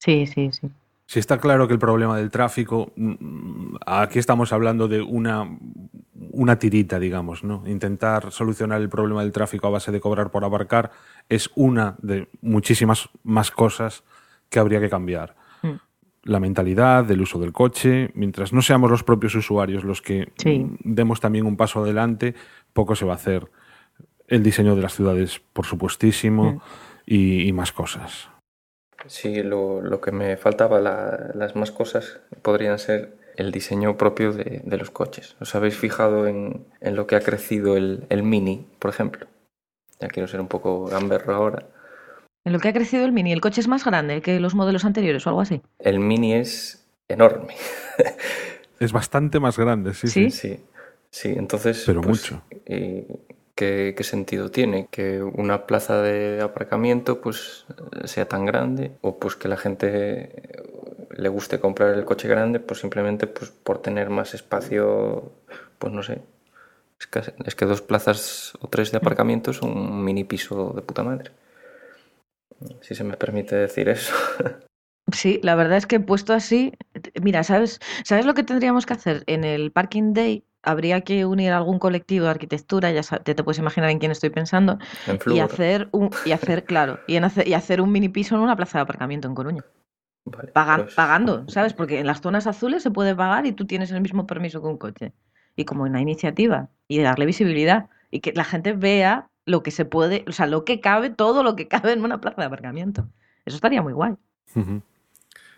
Sí, 0.00 0.26
sí, 0.26 0.50
sí. 0.52 0.68
Si 1.06 1.18
está 1.20 1.38
claro 1.38 1.66
que 1.68 1.74
el 1.74 1.78
problema 1.78 2.16
del 2.18 2.30
tráfico, 2.30 2.92
mm, 2.96 3.76
aquí 3.86 4.18
estamos 4.18 4.52
hablando 4.52 4.88
de 4.88 5.00
una, 5.00 5.48
una 6.38 6.56
tirita, 6.58 7.00
digamos, 7.00 7.42
¿no? 7.42 7.64
Intentar 7.66 8.30
solucionar 8.30 8.80
el 8.80 8.88
problema 8.88 9.22
del 9.22 9.32
tráfico 9.32 9.66
a 9.66 9.70
base 9.70 9.90
de 9.90 10.00
cobrar 10.00 10.30
por 10.30 10.44
abarcar 10.44 10.92
es 11.28 11.50
una 11.56 11.96
de 12.00 12.28
muchísimas 12.42 13.08
más 13.24 13.50
cosas 13.50 14.04
que 14.48 14.60
habría 14.60 14.78
que 14.80 14.88
cambiar. 14.88 15.34
Mm. 15.62 15.72
La 16.22 16.38
mentalidad 16.38 17.04
del 17.04 17.22
uso 17.22 17.40
del 17.40 17.52
coche, 17.52 18.10
mientras 18.14 18.52
no 18.52 18.62
seamos 18.62 18.88
los 18.88 19.02
propios 19.02 19.34
usuarios 19.34 19.82
los 19.82 20.00
que 20.00 20.28
Sí. 20.38 20.64
demos 20.84 21.20
también 21.20 21.44
un 21.44 21.56
paso 21.56 21.80
adelante, 21.82 22.34
poco 22.72 22.94
se 22.94 23.04
va 23.04 23.14
a 23.14 23.16
hacer. 23.16 23.50
El 24.28 24.42
diseño 24.44 24.76
de 24.76 24.82
las 24.82 24.94
ciudades, 24.94 25.40
por 25.52 25.66
supuestísimo, 25.66 26.52
Mm. 26.52 26.60
y, 27.06 27.48
y 27.48 27.52
más 27.52 27.72
cosas. 27.72 28.28
Sí, 29.06 29.42
lo, 29.42 29.80
lo 29.80 30.00
que 30.00 30.12
me 30.12 30.36
faltaba, 30.36 30.78
la- 30.80 31.30
las 31.34 31.56
más 31.56 31.72
cosas, 31.72 32.20
podrían 32.42 32.78
ser 32.78 33.16
el 33.38 33.52
diseño 33.52 33.96
propio 33.96 34.32
de, 34.32 34.62
de 34.64 34.76
los 34.76 34.90
coches. 34.90 35.36
¿Os 35.40 35.54
habéis 35.54 35.76
fijado 35.76 36.26
en, 36.26 36.66
en 36.80 36.96
lo 36.96 37.06
que 37.06 37.14
ha 37.14 37.20
crecido 37.20 37.76
el, 37.76 38.04
el 38.08 38.24
Mini, 38.24 38.66
por 38.80 38.90
ejemplo? 38.90 39.28
Ya 40.00 40.08
quiero 40.08 40.26
ser 40.26 40.40
un 40.40 40.48
poco 40.48 40.86
gamberro 40.86 41.34
ahora. 41.34 41.66
En 42.44 42.52
lo 42.52 42.58
que 42.58 42.68
ha 42.68 42.72
crecido 42.72 43.04
el 43.04 43.12
Mini, 43.12 43.32
el 43.32 43.40
coche 43.40 43.60
es 43.60 43.68
más 43.68 43.84
grande 43.84 44.22
que 44.22 44.40
los 44.40 44.56
modelos 44.56 44.84
anteriores 44.84 45.24
o 45.24 45.30
algo 45.30 45.40
así. 45.40 45.62
El 45.78 46.00
Mini 46.00 46.34
es 46.34 46.84
enorme. 47.08 47.54
Es 48.80 48.92
bastante 48.92 49.40
más 49.40 49.58
grande, 49.58 49.92
sí. 49.92 50.06
¿Sí? 50.06 50.30
Sí, 50.30 50.60
sí, 51.10 51.34
entonces. 51.36 51.82
Pero 51.84 52.00
pues, 52.00 52.30
mucho. 52.30 52.44
¿y 52.64 53.06
¿qué, 53.56 53.92
qué 53.96 54.04
sentido 54.04 54.52
tiene? 54.52 54.86
Que 54.88 55.20
una 55.20 55.66
plaza 55.66 56.00
de 56.00 56.40
aparcamiento 56.40 57.20
pues 57.20 57.66
sea 58.04 58.28
tan 58.28 58.46
grande 58.46 58.92
o 59.00 59.18
pues 59.18 59.34
que 59.34 59.48
la 59.48 59.56
gente 59.56 60.57
le 61.18 61.28
guste 61.28 61.58
comprar 61.58 61.94
el 61.94 62.04
coche 62.04 62.28
grande 62.28 62.60
pues 62.60 62.80
simplemente 62.80 63.26
pues 63.26 63.50
por 63.50 63.82
tener 63.82 64.08
más 64.08 64.34
espacio, 64.34 65.32
pues 65.78 65.92
no 65.92 66.02
sé. 66.02 66.22
Es 67.00 67.06
que, 67.06 67.22
es 67.44 67.54
que 67.54 67.64
dos 67.64 67.82
plazas 67.82 68.52
o 68.60 68.68
tres 68.68 68.90
de 68.90 68.98
aparcamiento 68.98 69.52
son 69.52 69.76
un 69.76 70.04
mini 70.04 70.24
piso 70.24 70.72
de 70.74 70.82
puta 70.82 71.02
madre. 71.02 71.32
Si 72.80 72.94
se 72.94 73.04
me 73.04 73.16
permite 73.16 73.54
decir 73.56 73.88
eso. 73.88 74.14
Sí, 75.10 75.40
la 75.42 75.54
verdad 75.54 75.78
es 75.78 75.86
que 75.86 76.00
puesto 76.00 76.34
así, 76.34 76.74
mira, 77.22 77.42
¿sabes, 77.42 77.80
¿sabes 78.04 78.26
lo 78.26 78.34
que 78.34 78.42
tendríamos 78.42 78.84
que 78.84 78.92
hacer? 78.92 79.24
En 79.26 79.42
el 79.42 79.72
Parking 79.72 80.12
Day 80.12 80.44
habría 80.62 81.00
que 81.00 81.24
unir 81.24 81.52
algún 81.52 81.78
colectivo 81.78 82.26
de 82.26 82.32
arquitectura, 82.32 82.90
ya 82.90 83.00
te, 83.02 83.34
te 83.34 83.42
puedes 83.42 83.58
imaginar 83.58 83.88
en 83.88 84.00
quién 84.00 84.12
estoy 84.12 84.28
pensando, 84.28 84.78
En 85.06 85.18
y 85.34 85.40
hacer 85.40 85.88
un, 85.92 86.10
y 86.26 86.32
hacer, 86.32 86.64
claro, 86.64 87.00
y, 87.06 87.16
en 87.16 87.24
hacer, 87.24 87.48
y 87.48 87.54
hacer 87.54 87.80
un 87.80 87.90
mini 87.90 88.10
piso 88.10 88.34
en 88.34 88.42
una 88.42 88.54
plaza 88.54 88.76
de 88.78 88.82
aparcamiento 88.82 89.26
en 89.28 89.34
Coruña. 89.34 89.64
Vale, 90.30 90.50
pues- 90.84 90.94
pagando, 90.94 91.44
¿sabes? 91.48 91.72
Porque 91.72 91.98
en 92.00 92.06
las 92.06 92.20
zonas 92.20 92.46
azules 92.46 92.82
se 92.82 92.90
puede 92.90 93.14
pagar 93.14 93.46
y 93.46 93.52
tú 93.52 93.66
tienes 93.66 93.90
el 93.90 94.00
mismo 94.00 94.26
permiso 94.26 94.60
que 94.62 94.68
un 94.68 94.78
coche. 94.78 95.12
Y 95.56 95.64
como 95.64 95.82
una 95.84 96.00
iniciativa 96.00 96.68
y 96.86 97.00
darle 97.00 97.26
visibilidad 97.26 97.86
y 98.10 98.20
que 98.20 98.32
la 98.32 98.44
gente 98.44 98.72
vea 98.72 99.28
lo 99.44 99.62
que 99.62 99.70
se 99.70 99.84
puede, 99.84 100.24
o 100.28 100.32
sea, 100.32 100.46
lo 100.46 100.64
que 100.64 100.80
cabe, 100.80 101.10
todo 101.10 101.42
lo 101.42 101.56
que 101.56 101.68
cabe 101.68 101.92
en 101.92 102.04
una 102.04 102.20
plaza 102.20 102.42
de 102.42 102.46
aparcamiento. 102.46 103.08
Eso 103.44 103.56
estaría 103.56 103.82
muy 103.82 103.92
guay. 103.94 104.14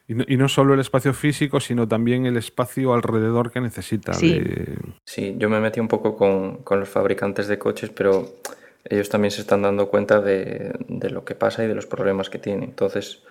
Y 0.08 0.14
no, 0.14 0.24
y 0.26 0.36
no 0.36 0.48
solo 0.48 0.74
el 0.74 0.80
espacio 0.80 1.12
físico, 1.14 1.60
sino 1.60 1.86
también 1.86 2.26
el 2.26 2.36
espacio 2.36 2.94
alrededor 2.94 3.50
que 3.52 3.60
necesita. 3.60 4.12
Sí. 4.14 4.40
de- 4.40 4.78
Sí, 5.04 5.34
yo 5.38 5.48
me 5.48 5.60
metí 5.60 5.78
un 5.80 5.88
poco 5.88 6.16
con, 6.16 6.58
con 6.64 6.80
los 6.80 6.88
fabricantes 6.88 7.46
de 7.46 7.58
coches, 7.58 7.90
pero 7.90 8.26
ellos 8.84 9.08
también 9.08 9.30
se 9.30 9.40
están 9.42 9.62
dando 9.62 9.88
cuenta 9.88 10.20
de, 10.20 10.72
de 10.88 11.10
lo 11.10 11.24
que 11.24 11.34
pasa 11.34 11.62
y 11.64 11.68
de 11.68 11.74
los 11.74 11.86
problemas 11.86 12.28
que 12.30 12.38
tiene. 12.38 12.64
Entonces, 12.64 13.22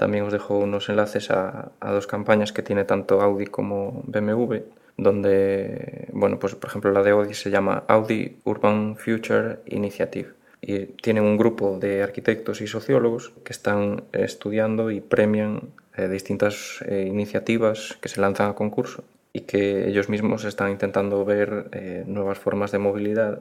también 0.00 0.24
os 0.24 0.32
dejo 0.32 0.56
unos 0.56 0.88
enlaces 0.88 1.30
a, 1.30 1.72
a 1.78 1.92
dos 1.92 2.06
campañas 2.06 2.54
que 2.54 2.62
tiene 2.62 2.84
tanto 2.84 3.20
Audi 3.20 3.44
como 3.44 4.02
BMW, 4.06 4.64
donde, 4.96 6.08
bueno, 6.14 6.38
pues 6.38 6.54
por 6.54 6.70
ejemplo 6.70 6.90
la 6.90 7.02
de 7.02 7.10
Audi 7.10 7.34
se 7.34 7.50
llama 7.50 7.84
Audi 7.86 8.38
Urban 8.44 8.96
Future 8.96 9.58
Initiative. 9.66 10.30
Y 10.62 10.86
tienen 11.04 11.24
un 11.24 11.36
grupo 11.36 11.78
de 11.78 12.02
arquitectos 12.02 12.62
y 12.62 12.66
sociólogos 12.66 13.34
que 13.44 13.52
están 13.52 14.04
estudiando 14.12 14.90
y 14.90 15.02
premian 15.02 15.68
eh, 15.94 16.08
distintas 16.08 16.82
eh, 16.88 17.04
iniciativas 17.06 17.98
que 18.00 18.08
se 18.08 18.22
lanzan 18.22 18.48
a 18.48 18.54
concurso 18.54 19.04
y 19.34 19.42
que 19.42 19.86
ellos 19.86 20.08
mismos 20.08 20.44
están 20.46 20.70
intentando 20.70 21.26
ver 21.26 21.68
eh, 21.72 22.04
nuevas 22.06 22.38
formas 22.38 22.72
de 22.72 22.78
movilidad. 22.78 23.40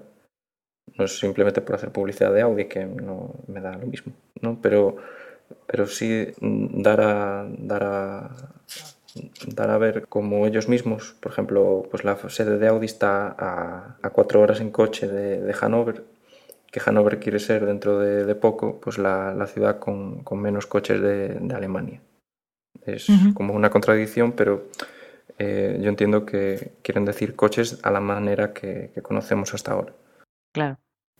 No 0.97 1.05
es 1.05 1.19
simplemente 1.19 1.61
por 1.61 1.75
hacer 1.75 1.91
publicidad 1.91 2.33
de 2.33 2.41
Audi, 2.41 2.65
que 2.65 2.83
no 2.83 3.35
me 3.47 3.61
da 3.61 3.77
lo 3.77 3.87
mismo, 3.87 4.11
¿no? 4.41 4.59
Pero, 4.61 4.97
pero 5.67 5.87
sí 5.87 6.27
dar 6.39 7.01
a, 7.01 7.47
dar 7.57 7.83
a, 7.83 8.29
dar 9.47 9.69
a 9.69 9.77
ver 9.77 10.07
cómo 10.07 10.45
ellos 10.45 10.67
mismos, 10.67 11.15
por 11.19 11.31
ejemplo, 11.31 11.87
pues 11.89 12.03
la 12.03 12.17
sede 12.29 12.57
de 12.57 12.67
Audi 12.67 12.85
está 12.85 13.35
a, 13.37 13.97
a 14.01 14.09
cuatro 14.09 14.41
horas 14.41 14.61
en 14.61 14.71
coche 14.71 15.07
de, 15.07 15.41
de 15.41 15.53
Hannover, 15.53 16.03
que 16.71 16.79
Hannover 16.79 17.19
quiere 17.19 17.39
ser 17.39 17.65
dentro 17.65 17.99
de, 17.99 18.25
de 18.25 18.35
poco 18.35 18.79
pues 18.79 18.97
la, 18.97 19.33
la 19.33 19.47
ciudad 19.47 19.79
con, 19.79 20.23
con 20.23 20.39
menos 20.39 20.67
coches 20.67 21.01
de, 21.01 21.29
de 21.29 21.55
Alemania. 21.55 22.01
Es 22.85 23.07
como 23.33 23.53
una 23.53 23.69
contradicción, 23.69 24.31
pero 24.31 24.67
eh, 25.37 25.79
yo 25.81 25.89
entiendo 25.89 26.25
que 26.25 26.73
quieren 26.81 27.05
decir 27.05 27.35
coches 27.35 27.79
a 27.83 27.91
la 27.91 27.99
manera 27.99 28.53
que, 28.53 28.91
que 28.93 29.01
conocemos 29.01 29.53
hasta 29.53 29.73
ahora. 29.73 29.93
Claro. 30.53 30.77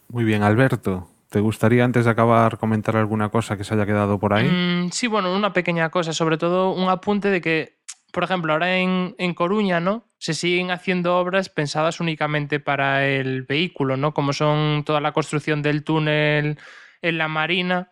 Muy 0.07 0.23
bien, 0.23 0.41
Alberto. 0.41 1.07
¿Te 1.29 1.39
gustaría 1.39 1.85
antes 1.85 2.05
de 2.05 2.11
acabar 2.11 2.57
comentar 2.57 2.97
alguna 2.97 3.29
cosa 3.29 3.55
que 3.55 3.63
se 3.63 3.75
haya 3.75 3.85
quedado 3.85 4.19
por 4.19 4.33
ahí? 4.33 4.47
Mm, 4.47 4.89
sí, 4.91 5.05
bueno, 5.05 5.35
una 5.35 5.53
pequeña 5.53 5.89
cosa, 5.89 6.11
sobre 6.11 6.39
todo 6.39 6.71
un 6.71 6.89
apunte 6.89 7.29
de 7.29 7.39
que, 7.39 7.77
por 8.11 8.23
ejemplo, 8.23 8.51
ahora 8.51 8.77
en, 8.77 9.15
en 9.19 9.35
Coruña, 9.35 9.79
¿no? 9.79 10.07
Se 10.17 10.33
siguen 10.33 10.71
haciendo 10.71 11.17
obras 11.17 11.49
pensadas 11.49 11.99
únicamente 11.99 12.59
para 12.59 13.05
el 13.05 13.43
vehículo, 13.43 13.95
¿no? 13.95 14.11
Como 14.11 14.33
son 14.33 14.83
toda 14.83 15.01
la 15.01 15.11
construcción 15.11 15.61
del 15.61 15.83
túnel 15.83 16.57
en 17.03 17.17
la 17.19 17.27
Marina, 17.27 17.89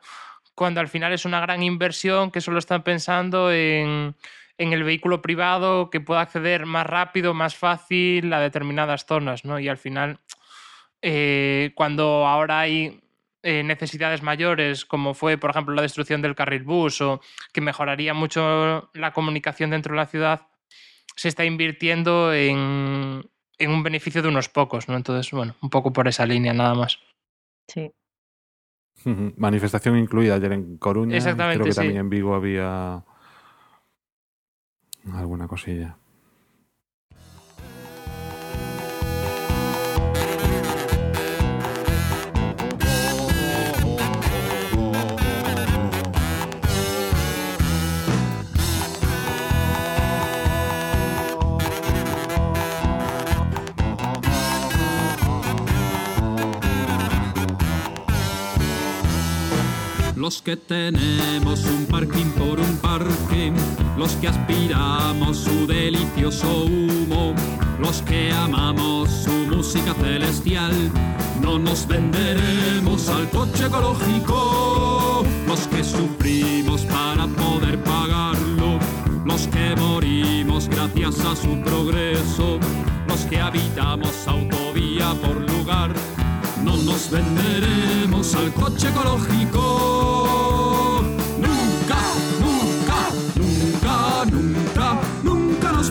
cuando 0.56 0.80
al 0.80 0.88
final 0.88 1.14
es 1.14 1.24
una 1.24 1.40
gran 1.40 1.62
inversión 1.62 2.32
que 2.32 2.42
solo 2.42 2.58
están 2.58 2.82
pensando 2.82 3.52
en, 3.52 4.16
en 4.58 4.74
el 4.74 4.84
vehículo 4.84 5.22
privado 5.22 5.92
que 5.92 6.02
pueda 6.02 6.22
acceder 6.22 6.66
más 6.66 6.88
rápido, 6.88 7.36
más 7.36 7.56
fácil 7.56 8.34
a 8.34 8.40
determinadas 8.40 9.06
zonas, 9.06 9.46
¿no? 9.46 9.60
Y 9.60 9.70
al 9.70 9.78
final, 9.78 10.20
eh, 11.04 11.72
cuando 11.76 12.26
ahora 12.26 12.62
hay 12.62 13.00
eh, 13.48 13.64
necesidades 13.64 14.22
mayores, 14.22 14.84
como 14.84 15.14
fue, 15.14 15.38
por 15.38 15.52
ejemplo, 15.52 15.74
la 15.74 15.82
destrucción 15.82 16.22
del 16.22 16.36
carril 16.36 16.64
bus 16.64 17.00
o 17.00 17.22
que 17.54 17.62
mejoraría 17.62 18.14
mucho 18.14 18.90
la 18.94 19.14
comunicación 19.14 19.70
dentro 19.70 19.94
de 19.94 19.98
la 20.02 20.06
ciudad, 20.06 20.48
se 21.16 21.30
está 21.30 21.46
invirtiendo 21.46 22.34
en, 22.34 23.24
en 23.58 23.72
un 23.72 23.84
beneficio 23.84 24.22
de 24.22 24.28
unos 24.28 24.50
pocos, 24.50 24.90
¿no? 24.90 24.98
Entonces, 24.98 25.32
bueno, 25.32 25.56
un 25.62 25.70
poco 25.70 25.94
por 25.94 26.10
esa 26.10 26.26
línea 26.26 26.54
nada 26.54 26.76
más. 26.76 27.00
Sí. 27.70 27.90
Manifestación 29.06 29.98
incluida 29.98 30.36
ayer 30.36 30.52
en 30.52 30.78
Coruña. 30.78 31.14
y 31.14 31.18
Exactamente, 31.18 31.60
Creo 31.60 31.66
que 31.68 31.72
sí. 31.72 31.78
también 31.78 32.00
en 32.02 32.10
Vigo 32.10 32.36
había 32.36 33.02
alguna 35.14 35.48
cosilla. 35.48 35.96
Los 60.28 60.42
que 60.42 60.58
tenemos 60.58 61.64
un 61.64 61.86
parking 61.86 62.30
por 62.32 62.60
un 62.60 62.78
parque, 62.80 63.54
los 63.98 64.12
que 64.18 64.28
aspiramos 64.28 65.38
su 65.38 65.66
delicioso 65.66 66.66
humo, 66.66 67.34
los 67.80 68.02
que 68.02 68.34
amamos 68.34 69.10
su 69.10 69.32
música 69.32 69.94
celestial, 69.94 70.74
no 71.42 71.58
nos 71.58 71.88
venderemos 71.88 73.08
al 73.08 73.30
coche 73.30 73.68
ecológico, 73.68 75.24
los 75.48 75.62
que 75.68 75.82
sufrimos 75.82 76.82
para 76.82 77.26
poder 77.28 77.82
pagarlo, 77.84 78.80
los 79.24 79.48
que 79.48 79.78
morimos 79.78 80.68
gracias 80.68 81.22
a 81.22 81.38
su 81.38 81.62
progreso, 81.62 82.60
los 83.08 83.22
que 83.30 83.40
habitamos 83.40 84.28
autovía 84.28 85.14
por 85.22 85.40
lugar, 85.50 85.94
no 86.66 86.76
nos 86.76 87.12
venderemos 87.12 88.36
al 88.36 88.52
coche 88.52 88.90
ecológico. 88.90 89.97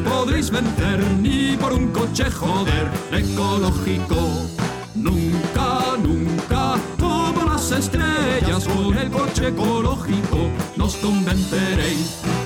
Podréis 0.09 0.51
vender 0.51 1.05
ni 1.21 1.57
por 1.57 1.73
un 1.73 1.89
coche 1.89 2.31
joder 2.31 2.91
ecológico. 3.13 4.17
Nunca, 4.95 5.97
nunca, 6.03 6.75
como 6.99 7.45
las 7.45 7.71
estrellas 7.73 8.67
con 8.67 8.97
el 8.97 9.11
coche 9.11 9.49
ecológico 9.49 10.51
nos 10.77 10.97
convenceréis. 10.97 12.46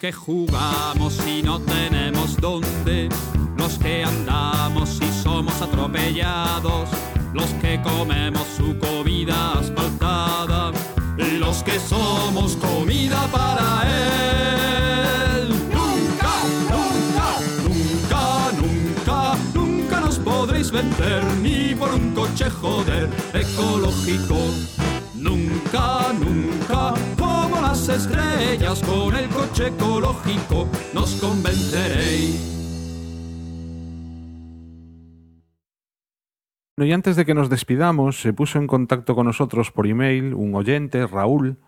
Que 0.00 0.12
jugamos 0.12 1.18
y 1.26 1.42
no 1.42 1.60
tenemos 1.60 2.36
dónde, 2.38 3.08
los 3.56 3.78
que 3.78 4.02
andamos 4.02 4.98
y 5.00 5.22
somos 5.22 5.60
atropellados, 5.60 6.88
los 7.34 7.46
que 7.60 7.80
comemos 7.82 8.46
su 8.56 8.76
comida 8.78 9.52
asfaltada 9.52 10.72
los 11.38 11.62
que 11.62 11.78
somos 11.78 12.56
comida 12.56 13.26
para 13.30 13.82
él. 13.86 15.48
Nunca, 15.48 16.32
nunca, 16.70 17.28
nunca, 17.68 18.52
nunca, 18.60 19.36
nunca 19.54 20.00
nos 20.00 20.18
podréis 20.18 20.70
vender 20.70 21.22
ni 21.42 21.74
por 21.74 21.92
un 21.92 22.14
coche 22.14 22.48
joder 22.48 23.08
ecológico. 23.34 24.38
Nunca, 25.14 26.12
estrellas 27.90 28.82
con 28.82 29.14
el 29.14 29.28
coche 29.28 29.68
ecológico, 29.68 30.68
nos 30.94 31.14
convenceréis. 31.16 32.50
Y 36.76 36.92
antes 36.92 37.16
de 37.16 37.26
que 37.26 37.34
nos 37.34 37.50
despidamos, 37.50 38.20
se 38.20 38.32
puso 38.32 38.58
en 38.58 38.66
contacto 38.66 39.14
con 39.14 39.26
nosotros 39.26 39.70
por 39.70 39.86
email 39.86 40.32
un 40.32 40.54
oyente, 40.54 41.06
Raúl, 41.06 41.58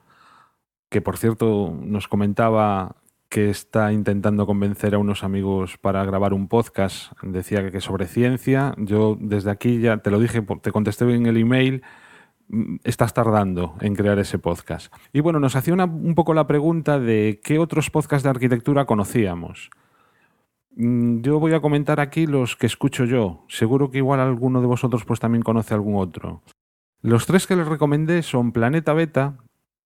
que 0.88 1.02
por 1.02 1.18
cierto 1.18 1.76
nos 1.82 2.08
comentaba 2.08 2.96
que 3.28 3.50
está 3.50 3.92
intentando 3.92 4.46
convencer 4.46 4.94
a 4.94 4.98
unos 4.98 5.24
amigos 5.24 5.78
para 5.78 6.04
grabar 6.04 6.34
un 6.34 6.48
podcast. 6.48 7.12
Decía 7.22 7.70
que 7.70 7.80
sobre 7.80 8.06
ciencia. 8.06 8.74
Yo 8.76 9.16
desde 9.18 9.50
aquí 9.50 9.80
ya 9.80 9.98
te 9.98 10.10
lo 10.10 10.18
dije, 10.18 10.42
te 10.42 10.70
contesté 10.70 11.04
en 11.14 11.26
el 11.26 11.38
email. 11.38 11.82
Mm, 12.52 12.76
Estás 12.84 13.12
tardando 13.14 13.74
en 13.80 13.96
crear 13.96 14.18
ese 14.20 14.38
podcast. 14.38 14.92
Y 15.12 15.18
bueno, 15.20 15.40
nos 15.40 15.56
hacía 15.56 15.74
una- 15.74 15.86
un 15.86 16.14
poco 16.14 16.32
la 16.34 16.46
pregunta 16.46 17.00
de 17.00 17.40
qué 17.42 17.58
otros 17.58 17.90
podcasts 17.90 18.22
de 18.22 18.30
arquitectura 18.30 18.84
conocíamos. 18.84 19.70
Mm, 20.76 21.20
Yo 21.22 21.38
voy 21.40 21.52
a 21.54 21.60
comentar 21.60 21.98
aquí 22.00 22.26
los 22.26 22.54
que 22.56 22.66
escucho 22.66 23.04
yo. 23.04 23.44
Seguro 23.48 23.90
que 23.90 23.98
igual 23.98 24.20
alguno 24.20 24.60
de 24.60 24.66
vosotros 24.68 25.04
pues 25.04 25.18
también 25.20 25.42
conoce 25.42 25.74
algún 25.74 25.96
otro. 25.96 26.42
Los 27.02 27.26
tres 27.26 27.46
que 27.48 27.56
les 27.56 27.66
recomendé 27.66 28.22
son 28.22 28.52
Planeta 28.52 28.92
Beta, 28.92 29.34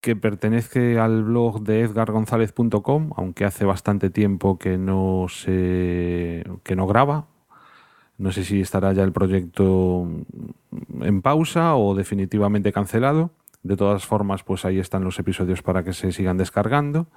que 0.02 0.14
pertenece 0.14 0.98
al 1.00 1.24
blog 1.24 1.62
de 1.62 1.80
edgargonzalez.com, 1.80 3.10
aunque 3.16 3.44
hace 3.46 3.64
bastante 3.64 4.10
tiempo 4.10 4.58
que 4.58 4.76
no 4.78 5.26
se 5.28 6.44
que 6.62 6.76
no 6.76 6.86
graba. 6.86 7.26
No 8.18 8.32
sé 8.32 8.44
si 8.44 8.60
estará 8.60 8.92
ya 8.92 9.02
el 9.02 9.12
proyecto 9.12 10.08
en 11.00 11.22
pausa 11.22 11.76
o 11.76 11.94
definitivamente 11.94 12.72
cancelado. 12.72 13.30
De 13.62 13.76
todas 13.76 14.06
formas, 14.06 14.42
pues 14.42 14.64
ahí 14.64 14.78
están 14.78 15.04
los 15.04 15.18
episodios 15.18 15.62
para 15.62 15.82
que 15.82 15.92
se 15.92 16.12
sigan 16.12 16.38
descargando. 16.38 17.08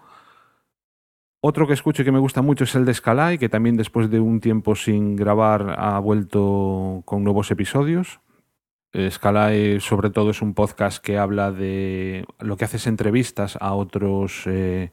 Otro 1.42 1.68
que 1.68 1.74
escucho 1.74 2.02
y 2.02 2.06
que 2.06 2.12
me 2.12 2.20
gusta 2.20 2.42
mucho 2.42 2.66
es 2.66 2.76
el 2.76 2.84
de 2.84 2.94
Scalai, 2.94 3.38
que 3.38 3.48
también 3.48 3.78
después 3.78 4.10
de 4.10 4.20
un 4.20 4.42
tiempo 4.42 4.76
sin 4.76 5.16
grabar 5.16 5.76
ha 5.78 5.98
vuelto 6.00 7.02
con 7.06 7.24
nuevos 7.24 7.50
episodios. 7.52 8.20
Eh, 8.92 9.12
Scalai 9.12 9.80
sobre 9.82 10.10
todo 10.10 10.32
es 10.32 10.42
un 10.42 10.56
podcast 10.56 11.04
que 11.04 11.20
habla 11.20 11.52
de 11.52 12.26
lo 12.40 12.58
que 12.58 12.66
hace 12.66 12.78
es 12.78 12.88
entrevistas 12.88 13.56
a 13.62 13.76
otros 13.76 14.44
eh, 14.48 14.90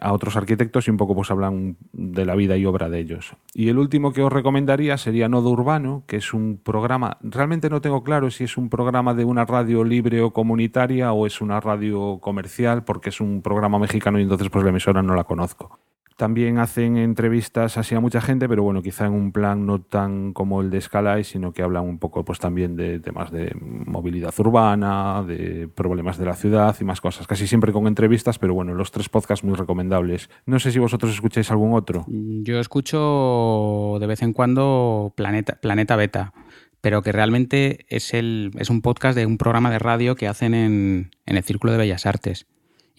a 0.00 0.12
otros 0.12 0.36
arquitectos 0.36 0.86
y 0.86 0.92
un 0.92 0.98
poco 0.98 1.16
pues 1.16 1.30
hablan 1.32 1.76
de 1.92 2.24
la 2.24 2.36
vida 2.36 2.56
y 2.56 2.64
obra 2.64 2.88
de 2.88 3.00
ellos. 3.00 3.34
Y 3.54 3.70
el 3.70 3.78
último 3.78 4.12
que 4.12 4.22
os 4.22 4.32
recomendaría 4.32 4.96
sería 4.98 5.28
Nodo 5.28 5.50
Urbano, 5.50 6.04
que 6.06 6.16
es 6.16 6.32
un 6.32 6.60
programa, 6.62 7.18
realmente 7.22 7.70
no 7.70 7.80
tengo 7.80 8.04
claro 8.04 8.30
si 8.30 8.44
es 8.44 8.56
un 8.56 8.70
programa 8.70 9.14
de 9.14 9.24
una 9.24 9.44
radio 9.44 9.82
libre 9.82 10.22
o 10.22 10.32
comunitaria 10.32 11.12
o 11.12 11.26
es 11.26 11.40
una 11.40 11.60
radio 11.60 12.18
comercial, 12.20 12.84
porque 12.84 13.08
es 13.08 13.20
un 13.20 13.42
programa 13.42 13.80
mexicano 13.80 14.20
y 14.20 14.22
entonces 14.22 14.48
pues 14.48 14.62
la 14.62 14.70
emisora 14.70 15.02
no 15.02 15.16
la 15.16 15.24
conozco. 15.24 15.80
También 16.18 16.58
hacen 16.58 16.96
entrevistas 16.96 17.78
así 17.78 17.94
a 17.94 18.00
mucha 18.00 18.20
gente, 18.20 18.48
pero 18.48 18.64
bueno, 18.64 18.82
quizá 18.82 19.06
en 19.06 19.12
un 19.12 19.30
plan 19.30 19.66
no 19.66 19.80
tan 19.80 20.32
como 20.32 20.60
el 20.62 20.68
de 20.68 20.80
Scalai, 20.80 21.22
sino 21.22 21.52
que 21.52 21.62
hablan 21.62 21.84
un 21.84 22.00
poco 22.00 22.24
pues 22.24 22.40
también 22.40 22.74
de 22.74 22.98
temas 22.98 23.30
de 23.30 23.54
movilidad 23.60 24.34
urbana, 24.36 25.22
de 25.22 25.68
problemas 25.68 26.18
de 26.18 26.26
la 26.26 26.34
ciudad 26.34 26.74
y 26.80 26.82
más 26.82 27.00
cosas. 27.00 27.28
Casi 27.28 27.46
siempre 27.46 27.72
con 27.72 27.86
entrevistas, 27.86 28.40
pero 28.40 28.52
bueno, 28.52 28.74
los 28.74 28.90
tres 28.90 29.08
podcasts 29.08 29.44
muy 29.44 29.54
recomendables. 29.54 30.28
No 30.44 30.58
sé 30.58 30.72
si 30.72 30.80
vosotros 30.80 31.12
escucháis 31.12 31.52
algún 31.52 31.72
otro. 31.72 32.04
Yo 32.08 32.58
escucho 32.58 33.98
de 34.00 34.06
vez 34.08 34.20
en 34.22 34.32
cuando 34.32 35.12
Planeta, 35.14 35.60
Planeta 35.60 35.94
Beta, 35.94 36.32
pero 36.80 37.00
que 37.02 37.12
realmente 37.12 37.86
es, 37.90 38.12
el, 38.12 38.50
es 38.58 38.70
un 38.70 38.82
podcast 38.82 39.16
de 39.16 39.24
un 39.24 39.38
programa 39.38 39.70
de 39.70 39.78
radio 39.78 40.16
que 40.16 40.26
hacen 40.26 40.54
en, 40.54 41.10
en 41.26 41.36
el 41.36 41.44
Círculo 41.44 41.70
de 41.70 41.78
Bellas 41.78 42.06
Artes 42.06 42.48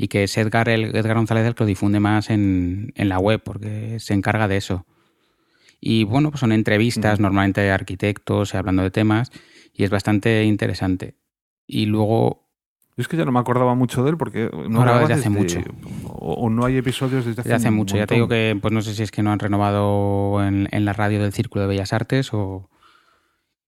y 0.01 0.07
que 0.07 0.23
es 0.23 0.37
Edgar, 0.37 0.69
el, 0.69 0.95
Edgar 0.95 1.17
González 1.17 1.45
el 1.45 1.55
que 1.55 1.63
lo 1.65 1.67
difunde 1.67 1.99
más 1.99 2.29
en, 2.29 2.93
en 2.95 3.09
la 3.09 3.19
web 3.19 3.41
porque 3.43 3.99
se 3.99 4.13
encarga 4.13 4.47
de 4.47 4.55
eso. 4.55 4.85
Y 5.81 6.05
bueno, 6.05 6.31
pues 6.31 6.39
son 6.39 6.53
entrevistas 6.53 7.19
normalmente 7.19 7.59
de 7.59 7.71
arquitectos 7.71 8.55
hablando 8.55 8.81
de 8.81 8.91
temas 8.91 9.29
y 9.73 9.83
es 9.83 9.89
bastante 9.89 10.45
interesante. 10.45 11.15
Y 11.67 11.85
luego 11.85 12.47
Yo 12.95 13.01
es 13.01 13.09
que 13.09 13.17
ya 13.17 13.25
no 13.25 13.33
me 13.33 13.39
acordaba 13.39 13.75
mucho 13.75 14.05
de 14.05 14.11
él 14.11 14.17
porque 14.17 14.49
no 14.69 14.79
Ahora 14.79 14.99
desde 14.99 15.13
hace 15.15 15.29
desde- 15.29 15.59
mucho. 15.59 15.59
O, 16.05 16.45
o 16.45 16.49
no 16.49 16.63
hay 16.63 16.77
episodios 16.77 17.25
desde 17.25 17.41
hace, 17.41 17.49
Desde 17.49 17.55
hace 17.67 17.71
mucho, 17.71 17.97
ya 17.97 18.07
te 18.07 18.15
digo 18.15 18.29
que 18.29 18.57
pues 18.61 18.73
no 18.73 18.81
sé 18.81 18.95
si 18.95 19.03
es 19.03 19.11
que 19.11 19.21
no 19.21 19.33
han 19.33 19.39
renovado 19.39 20.41
en, 20.45 20.69
en 20.71 20.85
la 20.85 20.93
radio 20.93 21.21
del 21.21 21.33
Círculo 21.33 21.63
de 21.63 21.67
Bellas 21.67 21.91
Artes 21.91 22.33
o... 22.33 22.69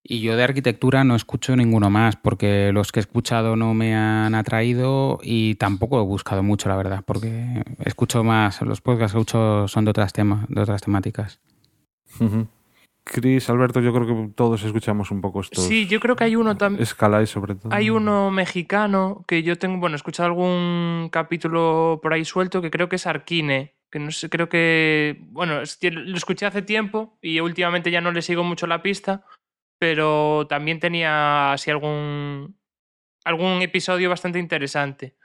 Y 0.04 0.22
yo 0.22 0.36
de 0.36 0.44
arquitectura 0.44 1.04
no 1.04 1.16
escucho 1.16 1.56
ninguno 1.56 1.90
más 1.90 2.16
porque 2.16 2.72
los 2.74 2.92
que 2.92 3.00
he 3.00 3.02
escuchado 3.02 3.56
no 3.56 3.74
me 3.74 3.96
han 3.96 4.34
atraído 4.34 5.20
y 5.22 5.56
tampoco 5.56 6.02
he 6.02 6.04
buscado 6.04 6.42
mucho, 6.42 6.70
la 6.70 6.76
verdad, 6.76 7.04
porque 7.06 7.64
escucho 7.86 8.24
más, 8.24 8.62
los 8.62 8.82
podcasts 8.82 9.14
que 9.14 9.20
escucho 9.20 9.68
son 9.68 9.86
de 9.86 9.92
otras, 9.92 10.12
temas, 10.12 10.48
de 10.50 10.62
otras 10.62 10.82
temáticas. 10.82 11.40
Ujú. 12.20 12.48
Chris, 13.04 13.50
Alberto, 13.50 13.80
yo 13.80 13.94
creo 13.94 14.08
que 14.08 14.34
todos 14.36 14.64
escuchamos 14.64 15.12
un 15.12 15.22
poco 15.22 15.42
estos. 15.42 15.64
Sí, 15.66 15.88
yo 15.88 16.00
creo 16.00 16.16
que 16.16 16.24
hay 16.24 16.36
uno 16.36 16.56
también. 16.58 16.86
Scalai 16.86 17.28
sobre 17.28 17.56
todo. 17.56 17.74
Hay 17.74 17.90
uno 17.90 18.32
mexicano 18.32 19.24
que 19.28 19.44
yo 19.44 19.58
tengo, 19.58 19.80
bueno, 19.80 19.96
he 19.96 19.98
escuchado 19.98 20.28
algún 20.28 21.10
capítulo 21.12 22.00
por 22.02 22.14
ahí 22.14 22.26
suelto 22.26 22.62
que 22.62 22.72
creo 22.72 22.90
que 22.90 22.98
es 22.98 23.08
Arquine, 23.08 23.76
que 23.92 24.00
no 24.00 24.12
sé, 24.12 24.30
creo 24.30 24.50
que, 24.50 25.20
bueno, 25.32 25.56
lo 25.56 26.18
escuché 26.18 26.46
hace 26.46 26.62
tiempo 26.62 27.18
y 27.22 27.40
últimamente 27.40 27.92
ya 27.92 28.02
no 28.02 28.12
le 28.12 28.22
sigo 28.22 28.44
mucho 28.44 28.68
la 28.68 28.82
pista, 28.82 29.26
pero 29.82 30.46
también 30.48 30.80
tenía 30.80 31.54
así 31.54 31.72
algún, 31.72 32.56
algún 33.26 33.64
episodio 33.64 34.12
bastante 34.12 34.38
interesante. 34.38 35.16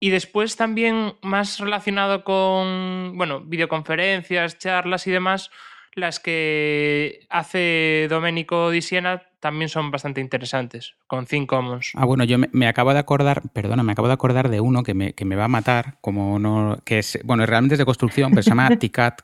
Y 0.00 0.08
después 0.08 0.56
también 0.56 1.16
más 1.20 1.60
relacionado 1.60 2.24
con, 2.24 3.12
bueno, 3.18 3.42
videoconferencias, 3.42 4.56
charlas 4.56 5.06
y 5.06 5.10
demás, 5.10 5.50
las 5.94 6.18
que 6.18 7.26
hace 7.28 8.06
Domenico 8.08 8.70
Di 8.70 8.80
Siena 8.80 9.22
también 9.38 9.68
son 9.68 9.90
bastante 9.90 10.22
interesantes, 10.22 10.94
con 11.06 11.26
Think 11.26 11.50
Commons. 11.50 11.92
Ah, 11.94 12.06
bueno, 12.06 12.24
yo 12.24 12.38
me, 12.38 12.48
me 12.52 12.68
acabo 12.68 12.94
de 12.94 13.00
acordar, 13.00 13.42
perdona, 13.52 13.82
me 13.82 13.92
acabo 13.92 14.08
de 14.08 14.14
acordar 14.14 14.48
de 14.48 14.60
uno 14.60 14.82
que 14.82 14.94
me, 14.94 15.12
que 15.12 15.26
me 15.26 15.36
va 15.36 15.44
a 15.44 15.48
matar, 15.48 15.98
como 16.00 16.38
no, 16.38 16.78
que 16.86 17.00
es, 17.00 17.18
bueno, 17.22 17.44
realmente 17.44 17.74
es 17.74 17.78
de 17.78 17.84
construcción, 17.84 18.30
pero 18.30 18.42
se 18.42 18.48
llama 18.48 18.70
TICAT, 18.78 19.20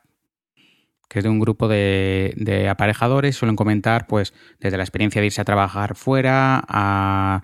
que 1.12 1.18
es 1.18 1.24
de 1.24 1.28
un 1.28 1.40
grupo 1.40 1.68
de, 1.68 2.32
de 2.38 2.70
aparejadores, 2.70 3.36
suelen 3.36 3.54
comentar, 3.54 4.06
pues, 4.06 4.32
desde 4.60 4.78
la 4.78 4.82
experiencia 4.82 5.20
de 5.20 5.26
irse 5.26 5.42
a 5.42 5.44
trabajar 5.44 5.94
fuera, 5.94 6.64
a, 6.66 7.42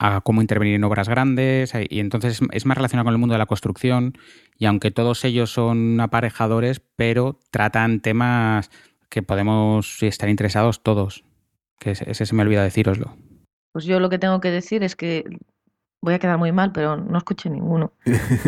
a 0.00 0.20
cómo 0.22 0.40
intervenir 0.40 0.74
en 0.74 0.82
obras 0.82 1.08
grandes, 1.08 1.72
y 1.88 2.00
entonces 2.00 2.40
es 2.50 2.66
más 2.66 2.76
relacionado 2.76 3.04
con 3.04 3.14
el 3.14 3.18
mundo 3.18 3.34
de 3.34 3.38
la 3.38 3.46
construcción, 3.46 4.18
y 4.58 4.66
aunque 4.66 4.90
todos 4.90 5.24
ellos 5.24 5.52
son 5.52 6.00
aparejadores, 6.00 6.80
pero 6.96 7.38
tratan 7.52 8.00
temas 8.00 8.72
que 9.08 9.22
podemos 9.22 10.02
estar 10.02 10.28
interesados 10.28 10.82
todos, 10.82 11.22
que 11.78 11.92
ese, 11.92 12.10
ese 12.10 12.26
se 12.26 12.34
me 12.34 12.42
olvida 12.42 12.64
decíroslo. 12.64 13.16
Pues 13.70 13.84
yo 13.84 14.00
lo 14.00 14.10
que 14.10 14.18
tengo 14.18 14.40
que 14.40 14.50
decir 14.50 14.82
es 14.82 14.96
que 14.96 15.22
voy 16.02 16.14
a 16.14 16.18
quedar 16.18 16.38
muy 16.38 16.50
mal, 16.50 16.72
pero 16.72 16.96
no 16.96 17.18
escuché 17.18 17.50
ninguno. 17.50 17.92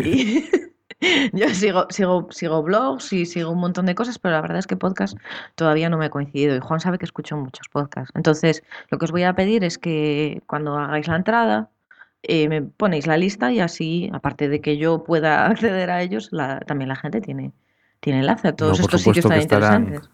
Y 0.03 0.43
yo 1.33 1.49
sigo, 1.49 1.87
sigo, 1.89 2.27
sigo 2.31 2.61
blogs 2.63 3.13
y 3.13 3.25
sigo 3.25 3.51
un 3.51 3.59
montón 3.59 3.85
de 3.85 3.95
cosas, 3.95 4.19
pero 4.19 4.33
la 4.35 4.41
verdad 4.41 4.57
es 4.59 4.67
que 4.67 4.75
podcast 4.75 5.17
todavía 5.55 5.89
no 5.89 5.97
me 5.97 6.05
ha 6.05 6.09
coincidido. 6.09 6.55
Y 6.55 6.59
Juan 6.59 6.79
sabe 6.79 6.97
que 6.97 7.05
escucho 7.05 7.37
muchos 7.37 7.69
podcasts. 7.69 8.11
Entonces, 8.15 8.63
lo 8.89 8.97
que 8.97 9.05
os 9.05 9.11
voy 9.11 9.23
a 9.23 9.33
pedir 9.33 9.63
es 9.63 9.77
que 9.77 10.41
cuando 10.47 10.77
hagáis 10.77 11.07
la 11.07 11.15
entrada, 11.15 11.69
eh, 12.23 12.49
me 12.49 12.61
ponéis 12.61 13.07
la 13.07 13.15
lista 13.17 13.51
y 13.53 13.61
así, 13.61 14.09
aparte 14.13 14.49
de 14.49 14.59
que 14.59 14.77
yo 14.77 15.03
pueda 15.05 15.45
acceder 15.47 15.89
a 15.89 16.01
ellos, 16.01 16.29
la- 16.31 16.59
también 16.61 16.89
la 16.89 16.95
gente 16.97 17.21
tiene, 17.21 17.53
tiene 18.01 18.19
enlace 18.19 18.49
a 18.49 18.55
todos 18.55 18.79
No, 18.79 18.85
estos 18.85 19.01
sitios 19.01 19.25
tan 19.25 19.39
estarán. 19.39 19.83
interesantes. 19.83 20.09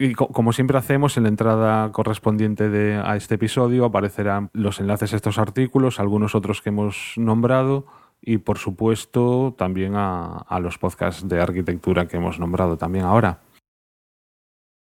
Y 0.00 0.14
co- 0.14 0.28
como 0.28 0.52
siempre 0.52 0.78
hacemos, 0.78 1.16
en 1.16 1.24
la 1.24 1.28
entrada 1.30 1.90
correspondiente 1.90 2.68
de, 2.68 2.94
a 3.04 3.16
este 3.16 3.34
episodio 3.34 3.84
aparecerán 3.84 4.50
los 4.52 4.78
enlaces 4.78 5.12
a 5.12 5.16
estos 5.16 5.38
artículos, 5.38 5.98
algunos 5.98 6.36
otros 6.36 6.62
que 6.62 6.68
hemos 6.68 7.14
nombrado 7.16 7.86
y, 8.20 8.38
por 8.38 8.58
supuesto, 8.58 9.54
también 9.56 9.94
a, 9.96 10.38
a 10.38 10.60
los 10.60 10.78
podcasts 10.78 11.26
de 11.28 11.40
arquitectura 11.40 12.06
que 12.06 12.16
hemos 12.16 12.38
nombrado 12.38 12.76
también 12.76 13.04
ahora. 13.04 13.40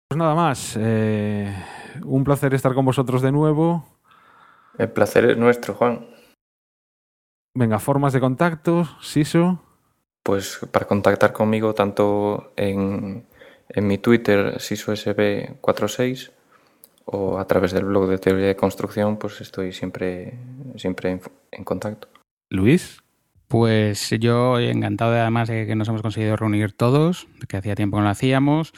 Pues 0.09 0.19
nada 0.19 0.35
más. 0.35 0.77
eh, 0.79 1.55
un 2.05 2.25
placer 2.25 2.55
estar 2.55 2.75
con 2.75 2.85
vosotros 2.85 3.21
de 3.21 3.33
nuevo. 3.33 3.85
El 4.79 4.91
placer 4.91 5.27
es 5.27 5.37
nuestro, 5.37 5.75
Juan. 5.75 6.07
Venga, 7.55 7.79
formas 7.79 8.13
de 8.13 8.21
contacto, 8.21 8.85
Siso. 9.03 9.61
Pues 10.23 10.61
para 10.71 10.87
contactar 10.87 11.33
conmigo 11.33 11.75
tanto 11.75 12.53
en, 12.57 13.27
en 13.69 13.87
mi 13.87 13.99
Twitter 13.99 14.59
sisosb46 14.59 16.31
o 17.07 17.39
a 17.39 17.47
través 17.47 17.73
del 17.73 17.85
blog 17.85 18.09
de 18.09 18.19
teoría 18.19 18.47
de 18.47 18.57
construcción, 18.57 19.19
pues 19.19 19.41
estoy 19.41 19.73
siempre, 19.73 20.39
siempre 20.77 21.11
en, 21.11 21.21
en 21.51 21.65
contacto. 21.65 22.09
Luis. 22.51 23.03
Pues 23.49 24.11
yo 24.21 24.59
encantado 24.59 25.13
de, 25.13 25.21
además 25.21 25.49
de 25.49 25.67
que 25.67 25.75
nos 25.75 25.89
hemos 25.89 26.03
conseguido 26.03 26.37
reunir 26.37 26.73
todos, 26.73 27.29
que 27.49 27.57
hacía 27.57 27.75
tiempo 27.75 27.97
que 27.97 28.01
no 28.01 28.05
lo 28.05 28.11
hacíamos. 28.11 28.73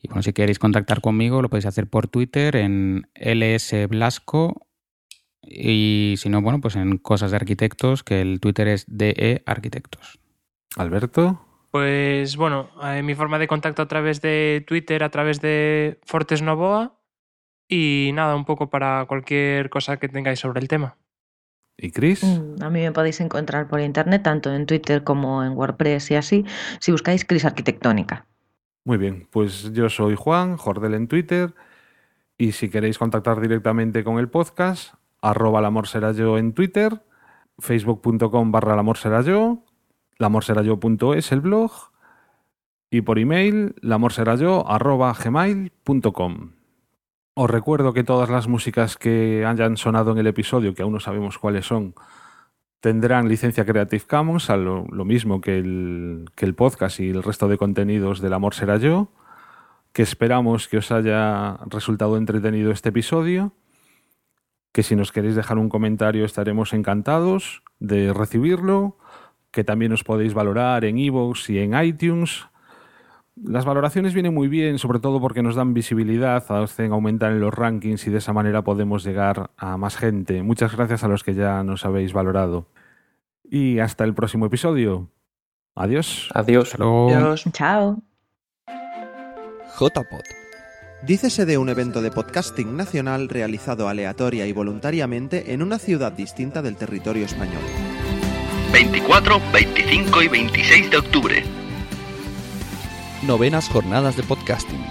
Y 0.00 0.08
bueno, 0.08 0.22
si 0.22 0.32
queréis 0.32 0.58
contactar 0.58 1.00
conmigo, 1.00 1.42
lo 1.42 1.50
podéis 1.50 1.66
hacer 1.66 1.86
por 1.88 2.08
Twitter 2.08 2.56
en 2.56 3.06
lsblasco. 3.14 4.66
Y 5.42 6.14
si 6.16 6.30
no, 6.30 6.40
bueno, 6.40 6.60
pues 6.60 6.76
en 6.76 6.96
Cosas 6.96 7.30
de 7.30 7.36
Arquitectos, 7.36 8.02
que 8.02 8.22
el 8.22 8.40
Twitter 8.40 8.68
es 8.68 8.86
DE 8.88 9.42
Arquitectos. 9.44 10.18
Alberto. 10.76 11.40
Pues 11.70 12.36
bueno, 12.36 12.70
eh, 12.82 13.02
mi 13.02 13.14
forma 13.14 13.38
de 13.38 13.48
contacto 13.48 13.82
a 13.82 13.88
través 13.88 14.20
de 14.20 14.64
Twitter, 14.66 15.02
a 15.02 15.10
través 15.10 15.40
de 15.40 15.98
Fortes 16.04 16.40
Novoa 16.40 17.00
y 17.68 18.10
nada, 18.14 18.36
un 18.36 18.44
poco 18.44 18.70
para 18.70 19.04
cualquier 19.06 19.70
cosa 19.70 19.98
que 19.98 20.08
tengáis 20.08 20.38
sobre 20.38 20.60
el 20.60 20.68
tema. 20.68 20.96
¿Y 21.76 21.90
Chris? 21.90 22.22
Mm, 22.22 22.62
A 22.62 22.70
mí 22.70 22.80
me 22.80 22.92
podéis 22.92 23.20
encontrar 23.20 23.68
por 23.68 23.80
internet, 23.80 24.22
tanto 24.22 24.52
en 24.52 24.66
Twitter 24.66 25.02
como 25.04 25.42
en 25.44 25.52
WordPress 25.52 26.10
y 26.12 26.14
así, 26.16 26.44
si 26.80 26.92
buscáis 26.92 27.24
Cris 27.24 27.44
Arquitectónica. 27.44 28.26
Muy 28.84 28.98
bien, 28.98 29.26
pues 29.30 29.72
yo 29.72 29.88
soy 29.88 30.14
Juan, 30.14 30.56
Jordel 30.56 30.94
en 30.94 31.08
Twitter. 31.08 31.54
Y 32.36 32.52
si 32.52 32.68
queréis 32.68 32.98
contactar 32.98 33.40
directamente 33.40 34.04
con 34.04 34.18
el 34.18 34.28
podcast, 34.28 34.94
arroba 35.22 35.62
yo 36.12 36.36
en 36.38 36.52
Twitter, 36.52 37.02
facebook.com 37.58 38.52
barra 38.52 38.74
el 38.74 38.80
amor 38.80 38.98
será 38.98 39.22
yo, 39.22 39.64
lamorserá 40.18 40.62
yo.es 40.62 41.32
el 41.32 41.40
blog. 41.40 41.72
y 42.90 43.00
por 43.00 43.18
email 43.18 43.74
lamorserayo@gmail.com. 43.80 46.50
Os 47.34 47.50
recuerdo 47.50 47.92
que 47.92 48.04
todas 48.04 48.30
las 48.30 48.46
músicas 48.46 48.96
que 48.96 49.44
hayan 49.44 49.76
sonado 49.76 50.12
en 50.12 50.18
el 50.18 50.28
episodio, 50.28 50.72
que 50.72 50.82
aún 50.82 50.92
no 50.92 51.00
sabemos 51.00 51.36
cuáles 51.38 51.66
son, 51.66 51.94
tendrán 52.78 53.28
licencia 53.28 53.64
Creative 53.64 54.04
Commons, 54.06 54.50
a 54.50 54.56
lo, 54.56 54.84
mismo 55.04 55.40
que 55.40 55.58
el, 55.58 56.26
que 56.36 56.46
el 56.46 56.54
podcast 56.54 57.00
y 57.00 57.10
el 57.10 57.24
resto 57.24 57.48
de 57.48 57.58
contenidos 57.58 58.20
del 58.20 58.34
Amor 58.34 58.54
Será 58.54 58.76
Yo, 58.76 59.08
que 59.92 60.02
esperamos 60.02 60.68
que 60.68 60.78
os 60.78 60.92
haya 60.92 61.56
resultado 61.66 62.16
entretenido 62.16 62.70
este 62.70 62.90
episodio, 62.90 63.52
que 64.70 64.82
si 64.82 64.94
nos 64.94 65.10
queréis 65.10 65.34
dejar 65.34 65.58
un 65.58 65.68
comentario 65.68 66.24
estaremos 66.24 66.72
encantados 66.72 67.62
de 67.80 68.12
recibirlo, 68.12 68.96
que 69.50 69.64
también 69.64 69.92
os 69.92 70.04
podéis 70.04 70.34
valorar 70.34 70.84
en 70.84 70.98
iVoox 70.98 71.50
y 71.50 71.58
en 71.58 71.80
iTunes. 71.80 72.46
Las 73.36 73.64
valoraciones 73.64 74.14
vienen 74.14 74.32
muy 74.32 74.46
bien, 74.46 74.78
sobre 74.78 75.00
todo 75.00 75.20
porque 75.20 75.42
nos 75.42 75.56
dan 75.56 75.74
visibilidad, 75.74 76.44
hacen 76.50 76.92
aumentar 76.92 77.32
en 77.32 77.40
los 77.40 77.52
rankings 77.52 78.06
y 78.06 78.10
de 78.10 78.18
esa 78.18 78.32
manera 78.32 78.62
podemos 78.62 79.04
llegar 79.04 79.50
a 79.56 79.76
más 79.76 79.96
gente. 79.96 80.42
Muchas 80.44 80.74
gracias 80.76 81.02
a 81.02 81.08
los 81.08 81.24
que 81.24 81.34
ya 81.34 81.64
nos 81.64 81.84
habéis 81.84 82.12
valorado. 82.12 82.68
Y 83.42 83.80
hasta 83.80 84.04
el 84.04 84.14
próximo 84.14 84.46
episodio. 84.46 85.08
Adiós. 85.74 86.30
Adiós. 86.32 86.78
Luego. 86.78 87.08
Adiós. 87.08 87.44
Chao. 87.52 88.02
JPod. 89.78 90.22
Dícese 91.02 91.44
de 91.44 91.58
un 91.58 91.68
evento 91.68 92.00
de 92.00 92.12
podcasting 92.12 92.76
nacional 92.76 93.28
realizado 93.28 93.88
aleatoria 93.88 94.46
y 94.46 94.52
voluntariamente 94.52 95.52
en 95.52 95.62
una 95.62 95.78
ciudad 95.78 96.12
distinta 96.12 96.62
del 96.62 96.76
territorio 96.76 97.26
español. 97.26 97.62
24, 98.72 99.40
25 99.52 100.22
y 100.22 100.28
26 100.28 100.90
de 100.90 100.96
octubre. 100.96 101.63
Novenas 103.26 103.70
jornadas 103.70 104.16
de 104.16 104.22
podcasting. 104.22 104.84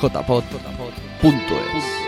jpod.es 0.00 2.07